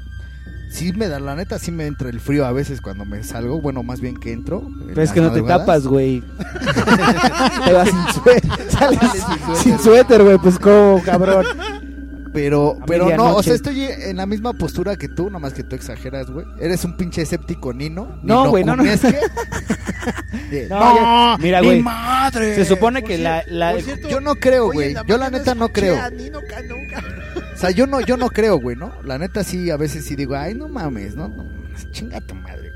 Sí 0.70 0.94
me 0.94 1.10
da, 1.10 1.20
la 1.20 1.36
neta 1.36 1.60
sí 1.60 1.70
me 1.70 1.86
entra 1.86 2.08
el 2.08 2.22
frío 2.22 2.46
a 2.46 2.54
veces 2.54 2.80
cuando 2.80 3.04
me 3.04 3.24
salgo, 3.24 3.60
bueno, 3.60 3.84
más 3.84 4.00
bien 4.00 4.16
que 4.16 4.32
entro. 4.32 4.62
en 4.62 4.88
Pero 4.88 5.02
es 5.02 5.12
que 5.12 5.20
no 5.20 5.28
te 5.28 5.42
madrugadas. 5.42 5.66
tapas, 5.66 5.88
güey. 5.88 6.22
te 7.66 7.74
vas 7.74 7.90
sin 7.90 8.24
suéter. 8.24 8.72
Sales 8.72 9.00
sin 9.62 9.80
suéter, 9.80 10.24
güey, 10.24 10.38
pues 10.38 10.58
como, 10.58 11.02
cabrón. 11.04 11.46
Pero, 12.34 12.78
A 12.82 12.86
pero 12.86 13.16
no, 13.18 13.36
o 13.36 13.44
sea, 13.44 13.56
estoy 13.56 13.84
en 13.84 14.16
la 14.18 14.26
misma 14.26 14.54
postura 14.54 14.96
que 14.96 15.10
tú, 15.10 15.30
nomás 15.30 15.54
que 15.54 15.64
tú 15.64 15.76
exageras, 15.76 16.30
güey. 16.32 16.46
Eres 16.60 16.86
un 16.86 16.96
pinche 16.96 17.22
escéptico 17.24 17.74
nino. 17.74 18.20
No, 18.24 18.50
güey, 18.50 18.64
no, 18.64 18.76
no. 18.78 18.84
No, 18.84 18.90
ya- 20.96 21.38
mira, 21.40 21.62
mi 21.62 21.68
güey. 21.68 21.82
madre. 21.84 22.56
Se 22.56 22.66
supone 22.66 23.04
que 23.04 23.18
la, 23.18 23.44
la- 23.48 23.72
por 23.72 23.82
cierto, 23.82 24.10
Yo 24.10 24.20
no 24.22 24.36
creo, 24.36 24.72
güey. 24.72 24.96
Yo 25.08 25.18
la 25.18 25.30
neta 25.30 25.56
no 25.56 25.70
creo. 25.70 26.02
a 26.02 26.10
Nino 26.10 26.40
Canunca. 26.50 27.04
O 27.54 27.58
sea, 27.58 27.72
yo 27.72 27.88
no, 27.88 28.02
yo 28.02 28.18
no 28.18 28.30
creo, 28.30 28.60
güey, 28.60 28.76
¿no? 28.76 28.92
La 29.04 29.18
neta 29.18 29.44
sí, 29.44 29.70
a 29.70 29.78
veces 29.78 30.06
sí 30.06 30.16
digo, 30.16 30.36
ay, 30.36 30.56
no 30.56 30.68
mames, 30.68 31.16
no, 31.16 31.28
no 31.28 31.46
chinga 31.92 32.20
tu 32.22 32.36
madre. 32.36 32.72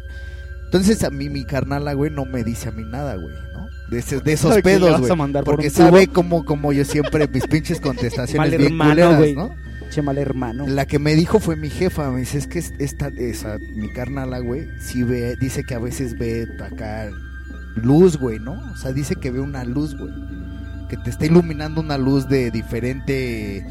Entonces 0.66 1.04
a 1.04 1.10
mí 1.10 1.30
mi 1.30 1.46
carnala, 1.46 1.94
güey, 1.94 2.12
no 2.12 2.26
me 2.26 2.44
dice 2.44 2.70
a 2.70 2.72
mí 2.72 2.84
nada, 2.84 3.16
güey, 3.16 3.36
¿no? 3.54 3.55
De, 3.90 4.00
ese- 4.00 4.20
de 4.20 4.34
esos 4.34 4.50
¿Sabe 4.50 4.64
que 4.64 4.70
le 4.70 4.76
pedos, 4.80 5.00
güey. 5.02 5.16
por 5.18 5.44
Porque 5.44 5.70
sabe 5.70 6.08
como, 6.08 6.44
como 6.46 6.74
yo 6.74 6.84
siempre, 6.86 7.28
mis 7.28 7.46
pinches 7.48 7.80
contestaciones 7.80 8.38
Mal 8.38 8.58
bien 8.58 8.72
hermano, 8.72 8.92
culeras, 8.92 9.18
güey. 9.18 9.36
¿no? 9.36 9.56
Che 9.92 10.02
mal 10.02 10.18
hermano. 10.18 10.66
La 10.68 10.86
que 10.88 10.98
me 11.00 11.14
dijo 11.16 11.40
fue 11.40 11.56
mi 11.56 11.70
jefa, 11.70 12.10
me 12.10 12.22
dice, 12.22 12.40
es 12.40 12.48
que 12.48 12.60
es- 12.60 12.74
esta, 12.80 13.10
esa, 13.18 13.58
mi 13.76 13.90
carnala, 13.94 14.40
güey, 14.40 14.68
sí 14.80 15.04
ve, 15.04 15.36
dice 15.40 15.64
que 15.64 15.76
a 15.76 15.80
veces 15.80 16.18
ve 16.18 16.48
acá 16.64 17.10
luz, 17.76 18.18
güey, 18.18 18.40
¿no? 18.40 18.54
O 18.74 18.76
sea, 18.78 18.92
dice 18.92 19.16
que 19.16 19.30
ve 19.32 19.40
una 19.40 19.64
luz, 19.64 19.96
güey. 19.98 20.12
Que 20.90 20.98
te 20.98 21.10
está 21.12 21.26
iluminando 21.26 21.82
una 21.82 21.98
luz 21.98 22.28
de 22.28 22.50
diferente 22.52 23.66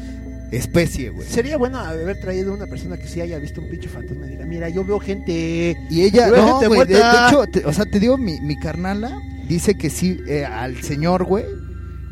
especie, 0.51 1.09
güey. 1.09 1.27
Sería 1.27 1.57
bueno 1.57 1.79
haber 1.79 2.19
traído 2.19 2.53
una 2.53 2.65
persona 2.67 2.97
que 2.97 3.07
sí 3.07 3.19
haya 3.21 3.37
visto 3.39 3.61
un 3.61 3.69
pinche 3.69 3.89
fantasma 3.89 4.27
y 4.27 4.31
diga, 4.31 4.45
mira, 4.45 4.69
yo 4.69 4.85
veo 4.85 4.99
gente... 4.99 5.75
Y 5.89 6.01
ella, 6.01 6.27
no, 6.27 6.59
güey, 6.67 6.85
de, 6.87 6.95
de 6.95 6.99
hecho, 7.27 7.45
te- 7.51 7.65
o 7.65 7.73
sea, 7.73 7.85
te 7.85 7.99
digo, 7.99 8.17
mi, 8.17 8.39
mi 8.41 8.57
carnala 8.57 9.17
dice 9.45 9.77
que 9.77 9.89
sí, 9.89 10.17
eh, 10.27 10.45
al 10.45 10.81
señor, 10.83 11.23
güey, 11.23 11.45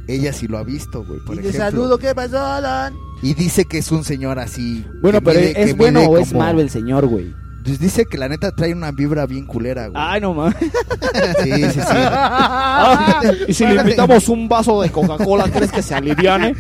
ella 0.08 0.34
sí 0.34 0.48
lo 0.48 0.58
ha 0.58 0.64
visto, 0.64 1.04
güey, 1.06 1.20
por 1.26 1.36
y 1.36 1.42
le 1.42 1.50
ejemplo. 1.50 1.70
saludo, 1.72 1.98
¿qué 1.98 2.14
pasó, 2.16 2.40
Alan? 2.46 2.94
Y 3.22 3.34
dice 3.34 3.66
que 3.66 3.78
es 3.80 3.92
un 3.92 4.04
señor 4.04 4.40
así. 4.40 4.86
Bueno, 5.02 5.20
que 5.20 5.26
pero 5.26 5.40
mide- 5.40 5.54
¿es 5.64 5.78
bueno 5.78 6.02
o 6.02 6.18
es 6.18 6.34
malo 6.34 6.60
el 6.62 6.70
señor, 6.70 7.06
güey? 7.08 7.34
Pues 7.64 7.80
dice 7.80 8.06
que 8.06 8.18
la 8.18 8.28
neta 8.28 8.52
trae 8.54 8.74
una 8.74 8.92
vibra 8.92 9.26
bien 9.26 9.46
culera, 9.46 9.88
güey. 9.88 10.04
Ay, 10.06 10.20
no 10.20 10.34
mames. 10.34 10.58
Sí, 11.44 11.52
sí, 11.72 11.80
sí. 11.80 13.38
y 13.48 13.54
si 13.54 13.66
le 13.66 13.76
invitamos 13.76 14.28
un 14.28 14.50
vaso 14.50 14.82
de 14.82 14.90
Coca-Cola, 14.90 15.46
¿crees 15.50 15.72
que 15.72 15.82
se 15.82 15.96
aliviane? 15.96 16.56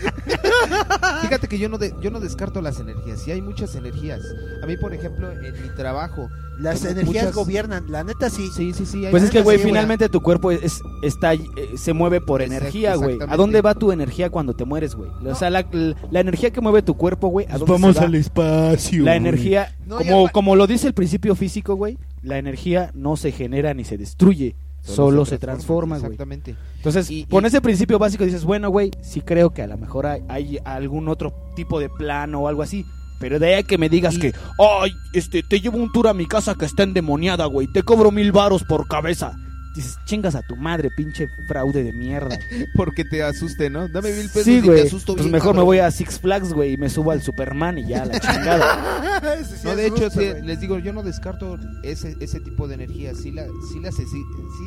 Fíjate 1.22 1.48
que 1.48 1.58
yo 1.58 1.70
no, 1.70 1.78
de- 1.78 1.94
yo 2.02 2.12
no 2.12 2.20
descarto 2.20 2.62
las 2.62 2.80
energías. 2.80 3.22
Sí 3.22 3.32
hay 3.32 3.42
muchas 3.42 3.76
energías. 3.76 4.22
A 4.62 4.66
mí, 4.66 4.78
por 4.78 4.94
ejemplo, 4.94 5.32
en 5.32 5.54
mi 5.62 5.70
trabajo. 5.76 6.30
Las 6.60 6.86
energías 6.86 7.06
muchas- 7.26 7.34
gobiernan, 7.36 7.86
la 7.92 8.04
neta 8.04 8.30
sí. 8.30 8.50
Sí, 8.56 8.74
sí, 8.74 8.86
sí. 8.86 9.06
Pues 9.10 9.24
es 9.24 9.32
que, 9.32 9.42
güey, 9.42 9.58
sí, 9.58 9.64
finalmente 9.66 10.08
tu 10.08 10.22
cuerpo 10.22 10.52
es, 10.52 10.82
está, 11.02 11.34
eh, 11.34 11.48
se 11.78 11.94
mueve 11.94 12.22
por 12.22 12.42
Exacto, 12.44 12.62
energía, 12.66 12.96
güey. 12.96 13.18
¿A 13.28 13.36
dónde 13.38 13.62
va 13.62 13.74
tu 13.74 13.92
energía 13.92 14.30
cuando 14.30 14.54
te 14.56 14.64
mueres, 14.64 14.94
güey? 14.94 15.10
O 15.26 15.34
sea, 15.36 15.50
la, 15.50 15.66
la 16.12 16.20
energía 16.20 16.52
que 16.52 16.62
mueve 16.62 16.84
tu 16.84 16.96
cuerpo, 16.96 17.30
güey, 17.30 17.48
¿a 17.50 17.58
dónde 17.58 17.94
se 17.94 18.00
va? 18.00 18.18
espacio. 18.18 19.04
La 19.04 19.16
energía, 19.16 19.76
No, 19.88 19.98
como, 19.98 20.26
ya- 20.28 20.32
como 20.32 20.56
lo 20.56 20.68
dice 20.68 20.86
el 20.88 20.94
principio 20.94 21.34
físico, 21.36 21.74
güey, 21.76 21.98
la 22.22 22.38
energía 22.38 22.92
no 22.94 23.16
se 23.18 23.32
genera 23.32 23.74
ni 23.74 23.84
se 23.84 23.98
destruye, 23.98 24.56
solo, 24.84 25.26
se 25.26 25.38
transforma, 25.40 25.98
güey. 25.98 26.12
Exactamente. 26.12 26.56
Entonces, 26.78 27.10
Y- 27.10 27.26
con 27.26 27.44
y- 27.44 27.48
ese 27.48 27.62
principio 27.62 27.98
básico 27.98 28.26
dices, 28.26 28.44
bueno, 28.44 28.70
güey, 28.70 28.92
sí 29.02 29.22
creo 29.22 29.52
que 29.52 29.62
a 29.64 29.68
lo 29.68 29.78
mejor 29.78 30.06
hay, 30.06 30.22
hay 30.28 30.60
algún 30.66 31.08
otro 31.08 31.34
tipo 31.56 31.80
de 31.80 31.90
plano 31.90 32.42
o 32.42 32.48
algo 32.48 32.62
así. 32.62 32.86
Pero 33.20 33.40
de 33.40 33.56
ahí 33.56 33.64
que 33.64 33.78
me 33.78 33.88
digas 33.88 34.16
Y- 34.16 34.20
que, 34.20 34.34
ay, 34.60 34.92
este, 35.14 35.44
te 35.44 35.62
llevo 35.62 35.78
un 35.78 35.92
tour 35.94 36.10
a 36.10 36.14
mi 36.14 36.26
casa 36.28 36.56
que 36.56 36.66
está 36.66 36.84
endemoniada, 36.84 37.46
güey, 37.46 37.68
te 37.72 37.82
cobro 37.84 38.12
mil 38.12 38.32
varos 38.34 38.64
por 38.64 38.88
cabeza. 38.88 39.34
Dices, 39.76 39.98
chingas 40.06 40.36
a 40.36 40.44
tu 40.44 40.56
madre, 40.56 40.92
pinche 40.92 41.28
fraude 41.48 41.84
de 41.84 41.92
mierda. 41.94 42.38
Porque 42.76 43.04
te 43.06 43.24
asuste, 43.24 43.70
¿no? 43.70 43.88
Dame 43.88 44.12
mil 44.12 44.28
pesos 44.30 44.44
Sí, 44.44 44.58
y 44.58 44.62
te 44.62 44.68
güey. 44.68 44.82
asusto 44.88 45.14
Pues 45.14 45.26
bien, 45.26 45.32
mejor 45.34 45.50
me 45.54 45.62
cabrón. 45.62 45.66
voy 45.66 45.80
a 45.80 45.90
Six 45.90 46.20
Flags, 46.20 46.54
güey, 46.54 46.74
y 46.74 46.78
me 46.78 46.90
subo 46.90 47.12
al 47.12 47.22
Superman 47.24 47.78
y 47.80 47.88
ya, 47.88 48.06
la 48.06 48.20
chingada. 48.20 49.32
Sí 49.46 49.56
No, 49.64 49.76
de 49.76 49.88
hecho, 49.88 50.10
sí, 50.10 50.20
les 50.44 50.60
digo, 50.60 50.78
yo 50.80 50.92
no 50.94 51.02
descarto 51.02 51.58
ese, 51.84 52.16
ese 52.20 52.40
tipo 52.42 52.68
de 52.68 52.76
energías. 52.76 53.18
Sí, 53.18 53.32
la, 53.32 53.46
sí 53.72 53.80
las 53.80 53.96
sí 53.96 54.04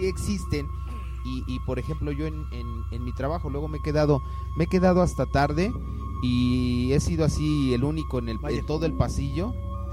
existen. 0.02 0.66
Y, 1.24 1.54
y, 1.54 1.58
por 1.66 1.78
ejemplo, 1.78 2.10
yo 2.12 2.26
en, 2.26 2.34
en, 2.52 2.66
en 2.92 3.04
mi 3.04 3.12
trabajo 3.14 3.50
luego 3.50 3.68
me 3.68 3.78
he 3.78 3.82
quedado 3.82 4.20
me 4.56 4.64
he 4.64 4.66
quedado 4.68 5.02
hasta 5.02 5.26
tarde 5.26 5.70
y 6.22 6.92
he 6.92 7.00
sido 7.00 7.24
así 7.24 7.74
el 7.74 7.84
único 7.84 8.18
en, 8.20 8.28
el, 8.28 8.38
en 8.48 8.64
todo 8.66 8.86
el 8.86 8.92
pasillo. 8.96 9.52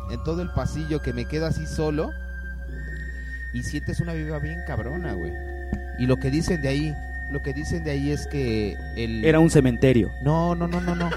En 0.10 0.24
todo 0.24 0.42
el 0.42 0.52
pasillo 0.52 1.02
que 1.02 1.14
me 1.14 1.28
quedo 1.28 1.46
así 1.48 1.66
solo. 1.66 2.10
Y 3.54 3.64
sientes 3.64 4.00
una 4.00 4.14
vibra 4.14 4.40
bien 4.40 4.60
cabrona, 4.66 5.14
güey. 5.14 5.32
Y 6.00 6.08
lo 6.08 6.18
que 6.18 6.32
dicen 6.32 6.62
de 6.62 6.70
ahí, 6.70 6.96
lo 7.32 7.42
que 7.42 7.54
dicen 7.54 7.84
de 7.84 7.92
ahí 7.92 8.12
es 8.12 8.26
que 8.28 8.76
el... 8.96 9.24
Era 9.24 9.40
un 9.40 9.50
cementerio. 9.52 10.12
No, 10.24 10.56
no, 10.56 10.68
no, 10.68 10.82
no, 10.82 10.96
no. 10.96 11.10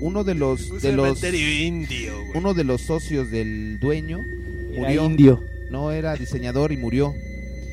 Uno 0.00 0.22
de 0.24 0.34
los... 0.34 0.70
Un 0.70 0.80
de 0.80 0.92
los 0.92 1.18
cementerio 1.18 1.64
indio, 1.66 2.14
güey. 2.26 2.30
uno 2.38 2.54
de 2.54 2.64
los 2.64 2.82
socios 2.82 3.30
del 3.30 3.78
dueño 3.80 4.24
Era 4.72 4.80
murió. 4.82 5.04
indio. 5.04 5.44
No 5.70 5.90
era 5.90 6.14
diseñador 6.14 6.70
y 6.72 6.76
murió. 6.76 7.14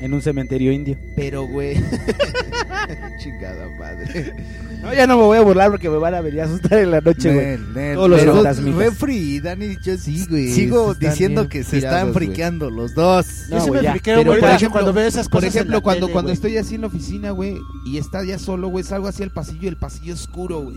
En 0.00 0.14
un 0.14 0.22
cementerio 0.22 0.72
indio. 0.72 0.96
Pero, 1.14 1.46
güey. 1.46 1.76
Chingada 3.18 3.68
madre. 3.78 4.34
No, 4.82 4.94
ya 4.94 5.06
no 5.06 5.16
me 5.18 5.24
voy 5.24 5.38
a 5.38 5.42
burlar 5.42 5.70
porque 5.70 5.88
me 5.90 5.98
van 5.98 6.14
a 6.14 6.20
venir 6.20 6.40
a 6.42 6.44
asustar 6.44 6.78
en 6.78 6.90
la 6.90 7.00
noche, 7.00 7.32
güey. 7.34 7.94
Todos 7.94 8.10
los 8.10 8.20
fantasmitas. 8.22 8.78
Refri 8.78 9.16
y 9.16 9.40
Dani, 9.40 9.76
yo 9.82 9.96
Sí, 9.98 10.26
güey, 10.28 10.48
sigo 10.52 10.94
diciendo 10.94 11.48
que 11.48 11.62
se 11.64 11.78
están 11.78 11.90
tirados, 11.92 12.14
friqueando 12.14 12.70
los 12.70 12.94
dos. 12.94 13.26
No, 13.50 13.58
Yo 13.58 13.64
sí 13.64 13.70
me 13.70 13.90
friqueo, 13.90 14.24
güey, 14.24 14.40
por 14.40 14.48
ejemplo- 14.50 14.70
cuando 14.72 14.92
veo 14.92 15.06
esas 15.06 15.28
Por 15.28 15.40
cosas 15.40 15.54
en 15.54 15.58
ejemplo, 15.60 15.76
la 15.76 15.82
cuando, 15.82 16.06
tele, 16.06 16.12
cuando 16.12 16.28
güey. 16.28 16.34
estoy 16.34 16.56
así 16.56 16.74
en 16.76 16.80
la 16.82 16.86
oficina, 16.86 17.30
güey, 17.32 17.56
y 17.86 17.98
está 17.98 18.24
ya 18.24 18.38
solo, 18.38 18.68
güey, 18.68 18.84
salgo 18.84 19.08
así 19.08 19.22
al 19.22 19.30
pasillo 19.30 19.60
y 19.62 19.68
el 19.68 19.76
pasillo 19.76 20.14
es 20.14 20.20
oscuro, 20.20 20.60
güey. 20.62 20.76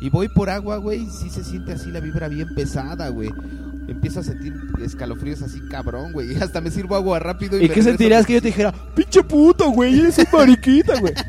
Y 0.00 0.10
voy 0.10 0.28
por 0.28 0.50
agua, 0.50 0.78
güey, 0.78 1.02
y 1.02 1.10
sí 1.10 1.30
se 1.30 1.44
siente 1.44 1.72
así 1.72 1.90
la 1.90 2.00
vibra 2.00 2.28
bien 2.28 2.54
pesada, 2.54 3.08
güey. 3.10 3.30
Empiezo 3.86 4.20
a 4.20 4.22
sentir 4.22 4.54
escalofríos 4.82 5.42
así 5.42 5.60
cabrón, 5.70 6.12
güey. 6.12 6.32
Y 6.32 6.36
hasta 6.42 6.60
me 6.60 6.70
sirvo 6.70 6.96
agua 6.96 7.18
rápido 7.18 7.58
y, 7.60 7.64
¿Y 7.64 7.68
qué 7.68 7.82
sentirías 7.82 8.26
que 8.26 8.34
yo 8.34 8.40
te 8.40 8.48
dijera, 8.48 8.72
pinche 8.94 9.22
puto, 9.22 9.70
güey, 9.70 10.00
eres 10.00 10.18
un 10.18 10.24
mariquita, 10.32 10.98
güey? 10.98 11.12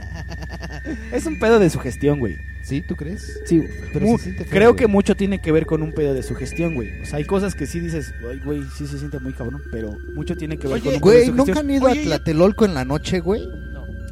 es 1.11 1.25
un 1.25 1.39
pedo 1.39 1.59
de 1.59 1.69
sugestión, 1.69 2.19
güey. 2.19 2.37
¿Sí? 2.63 2.81
¿Tú 2.81 2.95
crees? 2.95 3.41
Sí, 3.45 3.61
Pero 3.91 4.05
mu- 4.05 4.17
se 4.17 4.23
siente 4.23 4.43
feo, 4.45 4.51
creo 4.51 4.69
güey. 4.69 4.79
que 4.79 4.87
mucho 4.87 5.15
tiene 5.17 5.41
que 5.41 5.51
ver 5.51 5.65
con 5.65 5.81
un 5.83 5.91
pedo 5.91 6.13
de 6.13 6.23
sugestión, 6.23 6.75
güey. 6.75 7.01
O 7.01 7.05
sea, 7.05 7.17
hay 7.17 7.25
cosas 7.25 7.55
que 7.55 7.65
sí 7.67 7.81
dices, 7.81 8.13
ay, 8.29 8.39
güey, 8.43 8.63
sí 8.77 8.87
se 8.87 8.97
siente 8.97 9.19
muy 9.19 9.33
cabrón, 9.33 9.61
pero 9.69 9.97
mucho 10.15 10.37
tiene 10.37 10.57
que 10.57 10.67
ver 10.67 10.75
Oye, 10.75 10.83
con 10.83 10.93
un 10.93 10.99
pedo 11.01 11.11
de 11.11 11.19
Güey. 11.27 11.31
¿nunca 11.37 11.59
han 11.59 11.69
ido 11.69 11.85
Oye, 11.87 11.91
a 11.91 11.95
ya- 11.95 12.03
Tlatelolco 12.03 12.63
en 12.65 12.73
la 12.73 12.85
noche, 12.85 13.19
güey? 13.19 13.41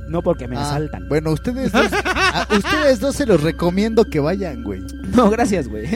No 0.10 0.22
porque 0.22 0.46
me 0.50 0.58
Ah, 0.58 0.64
asaltan. 0.64 1.08
Bueno, 1.08 1.32
ustedes 1.32 1.72
dos, 1.72 1.88
a 2.04 2.46
ustedes 2.54 3.00
dos 3.00 3.16
se 3.16 3.26
los 3.26 3.42
recomiendo 3.42 4.04
que 4.10 4.20
vayan, 4.20 4.62
güey. 4.64 4.82
No, 5.16 5.30
gracias, 5.30 5.70
güey. 5.70 5.88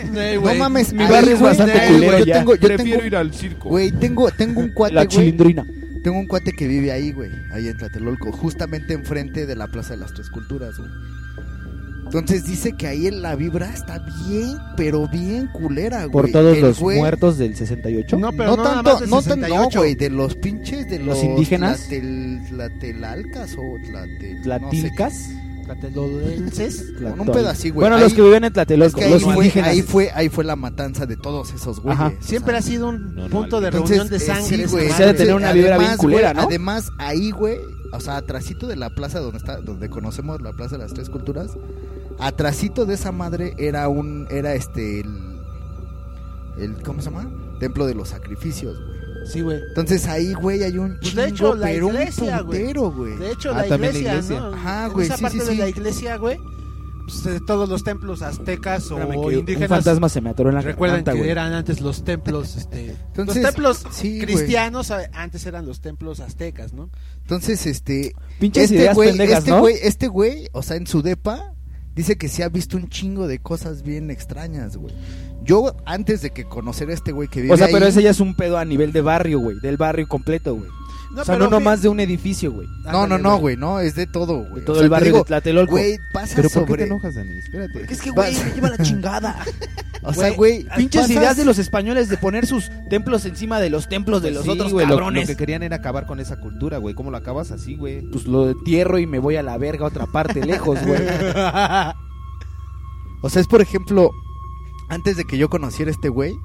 No 0.41 0.55
mames, 0.55 0.93
mi 0.93 1.03
ahí, 1.03 1.11
barrio 1.11 1.33
es 1.33 1.39
güey, 1.39 1.49
bastante 1.49 1.73
ahí, 1.77 1.93
culero 1.95 2.11
güey, 2.13 2.19
yo 2.19 2.25
ya. 2.25 2.37
tengo, 2.39 2.55
yo 2.55 2.61
Prefiero 2.61 2.91
tengo, 2.99 3.05
ir 3.07 3.15
al 3.17 3.33
circo. 3.33 3.67
güey, 3.69 3.91
tengo, 3.91 4.31
tengo 4.31 4.61
un 4.61 4.69
cuate, 4.69 4.95
La 4.95 5.03
güey. 5.03 5.09
chilindrina. 5.17 5.65
Tengo 6.05 6.19
un 6.19 6.27
cuate 6.27 6.51
que 6.51 6.67
vive 6.67 6.91
ahí, 6.91 7.11
güey, 7.11 7.31
ahí 7.51 7.67
en 7.67 7.77
Tlatelolco, 7.77 8.31
justamente 8.31 8.93
enfrente 8.93 9.47
de 9.47 9.55
la 9.55 9.65
Plaza 9.65 9.95
de 9.95 9.97
las 10.01 10.13
Tres 10.13 10.29
Culturas, 10.29 10.77
güey. 10.77 10.91
Entonces 12.05 12.45
dice 12.45 12.73
que 12.73 12.85
ahí 12.85 13.07
en 13.07 13.23
la 13.23 13.35
vibra 13.35 13.73
está 13.73 14.05
bien, 14.27 14.55
pero 14.77 15.07
bien 15.09 15.47
culera, 15.47 16.05
güey. 16.05 16.11
Por 16.11 16.31
todos 16.31 16.55
El 16.57 16.61
los 16.61 16.79
güey- 16.79 16.97
muertos 16.99 17.39
del 17.39 17.55
68. 17.55 18.19
No, 18.19 18.31
pero 18.33 18.55
no, 18.55 18.61
tanto, 18.63 18.99
del 18.99 19.09
no 19.09 19.21
tanto, 19.23 19.47
no, 19.47 19.47
68. 19.47 19.79
güey, 19.79 19.95
de 19.95 20.09
los 20.11 20.35
pinches 20.35 20.87
de 20.87 20.99
¿Los 20.99 21.07
los, 21.17 21.23
indígenas? 21.23 21.89
Tlatel- 21.89 22.47
Tlatelalcas 22.49 23.55
o 23.57 23.77
tlatel, 23.89 24.37
no 24.61 24.71
sé 24.71 24.91
Con 25.65 27.19
un 27.21 27.27
pedo 27.27 27.49
así, 27.49 27.69
güey. 27.69 27.81
Bueno, 27.83 27.95
Ahí- 27.95 28.03
los 28.03 28.13
que 28.13 28.21
viven 28.21 28.43
en 28.43 28.53
Tlatelolco, 28.53 28.87
Es 28.87 28.95
que 28.95 29.05
ahí 29.05 29.11
los 29.13 29.23
fue, 29.23 29.35
indígenas. 29.35 29.69
ahí 29.69 29.81
fue, 29.81 30.11
ahí 30.13 30.29
fue 30.29 30.43
la 30.43 30.55
matanza 30.55 31.05
de 31.05 31.17
todos 31.17 31.53
esos 31.53 31.79
güeyes. 31.79 31.99
Ajá. 31.99 32.13
o 32.19 32.23
Siempre 32.23 32.51
sea. 32.53 32.59
ha 32.59 32.61
sido 32.61 32.89
un 32.89 33.27
punto 33.31 33.59
de 33.61 33.67
Entonces, 33.67 33.97
reunión 33.97 34.09
de 34.09 34.17
eh, 34.17 34.19
sangre. 34.19 34.57
sí, 34.67 34.71
güey. 34.71 34.89
Se 34.91 35.03
ha 35.03 35.07
de 35.07 35.13
tener 35.15 35.33
una 35.33 35.51
vibra 35.53 35.77
bien 35.77 35.81
Además, 35.89 35.97
culera, 35.97 36.31
güey, 36.33 36.41
¿no? 36.43 36.47
Además, 36.49 36.91
ahí, 36.97 37.31
güey, 37.31 37.57
o 37.91 37.99
sea, 37.99 38.17
atrasito 38.17 38.67
de 38.67 38.75
la 38.75 38.89
plaza 38.89 39.19
donde 39.19 39.37
está, 39.37 39.57
donde 39.61 39.89
conocemos 39.89 40.41
la 40.41 40.53
plaza 40.53 40.77
de 40.77 40.83
las 40.83 40.93
tres 40.93 41.09
culturas, 41.09 41.51
atrasito 42.19 42.85
de 42.85 42.93
esa 42.95 43.11
madre 43.11 43.53
era 43.57 43.87
un, 43.89 44.27
era 44.29 44.53
este, 44.53 45.01
el, 45.01 45.39
el 46.57 46.81
¿cómo 46.83 47.01
se 47.01 47.09
llama? 47.09 47.29
Templo 47.59 47.85
de 47.85 47.95
los 47.95 48.09
sacrificios, 48.09 48.77
güey. 48.79 48.94
Sí, 49.25 49.41
güey. 49.41 49.59
Entonces 49.69 50.05
ahí, 50.07 50.33
güey, 50.33 50.63
hay 50.63 50.77
un 50.77 50.97
Pues, 50.97 51.09
chingo, 51.09 51.21
de 51.23 51.27
hecho, 51.29 51.55
la 51.55 51.67
pero 51.67 51.87
iglesia, 51.89 52.41
un 52.41 52.45
güey. 52.47 52.59
puntero, 52.61 52.91
güey. 52.91 53.17
De 53.17 53.31
hecho, 53.31 53.51
Ah, 53.51 53.57
la 53.61 53.67
también 53.67 53.93
la 53.93 53.99
iglesia, 53.99 54.13
iglesia. 54.13 54.39
¿no? 54.39 54.53
Ajá, 54.55 54.87
güey, 54.87 55.05
Esa 55.07 55.17
sí, 55.17 55.21
parte 55.23 55.39
sí, 55.39 55.45
de 55.45 55.51
sí. 55.51 55.57
la 55.57 55.69
iglesia, 55.69 56.17
güey. 56.17 56.37
pues, 57.07 57.23
de 57.23 57.39
todos 57.39 57.69
los 57.69 57.83
templos 57.83 58.23
aztecas 58.23 58.89
o 58.89 59.31
indígenas. 59.31 59.69
un 59.69 59.75
fantasma 59.77 60.09
se 60.09 60.21
me 60.21 60.31
atoró 60.31 60.49
en 60.49 60.55
la 60.55 60.61
Recuerden 60.61 60.95
garganta, 61.03 61.11
que 61.11 61.17
güey. 61.19 61.29
eran 61.29 61.53
antes 61.53 61.79
los 61.81 62.03
templos, 62.03 62.55
este, 62.55 62.95
Entonces, 63.15 63.35
los 63.43 63.43
templos 63.53 63.83
sí, 63.91 64.19
cristianos 64.21 64.89
a- 64.89 65.07
antes 65.13 65.45
eran 65.45 65.67
los 65.67 65.81
templos 65.81 66.19
aztecas, 66.19 66.73
¿no? 66.73 66.89
Entonces, 67.21 67.67
este, 67.67 68.13
Pinches 68.39 68.63
este 68.65 68.75
ideas 68.77 68.95
güey, 68.95 69.09
pendejas, 69.09 69.37
este 69.39 69.51
¿no? 69.51 69.59
güey, 69.59 69.75
este 69.83 70.07
güey, 70.07 70.47
o 70.51 70.63
sea, 70.63 70.77
en 70.77 70.87
su 70.87 71.03
depa 71.03 71.53
dice 71.93 72.17
que 72.17 72.27
se 72.27 72.43
ha 72.43 72.49
visto 72.49 72.75
un 72.75 72.89
chingo 72.89 73.27
de 73.27 73.37
cosas 73.37 73.83
bien 73.83 74.09
extrañas, 74.09 74.75
güey. 74.75 74.93
Yo 75.45 75.75
antes 75.85 76.21
de 76.21 76.31
que 76.31 76.45
conocer 76.45 76.89
a 76.89 76.93
este 76.93 77.11
güey 77.11 77.27
que 77.27 77.41
vive 77.41 77.53
O 77.53 77.57
sea, 77.57 77.67
pero 77.67 77.85
ahí- 77.85 77.89
ese 77.91 78.01
ya 78.03 78.09
es 78.09 78.19
un 78.19 78.35
pedo 78.35 78.57
a 78.57 78.65
nivel 78.65 78.91
de 78.91 79.01
barrio, 79.01 79.39
güey. 79.39 79.57
Del 79.61 79.77
barrio 79.77 80.07
completo, 80.07 80.55
güey. 80.55 80.69
No, 81.13 81.21
o 81.21 81.25
sea, 81.25 81.35
pero 81.35 81.45
no 81.45 81.51
nomás 81.59 81.81
de 81.81 81.87
un 81.87 81.99
edificio, 82.01 82.51
güey. 82.51 82.67
No, 82.83 82.91
no, 82.91 83.01
Ándale, 83.03 83.23
no, 83.23 83.37
güey, 83.37 83.55
no, 83.55 83.79
es 83.79 83.95
de 83.95 84.05
todo, 84.05 84.39
güey. 84.39 84.55
De 84.55 84.61
O 84.61 84.65
todo 84.65 84.75
sea, 84.75 84.83
el 84.83 84.89
barrio 84.89 85.05
digo, 85.05 85.17
de 85.19 85.23
Tlatelolco. 85.25 85.71
Güey, 85.71 85.97
pasa 86.11 86.33
Pero 86.35 86.49
¿por 86.49 86.63
qué 86.63 86.67
sobre 86.67 86.83
te 86.83 86.89
enojas, 86.89 87.15
Dani? 87.15 87.37
Espérate. 87.37 87.93
Es 87.93 88.01
que, 88.01 88.09
güey, 88.11 88.35
me 88.35 88.51
lleva 88.51 88.69
la 88.69 88.77
chingada. 88.79 89.45
O 90.07 90.13
sea, 90.13 90.29
Güey, 90.33 90.67
Pinches 90.77 91.01
pasas- 91.03 91.15
ideas 91.17 91.35
de 91.37 91.45
los 91.45 91.57
españoles 91.57 92.09
de 92.09 92.17
poner 92.17 92.45
sus 92.45 92.69
templos 92.91 93.25
encima 93.25 93.59
de 93.59 93.71
los 93.71 93.89
templos 93.89 94.21
de 94.21 94.29
los 94.29 94.43
Sí, 94.43 94.49
otros 94.51 94.71
lo- 94.71 94.77
cabrones. 94.77 95.23
Lo, 95.27 95.33
que 95.33 95.35
querían 95.37 95.63
era 95.63 95.77
acabar 95.77 96.05
con 96.05 96.19
esa 96.19 96.39
cultura, 96.39 96.77
güey. 96.77 96.93
¿Cómo 96.93 97.09
lo 97.09 97.17
acabas 97.17 97.49
así, 97.49 97.75
güey? 97.75 98.01
Pues 98.11 98.25
lo 98.27 98.51
entierro 98.51 98.99
y 98.99 99.07
me 99.07 99.17
voy 99.17 99.37
a 99.37 99.41
la 99.41 99.57
verga 99.57 99.85
a 99.85 99.87
otra 99.87 100.05
parte, 100.05 100.45
lejos, 100.45 100.77
güey. 100.85 101.01
O 103.21 103.29
sea, 103.29 103.41
es 103.41 103.47
por 103.47 103.61
ejemplo, 103.61 104.11
antes 104.89 105.17
de 105.17 105.25
que 105.25 105.37
yo 105.37 105.49
conociera 105.49 105.89
a 105.89 105.93
este 105.93 106.09
güey, 106.09 106.35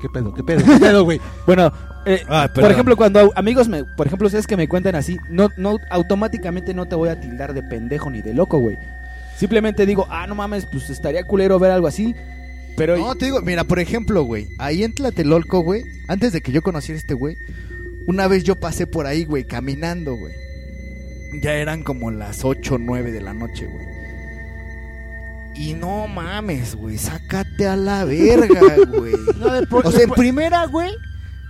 ¿Qué 0.00 0.08
pedo? 0.08 0.34
¿Qué 0.34 0.42
pedo? 0.44 0.64
¿Qué 0.64 0.78
pedo, 0.78 1.04
güey? 1.04 1.20
Bueno, 1.46 1.72
eh, 2.04 2.22
Ah, 2.28 2.50
por 2.54 2.70
ejemplo, 2.70 2.96
cuando 2.96 3.32
amigos 3.34 3.68
me, 3.68 3.84
por 3.84 4.06
ejemplo, 4.06 4.26
ustedes 4.26 4.46
que 4.46 4.56
me 4.56 4.68
cuentan 4.68 4.94
así, 4.94 5.16
no, 5.30 5.48
no, 5.56 5.78
automáticamente 5.90 6.74
no 6.74 6.86
te 6.86 6.94
voy 6.94 7.08
a 7.08 7.20
tildar 7.20 7.54
de 7.54 7.62
pendejo 7.62 8.10
ni 8.10 8.22
de 8.22 8.34
loco, 8.34 8.58
güey. 8.58 8.76
Simplemente 9.38 9.86
digo, 9.86 10.06
ah, 10.10 10.26
no 10.26 10.34
mames, 10.34 10.66
pues 10.66 10.90
estaría 10.90 11.24
culero 11.24 11.58
ver 11.58 11.70
algo 11.70 11.86
así. 11.86 12.14
Pero 12.76 12.96
No, 12.98 13.14
te 13.14 13.26
digo, 13.26 13.40
mira, 13.40 13.64
por 13.64 13.78
ejemplo, 13.78 14.22
güey, 14.22 14.48
ahí 14.58 14.84
en 14.84 14.94
Tlatelolco, 14.94 15.60
güey, 15.60 15.82
antes 16.08 16.32
de 16.32 16.42
que 16.42 16.52
yo 16.52 16.62
conociera 16.62 16.96
a 16.96 17.00
este 17.00 17.14
güey, 17.14 17.36
una 18.06 18.28
vez 18.28 18.44
yo 18.44 18.56
pasé 18.56 18.86
por 18.86 19.06
ahí, 19.06 19.24
güey, 19.24 19.44
caminando, 19.44 20.14
güey. 20.14 20.32
Ya 21.42 21.54
eran 21.54 21.82
como 21.82 22.10
las 22.10 22.44
8 22.44 22.74
o 22.74 22.78
9 22.78 23.12
de 23.12 23.20
la 23.22 23.34
noche, 23.34 23.66
güey. 23.66 23.95
Y 25.58 25.74
no 25.74 26.06
mames, 26.06 26.74
güey, 26.74 26.98
sácate 26.98 27.66
a 27.66 27.76
la 27.76 28.04
verga, 28.04 28.76
güey. 28.88 29.14
No, 29.38 29.52
de 29.52 29.66
por, 29.66 29.86
O 29.86 29.90
sea, 29.90 30.04
en 30.04 30.10
primera, 30.10 30.66
güey, 30.66 30.90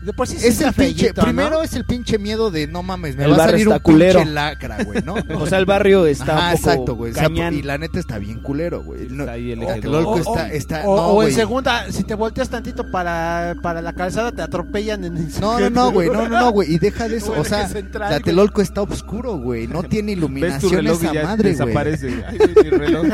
de 0.06 0.12
por 0.12 0.26
sí 0.26 0.38
sí 0.38 0.46
es 0.46 0.60
el 0.60 0.72
pinche, 0.72 1.12
primero 1.12 1.62
es 1.62 1.74
el 1.74 1.84
pinche 1.84 2.18
miedo 2.18 2.50
de 2.50 2.66
no 2.66 2.82
mames, 2.82 3.16
me 3.16 3.24
El 3.24 3.32
va 3.32 3.44
a 3.44 3.48
salir 3.50 3.68
un 3.68 3.78
culero. 3.80 4.20
pinche 4.20 4.32
lacra, 4.34 4.82
güey, 4.84 5.02
¿no? 5.04 5.14
o 5.38 5.46
sea, 5.46 5.58
el 5.58 5.66
barrio 5.66 6.06
está 6.06 6.36
Ajá, 6.38 6.52
un 6.52 6.56
poco 6.56 6.70
exacto, 6.70 6.94
güey. 6.94 7.10
o 7.12 7.14
sea, 7.14 7.22
cañán. 7.24 7.54
y 7.54 7.62
la 7.62 7.76
neta 7.76 7.98
está 7.98 8.18
bien 8.18 8.38
culero, 8.40 8.82
güey. 8.82 9.08
No- 9.10 9.24
Está 9.24 9.32
ahí 9.32 9.52
el 9.52 9.62
o- 9.62 9.66
Tlatelolco 9.66 10.10
O- 10.12 10.18
está, 10.18 10.30
o- 10.30 10.46
está, 10.46 10.82
o, 10.86 10.96
no, 10.96 11.02
o 11.08 11.22
en 11.24 11.32
segunda, 11.34 11.90
si 11.92 12.04
te 12.04 12.14
volteas 12.14 12.48
tantito 12.48 12.90
para, 12.90 13.56
para 13.62 13.82
la 13.82 13.92
calzada, 13.92 14.32
te 14.32 14.42
atropellan 14.42 15.04
en 15.04 15.28
No, 15.40 15.58
no, 15.60 15.68
no, 15.70 15.90
güey, 15.92 16.08
no, 16.08 16.28
no, 16.28 16.40
no, 16.40 16.50
güey, 16.52 16.72
y 16.74 16.78
deja 16.78 17.08
de 17.08 17.16
eso, 17.16 17.32
o 17.32 17.36
el 17.38 17.44
sea, 17.46 17.68
central, 17.68 18.02
la 18.10 18.16
güey. 18.18 18.22
Telolco 18.22 18.62
está 18.62 18.82
oscuro, 18.82 19.36
güey, 19.38 19.66
no 19.66 19.82
tiene 19.82 20.12
iluminación 20.16 20.86
esa 20.86 21.12
madre, 21.12 21.54
güey. 21.54 21.66
desaparece. 21.66 22.24
Ay, 22.28 22.38
güey, 22.38 22.54
mi 22.70 22.70
reloj. 22.70 23.06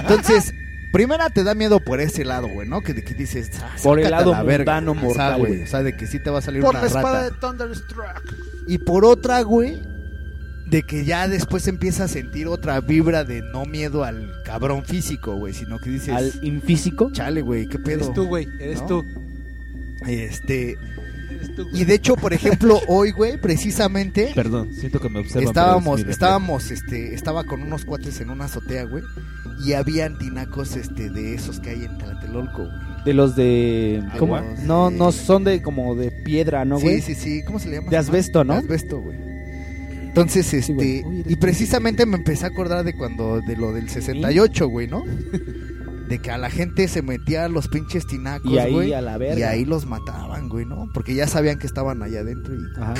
Entonces, 0.00 0.54
primera 0.92 1.30
te 1.30 1.42
da 1.42 1.54
miedo 1.54 1.80
por 1.80 2.00
ese 2.00 2.24
lado, 2.24 2.48
güey, 2.48 2.68
¿no? 2.68 2.82
Que, 2.82 2.94
que 2.94 3.14
dices, 3.14 3.50
ah, 3.62 3.74
Por 3.82 3.98
el 3.98 4.10
lado 4.10 4.32
la 4.32 4.42
verga, 4.42 4.80
mortal, 4.80 5.40
güey, 5.40 5.62
o 5.62 5.66
sea, 5.66 5.82
de 5.82 5.96
que 5.96 6.06
sí 6.06 6.18
te 6.20 6.30
va 6.30 6.38
a 6.38 6.42
salir 6.42 6.62
Por 6.62 6.70
una 6.70 6.80
la 6.82 6.86
espada 6.86 7.22
rata. 7.30 7.34
de 7.34 7.40
Thunderstruck. 7.40 8.34
Y 8.68 8.78
por 8.78 9.04
otra, 9.04 9.42
güey, 9.42 9.82
de 10.66 10.82
que 10.84 11.04
ya 11.04 11.28
después 11.28 11.66
empieza 11.68 12.04
a 12.04 12.08
sentir 12.08 12.46
otra 12.46 12.80
vibra 12.80 13.24
de 13.24 13.42
no 13.42 13.64
miedo 13.66 14.04
al 14.04 14.32
cabrón 14.44 14.84
físico, 14.84 15.36
güey, 15.36 15.52
sino 15.52 15.78
que 15.78 15.90
dices, 15.90 16.14
Al 16.14 16.32
infísico. 16.42 17.10
chale, 17.12 17.42
güey, 17.42 17.66
qué 17.66 17.78
pedo. 17.78 18.04
Eres 18.04 18.14
tú, 18.14 18.26
güey, 18.26 18.48
eres 18.60 18.80
¿No? 18.82 18.86
tú. 18.86 19.04
Este, 20.06 20.78
Eres 21.30 21.54
tú, 21.54 21.64
güey. 21.68 21.82
y 21.82 21.84
de 21.84 21.94
hecho, 21.94 22.16
por 22.16 22.32
ejemplo, 22.32 22.80
hoy, 22.88 23.10
güey, 23.12 23.38
precisamente 23.40 24.32
Perdón, 24.34 24.72
siento 24.74 24.98
que 25.00 25.08
me 25.08 25.20
observan. 25.20 25.44
estábamos, 25.48 26.00
es 26.00 26.08
estábamos, 26.08 26.70
este, 26.70 27.14
estaba 27.14 27.44
con 27.44 27.62
unos 27.62 27.84
cuates 27.84 28.20
en 28.20 28.30
una 28.30 28.46
azotea, 28.46 28.84
güey, 28.84 29.04
y 29.64 29.72
habían 29.74 30.18
tinacos, 30.18 30.76
este, 30.76 31.10
de 31.10 31.34
esos 31.34 31.60
que 31.60 31.70
hay 31.70 31.84
en 31.84 31.98
Tlatelolco, 31.98 32.64
güey. 32.64 33.04
De 33.04 33.14
los 33.14 33.34
de. 33.36 34.02
¿cómo? 34.18 34.36
Aguas, 34.36 34.62
No, 34.64 34.90
no, 34.90 35.10
son 35.12 35.44
de 35.44 35.60
como 35.62 35.94
de 35.96 36.10
piedra, 36.24 36.64
¿no, 36.64 36.78
güey? 36.78 37.00
sí, 37.00 37.14
sí, 37.14 37.20
sí, 37.20 37.44
¿cómo 37.44 37.58
se 37.58 37.68
le 37.68 37.76
llama? 37.76 37.90
De 37.90 37.96
asbesto, 37.96 38.44
¿no? 38.44 38.54
De 38.54 38.60
asbesto, 38.60 39.00
güey. 39.00 39.18
Entonces, 40.08 40.52
este, 40.52 40.72
güey. 40.72 41.02
Y 41.26 41.36
precisamente 41.36 42.04
me 42.06 42.16
empecé 42.18 42.44
a 42.44 42.48
acordar 42.48 42.84
de 42.84 42.94
cuando, 42.96 43.40
de 43.40 43.56
lo 43.56 43.72
del 43.72 43.88
68, 43.88 44.68
güey, 44.68 44.86
¿no? 44.88 45.02
De 46.08 46.18
que 46.18 46.30
a 46.30 46.36
la 46.36 46.50
gente 46.50 46.88
se 46.88 47.00
metía 47.00 47.46
a 47.46 47.48
los 47.48 47.68
pinches 47.68 48.06
tinacos, 48.06 48.52
Y 48.52 48.58
ahí 48.58 48.72
güey. 48.72 48.92
a 48.92 49.00
la 49.00 49.16
verga. 49.16 49.38
Y 49.38 49.42
ahí 49.44 49.64
los 49.64 49.86
mataban, 49.86 50.50
güey, 50.50 50.66
¿no? 50.66 50.90
Porque 50.92 51.14
ya 51.14 51.26
sabían 51.26 51.58
que 51.58 51.66
estaban 51.66 52.02
allá 52.02 52.20
adentro 52.20 52.54
y 52.54 52.58
Ajá. 52.78 52.92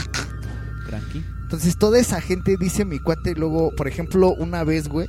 Tranqui. 0.87 1.23
Entonces 1.43 1.77
toda 1.77 1.99
esa 1.99 2.23
gente, 2.23 2.57
dice 2.59 2.87
mi 2.87 2.99
cuate, 2.99 3.35
luego, 3.35 3.71
por 3.77 3.87
ejemplo, 3.87 4.33
una 4.33 4.65
vez, 4.65 4.89
güey, 4.89 5.09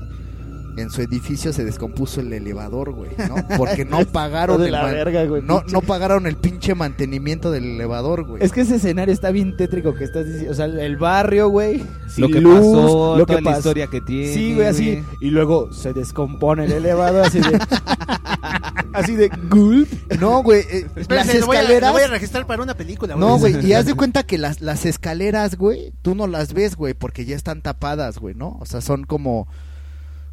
en 0.78 0.90
su 0.90 1.02
edificio 1.02 1.54
se 1.54 1.64
descompuso 1.64 2.22
el 2.22 2.32
elevador, 2.34 2.92
güey, 2.92 3.12
¿no? 3.28 3.36
Porque 3.58 3.86
no 3.86 4.06
pagaron 4.12 4.60
de 4.60 4.68
el 4.68 4.72
la 4.72 4.86
verga, 4.86 5.26
güey. 5.26 5.42
no, 5.42 5.64
no 5.72 5.82
pagaron 5.82 6.28
el 6.28 6.36
pinche 6.36 6.76
mantenimiento 6.76 7.52
del 7.52 7.66
elevador, 7.76 8.26
güey. 8.26 8.44
Es 8.44 8.52
que 8.52 8.62
ese 8.62 8.76
escenario 8.76 9.14
está 9.14 9.32
bien 9.32 9.56
tétrico 9.58 9.94
que 9.94 10.04
estás 10.04 10.26
diciendo. 10.26 10.52
O 10.52 10.56
sea, 10.56 10.66
el 10.66 10.98
barrio, 10.98 11.50
güey. 11.50 11.84
Lo 12.18 12.28
que 12.28 12.42
luz, 12.42 12.56
pasó, 12.56 13.18
lo 13.18 13.26
toda 13.26 13.38
que 13.38 13.42
la 13.44 13.50
pasó. 13.50 13.60
historia 13.60 13.88
que 13.88 14.02
tiene. 14.02 14.34
Sí, 14.34 14.54
güey, 14.56 14.68
así. 14.68 15.04
Y 15.22 15.30
luego 15.30 15.72
se 15.74 15.94
descompone 15.94 16.66
el 16.66 16.72
elevador 16.72 17.26
así 17.26 17.40
de. 17.40 17.60
así 18.94 19.16
de. 19.16 19.30
Gulp. 19.50 19.90
No, 20.20 20.44
güey, 20.44 20.62
eh, 20.62 20.88
las 20.96 20.98
Espérense, 20.98 21.40
lo 21.40 21.46
voy, 21.48 21.58
a, 21.58 21.62
lo 21.62 21.68
escaleras... 21.68 21.92
voy 21.92 22.02
a 22.02 22.08
registrar 22.08 22.46
para 22.46 22.64
una 22.64 22.76
película, 22.76 23.16
No, 23.16 23.38
güey, 23.38 23.66
y 23.66 23.74
haz 23.74 23.86
de 23.86 23.94
cuenta 23.96 24.24
que 24.24 24.38
las, 24.38 24.62
las 24.62 24.86
escaleras, 24.86 25.58
güey, 25.58 25.94
tú 26.02 26.16
no 26.16 26.28
las 26.28 26.54
ves, 26.54 26.76
güey, 26.76 26.94
porque 26.94 27.26
ya 27.26 27.36
están 27.36 27.62
tapadas, 27.62 28.20
güey, 28.20 28.36
¿no? 28.36 28.58
O 28.60 28.66
sea, 28.66 28.82
son 28.82 29.04
como 29.04 29.48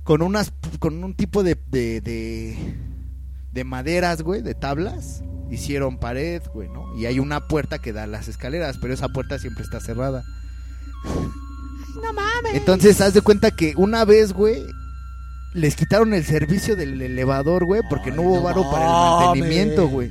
con 0.05 0.23
unas 0.23 0.53
con 0.79 1.03
un 1.05 1.15
tipo 1.15 1.43
de 1.43 1.57
de, 1.71 2.01
de, 2.01 2.75
de 3.53 3.65
maderas, 3.65 4.23
güey, 4.23 4.43
de 4.43 4.55
tablas, 4.55 5.23
hicieron 5.51 5.99
pared, 5.99 6.43
güey, 6.53 6.69
¿no? 6.69 6.97
Y 6.97 7.07
hay 7.07 7.19
una 7.19 7.47
puerta 7.49 7.79
que 7.79 7.93
da 7.93 8.05
a 8.05 8.07
las 8.07 8.29
escaleras, 8.29 8.79
pero 8.81 8.95
esa 8.95 9.09
puerta 9.09 9.39
siempre 9.39 9.65
está 9.65 9.81
cerrada. 9.81 10.23
No 12.03 12.13
mames. 12.13 12.55
Entonces, 12.55 13.01
haz 13.01 13.15
de 13.15 13.21
cuenta 13.21 13.51
que 13.51 13.75
una 13.77 14.05
vez, 14.05 14.33
güey, 14.33 14.63
les 15.53 15.75
quitaron 15.77 16.15
el 16.15 16.25
servicio 16.25 16.77
del 16.77 17.01
elevador, 17.03 17.65
güey, 17.65 17.83
porque 17.89 18.11
no 18.11 18.23
hubo 18.23 18.43
varo 18.43 18.71
para 18.71 18.85
el 18.85 18.91
mantenimiento, 19.27 19.89
güey. 19.89 20.11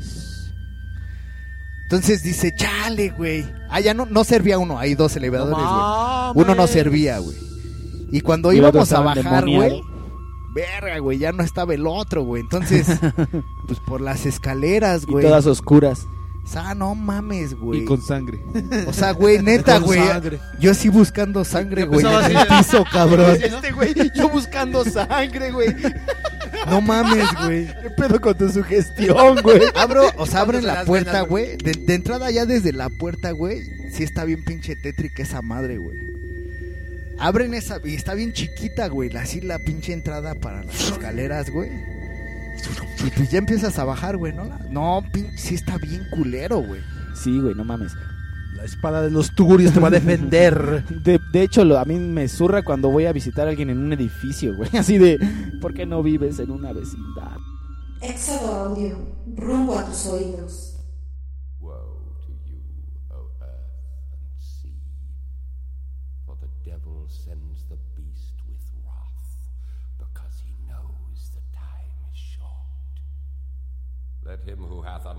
Entonces 1.84 2.22
dice, 2.22 2.54
chale, 2.54 3.10
güey. 3.10 3.46
Ah, 3.70 3.80
ya 3.80 3.94
no, 3.94 4.06
no 4.06 4.24
servía 4.24 4.60
uno, 4.60 4.78
hay 4.78 4.94
dos 4.94 5.16
elevadores, 5.16 5.58
güey. 5.58 6.46
Uno 6.46 6.56
no 6.56 6.68
servía, 6.68 7.18
güey. 7.20 7.38
Y 8.12 8.22
cuando 8.22 8.52
Y 8.54 8.58
íbamos 8.58 8.92
a 8.92 9.02
bajar, 9.02 9.46
güey, 9.46 9.84
verga, 10.54 10.98
güey, 11.00 11.18
ya 11.18 11.32
no 11.32 11.44
estaba 11.44 11.74
el 11.74 11.86
otro, 11.88 12.24
güey. 12.24 12.42
Entonces, 12.42 12.88
pues 13.68 13.80
por 13.80 14.02
las 14.02 14.26
escaleras, 14.26 15.06
güey. 15.06 15.26
todas 15.26 15.46
oscuras. 15.46 16.06
O 16.44 16.52
sea, 16.52 16.74
no 16.74 16.96
mames, 16.96 17.54
güey. 17.54 17.82
Y 17.82 17.86
con 17.86 18.02
sangre. 18.02 18.40
O 18.88 18.94
sea, 18.94 19.12
güey, 19.12 19.40
neta, 19.40 19.76
Con 19.76 19.84
güey. 19.84 20.08
sangre. 20.08 20.40
Yo 20.60 20.74
sí 20.74 20.90
buscando 20.90 21.46
sangre, 21.46 21.86
güey, 21.86 22.04
en 22.04 22.38
el 22.38 22.48
piso, 22.48 22.84
cabrón. 22.92 23.38
Este 23.40 23.72
güey, 23.72 23.94
yo 24.16 24.30
buscando 24.30 24.84
sangre, 24.84 25.52
güey. 25.52 25.76
No 26.68 26.82
mames, 26.82 27.28
güey. 27.46 27.68
¿Qué 27.68 27.90
pedo 27.96 28.20
con 28.20 28.36
tu 28.36 28.50
sugestión, 28.50 29.42
güey? 29.44 29.62
Abro, 29.76 30.04
o 30.18 30.26
sea, 30.26 30.42
abren 30.42 30.66
la 30.66 30.86
puerta, 30.86 31.22
güey. 31.22 31.56
De, 31.58 31.74
de 31.74 31.94
entrada 31.94 32.32
ya 32.32 32.48
desde 32.48 32.74
la 32.74 32.90
puerta, 32.90 33.30
güey. 33.32 33.62
Sí 33.92 34.02
está 34.04 34.24
bien 34.26 34.44
pinche 34.44 34.76
tétrica 34.76 35.22
esa 35.22 35.44
madre, 35.44 35.78
güey. 35.78 35.98
Abren 37.20 37.54
esa 37.54 37.80
y 37.84 37.96
está 37.96 38.14
bien 38.14 38.34
chiquita, 38.34 38.88
güey. 38.88 39.16
Así 39.18 39.42
la 39.42 39.60
pinche 39.60 39.94
entrada 39.94 40.36
para 40.36 40.64
las 40.64 40.90
escaleras, 40.92 41.50
güey. 41.50 41.70
Y 43.06 43.10
pues 43.12 43.32
ya 43.32 43.38
empiezas 43.40 43.78
a 43.80 43.84
bajar, 43.86 44.18
güey, 44.18 44.34
¿no? 44.34 44.46
No, 44.70 45.02
pin- 45.14 45.32
sí 45.38 45.56
está 45.56 45.78
bien 45.78 46.04
culero, 46.12 46.60
güey. 46.62 46.82
Sí, 47.16 47.40
güey, 47.40 47.56
no 47.56 47.64
mames. 47.64 47.94
La 48.56 48.64
espada 48.66 49.02
de 49.02 49.10
los 49.10 49.34
tugurios 49.36 49.74
te 49.74 49.80
va 49.80 49.88
a 49.88 49.92
defender. 49.92 50.84
De, 51.04 51.20
de 51.32 51.42
hecho, 51.44 51.64
lo- 51.64 51.80
a 51.80 51.86
mí 51.86 51.96
me 51.98 52.28
zurra 52.28 52.62
cuando 52.64 52.90
voy 52.90 53.06
a 53.06 53.14
visitar 53.14 53.48
a 53.48 53.52
alguien 53.52 53.70
en 53.70 53.78
un 53.80 53.94
edificio, 53.94 54.56
güey. 54.56 54.70
Así 54.78 54.98
de, 54.98 55.18
¿por 55.62 55.74
qué 55.74 55.86
no 55.86 56.04
vives 56.04 56.40
en 56.40 56.52
una 56.52 56.74
vecindad? 56.74 57.38
Éxodo 58.02 58.54
Audio, 58.54 58.98
rumbo 59.36 59.78
a 59.78 59.86
tus 59.86 60.06
oídos. 60.08 60.69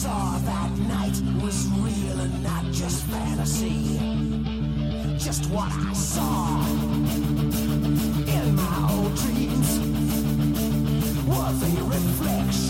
Saw 0.00 0.38
that 0.38 0.70
night 0.88 1.20
was 1.42 1.66
real 1.76 2.20
and 2.20 2.42
not 2.42 2.64
just 2.72 3.04
fantasy? 3.08 4.00
Just 5.18 5.44
what 5.50 5.70
I 5.70 5.92
saw 5.92 6.64
in 8.36 8.56
my 8.56 8.88
old 8.94 9.14
dreams 9.14 9.78
were 11.28 11.52
the 11.52 11.82
reflections 11.84 12.69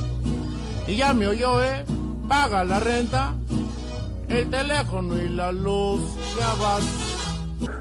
Y 0.91 0.97
ya 0.97 1.13
me 1.13 1.25
oyó, 1.25 1.63
¿eh? 1.63 1.85
Paga 2.27 2.65
la 2.65 2.77
renta, 2.81 3.33
el 4.27 4.49
teléfono 4.49 5.17
y 5.17 5.29
la 5.29 5.49
luz. 5.53 6.01
Ya 6.37 6.53
vas. 6.61 6.83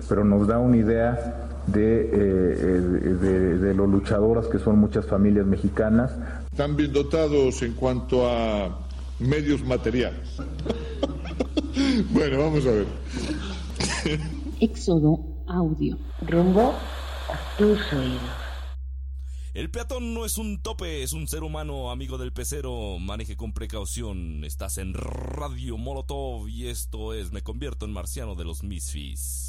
Pero 0.08 0.22
nos 0.24 0.46
da 0.46 0.60
una 0.60 0.76
idea 0.76 1.50
de, 1.66 2.02
eh, 2.02 2.80
de, 3.20 3.58
de 3.58 3.74
lo 3.74 3.88
luchadoras 3.88 4.46
que 4.46 4.60
son 4.60 4.78
muchas 4.78 5.06
familias 5.06 5.44
mexicanas. 5.44 6.12
Están 6.52 6.76
bien 6.76 6.92
dotados 6.92 7.60
en 7.62 7.72
cuanto 7.74 8.30
a 8.30 8.78
medios 9.18 9.64
materiales. 9.64 10.36
bueno, 12.10 12.38
vamos 12.38 12.64
a 12.64 12.70
ver. 12.70 12.86
Éxodo 14.60 15.18
Audio. 15.48 15.98
Rumbo 16.28 16.74
a 17.28 17.58
tus 17.58 17.92
oídos. 17.92 18.49
El 19.52 19.68
peatón 19.68 20.14
no 20.14 20.24
es 20.24 20.38
un 20.38 20.62
tope, 20.62 21.02
es 21.02 21.12
un 21.12 21.26
ser 21.26 21.42
humano 21.42 21.90
amigo 21.90 22.18
del 22.18 22.32
pecero. 22.32 22.98
Maneje 23.00 23.36
con 23.36 23.52
precaución. 23.52 24.44
Estás 24.44 24.78
en 24.78 24.94
Radio 24.94 25.76
Molotov 25.76 26.48
y 26.48 26.68
esto 26.68 27.14
es 27.14 27.32
Me 27.32 27.42
convierto 27.42 27.84
en 27.84 27.92
marciano 27.92 28.36
de 28.36 28.44
los 28.44 28.62
Misfits. 28.62 29.48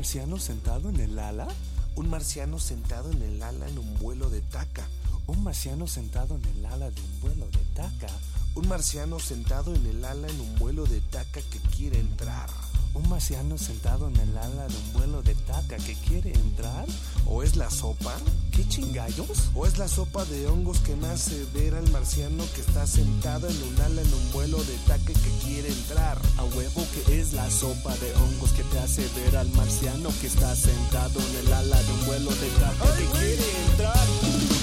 Marciano 0.00 0.38
sentado 0.38 0.88
en 0.88 0.98
el 0.98 1.18
ala? 1.18 1.46
Un 1.94 2.08
marciano 2.08 2.58
sentado 2.58 3.12
en 3.12 3.20
el 3.20 3.42
ala 3.42 3.68
en 3.68 3.78
un 3.78 3.98
vuelo 3.98 4.30
de 4.30 4.40
taca. 4.40 4.88
Un 5.26 5.44
marciano 5.44 5.86
sentado 5.86 6.36
en 6.36 6.44
el 6.56 6.64
ala 6.64 6.90
de 6.90 7.02
un 7.02 7.20
vuelo 7.20 7.46
de 7.50 7.58
taca. 7.74 8.06
Un 8.54 8.66
marciano 8.66 9.20
sentado 9.20 9.74
en 9.74 9.84
el 9.84 10.02
ala 10.02 10.26
en 10.26 10.40
un 10.40 10.56
vuelo 10.56 10.86
de 10.86 11.02
taca 11.02 11.42
que 11.42 11.58
quiere 11.76 12.00
entrar. 12.00 12.48
Un 12.94 13.10
marciano 13.10 13.58
sentado 13.58 14.08
en 14.08 14.16
el 14.16 14.38
ala 14.38 14.68
de 14.68 14.74
un 14.74 14.92
vuelo 14.94 15.22
de 15.22 15.34
taca 15.34 15.76
que 15.76 15.92
quiere 15.92 16.32
entrar. 16.32 16.86
¿O 17.26 17.42
es 17.42 17.56
la 17.56 17.68
sopa? 17.68 18.16
¿Qué 18.60 18.68
chingallos? 18.68 19.48
¿O 19.54 19.64
es 19.64 19.78
la 19.78 19.88
sopa 19.88 20.22
de 20.26 20.46
hongos 20.46 20.80
que 20.80 20.94
me 20.94 21.06
hace 21.06 21.46
ver 21.54 21.74
al 21.74 21.90
marciano 21.92 22.44
que 22.54 22.60
está 22.60 22.86
sentado 22.86 23.48
en 23.48 23.56
un 23.56 23.80
ala 23.80 24.02
en 24.02 24.12
un 24.12 24.32
vuelo 24.32 24.58
de 24.58 24.76
taca 24.86 25.02
que 25.06 25.46
quiere 25.46 25.68
entrar? 25.68 26.18
A 26.36 26.44
huevo 26.44 26.86
que 26.92 27.20
es 27.20 27.32
la 27.32 27.50
sopa 27.50 27.96
de 27.96 28.14
hongos 28.16 28.50
que 28.50 28.62
te 28.64 28.78
hace 28.78 29.08
ver 29.16 29.38
al 29.38 29.48
marciano 29.52 30.10
que 30.20 30.26
está 30.26 30.54
sentado 30.54 31.20
en 31.20 31.46
el 31.46 31.52
ala 31.54 31.82
de 31.82 31.90
un 31.90 32.06
vuelo 32.06 32.30
de 32.32 32.48
taca 32.60 32.96
que 32.98 33.04
quiere 33.06 33.62
entrar. 33.70 34.59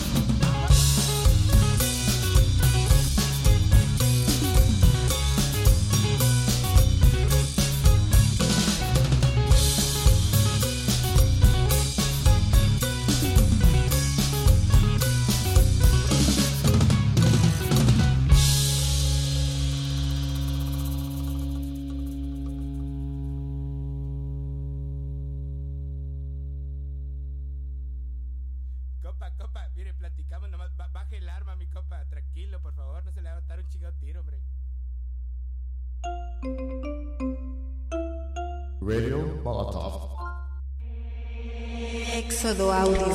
Audio. 42.60 43.08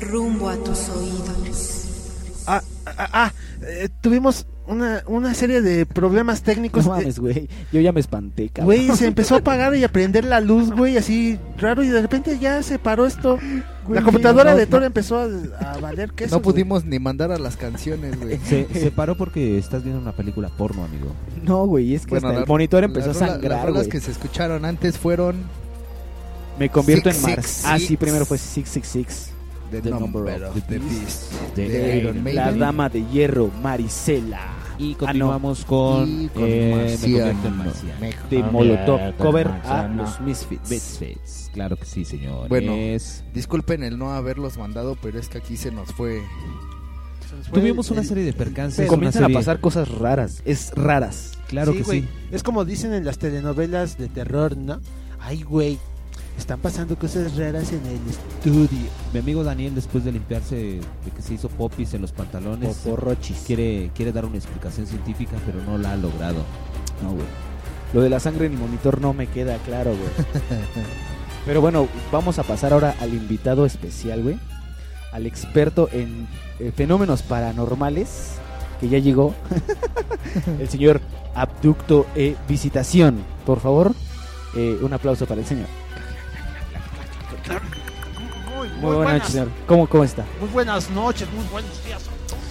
Rumbo 0.00 0.48
a 0.48 0.56
tus 0.56 0.88
oídos. 0.88 1.82
Ah, 2.46 2.62
ah, 2.86 3.08
ah, 3.12 3.32
eh, 3.62 3.88
tuvimos 4.00 4.46
una, 4.68 5.02
una 5.06 5.34
serie 5.34 5.62
de 5.62 5.84
problemas 5.86 6.42
técnicos. 6.42 6.84
No 6.86 6.92
mames, 6.92 7.18
güey. 7.18 7.48
Yo 7.72 7.80
ya 7.80 7.92
me 7.92 8.00
espanté, 8.00 8.48
cabrón. 8.48 8.66
Güey, 8.66 8.96
se 8.96 9.06
empezó 9.06 9.34
a 9.36 9.38
apagar 9.38 9.74
y 9.74 9.84
a 9.84 9.88
prender 9.88 10.24
la 10.24 10.40
luz, 10.40 10.70
güey, 10.72 10.96
así 10.96 11.38
raro, 11.58 11.82
y 11.84 11.88
de 11.88 12.02
repente 12.02 12.38
ya 12.38 12.62
se 12.62 12.78
paró 12.78 13.06
esto. 13.06 13.38
Güey, 13.86 14.00
la 14.00 14.02
computadora 14.02 14.52
no, 14.52 14.56
de 14.58 14.66
Thor 14.66 14.80
no. 14.80 14.86
empezó 14.86 15.18
a, 15.20 15.24
a 15.72 15.78
valer 15.78 16.12
queso. 16.12 16.36
No 16.36 16.42
pudimos 16.42 16.84
ni 16.84 16.98
mandar 16.98 17.30
a 17.32 17.38
las 17.38 17.56
canciones, 17.56 18.18
güey. 18.20 18.38
Se, 18.44 18.66
se 18.72 18.90
paró 18.90 19.16
porque 19.16 19.58
estás 19.58 19.82
viendo 19.84 20.00
una 20.00 20.12
película 20.12 20.48
porno, 20.48 20.84
amigo. 20.84 21.12
No, 21.42 21.66
güey, 21.66 21.94
es 21.94 22.04
que 22.06 22.10
Bueno, 22.10 22.28
hasta 22.28 22.38
la- 22.40 22.42
el 22.44 22.48
monitor 22.48 22.82
empezó 22.84 23.10
a 23.10 23.14
sangrar, 23.14 23.52
Las 23.58 23.64
rolas 23.64 23.88
que 23.88 24.00
se 24.00 24.10
escucharon 24.10 24.64
antes 24.64 24.98
fueron 24.98 25.44
Me 26.58 26.68
convierto 26.70 27.10
Six, 27.10 27.24
en 27.24 27.30
Mars. 27.30 27.46
Six, 27.46 27.64
Ah, 27.66 27.78
sí, 27.78 27.96
primero 27.96 28.24
fue 28.26 28.38
666. 28.38 29.30
The 29.70 29.82
The 29.82 29.90
Number 29.90 30.10
Number 30.22 30.42
of 30.44 30.56
of 30.56 30.62
the 30.68 30.78
the 30.78 30.78
Beast 30.78 31.32
de 31.56 31.68
de 31.68 31.96
Iron 31.98 32.16
La 32.16 32.22
Maiden. 32.22 32.58
Dama 32.60 32.88
de 32.88 33.04
Hierro, 33.06 33.50
Marisela. 33.62 34.52
Y 34.78 34.92
Ah, 34.92 34.96
continuamos 34.98 35.60
no. 35.62 35.66
con, 35.66 36.08
Y 36.24 36.28
con 36.28 36.44
eh, 36.46 36.72
Me 36.74 36.76
Marciano. 36.76 37.00
convierto 37.02 37.48
en 37.48 37.56
Marciano. 37.56 38.28
De 38.30 38.42
Molotov, 38.42 39.16
cover 39.16 39.48
a 39.48 39.88
los 39.88 40.20
Misfits. 40.20 40.70
Misfits, 40.70 41.50
Claro 41.52 41.76
que 41.76 41.84
sí, 41.86 42.04
señor. 42.04 42.48
Bueno, 42.48 42.74
Es- 42.74 43.24
disculpen 43.34 43.82
el 43.82 43.98
no 43.98 44.12
haberlos 44.12 44.56
mandado, 44.58 44.96
pero 45.02 45.18
es 45.18 45.28
que 45.28 45.38
aquí 45.38 45.56
se 45.56 45.70
nos 45.72 45.90
fue. 45.92 46.22
Tuvimos 47.52 47.90
una 47.90 48.02
serie 48.04 48.24
de 48.24 48.32
percances. 48.32 48.78
Pero 48.78 48.90
comienzan 48.90 49.22
serie- 49.24 49.36
a 49.36 49.38
pasar 49.40 49.60
cosas 49.60 49.88
raras. 49.88 50.42
Es 50.44 50.72
raras. 50.74 51.32
Claro 51.48 51.72
que 51.72 51.84
sí. 51.84 52.04
Es 52.30 52.42
como 52.42 52.64
dicen 52.64 52.92
en 52.92 53.04
las 53.04 53.18
telenovelas 53.18 53.98
de 53.98 54.08
terror, 54.08 54.56
¿no? 54.56 54.80
Ay, 55.20 55.42
güey, 55.42 55.78
están 56.38 56.60
pasando 56.60 56.96
cosas 56.98 57.36
raras 57.36 57.72
en 57.72 57.84
el 57.86 58.00
estudio. 58.08 58.90
Mi 59.12 59.20
amigo 59.20 59.42
Daniel, 59.42 59.74
después 59.74 60.04
de 60.04 60.12
limpiarse 60.12 60.56
de 60.56 61.10
que 61.14 61.22
se 61.22 61.34
hizo 61.34 61.48
popis 61.48 61.94
en 61.94 62.02
los 62.02 62.12
pantalones, 62.12 62.76
Poporrochis. 62.76 63.44
quiere, 63.46 63.90
quiere 63.94 64.12
dar 64.12 64.24
una 64.24 64.36
explicación 64.36 64.86
científica, 64.86 65.36
pero 65.44 65.62
no 65.62 65.78
la 65.78 65.92
ha 65.92 65.96
logrado. 65.96 66.42
No, 67.02 67.10
güey. 67.10 67.26
Lo 67.92 68.00
de 68.00 68.10
la 68.10 68.20
sangre 68.20 68.46
en 68.46 68.52
el 68.52 68.58
monitor 68.58 69.00
no 69.00 69.12
me 69.12 69.26
queda 69.26 69.56
claro, 69.58 69.90
güey. 69.90 70.10
Pero 71.46 71.60
bueno, 71.60 71.86
vamos 72.10 72.40
a 72.40 72.42
pasar 72.42 72.72
ahora 72.72 72.96
al 73.00 73.14
invitado 73.14 73.64
especial, 73.64 74.22
güey. 74.22 74.36
Al 75.12 75.26
experto 75.26 75.88
en 75.92 76.26
eh, 76.58 76.72
fenómenos 76.74 77.22
paranormales 77.22 78.32
que 78.80 78.88
ya 78.88 78.98
llegó. 78.98 79.32
el 80.60 80.68
señor 80.68 81.00
Abducto 81.34 82.06
e 82.16 82.34
Visitación. 82.48 83.18
Por 83.46 83.60
favor, 83.60 83.94
eh, 84.56 84.76
un 84.82 84.92
aplauso 84.92 85.24
para 85.26 85.40
el 85.40 85.46
señor. 85.46 85.68
Muy, 88.56 88.68
Muy 88.80 88.94
buenas 88.96 89.14
noches, 89.14 89.30
señor. 89.32 89.48
¿Cómo, 89.66 89.86
¿Cómo 89.88 90.04
está? 90.04 90.24
Muy 90.40 90.48
buenas 90.50 90.90
noches, 90.90 91.28
muy 91.32 91.44
buenos 91.46 91.84
días. 91.84 92.02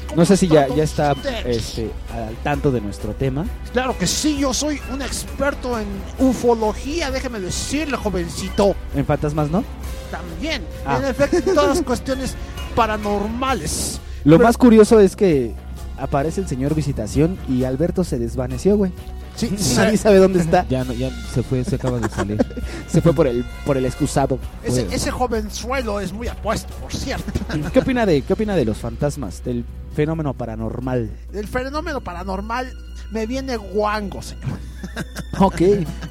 ¿Cómo 0.07 0.15
No 0.21 0.25
sé 0.25 0.37
si 0.37 0.47
ya, 0.47 0.67
ya 0.67 0.83
está 0.83 1.13
este, 1.45 1.91
al 2.13 2.35
tanto 2.43 2.71
de 2.71 2.79
nuestro 2.81 3.13
tema. 3.13 3.45
Claro 3.73 3.97
que 3.97 4.07
sí, 4.07 4.37
yo 4.37 4.53
soy 4.53 4.79
un 4.93 5.01
experto 5.01 5.77
en 5.79 5.87
ufología, 6.19 7.11
déjeme 7.11 7.39
decirle, 7.39 7.97
jovencito. 7.97 8.75
En 8.95 9.05
fantasmas, 9.05 9.49
¿no? 9.49 9.63
También, 10.11 10.63
Ah. 10.85 10.97
en 10.99 11.05
efecto, 11.05 11.37
en 11.37 11.55
todas 11.55 11.77
las 11.77 11.81
cuestiones 11.85 12.35
paranormales. 12.75 13.99
Lo 14.23 14.37
Pero- 14.37 14.47
más 14.47 14.57
curioso 14.57 14.99
es 14.99 15.15
que 15.15 15.53
aparece 15.97 16.41
el 16.41 16.47
señor 16.47 16.75
Visitación 16.75 17.37
y 17.49 17.63
Alberto 17.63 18.03
se 18.03 18.19
desvaneció, 18.19 18.77
güey. 18.77 18.91
Sí, 19.37 19.51
Nadie 19.75 19.97
sabe 19.97 20.17
dónde 20.17 20.39
está. 20.39 20.65
Ya, 20.69 20.83
no, 20.83 20.93
ya 20.93 21.09
se 21.33 21.43
fue, 21.43 21.63
se 21.63 21.75
acaba 21.75 21.99
de 21.99 22.09
salir. 22.09 22.37
Se 22.87 23.01
fue 23.01 23.13
por 23.13 23.27
el, 23.27 23.43
por 23.65 23.75
el 23.77 23.85
excusado. 23.85 24.39
Ese, 24.63 24.87
ese 24.91 25.11
jovenzuelo 25.11 25.99
es 25.99 26.13
muy 26.13 26.27
apuesto, 26.29 26.73
por 26.75 26.93
cierto. 26.93 27.31
¿Qué 27.73 27.79
opina 27.79 28.05
de 28.05 28.21
qué 28.21 28.31
opina 28.33 28.55
de 28.55 28.63
los 28.63 28.77
fantasmas, 28.77 29.43
del 29.43 29.65
fenómeno 29.93 30.33
paranormal? 30.33 31.09
El 31.33 31.47
fenómeno 31.47 31.99
paranormal 32.01 32.71
me 33.11 33.25
viene 33.25 33.57
guango, 33.57 34.21
señor. 34.21 34.57
Ok. 35.39 35.61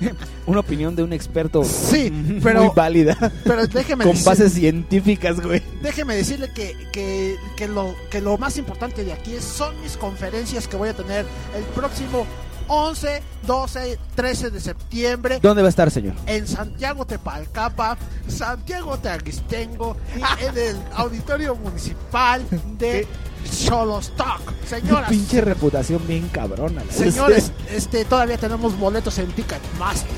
Una 0.46 0.60
opinión 0.60 0.94
de 0.94 1.02
un 1.02 1.12
experto 1.14 1.64
Sí, 1.64 2.12
pero- 2.42 2.64
muy 2.64 2.72
válida. 2.74 3.16
pero 3.44 3.66
déjeme 3.66 4.05
con 4.05 4.12
decir- 4.14 4.26
bases 4.26 4.52
científicas, 4.52 5.40
güey. 5.40 5.62
Déjeme 5.82 6.14
decirle 6.16 6.51
que, 6.55 6.76
que, 6.92 7.36
que 7.56 7.66
lo, 7.66 7.94
que 8.10 8.20
lo 8.20 8.36
más 8.36 8.59
importante 8.59 9.05
de 9.05 9.14
aquí 9.14 9.34
es- 9.34 9.44
son 9.44 9.80
mis 9.80 9.96
conferencias 9.96 10.68
que 10.68 10.76
voy 10.76 10.90
a 10.90 10.94
tener 10.94 11.24
el 11.56 11.64
próximo 11.74 12.26
11, 12.68 13.22
12, 13.46 13.98
13 14.14 14.50
de 14.50 14.60
septiembre. 14.60 15.38
¿Dónde 15.42 15.62
va 15.62 15.68
a 15.68 15.70
estar, 15.70 15.90
señor? 15.90 16.14
En 16.26 16.46
Santiago 16.46 17.06
Tepalcapa, 17.06 17.96
Santiago 18.28 18.98
Teaguistengo 18.98 19.96
y 20.16 20.44
en 20.44 20.56
el 20.58 20.76
Auditorio 20.94 21.54
Municipal 21.56 22.42
de 22.78 23.06
Xolostoc. 23.50 24.40
Señoras, 24.66 25.10
Pinche 25.10 25.40
reputación 25.40 26.00
bien 26.06 26.28
cabrona. 26.28 26.82
señores, 26.90 27.52
este, 27.70 28.04
todavía 28.04 28.38
tenemos 28.38 28.78
boletos 28.78 29.18
en 29.18 29.26
Ticketmaster. 29.32 30.10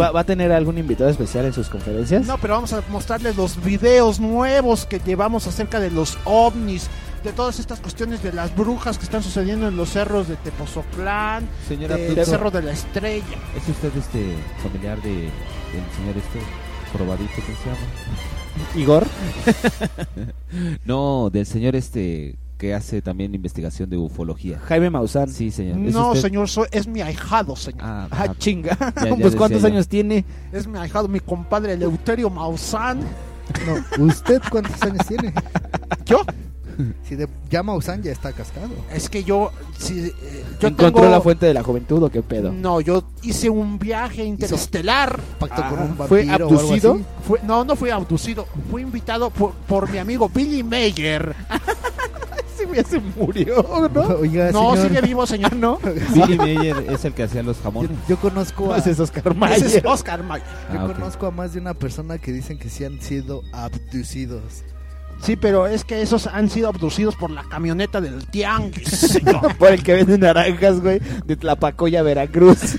¿Va, 0.00 0.10
va 0.10 0.20
a 0.20 0.24
tener 0.24 0.50
algún 0.50 0.78
invitado 0.78 1.10
especial 1.10 1.44
en 1.44 1.52
sus 1.52 1.68
conferencias? 1.68 2.26
No, 2.26 2.38
pero 2.38 2.54
vamos 2.54 2.72
a 2.72 2.82
mostrarles 2.88 3.36
los 3.36 3.62
videos 3.62 4.18
nuevos 4.18 4.86
que 4.86 4.98
llevamos 4.98 5.46
acerca 5.46 5.78
de 5.78 5.90
los 5.90 6.16
ovnis, 6.24 6.88
de 7.24 7.32
todas 7.32 7.58
estas 7.58 7.80
cuestiones 7.80 8.22
de 8.22 8.32
las 8.32 8.54
brujas 8.54 8.98
que 8.98 9.04
están 9.04 9.22
sucediendo 9.22 9.66
en 9.68 9.76
los 9.76 9.88
cerros 9.90 10.28
de 10.28 10.36
Tepozoclán, 10.36 11.48
Señora 11.66 11.96
del. 11.96 12.24
Cerro 12.26 12.50
de 12.50 12.62
la 12.62 12.72
Estrella. 12.72 13.24
¿Es 13.56 13.66
usted 13.68 13.90
este 13.96 14.34
familiar 14.62 15.00
de, 15.02 15.10
del 15.10 15.84
señor 15.96 16.16
este 16.18 16.40
probadito 16.92 17.32
que 17.34 17.42
se 17.42 17.64
llama? 17.64 18.74
¿Igor? 18.76 19.06
no, 20.84 21.30
del 21.30 21.46
señor 21.46 21.74
este 21.76 22.36
que 22.58 22.72
hace 22.74 23.02
también 23.02 23.34
investigación 23.34 23.90
de 23.90 23.96
ufología. 23.96 24.60
Jaime 24.60 24.88
Maussan. 24.90 25.28
Sí, 25.28 25.50
señor. 25.50 25.78
¿Es 25.86 25.92
No, 25.94 26.08
usted? 26.10 26.20
señor, 26.22 26.48
soy- 26.48 26.68
es 26.70 26.86
mi 26.86 27.00
ahijado, 27.00 27.56
señor. 27.56 27.80
Ah, 27.82 28.08
Ah, 28.10 28.26
ah, 28.28 28.34
chinga. 28.38 28.76
ya- 28.78 29.04
ya 29.10 29.16
pues 29.20 29.34
¿cuántos 29.34 29.62
yo. 29.62 29.66
años 29.68 29.88
tiene? 29.88 30.24
Es 30.52 30.66
mi 30.66 30.78
ahijado, 30.78 31.08
mi 31.08 31.20
compadre 31.20 31.72
Eleuterio 31.72 32.30
Maussan. 32.30 33.00
No, 33.66 34.04
¿usted 34.06 34.40
cuántos 34.50 34.80
años 34.82 35.06
tiene? 35.06 35.32
¿Yo? 36.06 36.22
Si 37.08 37.16
de 37.16 37.28
llama 37.50 37.74
Usan 37.74 38.02
ya 38.02 38.12
está 38.12 38.32
cascado. 38.32 38.70
Es 38.92 39.08
que 39.08 39.24
yo, 39.24 39.50
si, 39.78 40.00
eh, 40.06 40.12
yo 40.60 40.68
¿Encontró 40.68 40.92
tengo- 41.02 41.10
la 41.10 41.20
fuente 41.20 41.46
de 41.46 41.54
la 41.54 41.62
juventud 41.62 42.02
o 42.02 42.10
qué 42.10 42.22
pedo? 42.22 42.52
No, 42.52 42.80
yo 42.80 43.04
hice 43.22 43.50
un 43.50 43.78
viaje 43.78 44.24
interestelar. 44.24 45.20
Pacto 45.38 45.62
con 45.68 45.78
un 45.82 45.96
¿Fue 45.96 46.24
vampiro 46.24 46.46
o 46.46 46.50
algo 46.50 46.60
abducido? 46.60 46.94
así. 46.94 47.04
Fue- 47.26 47.40
no, 47.44 47.64
no 47.64 47.76
fui 47.76 47.90
abducido. 47.90 48.46
Fui 48.70 48.82
invitado 48.82 49.30
por, 49.30 49.52
por 49.52 49.90
mi 49.90 49.98
amigo 49.98 50.28
Billy 50.28 50.62
Mayer. 50.62 51.34
Ese 52.54 52.64
güey 52.66 52.84
se 52.84 53.00
murió, 53.00 53.64
¿no? 53.92 54.00
Oiga, 54.20 54.50
No, 54.52 54.74
señor, 54.74 54.88
sigue 54.88 55.00
vivo, 55.02 55.26
señor. 55.26 55.54
¿No? 55.56 55.78
Billy 56.14 56.36
Mayer 56.38 56.86
es 56.90 57.04
el 57.04 57.12
que 57.12 57.24
hacía 57.24 57.42
los 57.42 57.58
yo, 57.58 57.62
jamones. 57.64 57.90
yo 58.08 58.16
conozco 58.18 58.72
a, 58.72 58.78
Ese 58.78 58.92
es 58.92 59.00
Oscar 59.00 59.34
Ese 59.52 59.78
es 59.78 59.84
Oscar 59.84 60.22
Mayer. 60.22 60.46
yo 60.72 60.80
Ah, 60.80 60.84
ok. 60.86 60.92
conozco 60.94 61.26
a 61.26 61.30
más 61.30 61.52
de 61.52 61.60
una 61.60 61.74
persona 61.74 62.18
que 62.18 62.32
dicen 62.32 62.58
que 62.58 62.68
sí 62.70 62.84
han 62.84 63.00
sido 63.00 63.42
abducidos. 63.52 64.42
Sí, 65.24 65.36
pero 65.36 65.66
es 65.66 65.84
que 65.84 66.02
esos 66.02 66.26
han 66.26 66.50
sido 66.50 66.68
abducidos 66.68 67.16
por 67.16 67.30
la 67.30 67.44
camioneta 67.44 68.00
del 68.00 68.26
tianguis. 68.26 69.18
Por 69.58 69.72
el 69.72 69.82
que 69.82 69.94
vende 69.94 70.18
naranjas, 70.18 70.80
güey, 70.80 71.00
de 71.24 71.36
Tlapacoya, 71.36 72.02
Veracruz. 72.02 72.76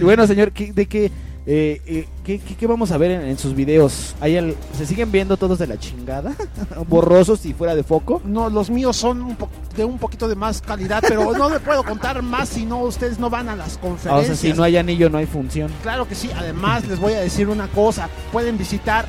y 0.00 0.04
bueno, 0.04 0.26
señor, 0.26 0.52
¿qué- 0.52 0.72
¿de 0.72 0.86
qué, 0.86 1.06
eh, 1.46 1.80
eh, 1.86 2.08
qué, 2.22 2.38
qué- 2.38 2.54
qué 2.54 2.66
vamos 2.68 2.92
a 2.92 2.98
ver 2.98 3.10
en, 3.10 3.22
en 3.22 3.38
sus 3.38 3.54
videos? 3.56 4.14
¿Hay 4.20 4.54
¿Se 4.78 4.86
siguen 4.86 5.10
viendo 5.10 5.36
todos 5.36 5.58
de 5.58 5.66
la 5.66 5.78
chingada? 5.78 6.32
¿Borrosos 6.88 7.44
y 7.46 7.52
fuera 7.54 7.74
de 7.74 7.82
foco? 7.82 8.22
No, 8.24 8.48
los 8.48 8.70
míos 8.70 8.96
son 8.96 9.20
un 9.22 9.34
po- 9.36 9.48
de 9.76 9.84
un 9.84 9.98
poquito 9.98 10.28
de 10.28 10.36
más 10.36 10.62
calidad, 10.62 11.02
pero 11.06 11.32
no 11.36 11.50
le 11.50 11.58
puedo 11.58 11.82
contar 11.82 12.22
más 12.22 12.48
si 12.50 12.64
no 12.64 12.78
ustedes 12.82 13.18
no 13.18 13.28
van 13.30 13.48
a 13.48 13.56
las 13.56 13.76
Ah, 13.76 13.80
conferencias. 13.80 14.38
o 14.38 14.40
sea, 14.40 14.50
si 14.52 14.56
no 14.56 14.62
hay 14.62 14.76
anillo, 14.76 15.10
no 15.10 15.18
hay 15.18 15.26
función. 15.26 15.72
Claro 15.82 16.06
que 16.06 16.14
sí. 16.14 16.30
Además, 16.36 16.86
les 16.86 17.00
voy 17.00 17.14
a 17.14 17.20
decir 17.20 17.48
una 17.48 17.66
cosa. 17.68 18.08
Pueden 18.30 18.56
visitar 18.56 19.06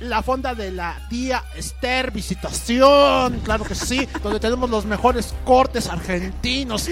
la 0.00 0.22
fonda 0.22 0.54
de 0.54 0.70
la 0.72 0.96
tía 1.08 1.44
Esther 1.54 2.10
Visitación. 2.10 3.40
Claro 3.44 3.64
que 3.64 3.74
sí. 3.74 4.08
Donde 4.22 4.40
tenemos 4.40 4.70
los 4.70 4.84
mejores 4.84 5.34
cortes 5.44 5.88
argentinos 5.88 6.88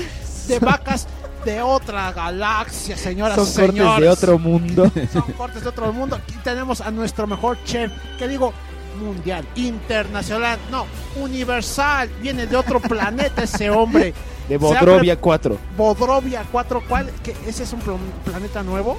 de 0.47 0.59
vacas 0.59 1.07
de 1.45 1.63
otra 1.63 2.13
galaxia, 2.13 2.97
señoras 2.97 3.37
Son 3.37 3.45
y 3.45 3.49
cortes 3.49 3.67
señores. 3.75 4.01
de 4.01 4.09
otro 4.09 4.39
mundo. 4.39 4.91
Son 5.13 5.23
cortes 5.37 5.63
de 5.63 5.69
otro 5.69 5.93
mundo. 5.93 6.17
Aquí 6.17 6.35
tenemos 6.45 6.81
a 6.81 6.91
nuestro 6.91 7.27
mejor 7.27 7.59
chef. 7.65 7.91
que 8.19 8.29
digo? 8.29 8.53
Mundial, 9.01 9.47
internacional, 9.55 10.59
no, 10.73 10.85
universal. 11.23 12.09
Viene 12.21 12.47
de 12.47 12.57
otro 12.57 12.81
planeta 12.81 13.45
ese 13.45 13.71
hombre. 13.71 14.13
De 14.49 14.57
Bodrovia 14.59 15.17
4. 15.21 15.57
Bodrovia 15.77 16.45
4, 16.51 16.83
¿cuál? 16.89 17.11
¿Qué? 17.23 17.37
¿Ese 17.47 17.63
es 17.63 17.73
un 17.73 17.81
pl- 17.81 17.97
planeta 18.25 18.63
nuevo? 18.63 18.99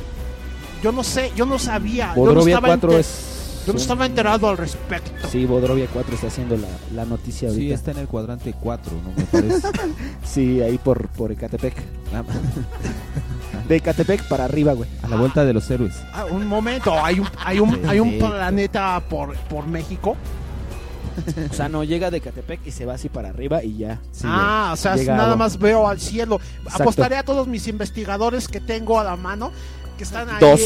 Yo 0.81 0.91
no 0.93 1.03
sé, 1.03 1.33
yo 1.35 1.45
no 1.45 1.59
sabía. 1.59 2.13
yo 2.15 2.21
no 2.21 2.21
Bodrovia 2.27 2.55
estaba 2.55 2.67
4 2.77 2.91
enter- 2.91 2.99
es... 2.99 3.35
Yo 3.67 3.73
no 3.73 3.79
estaba 3.79 4.05
enterado 4.05 4.49
al 4.49 4.57
respecto. 4.57 5.11
Sí, 5.29 5.45
Bodrovia 5.45 5.87
4 5.93 6.15
está 6.15 6.27
haciendo 6.27 6.57
la, 6.57 6.67
la 6.95 7.05
noticia 7.05 7.49
Sí, 7.49 7.55
ahorita. 7.55 7.75
está 7.75 7.91
en 7.91 7.97
el 7.99 8.07
cuadrante 8.07 8.53
4, 8.59 8.91
¿no? 9.03 9.11
Me 9.15 9.23
parece. 9.25 9.67
Sí, 10.25 10.61
ahí 10.61 10.77
por, 10.77 11.07
por 11.09 11.31
Ecatepec. 11.31 11.75
De 13.67 13.75
Ecatepec 13.75 14.27
para 14.27 14.45
arriba, 14.45 14.73
güey. 14.73 14.89
A 15.03 15.07
la 15.07 15.15
vuelta 15.17 15.45
de 15.45 15.53
los 15.53 15.69
héroes. 15.69 15.95
Ah, 16.13 16.25
un 16.25 16.47
momento, 16.47 16.93
hay 17.03 17.19
un, 17.19 17.27
hay 17.37 17.59
un, 17.59 17.79
hay 17.87 17.99
un 17.99 18.11
Sí. 18.11 18.17
planeta 18.19 18.99
por, 19.09 19.35
por 19.35 19.67
México. 19.67 20.15
O 21.49 21.53
sea, 21.53 21.67
no 21.69 21.83
llega 21.83 22.09
de 22.09 22.17
Ecatepec 22.17 22.65
y 22.65 22.71
se 22.71 22.85
va 22.85 22.93
así 22.93 23.09
para 23.09 23.29
arriba 23.29 23.61
y 23.63 23.77
ya. 23.77 23.99
ah, 24.23 24.71
o 24.73 24.77
sea, 24.77 24.95
nada 24.95 25.35
más 25.35 25.59
veo 25.59 25.87
al 25.87 25.99
cielo. 25.99 26.39
Exacto. 26.63 26.83
Apostaré 26.83 27.17
a 27.17 27.23
todos 27.23 27.47
mis 27.47 27.67
investigadores 27.67 28.47
que 28.47 28.59
tengo 28.61 28.99
a 28.99 29.03
la 29.03 29.15
mano, 29.17 29.51
que 29.97 30.03
están 30.03 30.29
ahí. 30.29 30.37
Dos. 30.39 30.61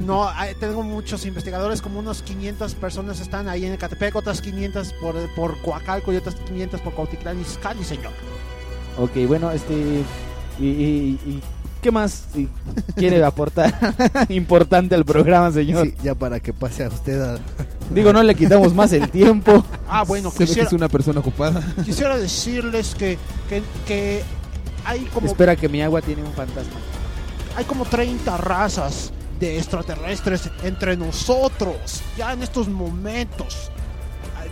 No, 0.00 0.28
hay- 0.28 0.54
tengo 0.54 0.82
muchos 0.82 1.26
investigadores, 1.26 1.82
como 1.82 1.98
unos 1.98 2.22
500 2.22 2.74
personas 2.76 3.20
están 3.20 3.48
ahí 3.48 3.64
en 3.66 3.72
Ecatepec, 3.72 4.14
otras 4.14 4.40
500 4.40 4.92
por, 5.00 5.16
por 5.34 5.58
Coacalco 5.60 6.12
y 6.12 6.16
otras 6.16 6.36
500 6.36 6.80
por 6.80 6.92
Cuautitlán 6.94 7.40
Izcalli, 7.40 7.82
señor. 7.84 8.12
Ok, 8.98 9.26
bueno, 9.26 9.50
este. 9.50 9.74
¿Y, 10.60 10.66
y- 10.66 11.20
y 11.26 11.40
qué 11.82 11.90
más 11.92 12.24
sí, 12.34 12.48
quiere 12.96 13.22
aportar 13.24 13.72
importante 14.28 14.94
al 14.94 15.04
programa, 15.04 15.50
señor? 15.52 15.86
Sí, 15.86 15.94
ya 16.02 16.14
para 16.14 16.40
que 16.40 16.52
pase 16.52 16.84
a 16.84 16.88
usted 16.88 17.20
a... 17.20 17.38
Digo, 17.90 18.12
no 18.12 18.22
le 18.22 18.34
quitamos 18.34 18.74
más 18.74 18.92
el 18.92 19.08
tiempo. 19.10 19.64
Ah, 19.90 20.04
bueno, 20.04 20.30
Se 20.30 20.44
ve 20.44 20.52
que 20.54 20.60
es 20.60 20.72
una 20.74 20.86
persona 20.88 21.20
ocupada. 21.20 21.62
quisiera 21.82 22.18
decirles 22.18 22.94
que, 22.94 23.16
que, 23.48 23.62
que 23.86 24.22
hay 24.84 25.00
como 25.14 25.26
Espera 25.26 25.56
que 25.56 25.66
mi 25.66 25.80
agua 25.80 26.02
tiene 26.02 26.22
un 26.22 26.32
fantasma. 26.34 26.74
hay 27.56 27.64
como 27.64 27.86
30 27.86 28.36
razas 28.36 29.12
de 29.38 29.58
extraterrestres 29.58 30.50
entre 30.62 30.96
nosotros, 30.96 32.02
ya 32.16 32.32
en 32.32 32.42
estos 32.42 32.68
momentos. 32.68 33.70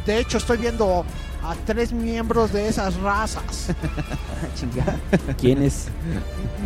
De 0.07 0.21
hecho, 0.21 0.39
estoy 0.39 0.59
viendo 0.59 1.05
a 1.43 1.55
tres 1.65 1.93
miembros 1.93 2.53
de 2.53 2.69
esas 2.69 2.95
razas. 3.01 3.69
Chinga. 4.57 4.97
¿Quién 5.39 5.63
es? 5.63 5.89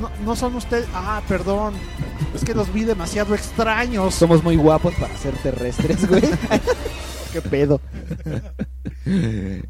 No, 0.00 0.10
no 0.24 0.36
son 0.36 0.56
ustedes. 0.56 0.86
Ah, 0.94 1.22
perdón. 1.26 1.74
Es 2.34 2.44
que 2.44 2.54
los 2.54 2.72
vi 2.72 2.84
demasiado 2.84 3.34
extraños. 3.34 4.14
Somos 4.14 4.42
muy 4.42 4.56
guapos 4.56 4.94
para 4.94 5.16
ser 5.16 5.34
terrestres, 5.38 6.06
güey. 6.08 6.22
¿Qué 7.32 7.40
pedo? 7.42 7.80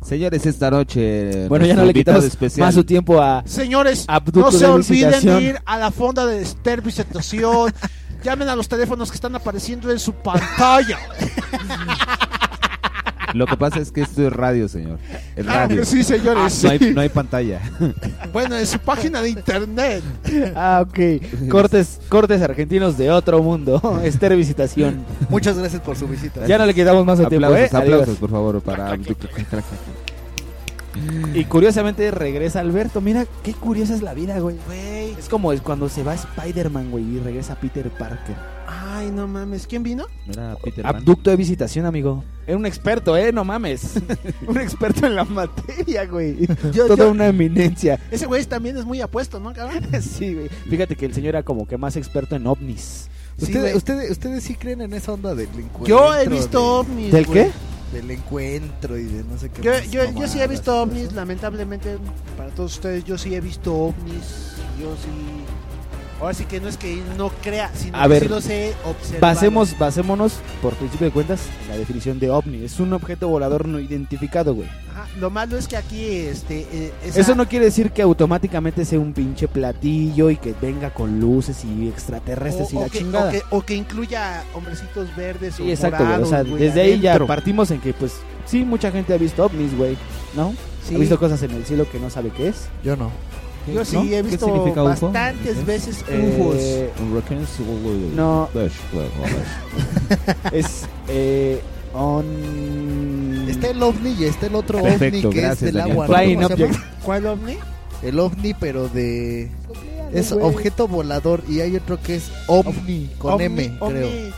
Señores, 0.02 0.46
esta 0.46 0.70
noche. 0.70 1.46
Bueno, 1.48 1.66
ya 1.66 1.74
no 1.74 1.84
le 1.84 1.92
quitamos 1.92 2.24
especial. 2.24 2.66
más 2.66 2.74
su 2.74 2.84
tiempo 2.84 3.20
a. 3.20 3.42
Señores, 3.46 4.04
Abducto 4.08 4.40
no 4.40 4.52
se 4.52 4.64
de 4.64 4.70
olviden 4.70 5.24
de 5.24 5.42
ir 5.42 5.58
a 5.64 5.78
la 5.78 5.90
fonda 5.90 6.26
de 6.26 6.42
Esther 6.42 6.82
Visitación. 6.82 7.72
Llamen 8.22 8.48
a 8.48 8.56
los 8.56 8.68
teléfonos 8.68 9.10
que 9.10 9.14
están 9.14 9.34
apareciendo 9.34 9.90
en 9.90 9.98
su 9.98 10.12
pantalla. 10.12 10.98
Lo 13.32 13.46
que 13.46 13.56
pasa 13.56 13.78
es 13.78 13.92
que 13.92 14.00
esto 14.02 14.26
es 14.26 14.32
radio, 14.32 14.68
señor. 14.68 14.98
Es 15.36 15.46
radio. 15.46 15.84
sí, 15.84 16.02
señores, 16.02 16.64
No 16.64 16.70
hay, 16.70 16.78
no 16.94 17.00
hay 17.00 17.08
pantalla. 17.08 17.60
Bueno, 18.32 18.58
en 18.58 18.66
su 18.66 18.78
página 18.78 19.22
de 19.22 19.30
internet. 19.30 20.02
Ah, 20.56 20.84
ok. 20.86 21.48
Cortes, 21.48 22.00
cortes 22.08 22.42
argentinos 22.42 22.98
de 22.98 23.10
otro 23.10 23.42
mundo. 23.42 24.00
Esther 24.04 24.36
Visitación. 24.36 25.04
Muchas 25.28 25.56
gracias 25.56 25.80
por 25.80 25.96
su 25.96 26.08
visita. 26.08 26.44
Ya 26.46 26.58
no 26.58 26.66
le 26.66 26.74
quitamos 26.74 27.06
más 27.06 27.18
tiempo, 27.18 27.54
¿eh? 27.54 27.66
Aplausos, 27.66 27.74
aplausos, 27.74 28.02
Adiós. 28.08 28.18
por 28.18 28.30
favor, 28.30 28.60
para. 28.60 28.96
Y 31.34 31.44
curiosamente 31.44 32.10
regresa 32.10 32.60
Alberto. 32.60 33.00
Mira 33.00 33.26
qué 33.42 33.52
curiosa 33.54 33.94
es 33.94 34.02
la 34.02 34.14
vida, 34.14 34.38
güey. 34.40 34.56
Es 35.18 35.28
como 35.28 35.52
es 35.52 35.60
cuando 35.60 35.88
se 35.88 36.02
va 36.02 36.14
Spider-Man, 36.14 36.90
güey, 36.90 37.04
y 37.04 37.18
regresa 37.20 37.54
Peter 37.56 37.88
Parker. 37.90 38.36
Ay, 38.66 39.10
no 39.10 39.26
mames. 39.26 39.66
¿Quién 39.66 39.82
vino? 39.82 40.06
Era 40.28 40.56
Peter 40.62 40.82
Pan. 40.84 40.96
Abducto 40.96 41.30
de 41.30 41.36
visitación, 41.36 41.86
amigo. 41.86 42.22
Era 42.46 42.56
un 42.56 42.66
experto, 42.66 43.16
¿eh? 43.16 43.32
No 43.32 43.44
mames. 43.44 43.94
un 44.46 44.58
experto 44.58 45.06
en 45.06 45.16
la 45.16 45.24
materia, 45.24 46.06
güey. 46.06 46.46
Yo- 46.72 46.86
Toda 46.86 47.04
yo- 47.06 47.10
una 47.10 47.26
eminencia. 47.28 47.98
Ese 48.10 48.26
güey 48.26 48.44
también 48.44 48.76
es 48.76 48.84
muy 48.84 49.00
apuesto, 49.00 49.40
¿no, 49.40 49.52
cabrón? 49.52 49.82
sí, 50.02 50.34
güey. 50.34 50.48
Fíjate 50.68 50.96
que 50.96 51.06
el 51.06 51.14
señor 51.14 51.30
era 51.30 51.42
como 51.42 51.66
que 51.66 51.76
más 51.78 51.96
experto 51.96 52.36
en 52.36 52.46
ovnis. 52.46 53.08
Sí, 53.38 53.44
¿Ustedes, 53.44 53.62
güey. 53.62 53.76
ustedes, 53.76 54.10
¿Ustedes 54.10 54.44
sí 54.44 54.54
creen 54.54 54.82
en 54.82 54.92
esa 54.92 55.12
onda 55.12 55.34
del 55.34 55.48
encuentro? 55.48 55.86
Yo 55.86 56.14
he 56.14 56.28
visto 56.28 56.58
de- 56.60 56.90
ovnis. 56.90 57.12
¿Del 57.12 57.26
güey. 57.26 57.44
qué? 57.44 57.50
Del 57.92 58.10
encuentro 58.10 58.96
y 58.96 59.04
de 59.04 59.24
no 59.24 59.36
sé 59.38 59.50
qué. 59.50 59.62
Yo, 59.62 59.72
más 59.72 59.90
yo, 59.90 60.12
yo 60.12 60.28
sí 60.28 60.40
he 60.40 60.46
visto 60.46 60.80
ovnis, 60.80 61.12
lamentablemente, 61.12 61.98
para 62.36 62.50
todos 62.50 62.74
ustedes, 62.74 63.04
yo 63.04 63.18
sí 63.18 63.34
he 63.34 63.40
visto 63.40 63.74
ovnis. 63.74 64.56
Yo 64.80 64.94
sí. 64.96 65.44
Ahora 66.20 66.34
sí 66.34 66.44
que 66.44 66.60
no 66.60 66.68
es 66.68 66.76
que 66.76 67.00
no 67.16 67.30
crea, 67.42 67.70
sino 67.74 67.96
A 67.98 68.02
que 68.02 68.08
ver, 68.08 68.22
sí 68.24 68.28
los 68.28 68.46
he 68.48 68.74
observado. 68.84 69.20
Basemos, 69.34 69.78
basémonos, 69.78 70.34
por 70.60 70.74
principio 70.74 71.06
de 71.06 71.12
cuentas, 71.12 71.40
en 71.64 71.68
la 71.70 71.76
definición 71.78 72.18
de 72.20 72.28
ovni. 72.30 72.62
Es 72.64 72.78
un 72.78 72.92
objeto 72.92 73.28
volador 73.28 73.66
no 73.66 73.80
identificado, 73.80 74.54
güey. 74.54 74.68
Ajá, 74.92 75.06
Lo 75.18 75.30
malo 75.30 75.56
es 75.56 75.66
que 75.66 75.76
aquí, 75.78 76.04
este. 76.04 76.66
eh, 76.72 76.92
esa- 77.06 77.20
Eso 77.20 77.34
no 77.34 77.48
quiere 77.48 77.64
decir 77.64 77.90
que 77.92 78.02
automáticamente 78.02 78.84
sea 78.84 79.00
un 79.00 79.14
pinche 79.14 79.48
platillo 79.48 80.28
y 80.28 80.36
que 80.36 80.54
venga 80.60 80.90
con 80.92 81.20
luces 81.20 81.64
y 81.64 81.88
extraterrestres 81.88 82.72
y 82.72 82.76
o, 82.76 82.80
la 82.80 82.86
o 82.86 82.90
que, 82.90 82.98
chingada. 82.98 83.28
o, 83.28 83.32
que, 83.32 83.42
o 83.50 83.62
que 83.62 83.74
incluya 83.76 84.44
hombrecitos 84.54 85.14
verdes 85.16 85.54
Sí, 85.54 85.62
o 85.62 85.68
exacto, 85.70 86.04
güey. 86.04 86.12
O 86.22 86.26
sea, 86.26 86.38
morados, 86.38 86.48
güey, 86.50 86.62
desde 86.62 86.80
ahí 86.82 87.00
ya 87.00 87.12
adentro. 87.12 87.26
partimos 87.28 87.70
en 87.70 87.80
que, 87.80 87.94
pues, 87.94 88.12
sí, 88.44 88.62
mucha 88.64 88.90
gente 88.92 89.14
ha 89.14 89.16
visto 89.16 89.44
ovnis, 89.44 89.74
güey, 89.76 89.96
¿no? 90.36 90.52
Sí. 90.86 90.94
Ha 90.96 90.98
visto 90.98 91.18
cosas 91.18 91.42
en 91.44 91.52
el 91.52 91.64
cielo 91.64 91.86
que 91.90 91.98
no 91.98 92.10
sabe 92.10 92.30
qué 92.30 92.48
es. 92.48 92.66
Yo 92.84 92.94
no. 92.96 93.10
Yo 93.66 93.84
sí 93.84 93.96
¿No? 93.96 94.02
he 94.04 94.08
¿Qué 94.08 94.22
visto 94.22 94.46
UFO? 94.46 94.84
bastantes 94.84 95.66
veces 95.66 96.04
Eh, 96.08 96.90
UFOs. 96.98 97.02
No. 98.14 98.48
es 100.52 100.86
eh, 101.08 101.60
on... 101.94 103.46
Está 103.48 103.68
el 103.68 103.82
ovni 103.82 104.10
y 104.18 104.24
está 104.24 104.46
el 104.46 104.54
otro 104.54 104.80
Perfecto, 104.82 105.28
ovni 105.28 105.34
que 105.34 105.40
gracias, 105.42 105.58
es 105.58 105.64
del 105.66 105.74
Daniel. 105.74 105.92
agua. 105.92 106.06
¿Cuál 107.04 107.26
ovni? 107.26 107.56
El 108.02 108.18
ovni, 108.18 108.54
pero 108.54 108.88
de. 108.88 109.50
Es 110.12 110.32
objeto 110.32 110.88
volador 110.88 111.42
y 111.48 111.60
hay 111.60 111.76
otro 111.76 112.00
que 112.00 112.16
es 112.16 112.30
ovni 112.48 113.10
con 113.18 113.34
Ovni, 113.34 113.44
M, 113.44 113.76
ovni, 113.80 113.94
creo. 113.98 114.08
es 114.08 114.34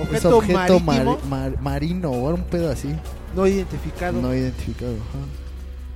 Objeto, 0.00 0.36
objeto 0.38 0.80
marítimo 0.80 0.82
mar- 0.82 1.18
mar- 1.28 1.60
marino 1.60 2.10
o 2.10 2.30
un 2.32 2.42
pedo 2.44 2.70
así. 2.70 2.88
no 3.34 3.46
identificado. 3.46 4.20
No 4.22 4.34
identificado. 4.34 4.92
ajá. 4.92 5.39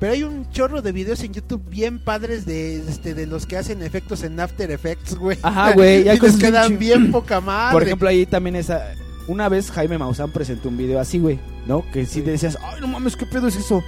Pero 0.00 0.12
hay 0.12 0.22
un 0.22 0.50
chorro 0.50 0.82
de 0.82 0.92
videos 0.92 1.22
en 1.22 1.32
YouTube 1.32 1.62
bien 1.68 1.98
padres 1.98 2.46
de 2.46 2.76
este 2.76 3.14
de 3.14 3.26
los 3.26 3.46
que 3.46 3.56
hacen 3.56 3.82
efectos 3.82 4.22
en 4.22 4.38
After 4.38 4.70
Effects, 4.70 5.14
güey. 5.16 5.38
Ajá, 5.42 5.72
güey, 5.72 6.00
y 6.08 6.18
les 6.18 6.36
quedan 6.36 6.78
bien 6.78 7.10
poca 7.10 7.40
madre. 7.40 7.72
Por 7.72 7.82
ejemplo, 7.82 8.08
ahí 8.08 8.26
también 8.26 8.56
esa... 8.56 8.94
Una 9.26 9.48
vez 9.48 9.70
Jaime 9.70 9.96
Maussan 9.96 10.32
presentó 10.32 10.68
un 10.68 10.76
video 10.76 11.00
así, 11.00 11.18
güey, 11.18 11.38
¿no? 11.66 11.84
Que 11.92 12.04
sí 12.04 12.20
te 12.20 12.32
decías, 12.32 12.58
ay, 12.62 12.80
no 12.80 12.88
mames, 12.88 13.16
¿qué 13.16 13.24
pedo 13.24 13.48
es 13.48 13.56
eso? 13.56 13.82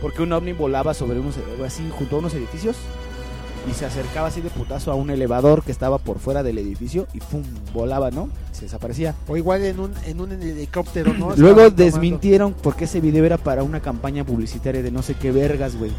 Porque 0.00 0.22
un 0.22 0.32
ovni 0.32 0.52
volaba 0.52 0.94
sobre 0.94 1.18
unos, 1.18 1.34
así, 1.66 1.82
junto 1.90 2.16
a 2.16 2.18
unos 2.20 2.34
edificios 2.34 2.76
y 3.68 3.74
se 3.74 3.84
acercaba 3.84 4.28
así 4.28 4.40
de 4.40 4.50
putazo 4.50 4.90
a 4.90 4.94
un 4.94 5.10
elevador 5.10 5.62
que 5.62 5.72
estaba 5.72 5.98
por 5.98 6.18
fuera 6.18 6.42
del 6.42 6.58
edificio 6.58 7.06
y 7.12 7.18
pum, 7.18 7.42
volaba, 7.74 8.10
¿no? 8.10 8.28
Se 8.52 8.62
desaparecía. 8.62 9.14
o 9.28 9.36
igual 9.36 9.64
en 9.64 9.80
un 9.80 9.92
en 10.06 10.20
un 10.20 10.32
helicóptero, 10.32 11.12
¿no? 11.12 11.34
Luego 11.36 11.70
desmintieron 11.70 12.54
porque 12.54 12.84
ese 12.84 13.00
video 13.00 13.24
era 13.24 13.38
para 13.38 13.62
una 13.62 13.80
campaña 13.80 14.24
publicitaria 14.24 14.82
de 14.82 14.90
no 14.90 15.02
sé 15.02 15.14
qué 15.14 15.30
vergas, 15.32 15.76
güey. 15.76 15.90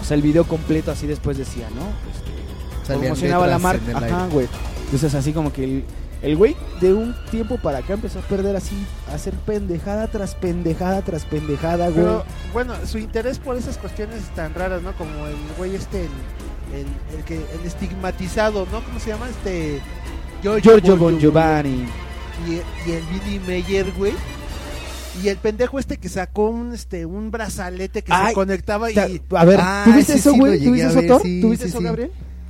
O 0.00 0.04
sea, 0.04 0.16
el 0.16 0.22
video 0.22 0.44
completo 0.44 0.90
así 0.90 1.06
después 1.06 1.38
decía, 1.38 1.68
¿no? 1.70 1.82
Este, 2.10 2.86
Salían 2.86 3.02
promocionaba 3.02 3.46
la 3.46 3.58
marca. 3.58 3.96
Ajá, 3.96 4.28
güey. 4.32 4.48
Entonces 4.84 5.14
así 5.14 5.32
como 5.32 5.52
que 5.52 5.64
el, 5.64 5.84
el 6.22 6.36
güey 6.36 6.56
de 6.80 6.92
un 6.94 7.14
tiempo 7.30 7.58
para 7.58 7.78
acá 7.78 7.94
empezó 7.94 8.20
a 8.20 8.22
perder 8.22 8.54
así, 8.56 8.76
a 9.10 9.14
hacer 9.14 9.34
pendejada 9.34 10.06
tras 10.08 10.34
pendejada 10.34 11.02
tras 11.02 11.24
pendejada, 11.24 11.86
güey. 11.88 11.96
Pero 12.04 12.24
bueno, 12.52 12.74
su 12.86 12.98
interés 12.98 13.38
por 13.38 13.56
esas 13.56 13.76
cuestiones 13.78 14.22
tan 14.36 14.54
raras, 14.54 14.82
¿no? 14.82 14.92
Como 14.96 15.26
el 15.26 15.34
güey 15.58 15.74
este 15.74 16.02
el, 16.02 16.10
el, 16.78 17.18
el 17.18 17.24
que 17.24 17.36
el 17.36 17.66
estigmatizado, 17.66 18.66
¿no? 18.70 18.82
¿Cómo 18.84 19.00
se 19.00 19.10
llama? 19.10 19.28
Este 19.28 19.80
Giorgio 20.42 20.96
Bon 20.96 21.18
Giovanni. 21.18 21.86
y, 22.46 22.52
y 22.88 22.92
el 22.92 23.02
Billy 23.04 23.38
Meyer, 23.46 23.92
güey. 23.92 24.12
Y 25.22 25.28
el 25.28 25.36
pendejo 25.36 25.78
este 25.78 25.98
que 25.98 26.08
sacó 26.08 26.48
un 26.48 26.72
este 26.72 27.04
un 27.04 27.30
brazalete 27.30 28.02
que 28.02 28.12
Ay, 28.12 28.28
se 28.28 28.34
conectaba 28.34 28.90
y 28.90 28.98
A 28.98 29.44
ver, 29.44 29.60
Ah, 29.62 29.82
¿tuviste 29.84 30.14
sí, 30.14 30.18
eso, 30.20 30.32
sí, 30.32 30.38
güey? 30.38 30.52
llegué 30.58 30.64
¿Tuviste 30.66 30.88
eso, 30.88 31.02
Thor? 31.06 31.22
sí, 31.22 31.40
¿Tuviste 31.42 31.64
sí, 31.66 31.70
eso, 31.70 31.78
sí. 31.80 31.84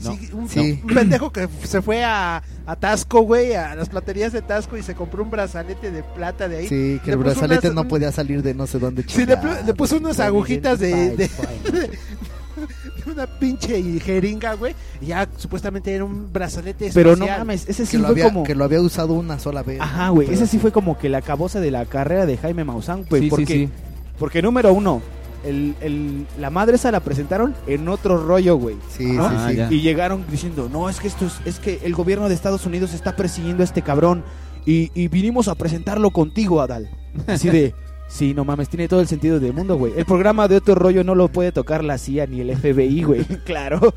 Sí, 0.03 0.31
un, 0.33 0.49
Sí. 0.49 0.81
un 0.83 0.95
pendejo 0.95 1.31
que 1.33 1.49
se 1.65 1.81
fue 1.83 2.03
a, 2.05 2.43
a 2.67 2.77
Tasco, 2.77 3.21
güey, 3.23 3.55
a 3.55 3.75
las 3.75 3.89
platerías 3.89 4.33
de 4.33 4.43
Tasco 4.43 4.77
y 4.77 4.83
se 4.83 4.95
compró 4.95 5.23
un 5.23 5.31
brazalete 5.31 5.91
de 5.91 6.03
plata 6.03 6.49
de 6.49 6.59
ahí. 6.59 6.69
Sí, 6.69 7.01
que 7.05 7.07
Le 7.11 7.13
el 7.13 7.19
brazalete 7.19 7.69
unas- 7.71 7.85
no 7.85 7.89
podía 7.89 8.13
salir 8.13 8.43
de 8.43 8.55
no 8.55 8.67
sé 8.67 8.79
dónde. 8.79 9.05
Sí, 9.07 9.25
le, 9.27 9.37
puso 9.75 9.97
unas 9.97 10.19
agujitas 10.21 10.79
de, 10.79 11.17
de- 11.17 11.29
Fine. 11.29 11.81
de 13.05 13.11
una 13.11 13.27
pinche 13.27 13.83
jeringa, 14.01 14.55
güey. 14.55 14.75
Y 15.01 15.07
ya 15.07 15.29
supuestamente 15.37 15.93
era 15.95 16.05
un 16.05 16.33
brazalete 16.33 16.91
Pero 16.95 17.17
no 17.17 17.27
mames, 17.27 17.69
ese 17.69 17.83
que 17.83 17.87
sí 17.87 17.97
lo, 17.97 18.05
fue 18.05 18.11
había, 18.13 18.25
como... 18.25 18.45
que 18.45 18.55
lo 18.55 18.65
había 18.65 18.81
usado 18.81 19.15
una 19.15 19.39
sola 19.39 19.63
vez. 19.63 19.81
Ajá, 19.81 20.11
güey, 20.11 20.33
ese 20.33 20.47
sí 20.47 20.59
fue 20.59 20.71
como 20.73 20.99
que 20.99 21.09
la 21.09 21.23
caboza 21.23 21.61
de 21.61 21.71
la 21.71 21.87
carrera 21.87 22.27
de 22.27 22.37
Jaime 22.37 22.65
Maussan, 22.65 23.05
güey. 23.09 23.23
Sí, 23.23 23.27
sí, 23.27 23.31
porque, 23.31 23.47
sí. 23.55 23.69
porque 24.19 24.43
número 24.43 24.73
uno, 24.73 25.03
el, 25.45 25.75
el- 25.81 26.27
la 26.39 26.51
madre 26.51 26.77
esa 26.77 26.91
la 26.91 27.01
presentaron 27.01 27.55
en 27.67 27.89
otro 27.89 28.17
rollo, 28.25 28.57
güey. 28.57 28.77
Sí, 28.97 29.05
¿no? 29.13 29.29
sí, 29.29 29.61
Ah, 29.61 29.69
sí. 29.69 29.75
Y 29.77 29.81
llegaron 29.81 30.25
diciendo, 30.31 30.69
no, 30.73 30.89
es 30.89 31.01
que 31.01 31.09
esto 31.09 31.27
es, 31.27 31.35
es 31.45 31.59
que 31.59 31.81
el 31.85 31.95
gobierno 31.95 32.29
de 32.29 32.35
Estados 32.35 32.67
Unidos 32.67 32.95
está 32.95 33.17
persiguiendo 33.17 33.63
a 33.63 33.65
este 33.65 33.83
cabrón 33.83 34.25
y, 34.67 34.91
y 34.95 35.09
vinimos 35.09 35.49
a 35.49 35.55
presentarlo 35.55 36.11
contigo, 36.11 36.61
Adal. 36.61 36.89
Así 37.27 37.49
de, 37.51 37.75
sí, 38.09 38.35
no 38.35 38.45
mames, 38.45 38.69
tiene 38.69 38.89
todo 38.89 39.01
el 39.01 39.09
sentido 39.09 39.41
del 39.41 39.53
mundo, 39.53 39.77
güey. 39.77 39.93
El 39.97 40.05
programa 40.05 40.47
de 40.49 40.57
otro 40.57 40.75
rollo 40.75 41.03
no 41.05 41.15
lo 41.15 41.29
puede 41.29 41.53
tocar 41.53 41.83
la 41.85 41.99
CIA 41.99 42.27
ni 42.27 42.41
el 42.41 42.57
FBI, 42.57 43.03
güey. 43.03 43.25
claro. 43.45 43.95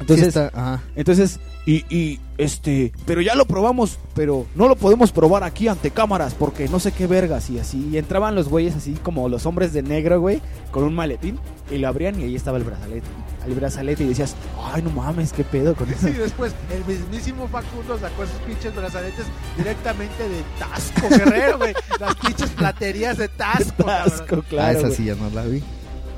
Entonces, 0.00 0.28
está- 0.28 0.50
ajá. 0.54 0.82
entonces 0.94 1.40
y, 1.64 1.84
y 1.94 2.20
este, 2.38 2.92
pero 3.06 3.20
ya 3.22 3.34
lo 3.34 3.44
probamos, 3.46 3.98
pero 4.14 4.46
no 4.54 4.68
lo 4.68 4.76
podemos 4.76 5.10
probar 5.10 5.42
aquí 5.42 5.66
ante 5.68 5.90
cámaras 5.90 6.34
porque 6.34 6.68
no 6.68 6.78
sé 6.78 6.92
qué 6.92 7.06
vergas 7.08 7.50
y 7.50 7.58
así. 7.58 7.88
Y 7.90 7.98
entraban 7.98 8.34
los 8.36 8.48
güeyes 8.48 8.76
así 8.76 8.92
como 9.02 9.28
los 9.28 9.46
hombres 9.46 9.72
de 9.72 9.82
negro, 9.82 10.20
güey, 10.20 10.40
con 10.70 10.84
un 10.84 10.94
maletín 10.94 11.40
y 11.70 11.78
lo 11.78 11.88
abrían 11.88 12.20
y 12.20 12.24
ahí 12.24 12.36
estaba 12.36 12.58
el 12.58 12.64
brazalete. 12.64 13.06
El 13.48 13.54
brazalete 13.54 14.04
y 14.04 14.08
decías, 14.08 14.36
ay, 14.72 14.82
no 14.82 14.90
mames, 14.90 15.32
qué 15.32 15.42
pedo 15.44 15.74
con 15.74 15.88
eso. 15.90 16.08
Y 16.10 16.12
después 16.12 16.52
el 16.72 16.84
mismísimo 16.84 17.48
Facundo 17.48 17.98
sacó 17.98 18.22
esos 18.24 18.36
pinches 18.42 18.74
brazaletes 18.76 19.24
directamente 19.56 20.28
de 20.28 20.42
Tasco, 20.58 21.08
Guerrero, 21.08 21.58
güey. 21.58 21.74
Las 21.98 22.14
pinches 22.16 22.50
platerías 22.50 23.16
de 23.18 23.28
Tasco, 23.28 23.84
cabrón. 23.86 24.44
ah, 24.60 24.70
esa 24.72 24.90
sí 24.90 25.04
ya 25.06 25.14
no 25.16 25.30
la 25.30 25.42
vi. 25.44 25.62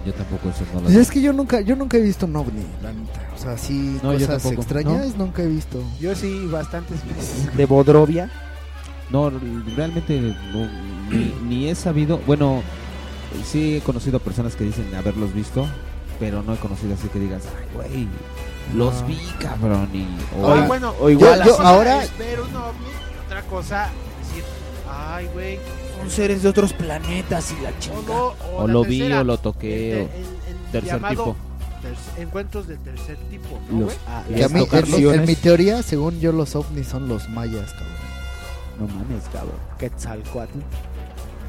Yo 0.09 0.15
tampoco 0.15 0.49
eso 0.49 0.65
no 0.73 0.81
lo 0.81 0.85
Pues 0.87 0.97
es 0.97 1.11
que 1.11 1.21
yo 1.21 1.33
nunca, 1.35 1.61
yo 1.61 1.77
nunca 1.77 1.99
he 1.99 2.01
visto 2.01 2.25
un 2.25 2.35
ovni, 2.37 2.65
la 2.83 2.93
neta. 2.93 3.21
O 3.35 3.39
sea, 3.39 3.59
sí, 3.59 3.99
No, 4.03 4.15
yo 4.15 4.27
cosas 4.27 4.43
tampoco. 4.43 4.63
extrañas 4.63 5.17
nunca 5.17 5.43
he 5.43 5.47
visto. 5.47 5.83
Yo 6.01 6.15
sí, 6.15 6.47
bastantes 6.51 7.07
veces. 7.07 7.55
De 7.57 7.67
Bodrovia. 7.67 8.31
No, 9.11 9.31
realmente 9.77 10.19
no, 10.53 10.67
ni, 11.11 11.35
ni 11.47 11.69
he 11.69 11.75
sabido. 11.75 12.19
Bueno, 12.27 12.63
sí 13.45 13.77
he 13.77 13.81
conocido 13.81 14.19
personas 14.19 14.57
que 14.57 14.65
dicen 14.65 14.95
haberlos 14.95 15.35
visto, 15.35 15.67
pero 16.19 16.43
no 16.43 16.55
he 16.55 16.57
conocido 16.57 16.95
así 16.95 17.09
que 17.09 17.19
digas, 17.19 17.43
ay, 17.59 17.67
güey, 17.75 18.09
los 18.75 18.95
Ah. 18.95 19.05
vi, 19.07 19.19
cabrón. 19.41 19.89
Y, 19.93 20.07
o, 20.41 20.47
Ah, 20.55 20.65
bueno, 20.67 20.95
o 21.01 21.11
igual 21.11 21.41
así. 21.43 21.51
es 21.51 22.19
ver 22.19 22.41
un 22.41 22.57
ovni, 22.57 22.87
otra 23.27 23.43
cosa 23.43 23.89
decir, 24.27 24.43
ay, 24.91 25.27
güey, 25.35 25.59
Son 25.99 26.11
seres 26.11 26.43
de 26.43 26.49
otros 26.49 26.73
planetas 26.73 27.53
y 27.59 27.63
la 27.63 27.77
chingada. 27.79 28.03
o, 28.23 28.35
O 28.59 28.67
la 28.67 28.73
lo 28.73 28.85
vi 28.85 29.03
o 29.13 29.25
lo 29.25 29.39
toqué, 29.39 29.93
el- 29.93 29.99
o 29.99 30.01
el- 30.03 30.07
el 30.07 30.73
tercer 30.73 30.93
llamado 30.95 31.11
tipo. 31.25 31.37
ter- 31.83 32.23
encuentros 32.23 32.67
del 32.69 32.79
tercer 32.79 33.17
tipo, 33.31 33.59
¿no, 33.71 33.81
Los- 33.87 33.97
ah, 34.07 34.23
Que 34.29 34.45
a 34.45 34.49
mí, 34.49 34.55
en, 34.55 34.55
mi- 34.55 34.61
locaciones. 34.61 35.21
en 35.21 35.27
mi 35.27 35.35
teoría, 35.37 35.83
según 35.83 36.21
yo, 36.21 36.33
los 36.33 36.55
ovnis 36.57 36.87
son 36.87 37.09
los 37.09 37.29
mayas, 37.29 37.71
cabrón. 37.73 37.89
No 38.81 38.87
mames, 38.87 39.25
cabrón. 39.33 39.57
Quetzalcoatl. 39.79 40.59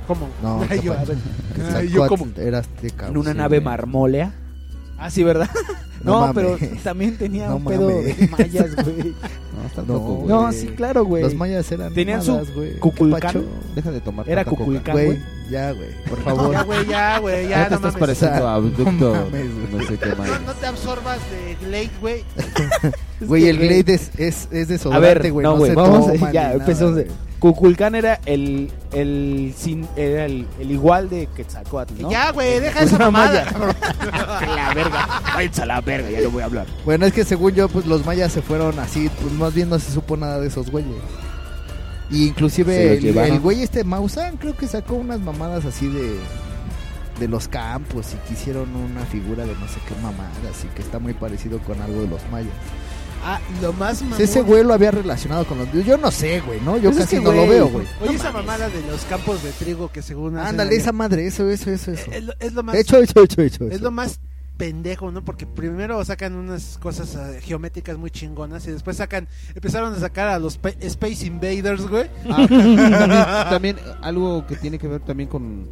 ¿Cómo? 0.07 0.27
No, 0.41 0.65
Ay, 0.69 0.81
yo, 0.81 0.93
capaz- 0.93 1.01
a 1.01 1.05
ver. 1.05 1.17
Quetzalcóatl 1.55 1.75
Ay, 1.77 1.89
yo 1.89 2.07
como- 2.07 2.25
era 2.37 2.59
azteca, 2.59 3.07
En 3.07 3.17
una 3.17 3.31
sí, 3.31 3.37
nave 3.37 3.61
marmólea. 3.61 4.33
Ah, 4.99 5.09
sí, 5.09 5.23
¿verdad? 5.23 5.49
No 6.03 6.25
No, 6.27 6.33
pero 6.33 6.57
también 6.83 7.17
tenía 7.17 7.47
No 7.49 7.57
un 7.57 7.65
pedo 7.65 7.89
mames. 7.89 8.17
de 8.17 8.27
mayas, 8.27 8.75
güey. 8.75 9.13
No, 9.59 9.65
estás 9.67 9.85
No, 9.87 9.93
loco, 9.95 10.13
güey. 10.15 10.27
No, 10.29 10.51
sí, 10.53 10.67
claro, 10.67 11.03
güey. 11.03 11.23
Los 11.23 11.35
mayas 11.35 11.69
eran 11.71 11.93
Tenían 11.93 12.21
su 12.23 12.33
güey. 12.55 12.73
¿Qué 12.75 12.79
Cuculcán. 12.79 13.43
Deja 13.75 13.91
de 13.91 13.99
tomar 13.99 14.29
Era. 14.29 14.45
Cuculcán, 14.45 14.93
Güey, 14.95 15.19
ya, 15.51 15.71
güey, 15.73 15.89
por 16.09 16.19
favor. 16.23 16.53
Ya, 16.53 16.63
güey, 16.63 16.87
ya, 16.87 17.19
güey, 17.19 17.43
Ya 17.43 17.49
ya, 17.49 17.57
te 17.67 17.75
estás 17.75 17.81
mames. 17.81 17.97
pareciendo 17.99 18.47
a 18.47 18.55
abducto, 18.55 18.83
no 18.91 19.11
mames, 19.25 19.45
no, 19.45 19.67
güey. 19.71 19.87
sé 19.87 19.97
qué 19.97 20.15
más. 20.15 20.27
No, 20.29 20.39
no 20.39 20.53
te 20.53 20.65
absorbas 20.65 21.19
de 21.31 21.65
Glade, 21.65 21.89
güey. 21.99 22.23
Güey, 23.19 23.47
el. 23.49 23.57
Glade 23.57 23.93
es, 23.93 24.11
es, 24.17 24.47
es 24.51 24.85
A 24.85 24.99
ver, 24.99 25.21
desodorante, 25.21 25.29
güey. 25.31 25.43
no, 25.43 25.51
No, 25.51 25.57
güey, 25.57 25.75
vamos 25.75 26.07
a 26.09 26.31
ya, 26.31 26.53
empezamos 26.53 27.01
Cuculcán 27.39 27.95
era 27.95 28.19
el, 28.25 28.69
el, 28.91 29.53
sin, 29.57 29.87
era 29.95 30.25
el, 30.25 30.45
el 30.59 30.71
igual 30.71 31.09
de 31.09 31.27
Quetzalcoatl, 31.27 32.01
¿no? 32.01 32.11
Ya, 32.11 32.31
güey, 32.31 32.59
deja 32.59 32.83
esa 32.83 32.97
mamada, 32.97 33.45
la 34.55 34.73
verga, 34.73 35.07
váyanse 35.33 35.61
a 35.61 35.65
la 35.65 35.81
verga, 35.81 36.09
ya 36.09 36.21
no 36.21 36.31
voy 36.31 36.41
a 36.41 36.45
hablar. 36.45 36.67
Bueno, 36.85 37.05
es 37.05 37.13
que 37.13 37.23
según 37.23 37.53
yo, 37.53 37.69
pues 37.69 37.85
los 37.85 38.05
mayas 38.05 38.31
se 38.33 38.41
fueron 38.41 38.77
así, 38.79 39.09
pues 39.21 39.33
más 39.33 39.53
bien 39.53 39.69
no 39.69 39.79
se 39.79 39.91
supo 39.91 40.17
nada 40.17 40.39
de 40.39 40.47
esos 40.47 40.69
güeyes. 40.69 40.91
Y 42.11 42.27
inclusive 42.27 42.97
el 42.97 43.39
güey 43.39 43.61
este 43.61 43.83
Maussan 43.83 44.37
creo 44.37 44.55
que 44.57 44.67
sacó 44.67 44.95
unas 44.95 45.19
mamadas 45.19 45.63
así 45.65 45.87
de 45.87 46.17
de 47.19 47.27
los 47.27 47.47
campos 47.47 48.13
y 48.13 48.27
que 48.27 48.33
hicieron 48.33 48.73
una 48.75 49.05
figura 49.05 49.45
de 49.45 49.53
no 49.53 49.67
sé 49.67 49.79
qué 49.87 49.93
mamada, 50.01 50.31
así 50.49 50.67
que 50.75 50.81
está 50.81 50.99
muy 50.99 51.13
parecido 51.13 51.59
con 51.59 51.79
algo 51.81 52.01
de 52.01 52.07
los 52.07 52.21
mayas. 52.31 52.53
Ah, 53.23 53.39
lo 53.61 53.73
más 53.73 53.97
Si 53.99 54.03
mamón. 54.05 54.21
ese 54.21 54.41
güey 54.41 54.63
lo 54.63 54.73
había 54.73 54.91
relacionado 54.91 55.45
con 55.45 55.57
los 55.57 55.71
yo 55.85 55.97
no 55.97 56.09
sé, 56.11 56.39
güey, 56.41 56.59
¿no? 56.61 56.77
Yo 56.77 56.91
Pues 56.91 56.97
es 56.97 57.03
casi 57.05 57.17
que, 57.17 57.21
no 57.23 57.31
lo 57.31 57.47
veo, 57.47 57.67
güey. 57.67 57.85
Oye, 58.01 58.11
No 58.11 58.15
esa 58.15 58.31
mames. 58.31 58.45
mamada 58.47 58.69
de 58.69 58.81
los 58.83 59.01
campos 59.05 59.43
de 59.43 59.51
trigo 59.51 59.91
que 59.91 60.01
según 60.01 60.37
hacen 60.37 60.47
Ándale, 60.49 60.71
allá. 60.71 60.81
esa 60.81 60.91
madre, 60.91 61.27
eso, 61.27 61.49
eso, 61.49 61.69
eso, 61.71 61.91
eso. 61.91 62.11
Es 62.11 62.23
lo, 62.23 62.33
es 62.39 62.53
lo 62.53 62.63
más 62.63 62.75
Hecho, 62.75 62.97
hecho, 62.97 63.21
hecho, 63.21 63.41
hecho. 63.41 63.65
es 63.65 63.73
eso. 63.75 63.83
lo 63.83 63.91
más 63.91 64.19
pendejo, 64.57 65.09
¿no? 65.11 65.23
Porque 65.23 65.45
primero 65.45 66.03
sacan 66.03 66.35
unas 66.35 66.77
cosas 66.79 67.15
eh, 67.15 67.39
geométricas 67.41 67.97
muy 67.97 68.11
chingonas 68.11 68.67
y 68.67 68.71
después 68.71 68.97
sacan 68.97 69.27
empezaron 69.55 69.93
a 69.93 69.99
sacar 69.99 70.27
a 70.27 70.37
los 70.37 70.57
pe- 70.57 70.75
Space 70.81 71.25
Invaders, 71.25 71.87
güey. 71.87 72.09
Ah, 72.29 72.45
también, 72.49 72.91
también 73.49 73.77
algo 74.01 74.45
que 74.45 74.55
tiene 74.57 74.77
que 74.77 74.87
ver 74.89 74.99
también 74.99 75.29
con 75.29 75.65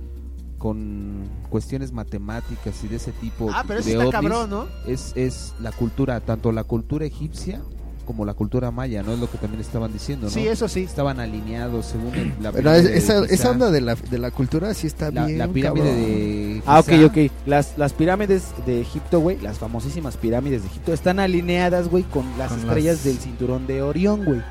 con 0.58 1.24
cuestiones 1.50 1.92
matemáticas 1.92 2.84
y 2.84 2.88
de 2.88 2.96
ese 2.98 3.12
tipo 3.12 3.50
Ah, 3.54 3.64
pero 3.68 3.80
eso 3.80 3.90
de 3.90 3.96
está 3.96 4.20
ovnis, 4.20 4.32
cabrón, 4.32 4.50
¿no? 4.50 4.68
es 4.88 5.14
es 5.16 5.54
la 5.62 5.72
cultura 5.72 6.20
tanto 6.22 6.52
la 6.52 6.64
cultura 6.64 7.06
egipcia 7.06 7.62
como 8.06 8.24
la 8.26 8.34
cultura 8.34 8.72
maya 8.72 9.04
no 9.04 9.12
es 9.12 9.20
lo 9.20 9.30
que 9.30 9.38
también 9.38 9.60
estaban 9.60 9.92
diciendo 9.92 10.28
no 10.28 10.32
Sí, 10.32 10.48
eso 10.48 10.68
sí. 10.70 10.82
estaban 10.84 11.20
alineados 11.20 11.86
según 11.88 12.16
el- 12.16 12.34
la 12.42 12.50
es- 12.78 12.84
de 12.86 12.98
esa, 12.98 13.26
esa 13.26 13.52
onda 13.52 13.70
de 13.70 13.82
la, 13.82 13.96
de 13.96 14.18
la 14.18 14.32
cultura 14.32 14.74
sí 14.74 14.88
está 14.88 15.12
la, 15.12 15.26
bien. 15.26 15.38
la 15.40 15.48
pirámide 15.50 15.84
cabrón. 15.84 16.02
de 16.06 16.62
Ah, 16.66 16.80
ok, 16.80 16.90
ok. 17.06 17.32
Las, 17.46 17.78
las 17.78 17.94
pirámides 17.94 18.46
de 18.66 18.82
Egipto, 18.82 19.20
güey, 19.20 19.40
las 19.42 19.58
famosísimas 19.60 20.18
pirámides 20.18 20.62
de 20.64 20.70
Egipto, 20.70 20.92
están 20.94 21.20
alineadas, 21.20 21.88
güey, 21.90 22.04
con 22.04 22.26
las 22.38 22.50
Con 22.50 22.60
estrellas 22.62 22.96
las- 22.96 23.04
del 23.06 23.18
cinturón 23.20 23.68
de 23.68 23.82
Orión, 23.82 24.26
güey. 24.26 24.42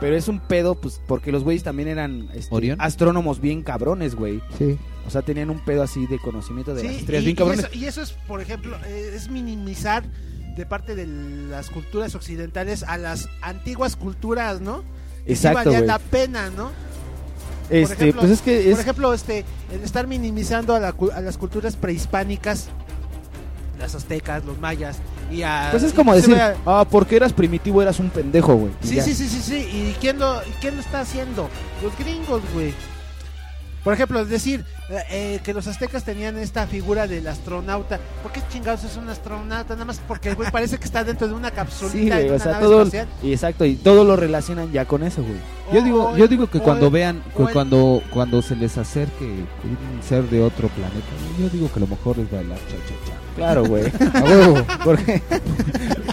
Pero 0.00 0.14
es 0.16 0.28
un 0.28 0.40
pedo, 0.40 0.74
pues, 0.74 1.00
porque 1.06 1.32
los 1.32 1.44
güeyes 1.44 1.62
también 1.62 1.88
eran 1.88 2.28
este, 2.34 2.76
astrónomos 2.78 3.40
bien 3.40 3.62
cabrones, 3.62 4.14
güey. 4.14 4.40
Sí. 4.58 4.76
O 5.08 5.10
sea, 5.10 5.22
tenían 5.22 5.48
un 5.48 5.58
pedo 5.58 5.82
así 5.82 6.06
de 6.06 6.18
conocimiento 6.18 6.74
de 6.74 6.82
Sí, 6.82 6.86
las 6.86 6.96
y, 6.96 6.98
estrellas 6.98 7.24
y 7.24 7.52
eso, 7.60 7.68
y 7.72 7.84
eso 7.86 8.02
es, 8.02 8.12
por 8.12 8.42
ejemplo, 8.42 8.76
eh, 8.84 9.12
es 9.14 9.30
minimizar 9.30 10.04
de 10.54 10.66
parte 10.66 10.94
de 10.94 11.06
las 11.06 11.70
culturas 11.70 12.14
occidentales 12.14 12.82
a 12.82 12.98
las 12.98 13.26
antiguas 13.40 13.96
culturas, 13.96 14.60
¿no? 14.60 14.82
Que 15.24 15.32
Exacto, 15.32 15.70
güey. 15.70 15.86
la 15.86 15.98
pena, 15.98 16.50
¿no? 16.50 16.70
Este, 17.70 18.12
pues 18.12 18.30
es 18.30 18.42
que 18.42 18.68
Por 18.70 18.80
ejemplo, 18.80 19.14
este, 19.14 19.46
el 19.72 19.82
estar 19.82 20.06
minimizando 20.06 20.74
a, 20.74 20.78
la 20.78 20.94
a 21.14 21.20
las 21.22 21.38
culturas 21.38 21.74
prehispánicas, 21.74 22.68
las 23.78 23.94
aztecas, 23.94 24.44
los 24.44 24.58
mayas, 24.58 24.98
y 25.30 25.40
a... 25.40 25.68
Pues 25.70 25.84
es 25.84 25.94
como 25.94 26.12
que 26.12 26.18
decir, 26.18 26.36
ah, 26.66 26.86
porque 26.90 27.16
eras 27.16 27.32
primitivo 27.32 27.80
eras 27.80 27.98
un 27.98 28.10
pendejo, 28.10 28.54
güey. 28.56 28.72
Sí, 28.82 29.00
sí, 29.00 29.14
sí, 29.14 29.26
sí, 29.26 29.40
sí. 29.40 29.56
¿Y 29.56 29.96
quién 30.02 30.18
lo, 30.18 30.42
y 30.42 30.50
quién 30.60 30.74
lo 30.74 30.82
está 30.82 31.00
haciendo? 31.00 31.48
Los 31.82 31.96
gringos, 31.98 32.42
güey. 32.52 32.74
Por 33.88 33.94
ejemplo, 33.94 34.22
decir, 34.26 34.66
eh, 34.90 34.98
eh, 35.10 35.40
que 35.42 35.54
los 35.54 35.66
aztecas 35.66 36.04
tenían 36.04 36.36
esta 36.36 36.66
figura 36.66 37.06
del 37.06 37.26
astronauta. 37.26 37.98
¿Por 38.22 38.30
qué 38.32 38.42
chingados 38.52 38.84
es 38.84 38.98
un 38.98 39.08
astronauta? 39.08 39.72
Nada 39.72 39.86
más 39.86 39.98
porque 40.06 40.28
el 40.28 40.34
güey 40.34 40.50
parece 40.50 40.76
que 40.76 40.84
está 40.84 41.04
dentro 41.04 41.26
de 41.26 41.32
una 41.32 41.50
capsulita 41.52 42.16
Sí, 42.18 42.24
güey, 42.24 42.28
o 42.28 42.38
sea, 42.38 42.60
todo, 42.60 42.86
y 43.22 43.32
exacto, 43.32 43.64
y 43.64 43.76
todo 43.76 44.04
lo 44.04 44.14
relacionan 44.14 44.70
ya 44.72 44.84
con 44.84 45.02
eso, 45.04 45.22
güey. 45.22 45.38
yo 45.72 45.80
O- 45.80 45.84
digo 45.84 46.16
yo 46.18 46.28
digo 46.28 46.50
que 46.50 46.58
o 46.58 46.62
cuando 46.62 46.90
vean 46.90 47.22
o 47.32 47.36
que 47.38 47.42
el- 47.44 47.52
cuando 47.54 48.02
cuando 48.12 48.42
se 48.42 48.56
les 48.56 48.76
acerque 48.76 49.24
un 49.24 50.02
ser 50.06 50.24
de 50.28 50.42
otro 50.42 50.68
planeta 50.68 51.06
yo 51.40 51.48
digo 51.48 51.72
que 51.72 51.80
lo 51.80 51.86
mejor 51.86 52.18
es 52.18 52.30
bailar 52.30 52.58
cha 52.58 52.76
cha 52.76 52.94
cha 53.06 53.17
Claro, 53.38 53.64
güey. 53.64 53.84
A 54.14 54.20
huevo. 54.24 54.64
Porque, 54.84 55.22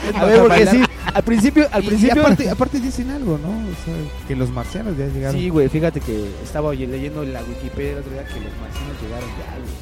a 0.07 0.11
Para 0.13 0.25
ver, 0.25 0.39
porque 0.41 0.67
sí, 0.67 0.83
al 1.13 1.23
principio, 1.23 1.67
al 1.71 1.83
Y- 1.83 1.85
y 1.85 1.89
principio... 1.89 2.21
aparte, 2.21 2.49
aparte 2.49 2.79
dicen 2.79 3.09
algo, 3.11 3.37
¿no? 3.37 3.49
O 3.49 3.75
sea, 3.83 3.93
que 4.27 4.35
los 4.35 4.49
marcianos 4.51 4.97
ya 4.97 5.07
llegaron. 5.07 5.39
Sí, 5.39 5.49
güey, 5.49 5.67
fíjate 5.69 5.99
que 5.99 6.29
estaba 6.43 6.69
oye, 6.69 6.87
leyendo 6.87 7.23
en 7.23 7.33
la 7.33 7.41
Wikipedia 7.43 7.91
el 7.93 7.97
otro 7.99 8.11
día 8.13 8.23
que 8.25 8.39
los 8.39 8.53
marcianos 8.61 9.01
llegaron 9.01 9.29
ya, 9.29 9.57
güey. 9.57 9.75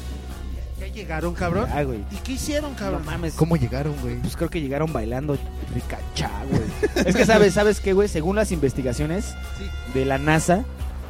Ya 0.88 0.94
llegaron, 0.94 1.34
cabrón. 1.34 1.68
Ya, 1.68 1.82
güey. 1.84 1.98
¿Y 2.10 2.16
qué 2.16 2.32
hicieron, 2.32 2.74
cabrón? 2.74 3.02
No 3.04 3.10
mames. 3.10 3.34
¿Cómo 3.34 3.56
llegaron, 3.56 3.94
güey? 4.02 4.16
Pues 4.16 4.36
creo 4.36 4.50
que 4.50 4.60
llegaron 4.60 4.92
bailando 4.92 5.36
ricachá, 5.74 6.30
güey. 6.50 7.06
es 7.06 7.14
que 7.16 7.24
sabes, 7.26 7.54
¿sabes 7.54 7.80
qué, 7.80 7.92
güey? 7.92 8.08
Según 8.08 8.36
las 8.36 8.50
investigaciones 8.52 9.34
de 9.94 10.04
la 10.04 10.18
NASA, 10.18 10.64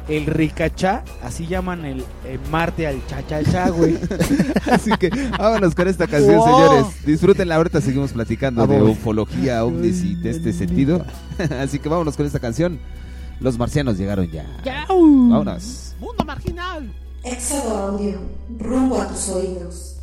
el 0.07 0.25
ricachá, 0.25 1.03
así 1.23 1.47
llaman 1.47 1.85
el, 1.85 2.03
Marte 2.51 2.87
al 2.87 3.05
cha-cha-cha, 3.07 3.69
güey. 3.69 3.97
Así 4.71 4.91
que 4.99 5.09
vámonos 5.37 5.73
con 5.75 5.87
esta 5.87 6.07
canción, 6.07 6.35
Wow. 6.37 6.45
señores. 6.45 7.05
Disfrútenla, 7.05 7.55
ahorita 7.55 7.81
seguimos 7.81 8.11
platicando 8.11 8.65
de 8.67 8.81
ufología, 8.81 9.63
ovnis 9.65 10.03
y 10.03 10.15
de 10.15 10.29
este 10.31 10.53
sentido. 10.53 11.05
Así 11.61 11.79
que 11.79 11.89
vámonos 11.89 12.15
con 12.15 12.25
esta 12.25 12.39
canción. 12.39 12.79
Los 13.39 13.57
marcianos 13.57 13.97
llegaron 13.97 14.29
ya. 14.31 14.45
Vámonos. 14.87 15.95
Mundo 15.99 16.23
marginal. 16.25 16.91
Éxodo 17.23 17.75
Audio, 17.75 18.19
rumbo 18.59 19.01
a 19.01 19.07
tus 19.07 19.29
oídos. 19.29 19.95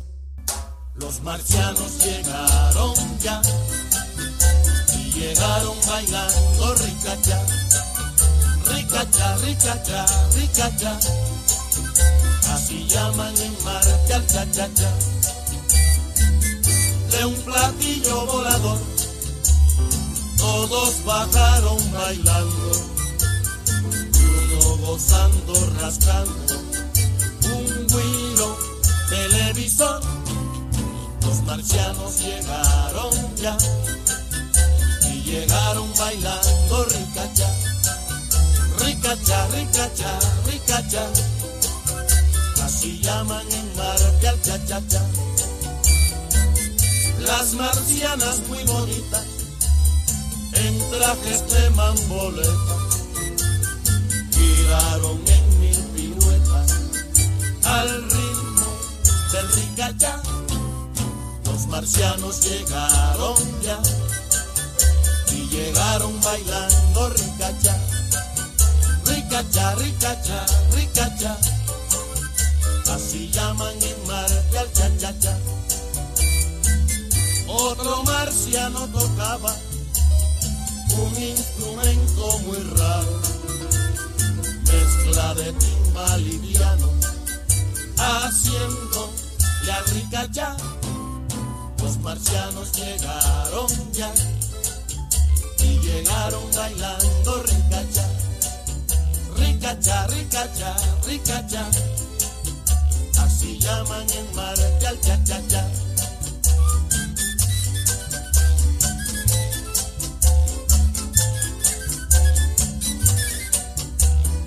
Los 0.95 1.23
marcianos 1.23 2.03
llegaron 2.05 2.93
ya 3.19 3.41
y 4.95 5.11
llegaron 5.11 5.75
bailando 5.87 6.75
ricacha, 6.75 7.41
ricata, 8.65 9.37
ricata, 9.37 10.05
ricata. 10.35 10.99
Así 12.53 12.87
llaman 12.87 13.35
en 13.37 13.63
mar, 13.63 13.83
cha, 14.07 14.25
cha, 14.27 14.45
cha. 14.51 14.89
De 17.11 17.25
un 17.25 17.35
platillo 17.41 18.25
volador, 18.25 18.79
todos 20.37 21.03
bajaron 21.03 21.91
bailando. 21.91 22.71
Y 24.19 24.53
uno 24.55 24.77
gozando, 24.77 25.53
rascando. 25.81 26.55
Un 27.55 27.87
guiro, 27.87 28.57
televisor. 29.09 30.01
Los 31.21 31.41
marcianos 31.43 32.19
llegaron 32.19 33.35
ya. 33.35 33.57
Y 35.11 35.21
llegaron 35.23 35.91
bailando, 35.97 36.85
ricacha 36.85 37.72
ricacha, 38.79 39.47
ricacha. 40.45 41.07
Así 42.63 42.99
llaman 43.01 43.45
en 43.51 43.75
Marte 43.75 44.27
al 44.27 44.41
cha-cha-cha. 44.41 45.01
Las 47.19 47.53
marcianas 47.53 48.39
muy 48.47 48.63
bonitas, 48.63 49.25
en 50.53 50.79
trajes 50.91 51.49
de 51.49 51.69
mamboleta, 51.71 52.77
giraron 54.31 55.21
en 55.27 55.59
mil 55.59 55.79
piruetas 55.95 56.71
al 57.63 58.03
ritmo 58.03 58.67
del 59.31 59.51
ricacha. 59.53 60.21
Los 61.45 61.67
marcianos 61.67 62.41
llegaron 62.41 63.35
ya 63.61 63.79
y 65.31 65.47
llegaron 65.49 66.19
bailando 66.21 67.09
ricacha. 67.09 67.92
Ricacha, 69.33 69.73
ricacha, 69.77 70.45
ricacha. 70.75 71.37
Así 72.93 73.31
llaman 73.31 73.73
en 73.81 74.07
Marte 74.07 74.59
al 74.59 74.71
cha-cha-cha. 74.73 75.35
Otro 77.47 78.03
marciano 78.03 78.87
tocaba 78.89 79.55
un 80.99 81.17
instrumento 81.19 82.37
muy 82.45 82.59
raro, 82.77 83.21
mezcla 84.71 85.33
de 85.33 85.51
timbal 85.53 86.27
y 86.27 86.37
piano, 86.37 86.89
haciendo 87.97 89.11
la 89.65 89.81
ricacha. 89.93 90.57
Los 91.81 91.97
marcianos 91.97 92.71
llegaron 92.73 93.91
ya 93.93 94.13
y 95.57 95.79
llegaron 95.79 96.43
bailando 96.55 97.41
ricacha, 97.41 98.07
ricacha, 99.63 100.07
ricacha, 100.07 100.75
ricacha. 101.07 101.65
Así 103.23 103.57
llaman 103.59 104.05
en 104.09 104.35
Marte 104.35 104.87
al 104.87 104.99
cha-cha-cha. 104.99 105.69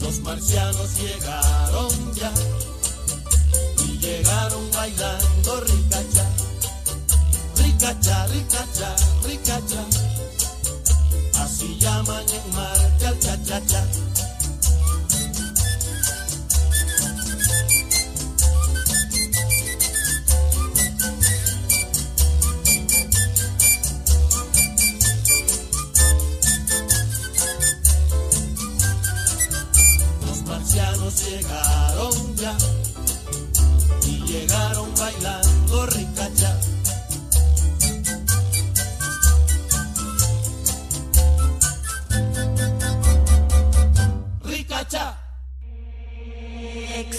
Los 0.01 0.21
marcianos 0.21 0.91
llegaron 0.99 2.15
ya 2.15 2.31
y 3.87 3.99
llegaron 3.99 4.71
bailando 4.71 5.61
ricacha, 5.63 6.27
ricacha, 7.57 8.27
ricacha, 8.27 8.97
ricacha. 9.25 9.85
Así 11.41 11.79
llaman 11.81 12.25
en 12.29 12.55
Marte 12.55 13.07
al 13.07 13.19
cha-cha-cha. 13.19 14.06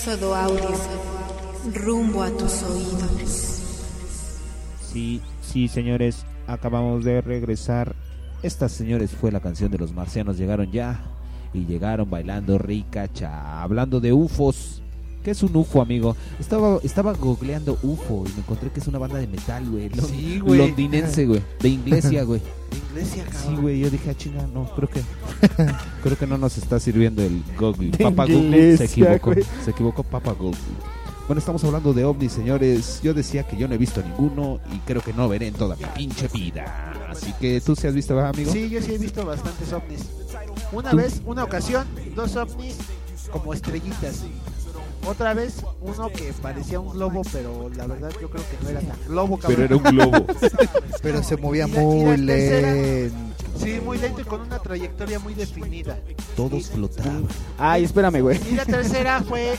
Éxodo 0.08 0.34
Audio, 0.34 0.70
rumbo 1.84 2.24
a 2.24 2.32
tus 2.32 2.64
oídos. 2.64 3.62
Sí, 4.80 5.22
sí, 5.42 5.68
señores, 5.68 6.26
acabamos 6.48 7.04
de 7.04 7.20
regresar. 7.20 7.94
Esta, 8.42 8.70
señores, 8.70 9.12
fue 9.12 9.34
la 9.34 9.42
canción 9.42 9.70
de 9.70 9.80
los 9.80 9.92
marcianos. 9.92 10.38
Llegaron 10.38 10.72
ya 10.72 11.02
y 11.54 11.66
llegaron 11.66 12.10
bailando 12.10 12.58
ricacha. 12.58 13.62
Hablando 13.62 14.00
de 14.00 14.14
UFOs. 14.14 14.82
¿Qué 15.28 15.32
es 15.32 15.44
un 15.44 15.54
UFO, 15.58 15.82
amigo? 15.82 16.16
Estaba, 16.40 16.80
estaba 16.84 17.12
googleando 17.12 17.78
UFO 17.84 18.24
y 18.26 18.32
me 18.32 18.40
encontré 18.40 18.70
que 18.72 18.80
es 18.80 18.88
una 18.88 18.98
banda 18.98 19.18
de 19.18 19.28
metal, 19.28 19.70
güey. 19.70 19.92
Sí, 20.08 20.40
güey. 20.40 20.58
Londinense, 20.58 21.26
güey. 21.26 21.42
De 21.60 21.68
Inglesia, 21.68 22.24
güey. 22.24 22.40
De 22.72 23.02
Iglesia, 23.02 23.26
Sí, 23.26 23.32
cabrón. 23.44 23.62
güey, 23.62 23.80
yo 23.82 23.90
dije, 23.90 24.10
ah, 24.10 24.16
chinga, 24.16 24.48
no, 24.54 24.74
creo 24.74 24.88
que 24.90 25.02
creo 26.02 26.18
que 26.18 26.26
no 26.26 26.38
nos 26.38 26.58
está 26.58 26.80
sirviendo 26.80 27.22
el 27.24 27.44
Google. 27.60 27.90
De 27.90 28.06
Papa 28.06 28.26
Google 28.26 28.78
se 28.78 28.86
equivocó, 28.86 29.34
güey. 29.34 29.46
se 29.66 29.72
equivocó 29.72 30.02
Papa 30.02 30.32
Google. 30.32 30.58
Bueno, 31.28 31.40
estamos 31.40 31.62
hablando 31.66 31.92
de 31.94 32.06
ovnis, 32.06 32.32
señores. 32.32 33.02
Yo 33.04 33.14
decía 33.14 33.44
que 33.44 33.58
yo 33.58 33.68
no 33.68 33.74
he 33.74 33.78
visto 33.78 34.02
ninguno 34.02 34.62
y 34.74 34.78
creo 34.88 35.02
que 35.02 35.12
no 35.12 35.28
veré 35.28 35.48
en 35.48 35.56
toda 35.56 35.76
mi 35.76 35.84
pinche 35.94 36.30
vida. 36.30 36.94
Así 37.10 37.34
que 37.34 37.60
tú 37.60 37.76
sí 37.76 37.86
has 37.86 37.94
visto, 37.94 38.16
¿verdad, 38.16 38.30
amigo? 38.34 38.50
Sí, 38.54 38.70
yo 38.70 38.82
sí 38.82 38.94
he 38.94 38.98
visto 38.98 39.26
bastantes 39.26 39.74
ovnis. 39.74 40.06
Una 40.72 40.92
¿Tú? 40.92 40.96
vez, 40.96 41.22
una 41.26 41.44
ocasión, 41.44 41.86
dos 42.16 42.34
ovnis 42.38 42.78
como 43.30 43.54
estrellitas. 43.54 44.24
Otra 45.08 45.34
vez, 45.34 45.64
uno 45.82 46.10
que 46.10 46.34
parecía 46.42 46.80
un 46.80 46.90
globo, 46.92 47.22
pero 47.32 47.70
la 47.76 47.88
verdad 47.88 48.12
yo 48.22 48.30
creo 48.30 48.44
que 48.50 48.64
no 48.64 48.70
era 48.70 48.82
tan 48.82 48.98
globo, 49.08 49.38
cabrón. 49.38 49.56
Pero 49.56 49.64
era 49.64 49.76
un 49.78 49.96
globo. 49.96 50.26
Pero 51.02 51.24
se 51.24 51.38
movía 51.38 51.68
muy 51.68 52.18
lento. 52.18 53.16
Sí, 53.58 53.80
muy 53.84 53.98
lento 53.98 54.22
y 54.22 54.24
con 54.26 54.42
una 54.42 54.60
trayectoria 54.60 55.20
muy 55.20 55.34
definida. 55.34 55.98
Todos 56.36 56.70
flotaban. 56.70 57.26
Ay, 57.58 57.86
espérame, 57.86 58.22
güey. 58.22 58.40
Y 58.52 58.56
la 58.56 58.66
tercera 58.66 59.24
fue 59.24 59.58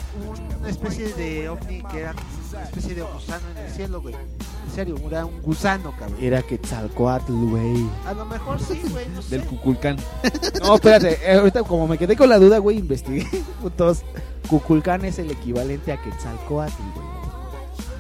una 0.61 0.69
especie 0.69 1.13
de 1.15 1.49
ovni 1.49 1.83
que 1.91 2.01
era 2.01 2.15
especie 2.65 2.95
de 2.95 3.03
gusano 3.03 3.51
en 3.51 3.65
el 3.65 3.71
cielo, 3.71 4.01
güey. 4.01 4.15
En 4.15 4.75
serio, 4.75 4.97
era 5.07 5.25
un 5.25 5.41
gusano, 5.43 5.95
cabrón. 5.99 6.19
Era 6.21 6.43
Quetzalcoatl, 6.43 7.33
güey. 7.33 7.87
A 8.07 8.13
lo 8.13 8.25
mejor 8.27 8.61
sí, 8.61 8.81
güey, 8.91 9.09
no 9.09 9.23
sé. 9.23 9.39
Del 9.39 9.47
Cuculcán. 9.47 9.97
No, 10.63 10.75
espérate, 10.75 11.19
eh, 11.25 11.39
ahorita 11.39 11.63
como 11.63 11.87
me 11.87 11.97
quedé 11.97 12.17
con 12.17 12.29
la 12.29 12.39
duda, 12.39 12.59
güey, 12.59 12.79
investigué. 12.79 13.27
Putos. 13.63 14.03
Cuculcán 14.49 15.05
es 15.05 15.19
el 15.19 15.31
equivalente 15.31 15.93
a 15.93 16.03
Quetzalcoatl, 16.03 16.83
güey. 16.95 17.08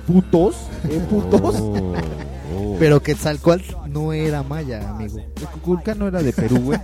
¿Putos? 0.08 0.56
¿Eh, 0.88 1.00
putos? 1.08 1.56
Oh. 1.60 2.76
Pero 2.78 3.00
Quetzalcoatl 3.02 3.62
no 3.88 4.12
era 4.12 4.42
maya, 4.42 4.88
amigo. 4.90 5.18
Cuculcán 5.52 5.98
no 5.98 6.08
era 6.08 6.22
de 6.22 6.32
Perú, 6.32 6.58
güey. 6.62 6.80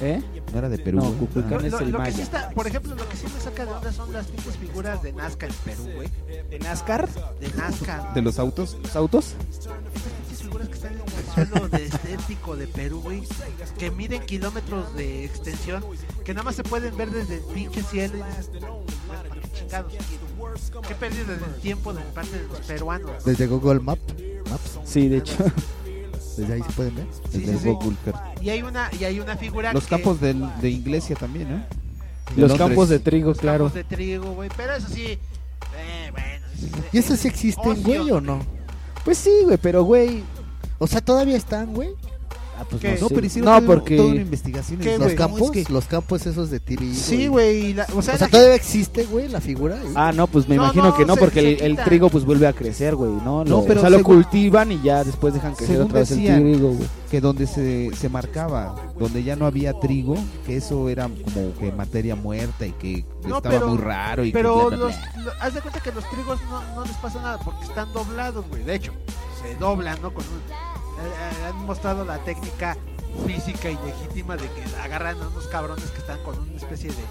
¿Eh? 0.00 0.22
No 0.52 0.58
era 0.58 0.68
de 0.70 0.78
Perú. 0.78 0.98
No. 0.98 1.12
Cuculcán 1.12 1.64
es 1.66 1.72
Lo- 1.72 1.78
el 1.80 1.90
lo 1.90 1.98
que 2.02 2.06
sí 2.06 2.12
maya. 2.12 2.22
está, 2.24 2.50
por 2.50 2.66
ejemplo, 2.66 2.94
lo 2.94 3.06
que 3.08 3.16
sí 3.16 3.26
me 3.32 3.40
saca 3.40 3.66
de 3.66 3.72
onda 3.72 3.92
son 3.92 4.12
las 4.12 4.26
pinches 4.26 4.56
figuras 4.56 5.02
de 5.02 5.12
Nazca 5.12 5.46
en 5.46 5.52
Perú, 5.64 5.84
güey. 5.96 6.08
¿De 6.48 6.58
NASCAR? 6.60 7.08
De 7.40 7.48
Nazca. 7.56 8.10
¿De 8.14 8.22
los 8.22 8.38
autos? 8.38 8.76
¿Los 8.82 8.96
autos? 8.96 9.34
Figuras 10.50 10.68
que 10.68 10.74
están 10.74 10.92
en 10.94 11.00
el 11.00 11.48
suelo 11.48 11.68
de 11.68 11.84
estético 11.86 12.56
de 12.56 12.66
Perú, 12.66 13.00
güey. 13.02 13.22
Que 13.78 13.90
miden 13.90 14.22
kilómetros 14.26 14.94
de 14.96 15.24
extensión. 15.24 15.84
Que 16.24 16.34
nada 16.34 16.44
más 16.44 16.56
se 16.56 16.64
pueden 16.64 16.96
ver 16.96 17.10
desde 17.10 17.36
el 17.36 17.42
pinche 17.54 17.82
cielo. 17.84 18.18
Y 18.18 18.22
dices, 18.28 18.50
bueno, 18.60 18.82
¿para 19.08 19.28
qué 19.30 19.40
chingados? 19.52 19.92
Qué 20.88 20.94
pérdida 20.96 21.36
del 21.36 21.54
tiempo 21.62 21.92
de 21.92 22.02
parte 22.02 22.36
de 22.38 22.48
los 22.48 22.58
peruanos. 22.60 23.10
¿no? 23.10 23.24
Desde 23.24 23.46
Google 23.46 23.80
Map, 23.80 23.98
Maps. 24.50 24.78
Sí, 24.84 25.08
de 25.08 25.18
hecho. 25.18 25.34
Desde 26.36 26.54
ahí 26.54 26.62
se 26.62 26.72
pueden 26.72 26.94
ver. 26.96 27.06
Sí, 27.30 27.38
Desde 27.38 27.52
sí, 27.52 27.58
sí. 27.64 27.68
Google 27.70 27.96
Earth. 28.06 28.42
Y 28.42 28.50
hay 28.50 28.62
una, 28.62 28.90
y 28.98 29.04
hay 29.04 29.20
una 29.20 29.36
figura 29.36 29.72
Los 29.72 29.84
que- 29.84 29.90
campos 29.90 30.20
del- 30.20 30.48
de 30.60 30.70
Iglesia 30.70 31.14
también, 31.16 31.50
¿no? 31.50 31.56
De 31.56 32.40
Los 32.42 32.50
Londres. 32.50 32.58
campos 32.58 32.88
de 32.88 32.98
trigo, 32.98 33.28
los 33.30 33.38
claro. 33.38 33.64
campos 33.66 33.74
de 33.74 33.84
trigo, 33.84 34.32
güey. 34.32 34.48
Pero 34.56 34.74
eso 34.74 34.88
sí, 34.88 35.04
eh, 35.76 36.10
bueno. 36.12 36.80
¿Y 36.92 36.98
eso 36.98 37.16
sí 37.16 37.28
existen, 37.28 37.82
güey, 37.82 38.10
o 38.10 38.20
no? 38.20 38.40
Pues 39.04 39.18
sí, 39.18 39.30
güey, 39.44 39.58
pero 39.58 39.82
güey. 39.84 40.22
O 40.80 40.86
sea, 40.88 41.00
todavía 41.00 41.36
están, 41.36 41.72
güey. 41.74 41.90
Ah, 42.58 42.64
pues 42.68 42.82
¿Qué? 42.82 42.98
no, 43.00 43.08
sé. 43.08 43.14
pero 43.14 43.26
hicieron 43.26 43.54
No, 43.54 43.66
porque. 43.66 43.96
toda 43.96 44.10
una 44.10 44.20
investigación. 44.20 44.80
¿Qué, 44.80 44.94
en- 44.96 45.00
Los 45.00 45.14
campos, 45.14 45.40
No, 45.40 45.46
es 45.54 45.66
que- 45.66 45.72
los 45.72 45.84
campos 45.86 46.26
esos 46.26 46.50
de 46.50 46.60
tiro. 46.60 46.82
Sí, 46.92 47.26
güey. 47.26 47.72
la- 47.72 47.86
O 47.96 48.02
sea, 48.02 48.16
O 48.16 48.18
sea, 48.18 48.26
la 48.26 48.28
todavía 48.28 48.54
existe, 48.54 49.04
güey, 49.04 49.28
la 49.28 49.40
figura. 49.40 49.76
ahí? 49.80 49.88
Ah, 49.94 50.12
no, 50.12 50.26
pues 50.26 50.46
me 50.46 50.56
No, 50.56 50.64
imagino 50.64 50.88
no, 50.88 50.94
que 50.94 51.06
no, 51.06 51.14
se- 51.14 51.20
porque 51.20 51.40
se 51.58 51.64
el, 51.64 51.76
trigo 51.78 52.10
pues 52.10 52.26
vuelve 52.26 52.46
a 52.46 52.52
crecer, 52.52 52.96
güey, 52.96 53.12
¿no? 53.24 53.44
Lo- 53.46 53.64
pero 53.64 53.80
o 53.80 53.82
sea, 53.82 53.88
lo 53.88 54.02
cultivan 54.02 54.72
y 54.72 54.82
ya 54.82 55.04
después 55.04 55.32
dejan 55.32 55.54
crecer 55.54 55.76
Según 55.76 55.88
otra 55.88 56.00
vez 56.00 56.10
el 56.10 56.18
trigo, 56.42 56.68
güey. 56.72 56.88
que 57.10 57.20
donde 57.22 57.46
se, 57.46 57.92
se 57.98 58.08
marcaba, 58.10 58.76
donde 58.98 59.22
ya 59.24 59.36
no 59.36 59.46
había 59.46 59.72
trigo, 59.80 60.16
que 60.44 60.58
eso 60.58 60.90
era 60.90 61.04
como 61.08 61.54
que 61.58 61.72
materia 61.72 62.14
muerta 62.14 62.66
y 62.66 62.72
que 62.72 63.06
No, 63.26 63.38
estaba 63.38 63.54
pero- 63.54 63.68
muy 63.68 63.78
raro 63.78 64.22
y 64.22 64.32
Pero 64.32 64.68
que 64.68 64.76
bla, 64.76 64.76
bla, 64.76 64.86
los, 65.16 65.24
lo- 65.24 65.32
haz 65.40 65.54
de 65.54 65.60
cuenta 65.62 65.80
que 65.80 65.92
los 65.92 66.04
trigos 66.10 66.38
no, 66.50 66.74
no 66.74 66.84
les 66.84 66.96
pasa 66.96 67.22
nada 67.22 67.38
porque 67.42 67.64
están 67.64 67.90
doblados, 67.94 68.46
güey. 68.50 68.64
De 68.64 68.74
hecho, 68.74 68.92
se 69.42 69.54
doblan, 69.56 70.00
¿no? 70.02 70.12
Con 70.12 70.24
un- 70.24 70.40
eh, 70.50 71.46
han 71.48 71.56
mostrado 71.66 72.04
la 72.04 72.18
técnica 72.24 72.76
física 73.26 73.70
y 73.70 73.78
legítima 73.84 74.36
de 74.36 74.48
que 74.50 74.62
agarran 74.82 75.20
a 75.22 75.28
unos 75.28 75.46
cabrones 75.48 75.90
que 75.90 75.98
están 75.98 76.22
con 76.22 76.38
una 76.38 76.56
especie 76.56 76.90
de, 76.90 77.02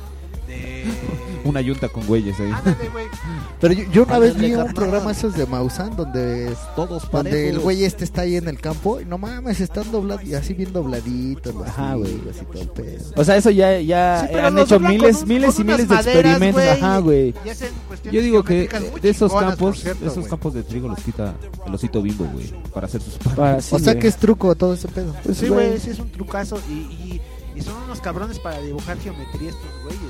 este... 0.50 0.84
Una 1.46 1.62
yunta 1.62 1.88
con 1.88 2.06
güeyes 2.06 2.38
ahí. 2.40 2.52
Ándale, 2.52 2.90
güey. 2.90 3.06
Pero 3.62 3.74
yo, 3.74 3.84
yo 3.92 4.04
una 4.04 4.20
vez 4.20 4.38
vi 4.38 4.52
un 4.52 4.58
carnal. 4.58 4.74
programa 4.76 5.12
esos 5.12 5.36
de 5.36 5.46
Mausan 5.46 5.96
donde 5.96 6.54
Todos 6.76 7.10
donde 7.10 7.50
el 7.50 7.60
güey 7.60 7.86
este 7.86 8.04
está 8.04 8.22
ahí 8.22 8.36
en 8.36 8.48
el 8.50 8.60
campo 8.60 9.00
y 9.00 9.06
no 9.06 9.18
mames, 9.18 9.60
están 9.62 9.90
doblados 9.92 10.24
y 10.26 10.34
así 10.36 10.54
bien 10.54 10.72
dobladitos 10.74 11.56
los 11.56 11.68
Ajá, 11.68 11.96
güey. 11.96 12.12
higos 12.14 12.36
y 12.42 12.46
todo 12.46 12.62
el 12.62 12.68
pedo. 12.70 13.06
O 13.16 13.24
sea, 13.24 13.38
eso 13.38 13.50
ya, 13.52 13.80
ya 13.80 14.22
Sí, 14.22 14.28
pero 14.34 14.48
han 14.48 14.56
los 14.56 14.66
hecho 14.66 14.76
doblan 14.76 14.92
miles, 14.94 15.16
con 15.16 15.24
un- 15.24 15.30
miles 15.30 15.56
con 15.56 15.62
y 15.62 15.68
miles 15.68 15.88
de 15.90 15.96
maderas, 15.96 16.16
experimentos. 16.18 16.54
güey, 16.62 16.70
Ajá, 16.70 16.98
güey. 17.00 17.34
y 17.46 17.50
hacen 17.50 17.70
cuestiones 17.88 18.16
Yo 18.16 18.22
digo 18.26 18.44
que 18.44 18.54
geométricas 18.68 18.92
muy 18.92 19.00
de 19.02 19.10
esos 19.10 19.32
chingonas, 19.32 19.56
por 19.56 19.58
campos, 19.70 19.80
cierto, 19.82 20.00
de 20.02 20.06
esos 20.08 20.18
güey. 20.20 20.30
campos 20.30 20.54
de 20.54 20.64
trigo 20.64 20.88
los 20.90 21.00
quita 21.00 21.34
el 21.66 21.74
osito 21.76 22.02
bimbo, 22.02 22.26
güey, 22.34 22.54
para 22.74 22.88
hacer 22.88 23.02
sus 23.02 23.18
Para- 23.18 23.62
sí, 23.62 23.76
o 23.76 23.80
sea 23.80 23.94
güey. 23.94 24.02
que 24.02 24.08
es 24.10 24.18
truco 24.18 24.56
todo 24.56 24.74
ese 24.74 24.88
pedo. 24.90 25.16
Pues, 25.24 25.38
Sí, 25.38 25.48
güey. 25.48 25.68
güey, 25.70 25.80
sí 25.80 25.90
es 25.92 26.00
un 26.00 26.10
trucazo 26.12 26.60
y, 26.70 26.74
y, 26.74 27.22
y 27.56 27.62
son 27.62 27.76
unos 27.84 28.02
cabrones 28.02 28.40
para 28.40 28.60
dibujar 28.62 28.98
geometría 29.00 29.50
estos 29.50 29.64
güeyes. 29.84 30.02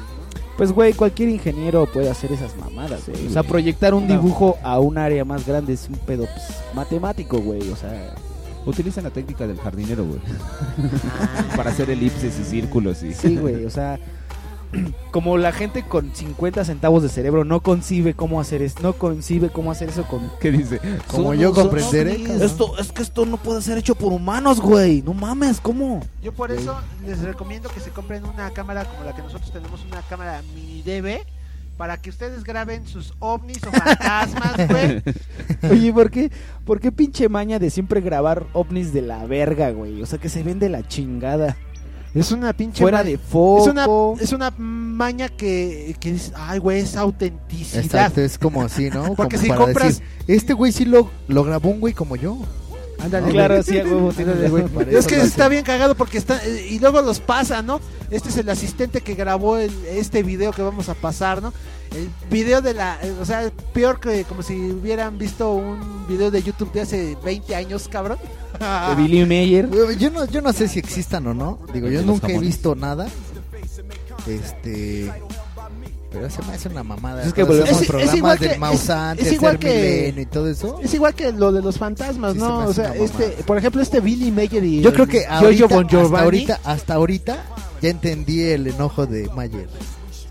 Pues, 0.60 0.72
güey, 0.74 0.94
cualquier 0.94 1.30
ingeniero 1.30 1.86
puede 1.86 2.10
hacer 2.10 2.32
esas 2.34 2.56
mamadas, 2.58 3.08
güey. 3.08 3.28
O 3.28 3.30
sea, 3.32 3.42
güey. 3.42 3.50
proyectar 3.50 3.94
un 3.94 4.08
No. 4.08 4.14
dibujo 4.14 4.58
a 4.62 4.78
un 4.80 4.98
área 4.98 5.24
más 5.26 5.48
grande 5.48 5.74
es 5.74 5.88
un 5.90 5.96
pedo 6.00 6.26
pues, 6.26 6.48
matemático, 6.76 7.40
güey. 7.40 7.68
O 7.72 7.76
sea, 7.76 8.14
Utilizan 8.66 9.06
la 9.06 9.10
técnica 9.10 9.48
del 9.48 9.58
jardinero, 9.58 10.04
güey. 10.06 10.20
para 11.56 11.72
hacer 11.72 11.90
elipses 11.90 12.38
y 12.40 12.44
círculos 12.44 13.02
y 13.04 13.14
sí, 13.14 13.38
güey. 13.38 13.64
O 13.66 13.70
sea, 13.70 13.98
como 15.12 15.38
la 15.38 15.52
gente 15.52 15.84
con 15.84 16.16
50 16.16 16.64
centavos 16.66 17.04
de 17.04 17.10
cerebro 17.10 17.44
no 17.44 17.62
concibe 17.62 18.14
cómo 18.14 18.40
hacer 18.40 18.62
es, 18.62 18.80
no 18.82 18.94
concibe 18.94 19.50
cómo 19.50 19.72
hacer 19.72 19.90
eso 19.90 20.04
con 20.04 20.32
¿Qué 20.40 20.52
dice? 20.52 20.80
Como 21.08 21.34
yo 21.34 21.54
comprenderé. 21.54 22.16
Esto 22.44 22.78
es 22.78 22.92
que 22.92 23.02
esto 23.02 23.26
no 23.26 23.38
puede 23.38 23.62
ser 23.62 23.78
hecho 23.78 23.96
por 23.96 24.14
humanos, 24.14 24.60
güey. 24.60 25.02
No 25.02 25.14
mames, 25.14 25.60
¿cómo? 25.60 26.02
Yo 26.22 26.34
por 26.34 26.52
eso 26.52 26.78
les 27.06 27.20
recomiendo 27.20 27.70
que 27.70 27.80
se 27.80 27.90
compren 27.92 28.26
una 28.26 28.52
cámara 28.52 28.86
como 28.86 29.04
la 29.04 29.16
que 29.16 29.22
nosotros 29.22 29.52
tenemos, 29.52 29.84
una 29.86 30.02
cámara 30.04 30.42
mini 30.54 30.82
DV, 30.82 31.26
para 31.78 31.98
que 31.98 32.10
ustedes 32.10 32.44
graben 32.44 32.86
sus 32.88 33.14
ovnis 33.20 33.64
o 33.64 33.72
fantasmas, 33.72 34.68
güey. 34.70 35.02
Oye, 35.72 35.94
¿por 35.94 36.12
qué, 36.12 36.32
¿por 36.66 36.80
qué 36.80 36.92
pinche 36.92 37.30
maña 37.30 37.58
de 37.58 37.70
siempre 37.70 38.02
grabar 38.02 38.46
ovnis 38.54 38.94
de 38.94 39.02
la 39.02 39.26
verga, 39.26 39.72
güey? 39.72 40.02
O 40.02 40.06
sea, 40.06 40.20
que 40.20 40.30
se 40.30 40.44
ven 40.44 40.60
de 40.60 40.70
la 40.70 40.88
chingada. 40.88 41.58
Es 42.14 42.32
una 42.32 42.54
pinche 42.54 42.82
Fuera 42.82 43.04
de 43.04 43.18
foco. 43.18 43.62
Es 43.64 43.68
una, 43.72 43.88
es 44.24 44.34
una 44.34 44.52
maña 44.58 45.30
que, 45.30 45.96
que 46.00 46.16
ay, 46.36 46.60
güey, 46.60 46.80
es 46.82 46.96
autenticidad. 46.96 47.84
Exacto, 47.84 48.22
es 48.22 48.38
como 48.38 48.64
así, 48.64 48.90
¿no? 48.90 49.14
Porque 49.16 49.36
Como 49.36 49.44
si 49.44 49.50
para 49.50 49.62
compras- 49.62 49.88
decir, 50.00 50.04
este 50.28 50.54
güey 50.54 50.72
sí 50.72 50.86
lo, 50.86 51.10
lo 51.28 51.44
grabó 51.44 51.70
un 51.70 51.80
güey 51.80 51.94
como 51.94 52.16
yo. 52.16 52.38
Ándale, 53.00 53.32
Claro, 53.32 53.64
sí, 53.64 53.78
huevo, 53.78 54.12
güey. 54.74 54.96
Es 54.96 55.08
que 55.08 55.22
está 55.22 55.48
bien 55.48 55.64
cagado 55.64 55.96
porque 55.96 56.18
está 56.18 56.46
y 56.46 56.80
luego 56.80 57.02
los 57.02 57.20
pasa, 57.22 57.62
¿no? 57.62 57.80
Este 58.12 58.28
es 58.30 58.38
el 58.38 58.50
asistente 58.50 59.00
que 59.02 59.14
grabó 59.16 59.58
el- 59.58 59.86
este 59.86 60.22
video 60.24 60.52
que 60.52 60.62
vamos 60.64 60.90
a 60.90 60.96
pasar, 60.96 61.42
¿no? 61.42 61.54
El 61.96 62.10
video 62.30 62.62
de 62.62 62.74
la, 62.74 63.00
o 63.22 63.26
sea, 63.26 63.50
peor 63.74 64.00
que 64.00 64.24
como 64.26 64.44
si 64.44 64.54
hubieran 64.72 65.18
visto 65.18 65.54
un 65.54 66.08
video 66.08 66.30
de 66.30 66.44
YouTube 66.44 66.72
de 66.74 66.82
hace 66.82 67.18
20 67.24 67.56
años, 67.56 67.88
cabrón. 67.88 68.18
De 68.60 68.96
Billy 69.02 69.26
Mayer. 69.26 69.70
Yo 70.00 70.10
no, 70.12 70.26
yo 70.26 70.42
no 70.42 70.52
sé 70.54 70.68
si 70.68 70.80
existan 70.80 71.26
o 71.28 71.34
no. 71.34 71.60
Digo, 71.74 71.88
yo 71.88 72.02
nunca 72.02 72.28
he 72.28 72.32
jamones. 72.32 72.48
visto 72.50 72.76
nada. 72.76 73.08
Este. 74.28 75.12
Pero 76.12 76.28
se 76.30 76.42
me 76.42 76.54
hace 76.54 76.70
una 76.70 76.84
mamada. 76.84 77.24
Es 77.24 77.34
que 77.34 77.44
volvemos- 77.44 77.70
Es- 77.82 77.90
es 77.90 78.14
igual 78.16 78.38
del 78.40 78.52
que- 78.54 78.58
Maussan, 78.58 79.20
es- 79.20 79.28
es 79.28 79.34
igual 79.34 79.60
que- 79.60 79.68
Milenio 80.08 80.22
y 80.24 80.26
todo 80.26 80.50
eso. 80.50 80.80
Es 80.84 80.92
igual 80.96 81.14
que 81.14 81.32
lo 81.32 81.52
de 81.52 81.62
los 81.62 81.78
fantasmas, 81.78 82.34
Sí, 82.34 82.40
se 82.40 82.46
¿no? 82.46 82.62
me 82.62 82.66
O 82.66 82.74
sea, 82.74 82.96
este, 82.96 83.28
por 83.46 83.58
ejemplo, 83.60 83.80
este 83.82 84.00
Billy 84.00 84.32
Mayer 84.32 84.64
y 84.64 84.82
Yo 84.82 84.92
creo 84.92 85.06
que 85.08 85.26
ahorita, 85.28 85.68
Bon 85.68 85.86
hasta 85.86 86.22
ahorita, 86.24 86.60
hasta 86.64 86.94
ahorita, 86.96 87.44
ya 87.82 87.90
entendí 87.90 88.42
el 88.42 88.66
enojo 88.68 89.06
de 89.06 89.30
Mayer. 89.36 89.70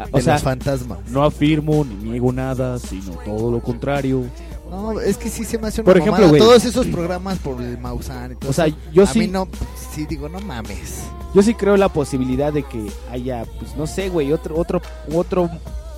Ah, 0.00 0.04
De 0.06 0.10
o 0.12 0.20
sea, 0.20 0.34
los 0.34 0.42
fantasmas. 0.42 0.98
no 1.10 1.22
afirmo 1.24 1.84
ni 1.84 1.94
niego 2.10 2.32
nada, 2.32 2.78
sino 2.80 3.12
todo 3.24 3.50
lo 3.52 3.60
contrario. 3.60 4.24
No, 4.70 5.00
es 5.00 5.16
que 5.16 5.30
sí 5.30 5.44
se 5.44 5.58
me 5.58 5.68
hace 5.68 5.80
una 5.80 5.86
Por 5.86 5.96
ejemplo, 5.96 6.12
mamada. 6.26 6.28
güey. 6.30 6.40
Todos 6.40 6.64
esos 6.64 6.86
programas 6.88 7.38
por 7.38 7.60
el 7.62 7.78
Maussan 7.78 8.32
y 8.32 8.34
todo 8.36 8.50
O 8.50 8.52
sea, 8.52 8.66
eso, 8.66 8.76
yo 8.92 9.04
a 9.04 9.06
sí- 9.06 9.20
mí 9.20 9.26
no, 9.28 9.48
sí 9.94 10.06
digo, 10.06 10.28
no 10.28 10.40
mames. 10.40 11.04
Yo 11.34 11.42
sí 11.42 11.54
creo 11.54 11.76
la 11.76 11.88
posibilidad 11.88 12.52
de 12.52 12.62
que 12.64 12.86
haya, 13.10 13.44
pues 13.60 13.76
no 13.76 13.86
sé, 13.86 14.08
güey, 14.08 14.32
otro, 14.32 14.56
otro, 14.58 14.80
otro 15.14 15.50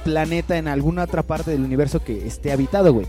planeta 0.04 0.56
en 0.56 0.66
alguna 0.68 1.04
otra 1.04 1.22
parte 1.22 1.50
del 1.50 1.62
universo 1.62 2.02
que 2.02 2.26
esté 2.26 2.52
habitado, 2.52 2.92
güey. 2.92 3.06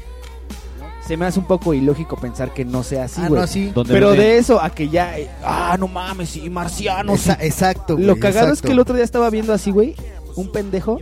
Se 1.08 1.18
me 1.18 1.26
hace 1.26 1.40
un 1.40 1.46
poco 1.46 1.74
ilógico 1.74 2.16
pensar 2.16 2.54
que 2.54 2.64
no 2.64 2.84
sea 2.84 3.06
así, 3.06 3.22
Ah, 3.24 3.28
güey. 3.28 3.42
no, 3.42 3.48
sí. 3.48 3.72
Donde 3.74 3.94
Pero 3.94 4.12
de 4.12 4.38
eso 4.38 4.62
a 4.62 4.70
que 4.70 4.88
ya, 4.90 5.18
eh, 5.18 5.30
ah, 5.44 5.76
no 5.80 5.88
mames, 5.88 6.30
sí, 6.30 6.50
marcianos. 6.50 7.22
Esa- 7.22 7.36
sí. 7.40 7.46
exacto, 7.48 7.98
Lo 7.98 8.16
cagado 8.18 8.48
es 8.48 8.52
exacto. 8.54 8.68
que 8.68 8.74
el 8.74 8.80
otro 8.80 8.96
día 8.96 9.04
estaba 9.04 9.30
viendo 9.30 9.52
así, 9.54 9.72
güey, 9.72 9.96
un 10.36 10.52
pendejo, 10.52 11.00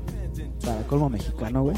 para 0.66 0.82
colmo 0.88 1.10
mexicano, 1.10 1.64
güey. 1.64 1.76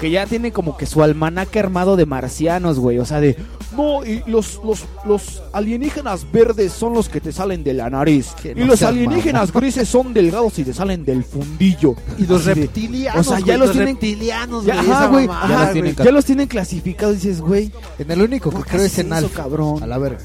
Que 0.00 0.10
ya 0.10 0.26
tiene 0.26 0.52
como 0.52 0.76
que 0.76 0.86
su 0.86 1.02
almanaque 1.02 1.58
armado 1.58 1.96
de 1.96 2.06
marcianos, 2.06 2.78
güey. 2.78 2.98
O 2.98 3.04
sea, 3.04 3.20
de. 3.20 3.36
No, 3.76 4.04
y 4.04 4.22
los, 4.26 4.60
los, 4.64 4.84
los 5.04 5.42
alienígenas 5.52 6.30
verdes 6.32 6.72
son 6.72 6.94
los 6.94 7.08
que 7.08 7.20
te 7.20 7.32
salen 7.32 7.64
de 7.64 7.74
la 7.74 7.90
nariz. 7.90 8.28
Que 8.40 8.52
y 8.52 8.54
no 8.54 8.66
los 8.66 8.82
alienígenas 8.82 9.52
grises 9.52 9.88
son 9.88 10.14
delgados 10.14 10.58
y 10.58 10.64
te 10.64 10.72
salen 10.72 11.04
del 11.04 11.24
fundillo. 11.24 11.94
y 12.16 12.26
los 12.26 12.42
Así 12.42 12.48
de- 12.48 12.54
reptilianos, 12.66 13.26
o 13.26 13.30
sea, 13.30 13.40
ya 13.40 13.58
los 13.58 13.68
los 13.68 13.76
tienen- 13.76 13.94
reptilianos, 13.94 14.64
Ya, 14.64 15.06
güey, 15.08 15.26
ajá, 15.28 15.64
los 15.64 15.72
tienen 15.72 15.94
Ya 15.96 16.10
los 16.12 16.24
tienen 16.24 16.46
clasificados. 16.48 17.16
Dices, 17.16 17.40
güey. 17.40 17.72
En 17.98 18.10
el 18.10 18.22
único 18.22 18.50
que 18.50 18.56
¿Cómo 18.56 18.64
creo 18.66 18.82
es 18.84 18.98
en 18.98 19.12
Alf. 19.12 19.34
cabrón? 19.34 19.82
A 19.82 19.86
la 19.86 19.98
verga. 19.98 20.18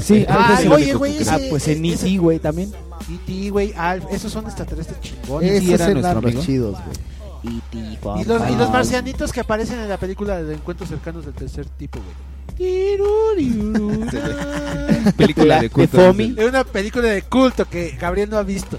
Sí, 0.00 0.24
Ah, 0.28 0.58
ah, 0.60 0.70
oye, 0.72 0.94
güey, 0.94 1.16
Ah, 1.28 1.38
pues 1.50 1.68
en 1.68 1.84
ese- 1.84 2.06
E.T., 2.08 2.18
güey, 2.18 2.38
también. 2.40 2.72
E.T., 3.08 3.50
güey, 3.50 3.72
Alf, 3.76 4.04
esos 4.10 4.30
son 4.32 4.44
extraterrestres 4.46 5.00
chingones. 5.00 5.52
Esos 5.62 5.70
era 5.80 5.88
eran 5.90 6.40
chidos, 6.40 6.72
güey. 6.84 7.09
Y 7.42 8.24
los, 8.26 8.50
y 8.50 8.54
los 8.56 8.70
marcianitos 8.70 9.32
que 9.32 9.40
aparecen 9.40 9.78
en 9.80 9.88
la 9.88 9.98
película 9.98 10.42
de 10.42 10.54
Encuentros 10.54 10.88
Cercanos 10.88 11.24
del 11.24 11.34
Tercer 11.34 11.66
Tipo, 11.66 11.98
güey. 12.00 12.40
Película 15.16 15.60
de 15.60 15.70
culto. 15.70 15.96
Fomi. 15.98 16.34
Es 16.36 16.46
una 16.46 16.64
película 16.64 17.08
de 17.08 17.22
culto 17.22 17.64
que 17.64 17.96
Gabriel 17.98 18.28
no 18.30 18.36
ha 18.36 18.42
visto. 18.42 18.78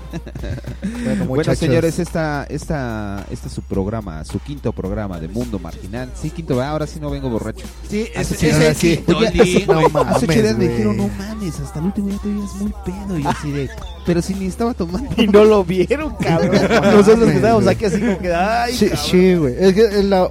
Bueno, 1.28 1.56
señores, 1.56 1.98
esta, 2.00 2.44
esta, 2.50 3.26
este 3.32 3.48
es 3.48 3.54
su 3.54 3.62
programa, 3.64 4.24
su 4.24 4.40
quinto 4.40 4.72
programa 4.72 5.20
de 5.20 5.28
Mundo 5.28 5.58
Marginal. 5.58 6.12
Sí, 6.14 6.30
quinto, 6.30 6.56
¿verdad? 6.58 6.72
ahora 6.72 6.86
sí 6.88 7.00
no 7.00 7.10
vengo 7.10 7.30
borracho. 7.30 7.66
Sí, 7.90 8.08
es, 8.14 8.28
sí, 8.28 8.48
es 8.48 8.54
ahora 8.54 8.68
el 8.68 8.76
sí. 8.76 8.98
quinto, 8.98 9.18
Oye, 9.18 9.32
Lin, 9.32 9.42
hace, 9.42 9.66
güey. 9.66 9.88
no 9.94 10.00
hace 10.02 10.26
ocho 10.26 10.28
mames, 10.28 10.44
días 10.44 10.44
me 10.44 10.54
güey. 10.54 10.68
dijeron, 10.70 10.98
no 10.98 11.08
mames, 11.08 11.60
hasta 11.60 11.80
el 11.80 11.86
último 11.86 12.08
día 12.10 12.20
te 12.22 12.28
veías 12.30 12.56
muy 12.56 12.74
pedo. 12.86 13.18
Y 13.18 13.24
yo 13.24 13.30
así 13.30 13.52
de, 13.52 13.70
pero 14.12 14.22
si 14.22 14.34
ni 14.34 14.48
estaba 14.48 14.74
tomando. 14.74 15.10
Y 15.16 15.26
no 15.26 15.46
lo 15.46 15.64
vieron, 15.64 16.14
cabrón. 16.16 16.52
Nosotros 16.84 17.30
que 17.30 17.36
estábamos 17.38 17.66
aquí 17.66 17.86
así 17.86 18.02
como 18.02 18.18
que, 18.20 18.34
ay, 18.34 18.76
Sí, 18.76 18.90
cabrón. 18.90 19.06
sí, 19.10 19.36
güey. 19.36 19.56
Es 19.58 19.74
que 19.74 19.86
es 19.86 20.04
la 20.04 20.28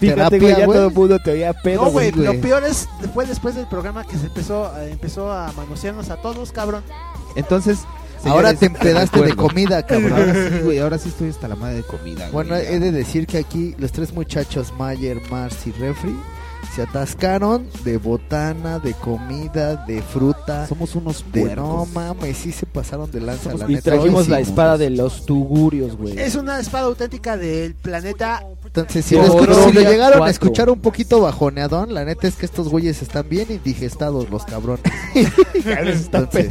Fíjate, 0.00 0.38
güey, 0.40 0.56
ya 0.56 0.66
todo 0.66 0.88
el 0.88 0.92
mundo 0.94 1.18
te 1.24 1.30
oía 1.30 1.52
pedo, 1.52 1.84
No, 1.84 1.90
güey, 1.92 2.10
güey. 2.10 2.24
lo 2.26 2.40
peor 2.40 2.64
es 2.64 2.88
fue 3.14 3.24
después 3.24 3.54
del 3.54 3.66
programa 3.68 4.02
que 4.04 4.16
se 4.18 4.26
empezó, 4.26 4.72
eh, 4.80 4.90
empezó 4.90 5.30
a 5.30 5.52
manosearnos 5.52 6.10
a 6.10 6.16
todos, 6.16 6.50
cabrón. 6.50 6.82
Entonces, 7.36 7.78
Ahora 8.24 8.52
te 8.52 8.66
empedaste 8.66 9.22
de 9.22 9.34
comida, 9.36 9.80
cabrón. 9.86 10.12
Ahora 10.14 10.34
sí, 10.34 10.58
güey, 10.64 10.78
ahora 10.80 10.98
sí 10.98 11.08
estoy 11.10 11.28
hasta 11.30 11.46
la 11.46 11.54
madre 11.54 11.76
de 11.76 11.82
comida. 11.84 12.28
Bueno, 12.32 12.56
güey, 12.56 12.66
he 12.66 12.80
de 12.80 12.90
decir 12.90 13.28
que 13.28 13.38
aquí 13.38 13.76
los 13.78 13.92
tres 13.92 14.12
muchachos, 14.12 14.72
Mayer, 14.76 15.20
Mars 15.30 15.54
y 15.68 15.70
Refri, 15.70 16.16
se 16.74 16.82
atascaron 16.82 17.66
de 17.84 17.96
botana, 17.96 18.78
de 18.78 18.92
comida, 18.94 19.76
de 19.86 20.02
fruta. 20.02 20.66
Somos 20.66 20.94
unos 20.94 21.24
De 21.32 21.40
puercos. 21.40 21.56
no 21.56 21.86
mames, 21.86 22.36
sí 22.36 22.52
se 22.52 22.66
pasaron 22.66 23.10
de 23.10 23.20
lanza, 23.20 23.54
la 23.54 23.64
Y 23.68 23.74
neta. 23.74 23.90
trajimos 23.92 24.24
Hoy 24.24 24.28
la 24.28 24.40
espada 24.40 24.78
de 24.78 24.90
los 24.90 25.26
tugurios, 25.26 25.96
güey. 25.96 26.18
Es 26.18 26.34
una 26.34 26.58
espada 26.60 26.84
auténtica 26.86 27.36
del 27.36 27.74
planeta. 27.74 28.44
Entonces, 28.64 29.04
si, 29.04 29.14
lo, 29.16 29.24
si 29.70 29.72
llegaron 29.72 30.22
a 30.22 30.30
escuchar 30.30 30.70
un 30.70 30.80
poquito 30.80 31.20
bajoneadón, 31.20 31.94
la 31.94 32.04
neta 32.04 32.26
es 32.28 32.36
que 32.36 32.46
estos 32.46 32.68
güeyes 32.68 33.00
están 33.02 33.28
bien 33.28 33.46
indigestados, 33.50 34.28
los 34.30 34.44
cabrones. 34.44 34.82
Entonces. 35.54 36.48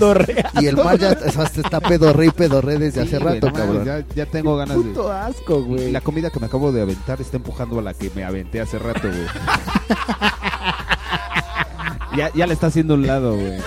Y 0.61 0.65
el 0.65 0.76
mar 0.77 0.98
ya 0.98 1.11
o 1.26 1.31
sea, 1.31 1.44
hasta 1.44 1.61
está 1.61 1.80
pedorre 1.80 2.27
y 2.27 2.30
pedorre 2.31 2.77
desde 2.77 3.02
Sí, 3.02 3.07
hace 3.07 3.19
rato, 3.19 3.52
cabrón. 3.53 3.85
Ya, 3.85 4.03
ya 4.15 4.26
tengo 4.26 4.56
ganas 4.57 4.77
de. 4.77 4.84
Puto 4.84 5.11
asco, 5.11 5.64
güey. 5.64 5.91
La 5.91 6.02
comida 6.02 6.30
que 6.30 6.39
me 6.39 6.48
acabo 6.48 6.72
de 6.72 6.81
aventar 6.81 7.22
está 7.22 7.38
empujando 7.38 7.80
a 7.80 7.81
la 7.81 7.94
que 7.94 8.10
me 8.15 8.23
aventé 8.23 8.60
hace 8.60 8.80
rato, 8.80 9.07
güey. 9.07 9.27
ya, 12.15 12.31
ya 12.34 12.47
le 12.47 12.53
está 12.53 12.67
haciendo 12.67 12.93
un 12.95 13.05
lado, 13.07 13.35
güey. 13.35 13.57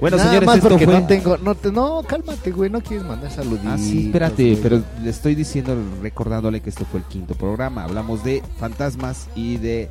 Bueno, 0.00 0.16
Nada 0.16 0.28
señores, 0.30 0.46
más 0.46 0.56
esto 0.56 0.68
porque 0.68 0.84
fue... 0.86 0.94
no 1.00 1.06
tengo, 1.06 1.36
no, 1.38 1.54
te, 1.54 1.70
no, 1.72 2.02
cálmate, 2.06 2.50
güey, 2.50 2.68
no 2.68 2.80
quieres 2.80 3.06
mandar 3.06 3.30
saluditos. 3.30 3.66
Ah, 3.72 3.78
sí, 3.78 4.06
espérate, 4.06 4.42
güey. 4.50 4.56
pero 4.62 4.82
le 5.02 5.10
estoy 5.10 5.34
diciendo, 5.34 5.76
recordándole 6.02 6.60
que 6.60 6.68
esto 6.70 6.84
fue 6.90 7.00
el 7.00 7.06
quinto 7.06 7.34
programa. 7.34 7.84
Hablamos 7.84 8.24
de 8.24 8.42
fantasmas 8.58 9.28
y 9.36 9.56
de 9.58 9.88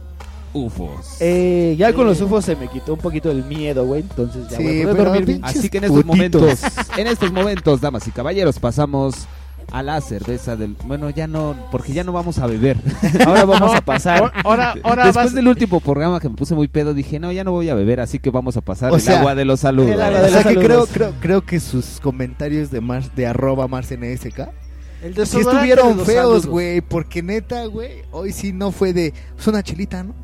UFOs. 0.54 1.16
Eh, 1.20 1.76
ya 1.80 1.94
con 1.94 2.06
los 2.06 2.20
UFOs 2.22 2.46
se 2.46 2.56
me 2.56 2.68
quitó 2.68 2.94
un 2.94 3.00
poquito 3.00 3.32
el 3.32 3.44
miedo, 3.46 3.86
güey. 3.86 4.02
Entonces 4.02 4.48
ya 4.50 4.58
Sí, 4.58 4.64
voy 4.64 4.82
a 4.82 4.94
dormir 4.94 5.26
bien. 5.26 5.40
Así 5.44 5.70
que 5.70 5.78
en 5.80 5.86
estos 5.86 6.04
putitos. 6.04 6.42
momentos, 6.42 6.60
en 6.98 7.08
estos 7.08 7.32
momentos, 7.32 7.82
damas 7.82 8.08
y 8.08 8.12
caballeros, 8.12 8.60
pasamos 8.60 9.26
a 9.72 9.84
la 9.84 10.02
cerveza 10.02 10.56
del... 10.56 10.76
Bueno, 10.86 11.10
ya 11.10 11.28
no, 11.28 11.56
porque 11.72 11.94
ya 11.94 12.04
no 12.04 12.12
vamos 12.12 12.40
a 12.40 12.48
beber. 12.48 12.78
Ahora 13.26 13.46
vamos 13.46 13.76
a 13.76 13.82
pasar. 13.82 14.32
Ahora, 14.44 14.74
ahora 14.84 15.06
Después 15.06 15.26
vas- 15.28 15.34
del 15.34 15.48
último 15.48 15.80
programa 15.80 16.20
que 16.20 16.30
me 16.30 16.36
puse 16.36 16.56
muy 16.56 16.68
pedo, 16.68 16.94
dije, 16.94 17.20
no, 17.20 17.32
ya 17.32 17.44
no 17.44 17.52
voy 17.52 17.70
a 17.70 17.76
beber, 17.76 18.00
así 18.00 18.20
que 18.20 18.30
vamos 18.30 18.58
a 18.58 18.62
pasar 18.62 18.92
O 18.92 18.96
el 18.96 19.02
sea, 19.02 19.20
agua 19.20 19.36
de 19.36 19.46
los 19.46 19.60
saludos. 19.62 19.92
el 19.92 20.02
agua 20.02 20.20
O 20.20 20.24
de 20.24 20.30
sea 20.30 20.38
los 20.38 20.48
que 20.48 20.54
creo, 20.56 20.68
saludos. 20.70 20.90
creo, 20.94 21.14
creo 21.20 21.46
que 21.46 21.60
sus 21.60 22.00
comentarios 22.02 22.72
de 22.72 22.82
Mars, 22.82 23.12
de 23.16 23.28
arroba 23.28 23.68
Mars 23.68 23.90
NSK 23.92 24.50
El 25.04 25.28
sí 25.28 25.40
estuvieron 25.42 26.00
feos, 26.06 26.46
güey, 26.46 26.80
porque 26.80 27.22
neta, 27.22 27.66
güey, 27.66 28.04
hoy 28.12 28.32
sí 28.32 28.54
no 28.54 28.72
fue 28.72 28.94
de, 28.94 29.14
es 29.38 29.48
una 29.48 29.62
chelita, 29.62 30.02
¿no? 30.02 30.16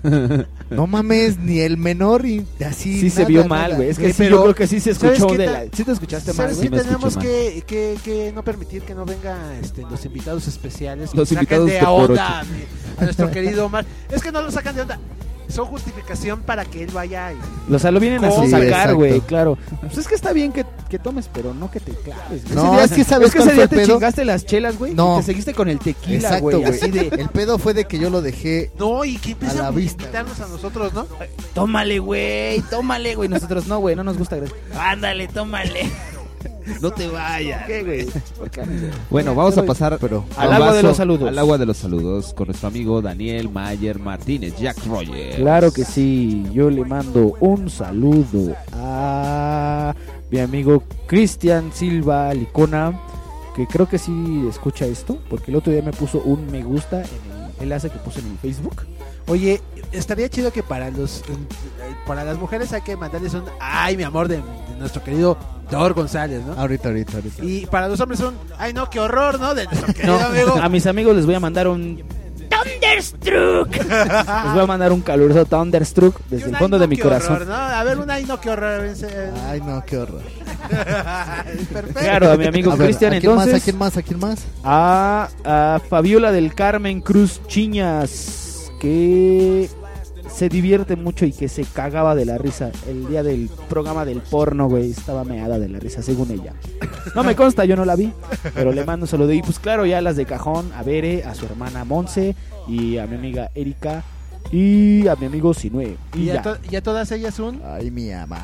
no 0.70 0.88
mames, 0.88 1.38
ni 1.38 1.60
el 1.60 1.76
menor 1.76 2.26
y 2.26 2.44
así. 2.66 3.00
Sí 3.00 3.08
se 3.08 3.20
nada, 3.20 3.28
vio 3.28 3.44
nada. 3.44 3.48
mal, 3.48 3.76
güey. 3.76 3.88
Es 3.90 3.98
que 4.00 4.08
sí, 4.08 4.14
pero, 4.18 4.36
yo 4.36 4.42
creo 4.42 4.54
que 4.56 4.66
sí 4.66 4.80
se 4.80 4.94
¿sabes 4.94 5.18
escuchó 5.18 5.36
de 5.38 5.46
la... 5.46 5.64
Sí 5.72 5.84
te 5.84 5.92
escuchaste 5.92 6.32
mal, 6.32 6.36
¿Sabes 6.36 6.56
güey. 6.56 6.68
qué 6.68 6.70
me 6.70 6.76
escucho 6.78 6.96
tenemos 6.96 7.16
mal. 7.16 7.24
que, 7.24 7.64
que, 7.64 7.98
que 8.04 8.32
no 8.32 8.42
permitir 8.42 8.82
que 8.82 8.96
no 8.96 9.04
venga 9.04 9.36
este, 9.62 9.82
los 9.82 10.04
invitados 10.04 10.48
especiales? 10.48 11.14
Los 11.14 11.30
invitados 11.30 11.66
de 11.70 11.80
onda 11.80 12.40
a 12.40 13.04
nuestro 13.04 13.30
querido 13.30 13.66
Omar. 13.66 13.86
Es 14.10 14.22
que 14.22 14.32
no 14.32 14.42
lo 14.42 14.50
sacan 14.50 14.74
de 14.74 14.82
onda. 14.82 14.98
Son 15.50 15.66
justificación 15.66 16.40
para 16.42 16.64
que 16.64 16.82
él 16.84 16.90
vaya 16.92 17.32
y... 17.32 17.72
O 17.74 17.78
sea, 17.78 17.90
lo 17.90 18.00
vienen 18.00 18.24
a 18.24 18.30
Sí, 18.30 18.48
sacar, 18.50 18.94
güey, 18.94 19.20
claro. 19.20 19.58
Pues 19.80 19.98
es 19.98 20.08
que 20.08 20.14
está 20.14 20.32
bien 20.32 20.52
que, 20.52 20.64
que 20.88 20.98
tomes, 20.98 21.28
pero 21.32 21.52
no 21.54 21.70
que 21.70 21.80
te 21.80 21.92
claves. 21.92 22.44
güey. 22.44 22.54
No, 22.54 22.62
Ese 22.64 22.72
día- 22.74 22.84
es 22.84 22.92
que 22.92 23.04
¿sabes 23.04 23.28
es 23.28 23.34
que 23.34 23.38
ese 23.42 23.52
día 23.52 23.68
te 23.68 23.76
pedo? 23.76 23.94
chingaste 23.94 24.24
las 24.24 24.44
chelas, 24.46 24.78
güey. 24.78 24.94
No. 24.94 25.16
Y 25.16 25.20
te 25.20 25.26
seguiste 25.26 25.54
con 25.54 25.68
el 25.68 25.78
tequila, 25.78 26.16
Exacto, 26.28 26.60
güey. 26.60 26.62
de, 26.90 27.08
El 27.18 27.28
pedo 27.28 27.58
fue 27.58 27.74
de 27.74 27.84
que 27.86 27.98
yo 27.98 28.10
lo 28.10 28.22
dejé 28.22 28.72
No, 28.78 29.04
y 29.04 29.16
que 29.18 29.30
a 29.30 29.32
empiezan 29.32 29.58
la 29.58 29.66
a 29.68 29.70
vista. 29.70 30.02
invitarnos 30.04 30.40
a 30.40 30.46
nosotros, 30.48 30.92
¿no? 30.94 31.06
tómale, 31.54 31.98
güey, 31.98 32.60
tómale, 32.62 33.14
güey. 33.14 33.28
Nosotros 33.28 33.66
no, 33.66 33.78
güey, 33.78 33.96
no 33.96 34.04
nos 34.04 34.16
gusta. 34.18 34.36
gracias. 34.36 34.58
Ándale, 34.78 35.28
tómale. 35.28 35.90
No 36.80 36.90
te 36.90 37.08
vayas. 37.08 37.66
¿Qué, 37.66 37.82
güey? 37.82 38.06
Bueno, 39.10 39.34
vamos 39.34 39.56
a 39.58 39.64
pasar 39.64 39.98
Pero- 40.00 40.24
Al 40.36 40.52
agua 40.52 40.72
de 40.74 40.82
los 40.82 40.96
saludos. 40.96 41.28
Al 41.28 41.38
agua 41.38 41.58
de 41.58 41.66
los 41.66 41.76
saludos 41.76 42.32
con 42.34 42.46
nuestro 42.48 42.68
amigo 42.68 43.02
Daniel 43.02 43.48
Mayer 43.50 43.98
Martínez, 43.98 44.54
Jack 44.58 44.84
Rogers. 44.86 45.36
Claro 45.36 45.72
que 45.72 45.84
sí, 45.84 46.44
yo 46.52 46.70
le 46.70 46.84
mando 46.84 47.36
un 47.40 47.68
saludo 47.70 48.54
a 48.72 49.94
mi 50.30 50.38
amigo 50.38 50.82
Cristian 51.06 51.72
Silva 51.72 52.32
Licona, 52.34 52.98
que 53.56 53.66
creo 53.66 53.88
que 53.88 53.98
sí 53.98 54.44
escucha 54.48 54.86
esto, 54.86 55.18
porque 55.28 55.50
el 55.50 55.56
otro 55.56 55.72
día 55.72 55.82
me 55.82 55.92
puso 55.92 56.20
un 56.24 56.46
me 56.50 56.62
gusta 56.62 57.02
en 57.02 57.08
el 57.58 57.62
enlace 57.64 57.90
que 57.90 57.98
puse 57.98 58.20
en 58.20 58.26
el 58.30 58.38
Facebook. 58.38 58.82
Oye, 59.26 59.60
estaría 59.92 60.28
chido 60.28 60.52
que 60.52 60.62
para 60.62 60.90
los 60.90 61.20
eh, 61.20 61.24
para 62.06 62.24
las 62.24 62.38
mujeres 62.38 62.72
hay 62.72 62.82
que 62.82 62.96
mandarles 62.96 63.34
un 63.34 63.44
ay 63.60 63.96
mi 63.96 64.02
amor 64.02 64.28
de, 64.28 64.36
de 64.36 64.42
nuestro 64.78 65.02
querido 65.02 65.36
Dor 65.70 65.94
González, 65.94 66.42
¿no? 66.44 66.54
ahorita, 66.54 66.88
ahorita, 66.88 67.12
ahorita. 67.18 67.44
Y 67.44 67.66
para 67.66 67.86
los 67.88 68.00
hombres 68.00 68.20
un 68.20 68.34
ay 68.58 68.72
no, 68.72 68.90
qué 68.90 68.98
horror, 69.00 69.38
¿no? 69.38 69.54
De 69.54 69.64
nuestro 69.66 69.94
querido 69.94 70.18
amigo. 70.20 70.54
a 70.60 70.68
mis 70.68 70.86
amigos 70.86 71.14
les 71.16 71.26
voy 71.26 71.34
a 71.34 71.40
mandar 71.40 71.68
un 71.68 72.02
Thunderstruck. 72.50 73.70
les 73.76 74.52
voy 74.52 74.62
a 74.62 74.66
mandar 74.66 74.92
un 74.92 75.00
caluroso 75.00 75.44
Thunderstruck 75.44 76.20
desde 76.28 76.48
el 76.48 76.54
ay, 76.56 76.58
fondo 76.60 76.76
no, 76.76 76.80
de 76.82 76.88
mi 76.88 76.96
corazón. 76.96 77.36
horror, 77.36 77.46
¿no? 77.46 77.54
A 77.54 77.84
ver, 77.84 77.98
un 77.98 78.10
ay 78.10 78.24
no, 78.24 78.40
qué 78.40 78.50
horror. 78.50 78.92
Ay, 79.48 79.60
no, 79.60 79.84
qué 79.86 79.98
horror. 79.98 80.22
Perfecto. 81.72 82.00
Claro, 82.00 82.32
a 82.32 82.36
mi 82.36 82.46
amigo 82.46 82.76
Cristian, 82.76 83.14
¿a 83.14 83.20
quién 83.20 83.34
más? 83.34 83.40
¿A 83.40 83.44
entonces 83.44 83.64
quién 83.64 83.78
más? 83.78 83.96
¿A 83.96 84.02
quién 84.02 84.18
más? 84.18 84.40
a, 84.64 85.28
a 85.44 85.80
Fabiola 85.88 86.32
del 86.32 86.54
Carmen 86.54 87.00
Cruz 87.00 87.40
Chiñas, 87.46 88.70
que 88.80 89.70
se 90.32 90.48
divierte 90.48 90.96
mucho 90.96 91.26
y 91.26 91.32
que 91.32 91.48
se 91.48 91.64
cagaba 91.64 92.14
de 92.14 92.24
la 92.24 92.38
risa 92.38 92.70
el 92.88 93.08
día 93.08 93.22
del 93.22 93.50
programa 93.68 94.04
del 94.04 94.20
porno, 94.20 94.68
güey. 94.68 94.90
Estaba 94.90 95.24
meada 95.24 95.58
de 95.58 95.68
la 95.68 95.78
risa, 95.78 96.02
según 96.02 96.30
ella. 96.30 96.54
No 97.14 97.24
me 97.24 97.36
consta, 97.36 97.64
yo 97.64 97.76
no 97.76 97.84
la 97.84 97.96
vi, 97.96 98.12
pero 98.54 98.72
le 98.72 98.84
mando 98.84 99.04
un 99.04 99.08
saludo. 99.08 99.32
Y 99.32 99.42
pues 99.42 99.58
claro, 99.58 99.86
ya 99.86 100.00
las 100.00 100.16
de 100.16 100.26
cajón, 100.26 100.70
a 100.76 100.82
Bere, 100.82 101.24
a 101.24 101.34
su 101.34 101.46
hermana 101.46 101.84
Monse 101.84 102.36
y 102.68 102.98
a 102.98 103.06
mi 103.06 103.16
amiga 103.16 103.50
Erika 103.54 104.04
y 104.52 105.06
a 105.06 105.14
mi 105.16 105.26
amigo 105.26 105.54
Sinue. 105.54 105.96
Y 106.14 106.22
Y 106.24 106.30
a, 106.30 106.34
ya. 106.34 106.42
to- 106.42 106.56
y 106.70 106.76
a 106.76 106.82
todas 106.82 107.10
ellas 107.12 107.38
un 107.38 107.60
Ay, 107.64 107.90
mi 107.90 108.10
amar. 108.12 108.40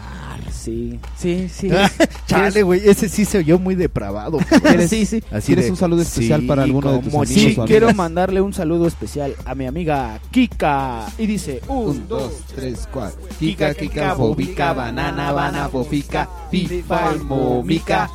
Sí, 0.53 0.99
sí, 1.17 1.49
sí. 1.49 1.71
Chale, 2.27 2.63
güey, 2.63 2.81
ese 2.89 3.09
sí 3.09 3.25
se 3.25 3.39
oyó 3.39 3.59
muy 3.59 3.75
depravado. 3.75 4.39
¿Quieres? 4.63 4.91
Sí, 4.91 5.07
sí. 5.07 5.23
Así 5.31 5.47
¿Quieres 5.47 5.65
de, 5.67 5.71
un 5.73 5.77
saludo 5.77 6.03
especial 6.03 6.41
sí, 6.43 6.47
para 6.47 6.63
alguno 6.63 6.93
de 6.93 6.99
tus 6.99 7.09
amigos 7.15 7.29
Sí, 7.29 7.57
o 7.59 7.65
quiero 7.65 7.93
mandarle 7.95 8.41
un 8.41 8.53
saludo 8.53 8.87
especial 8.87 9.35
a 9.45 9.55
mi 9.55 9.67
amiga 9.67 10.21
Kika. 10.31 11.07
Y 11.19 11.27
dice, 11.27 11.61
un, 11.69 11.89
Un, 11.89 12.09
dos, 12.09 12.23
dos, 12.23 12.33
tres, 12.55 12.89
cuatro. 12.93 13.21
Kika, 13.39 13.75
Kika, 13.75 14.15
bobica, 14.15 14.73
banana, 14.73 15.33
banana, 15.33 15.69
fofica, 15.69 16.29
fifa, 16.51 17.15
momica. 17.25 18.11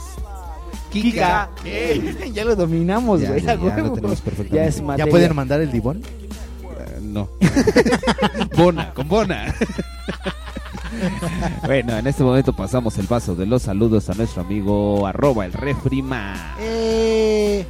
Kika. 0.91 1.49
Ya 2.33 2.45
lo 2.45 2.55
dominamos, 2.55 3.21
Ya, 3.21 3.29
güey. 3.29 3.41
ya, 3.41 3.55
ya 3.55 3.61
huevo. 3.61 3.87
lo 3.87 3.93
tenemos 3.93 4.23
Ya 4.51 4.69
¿Ya 4.69 4.81
materia. 4.83 5.07
pueden 5.09 5.35
mandar 5.35 5.61
el 5.61 5.71
divón? 5.71 6.01
No. 7.11 7.29
Bona, 8.57 8.93
con 8.93 9.07
Bona. 9.07 9.53
bueno, 11.65 11.97
en 11.97 12.07
este 12.07 12.23
momento 12.23 12.53
pasamos 12.53 12.97
el 12.97 13.07
paso 13.07 13.35
de 13.35 13.45
los 13.45 13.63
saludos 13.63 14.09
a 14.09 14.13
nuestro 14.13 14.41
amigo 14.43 15.05
arroba 15.05 15.45
el 15.45 15.53
refrima. 15.53 16.55
Eh, 16.59 17.65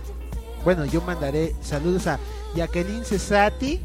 bueno, 0.64 0.86
yo 0.86 1.02
mandaré 1.02 1.56
saludos 1.62 2.08
a 2.08 2.20
Jacqueline 2.56 3.04
Cesati, 3.04 3.80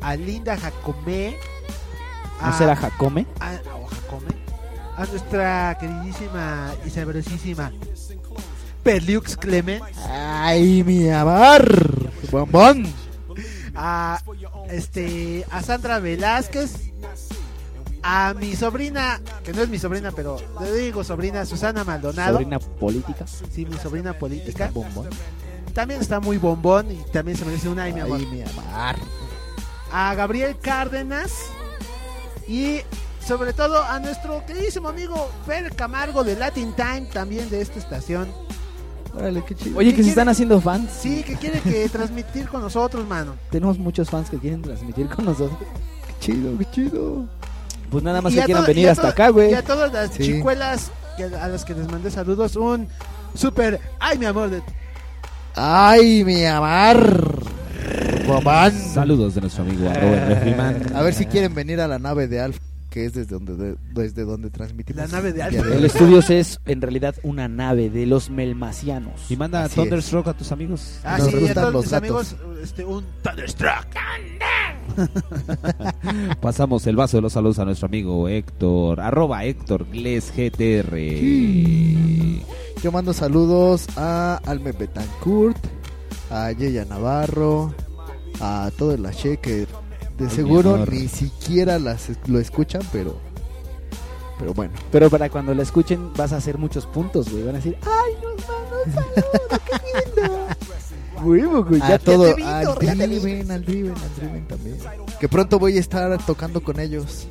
a 0.00 0.16
Linda 0.16 0.56
Jacomé, 0.56 1.36
¿No 2.40 2.48
a, 2.48 2.52
será 2.58 2.74
Jacome? 2.76 3.26
a, 3.40 3.52
o 3.76 3.86
Jacome, 3.86 4.34
a 4.96 5.04
nuestra 5.06 5.76
queridísima 5.78 6.72
y 6.86 6.90
sabrosísima 6.90 7.70
Perliux 8.82 9.36
Clement, 9.36 9.82
Ay, 10.10 10.82
mi 10.84 11.08
amar. 11.10 11.64
Bombón. 12.30 12.86
a 13.74 14.20
este 14.70 15.44
a 15.50 15.62
Sandra 15.62 15.98
Velázquez, 15.98 16.92
a 18.02 18.34
mi 18.34 18.54
sobrina, 18.54 19.20
que 19.44 19.52
no 19.52 19.62
es 19.62 19.68
mi 19.68 19.78
sobrina, 19.78 20.12
pero 20.12 20.36
le 20.60 20.72
digo 20.74 21.02
sobrina 21.04 21.46
Susana 21.46 21.84
Maldonado, 21.84 22.34
Sobrina 22.34 22.58
política. 22.58 23.26
sí, 23.26 23.64
mi 23.64 23.76
sobrina 23.78 24.18
política. 24.18 24.70
Bombón. 24.72 25.08
También 25.72 26.00
está 26.00 26.20
muy 26.20 26.38
bombón 26.38 26.90
y 26.92 26.96
también 27.12 27.36
se 27.36 27.44
merece 27.44 27.68
un 27.68 27.78
ay, 27.80 27.92
mi 27.92 28.00
amor. 28.00 28.20
Ay, 28.20 28.26
mi 28.26 28.42
amar. 28.42 28.96
a 29.90 30.14
Gabriel 30.14 30.56
Cárdenas 30.60 31.32
y 32.46 32.80
sobre 33.26 33.52
todo 33.54 33.82
a 33.82 33.98
nuestro 34.00 34.44
queridísimo 34.46 34.88
amigo 34.88 35.30
Fer 35.46 35.74
Camargo 35.74 36.24
de 36.24 36.36
Latin 36.36 36.74
Time, 36.74 37.08
también 37.12 37.48
de 37.48 37.62
esta 37.62 37.78
estación. 37.78 38.28
Órale, 39.16 39.44
qué 39.44 39.54
chido. 39.54 39.78
Oye, 39.78 39.90
¿Qué 39.90 39.96
que 39.96 40.02
se 40.02 40.02
quiere? 40.02 40.10
están 40.10 40.28
haciendo 40.28 40.60
fans. 40.60 40.90
Sí, 41.00 41.22
que 41.22 41.36
quiere 41.36 41.60
que 41.60 41.88
transmitir 41.88 42.48
con 42.48 42.60
nosotros, 42.62 43.06
mano. 43.06 43.34
Tenemos 43.50 43.78
muchos 43.78 44.10
fans 44.10 44.28
que 44.30 44.38
quieren 44.38 44.60
transmitir 44.62 45.06
con 45.08 45.24
nosotros. 45.26 45.58
Qué 46.06 46.14
chido, 46.32 46.58
qué 46.58 46.66
chido. 46.72 47.24
Pues 47.90 48.02
nada 48.02 48.20
más 48.20 48.32
Y 48.32 48.36
que 48.36 48.42
quieran 48.42 48.64
venir 48.66 48.88
hasta 48.88 49.08
acá, 49.08 49.28
güey. 49.28 49.52
Y 49.52 49.54
a 49.54 49.62
todas 49.62 49.92
las 49.92 50.10
Sí. 50.12 50.22
chicuelas 50.24 50.90
que- 51.16 51.24
a 51.24 51.46
las 51.48 51.64
que 51.64 51.74
les 51.74 51.88
mandé 51.88 52.10
saludos, 52.10 52.56
un 52.56 52.88
super, 53.34 53.80
ay 54.00 54.18
mi 54.18 54.26
amor, 54.26 54.50
de- 54.50 54.62
Ay, 55.54 56.24
mi. 56.24 56.42
Bombón. 58.26 58.72
Saludos 58.72 59.34
de 59.34 59.42
nuestro 59.42 59.62
amigo 59.64 59.88
refriman. 59.92 60.82
A 60.96 61.02
ver 61.02 61.14
si 61.14 61.26
quieren 61.26 61.54
venir 61.54 61.80
a 61.80 61.86
la 61.86 61.98
nave 61.98 62.26
de 62.26 62.40
Alf, 62.40 62.58
que 62.94 63.06
es 63.06 63.12
desde 63.12 63.34
donde, 63.34 63.56
de- 63.56 63.76
desde 63.92 64.24
donde 64.24 64.50
transmitimos. 64.50 65.02
La 65.02 65.08
nave 65.08 65.32
de 65.32 65.40
el 65.40 65.46
Alf. 65.46 65.52
día 65.56 65.62
de 65.64 65.76
El. 65.78 65.84
Estudios 65.84 66.30
es 66.30 66.60
en 66.64 66.80
realidad 66.80 67.16
una 67.24 67.48
nave 67.48 67.90
de 67.90 68.06
los 68.06 68.30
melmacianos. 68.30 69.28
Y 69.28 69.36
manda 69.36 69.64
Así 69.64 69.74
Thunderstruck 69.74 70.28
a 70.28 70.34
tus 70.34 70.52
amigos. 70.52 71.00
ah, 71.02 71.18
Nos 71.18 71.28
sí, 71.28 71.36
gustan 71.40 71.72
los 71.72 71.92
amigos, 71.92 72.36
este, 72.62 72.84
un 72.84 73.04
Thunderstruck. 73.24 73.88
Pasamos 76.40 76.86
el 76.86 76.94
vaso 76.94 77.16
de 77.16 77.22
los 77.22 77.32
saludos 77.32 77.58
a 77.58 77.64
nuestro 77.64 77.86
amigo 77.86 78.28
Héctor, 78.28 79.00
arroba 79.00 79.44
Héctor 79.44 79.86
Gles 79.90 80.32
GTR. 80.36 80.96
Yo 82.80 82.92
mando 82.92 83.12
saludos 83.12 83.86
a 83.96 84.40
Alme 84.46 84.70
Betancourt, 84.70 85.56
a 86.30 86.52
Yeya 86.52 86.84
Navarro, 86.84 87.74
a 88.40 88.70
todo 88.78 88.94
el 88.94 89.04
H 89.06 89.38
que 89.38 89.66
de 90.18 90.30
seguro 90.30 90.84
ni 90.86 91.08
siquiera 91.08 91.78
las, 91.78 92.08
lo 92.26 92.38
escuchan, 92.38 92.82
pero 92.92 93.18
pero 94.38 94.52
bueno. 94.52 94.72
Pero 94.90 95.08
para 95.10 95.30
cuando 95.30 95.54
la 95.54 95.62
escuchen 95.62 96.12
vas 96.16 96.32
a 96.32 96.36
hacer 96.36 96.58
muchos 96.58 96.86
puntos, 96.86 97.30
güey. 97.30 97.44
Van 97.44 97.54
a 97.54 97.58
decir, 97.58 97.76
¡ay, 97.82 98.14
nos 98.22 98.44
saludo! 98.44 99.60
¡Qué 99.64 100.22
lindo! 100.22 100.46
Huevo, 101.24 101.64
güey. 101.64 101.80
A 101.80 101.88
Ya, 101.90 101.98
todo, 101.98 102.28
ya 102.28 102.34
te 102.34 102.42
vi, 102.42 102.46
al. 102.48 102.74
Driven, 102.74 103.50
al 103.50 103.64
Driven, 103.64 103.94
al 103.94 104.14
Driven 104.16 104.46
también. 104.48 104.76
Que 105.20 105.28
pronto 105.28 105.58
voy 105.58 105.76
a 105.76 105.80
estar 105.80 106.18
tocando 106.26 106.62
con 106.62 106.80
ellos. 106.80 107.26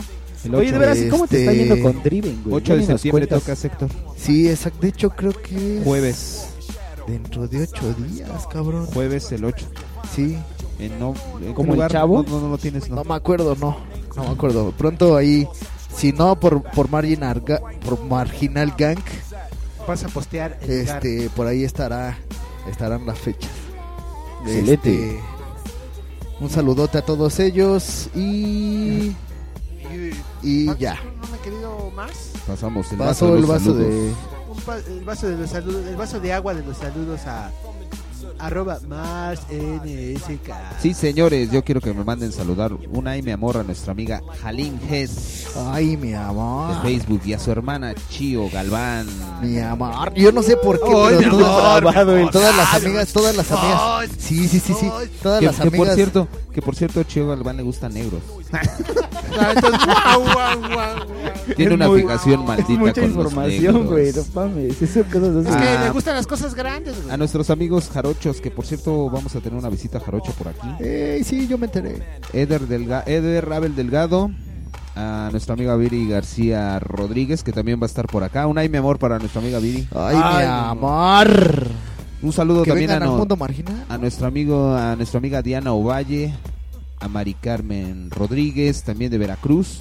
El 0.46 0.56
Oye, 0.56 0.72
de 0.72 0.78
veras, 0.78 0.98
¿y 0.98 1.10
¿cómo 1.10 1.28
te 1.28 1.40
está 1.40 1.52
Este, 1.52 1.66
yendo 1.68 1.84
con 1.84 2.02
Driven, 2.04 2.42
güey? 2.44 2.56
8 2.56 2.66
Ya 2.74 2.76
de 2.80 2.86
septiembre 2.86 3.28
cuentas. 3.28 3.44
tocas 3.44 3.66
Héctor. 3.66 3.90
Sí, 4.18 4.50
exacto. 4.50 4.80
De 4.82 4.88
hecho, 4.90 5.10
creo 5.12 5.32
que 5.34 5.78
es 5.80 5.84
Jueves. 5.84 6.48
dentro 7.08 7.48
de 7.48 7.64
ocho 7.64 7.94
días, 7.94 8.48
cabrón. 8.52 8.86
Jueves 8.88 9.32
el 9.34 9.46
8. 9.46 9.66
Sí, 10.16 10.38
En 10.86 11.00
no, 11.00 11.14
¿en 11.40 11.48
qué 11.48 11.54
¿Como 11.54 11.74
el? 11.76 11.90
Chavo? 11.90 12.24
No, 12.24 12.30
no, 12.30 12.42
no 12.42 12.50
lo 12.50 12.58
tienes, 12.58 12.90
no. 12.90 12.96
no 12.98 13.04
me 13.04 13.16
acuerdo, 13.16 13.56
no. 13.60 13.78
No 14.16 14.24
me 14.24 14.30
acuerdo. 14.30 14.72
Pronto 14.78 15.16
ahí, 15.18 15.48
si 15.96 16.12
no 16.12 16.40
por 16.40 16.62
por 16.64 16.90
Marginal, 16.90 17.42
por 17.86 18.04
Marginal 18.06 18.74
Gang, 18.78 19.00
Vas 19.88 20.04
a 20.04 20.08
postear 20.08 20.58
el 20.62 20.70
este, 20.72 21.30
por 21.36 21.46
ahí 21.48 21.64
estará 21.64 22.18
estarán 22.70 23.06
las 23.06 23.18
fechas. 23.20 23.52
Excelente. 24.46 24.74
Este, 24.74 25.20
un 26.40 26.50
saludote 26.50 26.98
a 27.00 27.02
todos 27.02 27.40
ellos 27.40 28.10
y 28.16 29.14
y 30.42 30.76
ya. 30.78 30.96
No, 30.96 31.28
mi 31.28 31.38
querido 31.44 31.92
más? 31.96 32.12
Pasamos 32.48 32.92
el 32.92 32.98
Paso 32.98 33.08
vaso, 33.32 33.34
de 33.34 33.40
el 33.40 33.46
vaso 33.46 33.66
saludos. 33.66 33.80
de... 33.88 34.14
Un 34.50 34.58
pa- 34.66 34.78
el 34.78 35.04
vaso 35.04 35.30
de 35.30 35.38
los 35.38 35.50
saludos, 35.50 35.86
el 35.88 35.96
vaso 35.96 36.20
de 36.20 36.34
agua 36.34 36.54
de 36.54 36.64
los 36.64 36.78
saludos 36.78 37.22
a 37.26 37.52
arroba 38.46 38.80
más 38.88 39.40
NSK. 39.50 40.52
Sí, 40.82 40.94
señores, 40.94 41.52
yo 41.52 41.64
quiero 41.64 41.80
que 41.82 41.94
me 41.94 42.04
manden 42.04 42.32
saludar 42.32 42.74
una 42.92 43.12
ay 43.12 43.22
mi 43.22 43.32
amor 43.32 43.58
a 43.58 43.64
nuestra 43.64 43.92
amiga 43.92 44.22
Jalín 44.42 44.80
Gess 44.90 45.48
Ay, 45.72 45.98
mi 45.98 46.10
de 46.10 46.16
amor. 46.18 46.82
Facebook 46.82 47.22
y 47.26 47.34
a 47.34 47.40
su 47.40 47.52
hermana 47.52 47.94
Chio 48.10 48.50
Galván. 48.50 49.08
Mi 49.42 49.60
amor. 49.60 50.14
Yo 50.16 50.32
no 50.32 50.42
sé 50.42 50.58
por 50.58 50.80
qué, 50.80 50.86
Ay, 50.94 51.16
pero 51.20 51.32
mi 51.38 51.44
todas, 51.44 51.78
amor, 51.78 51.94
mi 51.94 52.00
amor. 52.20 52.32
todas 52.32 52.56
las 52.58 52.74
amigas, 52.74 53.14
todas 53.14 53.36
las 53.36 53.52
amigas. 53.52 54.10
Sí, 54.18 54.48
sí, 54.48 54.60
sí, 54.60 54.74
sí. 54.74 54.90
Todas 55.22 55.40
Que, 55.40 55.46
las 55.46 55.56
que 55.58 55.70
por 55.72 55.76
amigas. 55.80 55.96
cierto, 55.96 56.28
que 56.54 56.62
por 56.62 56.76
cierto 56.76 57.04
Chio 57.04 57.28
Galván 57.28 57.58
le 57.58 57.64
gustan 57.64 57.94
negros. 57.94 58.22
Ah, 59.36 59.52
entonces, 59.56 59.82
guau, 59.88 60.22
guau, 60.22 60.60
guau, 60.60 60.70
guau. 60.70 61.56
Tiene 61.56 61.72
Es 61.74 61.76
una 61.76 61.88
muy- 61.88 62.02
fijación 62.04 62.42
es 62.42 62.48
maldita 62.48 62.74
mucha 62.80 62.94
con 62.94 63.02
los 63.02 63.10
información, 63.16 63.74
negros. 63.74 63.88
güey. 63.92 64.14
No 64.14 64.24
mames. 64.36 64.82
Eso 64.82 65.04
cosas 65.06 65.46
Es 65.48 65.56
que 65.56 65.68
Ah. 65.70 65.84
le 65.86 65.90
gustan 65.90 66.16
las 66.16 66.28
cosas 66.28 66.54
grandes, 66.54 67.02
güey. 67.02 67.12
A 67.12 67.18
nuestros 67.18 67.50
amigos 67.50 67.90
jarochos, 67.92 68.40
que 68.42 68.52
por 68.52 68.68
cierto 68.68 69.10
vamos 69.10 69.36
a 69.36 69.40
tener 69.40 69.58
una 69.58 69.70
visita 69.70 70.00
jarocho 70.00 70.34
por 70.34 70.50
aquí. 70.50 70.68
Ey, 70.84 71.24
sí, 71.24 71.48
yo 71.48 71.58
me 71.58 71.66
enteré. 71.66 72.04
Eder, 72.32 72.68
Delga 72.68 73.04
Eder 73.08 73.50
Rabel 73.50 73.76
Delgado, 73.76 74.30
a 74.96 75.30
nuestra 75.32 75.56
amiga 75.56 75.76
Viri 75.78 76.08
García 76.08 76.78
Rodríguez, 76.78 77.44
que 77.44 77.52
también 77.54 77.80
va 77.82 77.86
a 77.86 77.88
estar 77.88 78.06
por 78.06 78.24
acá. 78.24 78.46
Un 78.46 78.60
ay, 78.60 78.70
mi 78.70 78.78
amor, 78.78 79.00
para 79.00 79.18
nuestra 79.18 79.42
amiga 79.42 79.58
Viri. 79.58 79.88
Ay, 79.96 80.16
mi 80.16 80.22
amor. 80.48 81.70
Un 82.24 82.32
saludo 82.34 82.64
Que 82.64 82.72
también 82.72 82.90
a, 82.90 82.94
vengan 82.96 83.08
al 83.10 83.14
no- 83.14 83.20
mundo 83.20 83.36
marginal. 83.38 83.86
a 83.90 83.98
nuestro 83.98 84.26
amigo, 84.28 84.74
a 84.74 84.96
nuestra 84.96 85.18
amiga 85.20 85.42
Diana 85.42 85.74
Ovalle, 85.74 86.34
a 87.00 87.08
Mari 87.08 87.34
Carmen 87.36 88.10
Rodríguez, 88.10 88.84
también 88.84 89.12
de 89.12 89.18
Veracruz. 89.18 89.80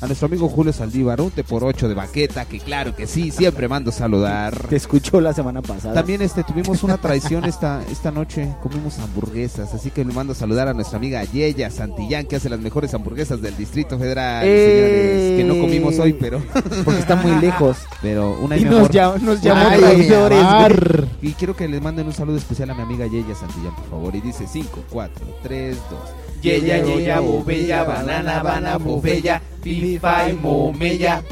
A 0.00 0.06
nuestro 0.06 0.26
amigo 0.26 0.48
Julio 0.48 0.72
Saldívar, 0.72 1.20
un 1.22 1.30
te 1.30 1.44
por 1.44 1.64
ocho 1.64 1.88
de 1.88 1.94
baqueta, 1.94 2.44
que 2.44 2.58
claro 2.60 2.94
que 2.94 3.06
sí, 3.06 3.30
siempre 3.30 3.68
mando 3.68 3.90
saludar. 3.90 4.54
Te 4.68 4.76
escuchó 4.76 5.18
la 5.20 5.32
semana 5.32 5.62
pasada. 5.62 5.94
También 5.94 6.20
este 6.20 6.44
tuvimos 6.44 6.82
una 6.82 6.98
traición 6.98 7.44
esta 7.46 7.82
esta 7.90 8.10
noche, 8.10 8.54
comimos 8.62 8.98
hamburguesas, 8.98 9.72
así 9.72 9.90
que 9.90 10.04
le 10.04 10.12
mando 10.12 10.32
a 10.34 10.36
saludar 10.36 10.68
a 10.68 10.74
nuestra 10.74 10.98
amiga 10.98 11.24
Yeya 11.24 11.70
Santillán 11.70 12.26
que 12.26 12.36
hace 12.36 12.50
las 12.50 12.60
mejores 12.60 12.92
hamburguesas 12.92 13.40
del 13.40 13.56
Distrito 13.56 13.98
Federal, 13.98 14.44
¡Eh! 14.46 15.36
señores, 15.36 15.38
que 15.38 15.44
no 15.54 15.62
comimos 15.64 15.98
hoy, 15.98 16.12
pero 16.12 16.42
Porque 16.84 17.00
está 17.00 17.16
muy 17.16 17.40
lejos. 17.40 17.78
pero 18.02 18.36
una 18.42 18.58
Y 18.58 18.64
nos 18.64 18.74
amor. 18.76 18.90
llam- 18.90 19.20
nos 19.22 19.40
llamó 19.40 19.68
Ay, 19.70 19.80
traidores. 19.80 21.06
Y 21.22 21.32
quiero 21.32 21.56
que 21.56 21.66
les 21.66 21.80
manden 21.80 22.06
un 22.06 22.12
saludo 22.12 22.36
especial 22.36 22.68
a 22.70 22.74
mi 22.74 22.82
amiga 22.82 23.06
Yeya 23.06 23.34
Santillán, 23.34 23.74
por 23.74 23.88
favor, 23.88 24.14
y 24.16 24.20
dice 24.20 24.46
5 24.46 24.84
4 24.90 25.24
3 25.42 25.76
2 25.90 25.98
Yeya, 26.44 26.76
yeya, 26.84 27.24
bobella, 27.24 27.88
banana, 27.88 28.42
banana, 28.44 28.76
bobella, 28.76 29.40
pifai, 29.64 30.36
momella. 30.36 31.24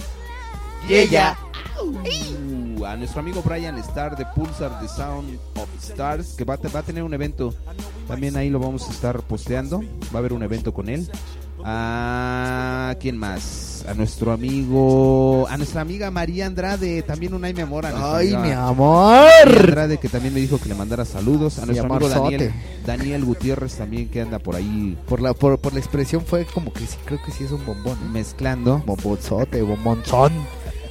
Yeya. 0.89 1.36
Uh, 1.76 2.86
a 2.86 2.97
nuestro 2.97 3.20
amigo 3.20 3.43
Brian 3.44 3.76
Star 3.78 4.16
de 4.16 4.24
Pulsar 4.34 4.80
The 4.80 4.89
Sound 4.89 5.39
of 5.56 5.68
Stars 5.82 6.34
que 6.34 6.44
va, 6.44 6.56
va 6.56 6.80
a 6.80 6.82
tener 6.82 7.02
un 7.02 7.12
evento 7.12 7.55
también 8.09 8.36
ahí 8.36 8.48
lo 8.48 8.59
vamos 8.59 8.89
a 8.89 8.90
estar 8.90 9.20
posteando 9.22 9.80
va 9.80 10.14
a 10.14 10.18
haber 10.18 10.32
un 10.32 10.43
evento 10.43 10.72
con 10.72 10.89
él 10.89 11.09
a 11.64 12.94
quién 13.01 13.16
más 13.16 13.84
a 13.89 13.94
nuestro 13.94 14.32
amigo 14.32 15.47
a 15.48 15.56
nuestra 15.56 15.80
amiga 15.80 16.10
María 16.10 16.47
Andrade 16.47 17.02
también 17.02 17.34
un 17.34 17.44
ay 17.44 17.52
mi 17.55 17.62
amor 17.62 17.84
a 17.86 18.16
Ay, 18.16 18.32
amiga 18.34 18.43
mi 18.43 18.52
amor. 18.52 19.26
María 19.47 19.60
Andrade 19.60 19.98
que 19.98 20.09
también 20.09 20.34
me 20.34 20.40
dijo 20.40 20.59
que 20.59 20.68
le 20.68 20.74
mandara 20.74 21.05
saludos 21.05 21.59
a 21.59 21.66
nuestro 21.66 21.93
amigo. 21.94 22.09
Daniel 22.09 22.52
Daniel 22.86 23.24
Gutiérrez 23.24 23.74
también 23.74 24.09
que 24.09 24.20
anda 24.20 24.39
por 24.39 24.55
ahí 24.56 24.97
Por 25.09 25.20
la, 25.20 25.34
por, 25.34 25.59
por 25.59 25.72
la 25.72 25.80
expresión 25.80 26.24
fue 26.24 26.44
como 26.47 26.72
que 26.72 26.86
sí, 26.86 26.97
creo 27.05 27.20
que 27.24 27.32
sí 27.32 27.44
es 27.44 27.51
un 27.51 27.64
bombón. 27.66 27.94
¿eh? 27.94 28.09
mezclando 28.12 28.82
Bombonzote, 28.86 29.62
bombonzón. 29.62 30.32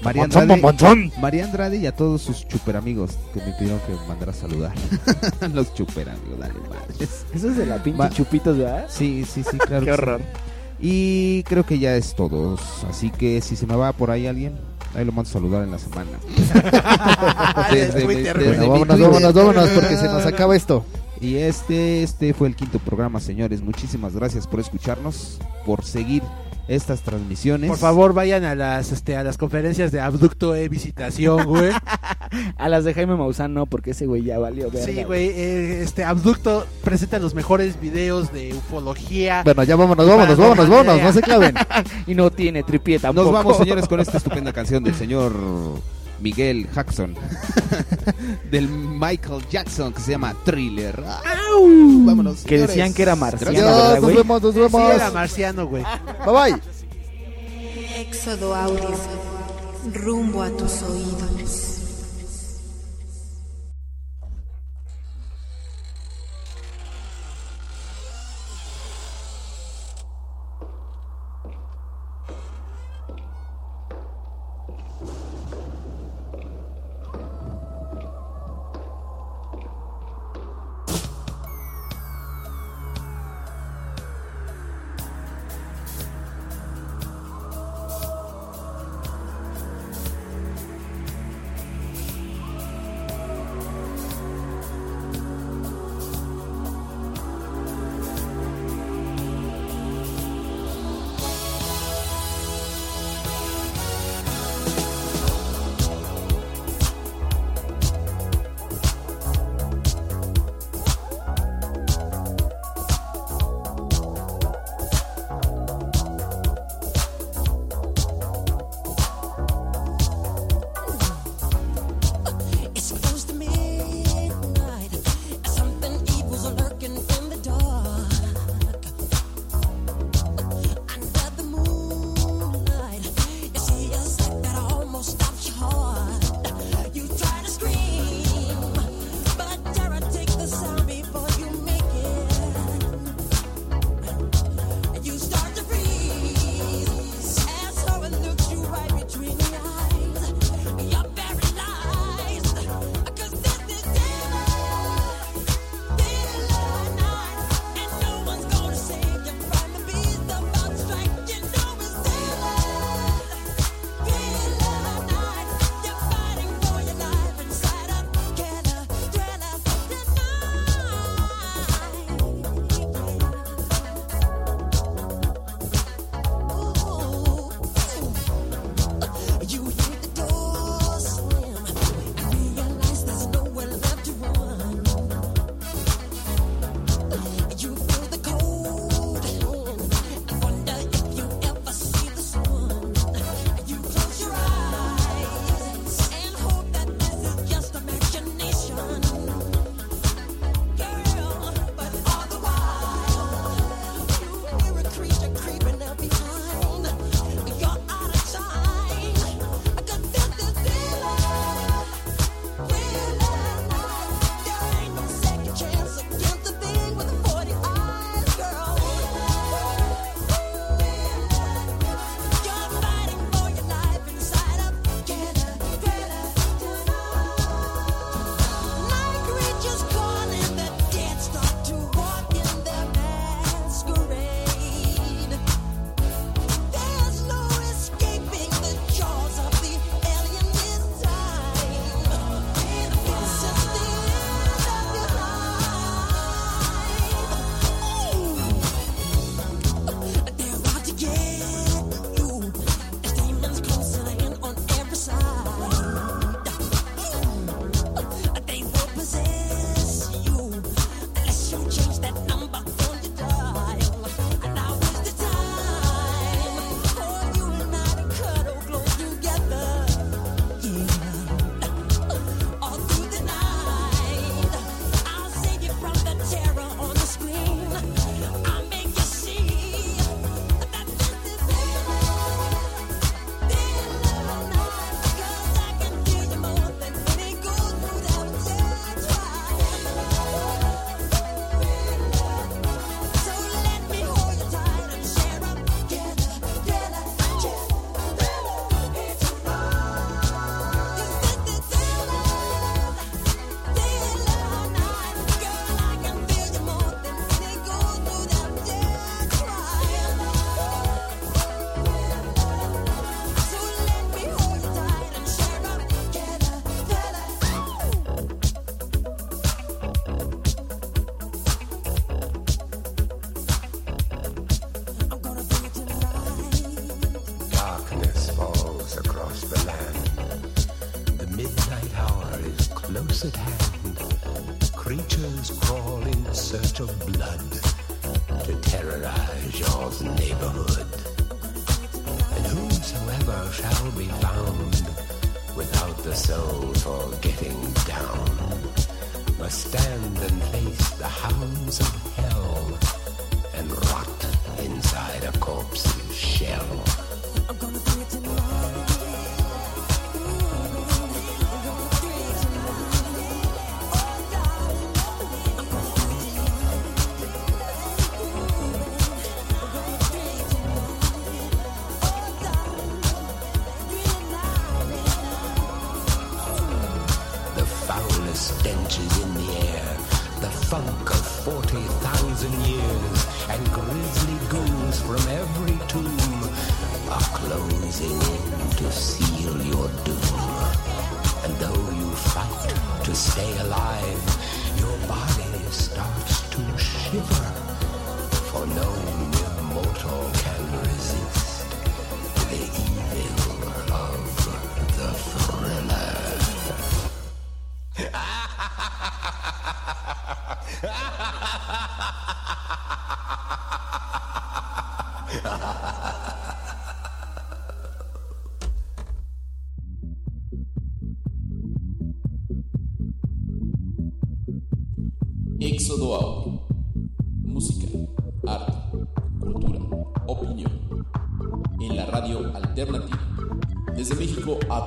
María 0.04 0.24
Bombonzón, 0.24 0.52
Andrade. 0.52 1.12
María 1.22 1.46
Andrade 1.46 1.78
y 1.78 1.86
a 1.86 1.96
todos 1.96 2.22
sus 2.24 2.48
chuper 2.48 2.76
amigos 2.76 3.12
que 3.34 3.40
me 3.40 3.52
pidieron 3.54 3.80
que 3.82 3.94
mandara 4.08 4.32
a 4.32 4.36
saludar. 4.36 4.74
Los 5.54 5.74
chuper 5.76 6.10
amigos, 6.10 6.40
dale 6.40 6.54
madres. 6.68 7.26
Eso 7.34 7.50
es 7.50 7.58
de 7.58 7.66
la 7.68 7.82
pinche 7.84 8.00
Va- 8.00 8.10
chupitos, 8.10 8.58
¿verdad? 8.58 8.88
Sí, 8.90 9.24
sí, 9.32 9.44
sí, 9.44 9.58
claro. 9.68 9.86
Qué 9.86 9.92
sí. 9.94 10.24
Y 10.82 11.44
creo 11.44 11.66
que 11.66 11.78
ya 11.80 11.96
es 11.96 12.16
todo. 12.16 12.58
Así 12.90 13.10
que 13.12 13.40
si 13.42 13.56
se 13.56 13.68
me 13.68 13.76
va 13.76 13.94
por 13.94 14.10
ahí 14.12 14.26
alguien, 14.28 14.54
ahí 14.96 15.06
lo 15.06 15.12
mando 15.12 15.30
a 15.30 15.34
saludar 15.34 15.64
en 15.64 15.72
la 15.72 15.78
semana. 15.80 16.10
Desde 17.72 18.00
mi- 18.00 18.14
Twitter, 18.14 18.38
desde 18.38 18.56
güey. 18.66 18.80
mi 18.82 18.86
Vámonos, 18.88 19.00
vámonos, 19.00 19.34
vámonos, 19.34 19.70
porque 19.70 19.98
se 19.98 20.06
nos 20.06 20.26
acaba 20.26 20.56
esto. 20.56 20.84
Y 21.20 21.36
este, 21.36 22.02
este 22.04 22.34
fue 22.34 22.48
el 22.48 22.56
quinto 22.56 22.80
programa, 22.80 23.20
señores. 23.20 23.62
Muchísimas 23.62 24.16
gracias 24.16 24.48
por 24.48 24.60
escucharnos, 24.60 25.38
por 25.66 25.84
seguir 25.86 26.24
estas 26.68 27.02
transmisiones. 27.02 27.70
Por 27.70 27.78
favor, 27.78 28.14
vayan 28.14 28.44
a 28.44 28.56
las 28.56 28.92
este 28.92 29.16
a 29.16 29.24
las 29.24 29.38
conferencias 29.38 29.92
de 29.92 30.00
Abducto 30.00 30.56
e 30.56 30.70
Visitación, 30.70 31.46
güey. 31.46 31.72
A 32.56 32.70
las 32.70 32.86
de 32.86 32.94
Jaime 32.94 33.18
Maussan 33.18 33.54
no, 33.54 33.66
porque 33.66 33.92
ese 33.92 34.06
güey 34.06 34.24
ya 34.24 34.40
valió 34.40 34.72
verga. 34.72 34.86
Sí, 34.86 35.04
güey, 35.04 35.28
eh, 35.28 35.82
este 35.82 36.06
Abducto 36.06 36.66
presenta 36.82 37.20
los 37.20 37.36
mejores 37.36 37.82
videos 37.82 38.32
de 38.32 38.54
ufología. 38.54 39.42
Bueno, 39.44 39.64
ya 39.64 39.76
vámonos, 39.76 40.08
vámonos, 40.08 40.38
vámonos, 40.38 40.70
vámonos, 40.70 41.02
no 41.02 41.12
se 41.12 41.22
claven. 41.22 41.56
y 42.08 42.16
no 42.16 42.32
tiene 42.32 42.64
tripié 42.64 43.00
tampoco. 43.00 43.32
Nos 43.32 43.34
vamos, 43.34 43.58
señores, 43.58 43.86
con 43.88 44.00
esta 44.00 44.18
estupenda 44.18 44.54
canción 44.54 44.82
del 44.82 44.96
señor 44.96 45.34
Miguel 46.22 46.68
Jackson. 46.74 47.16
del 48.52 48.68
Michael 48.70 49.44
Jackson, 49.50 49.94
que 49.94 50.02
se 50.02 50.12
llama 50.12 50.36
Thriller. 50.46 51.04
¡Au! 51.06 52.06
Vámonos. 52.06 52.40
Que 52.44 52.50
señores. 52.56 52.68
decían 52.70 52.94
que 52.94 53.02
era 53.04 53.16
marciano, 53.16 53.52
Gracias. 53.54 53.66
¿verdad, 53.78 53.94
nos 53.96 54.04
güey? 54.04 54.16
vemos, 54.16 54.42
nos 54.42 54.56
vemos. 54.56 54.82
Sí, 54.82 54.96
era 54.96 55.12
marciano, 55.12 55.68
güey. 55.68 55.84
Bye 56.26 56.34
bye. 56.52 56.62
Éxodo 58.02 58.56
Audio, 58.56 58.90
rumbo 59.94 60.42
a 60.44 60.50
tus 60.52 60.82
oídos. 60.84 61.71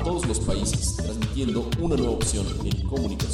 Todos 0.04 0.26
los 0.26 0.38
países, 0.40 0.96
transmitiendo 0.96 1.68
una 1.80 1.96
nueva 1.96 2.12
opción 2.12 2.46
en 2.62 2.86
comunicación. 2.86 3.33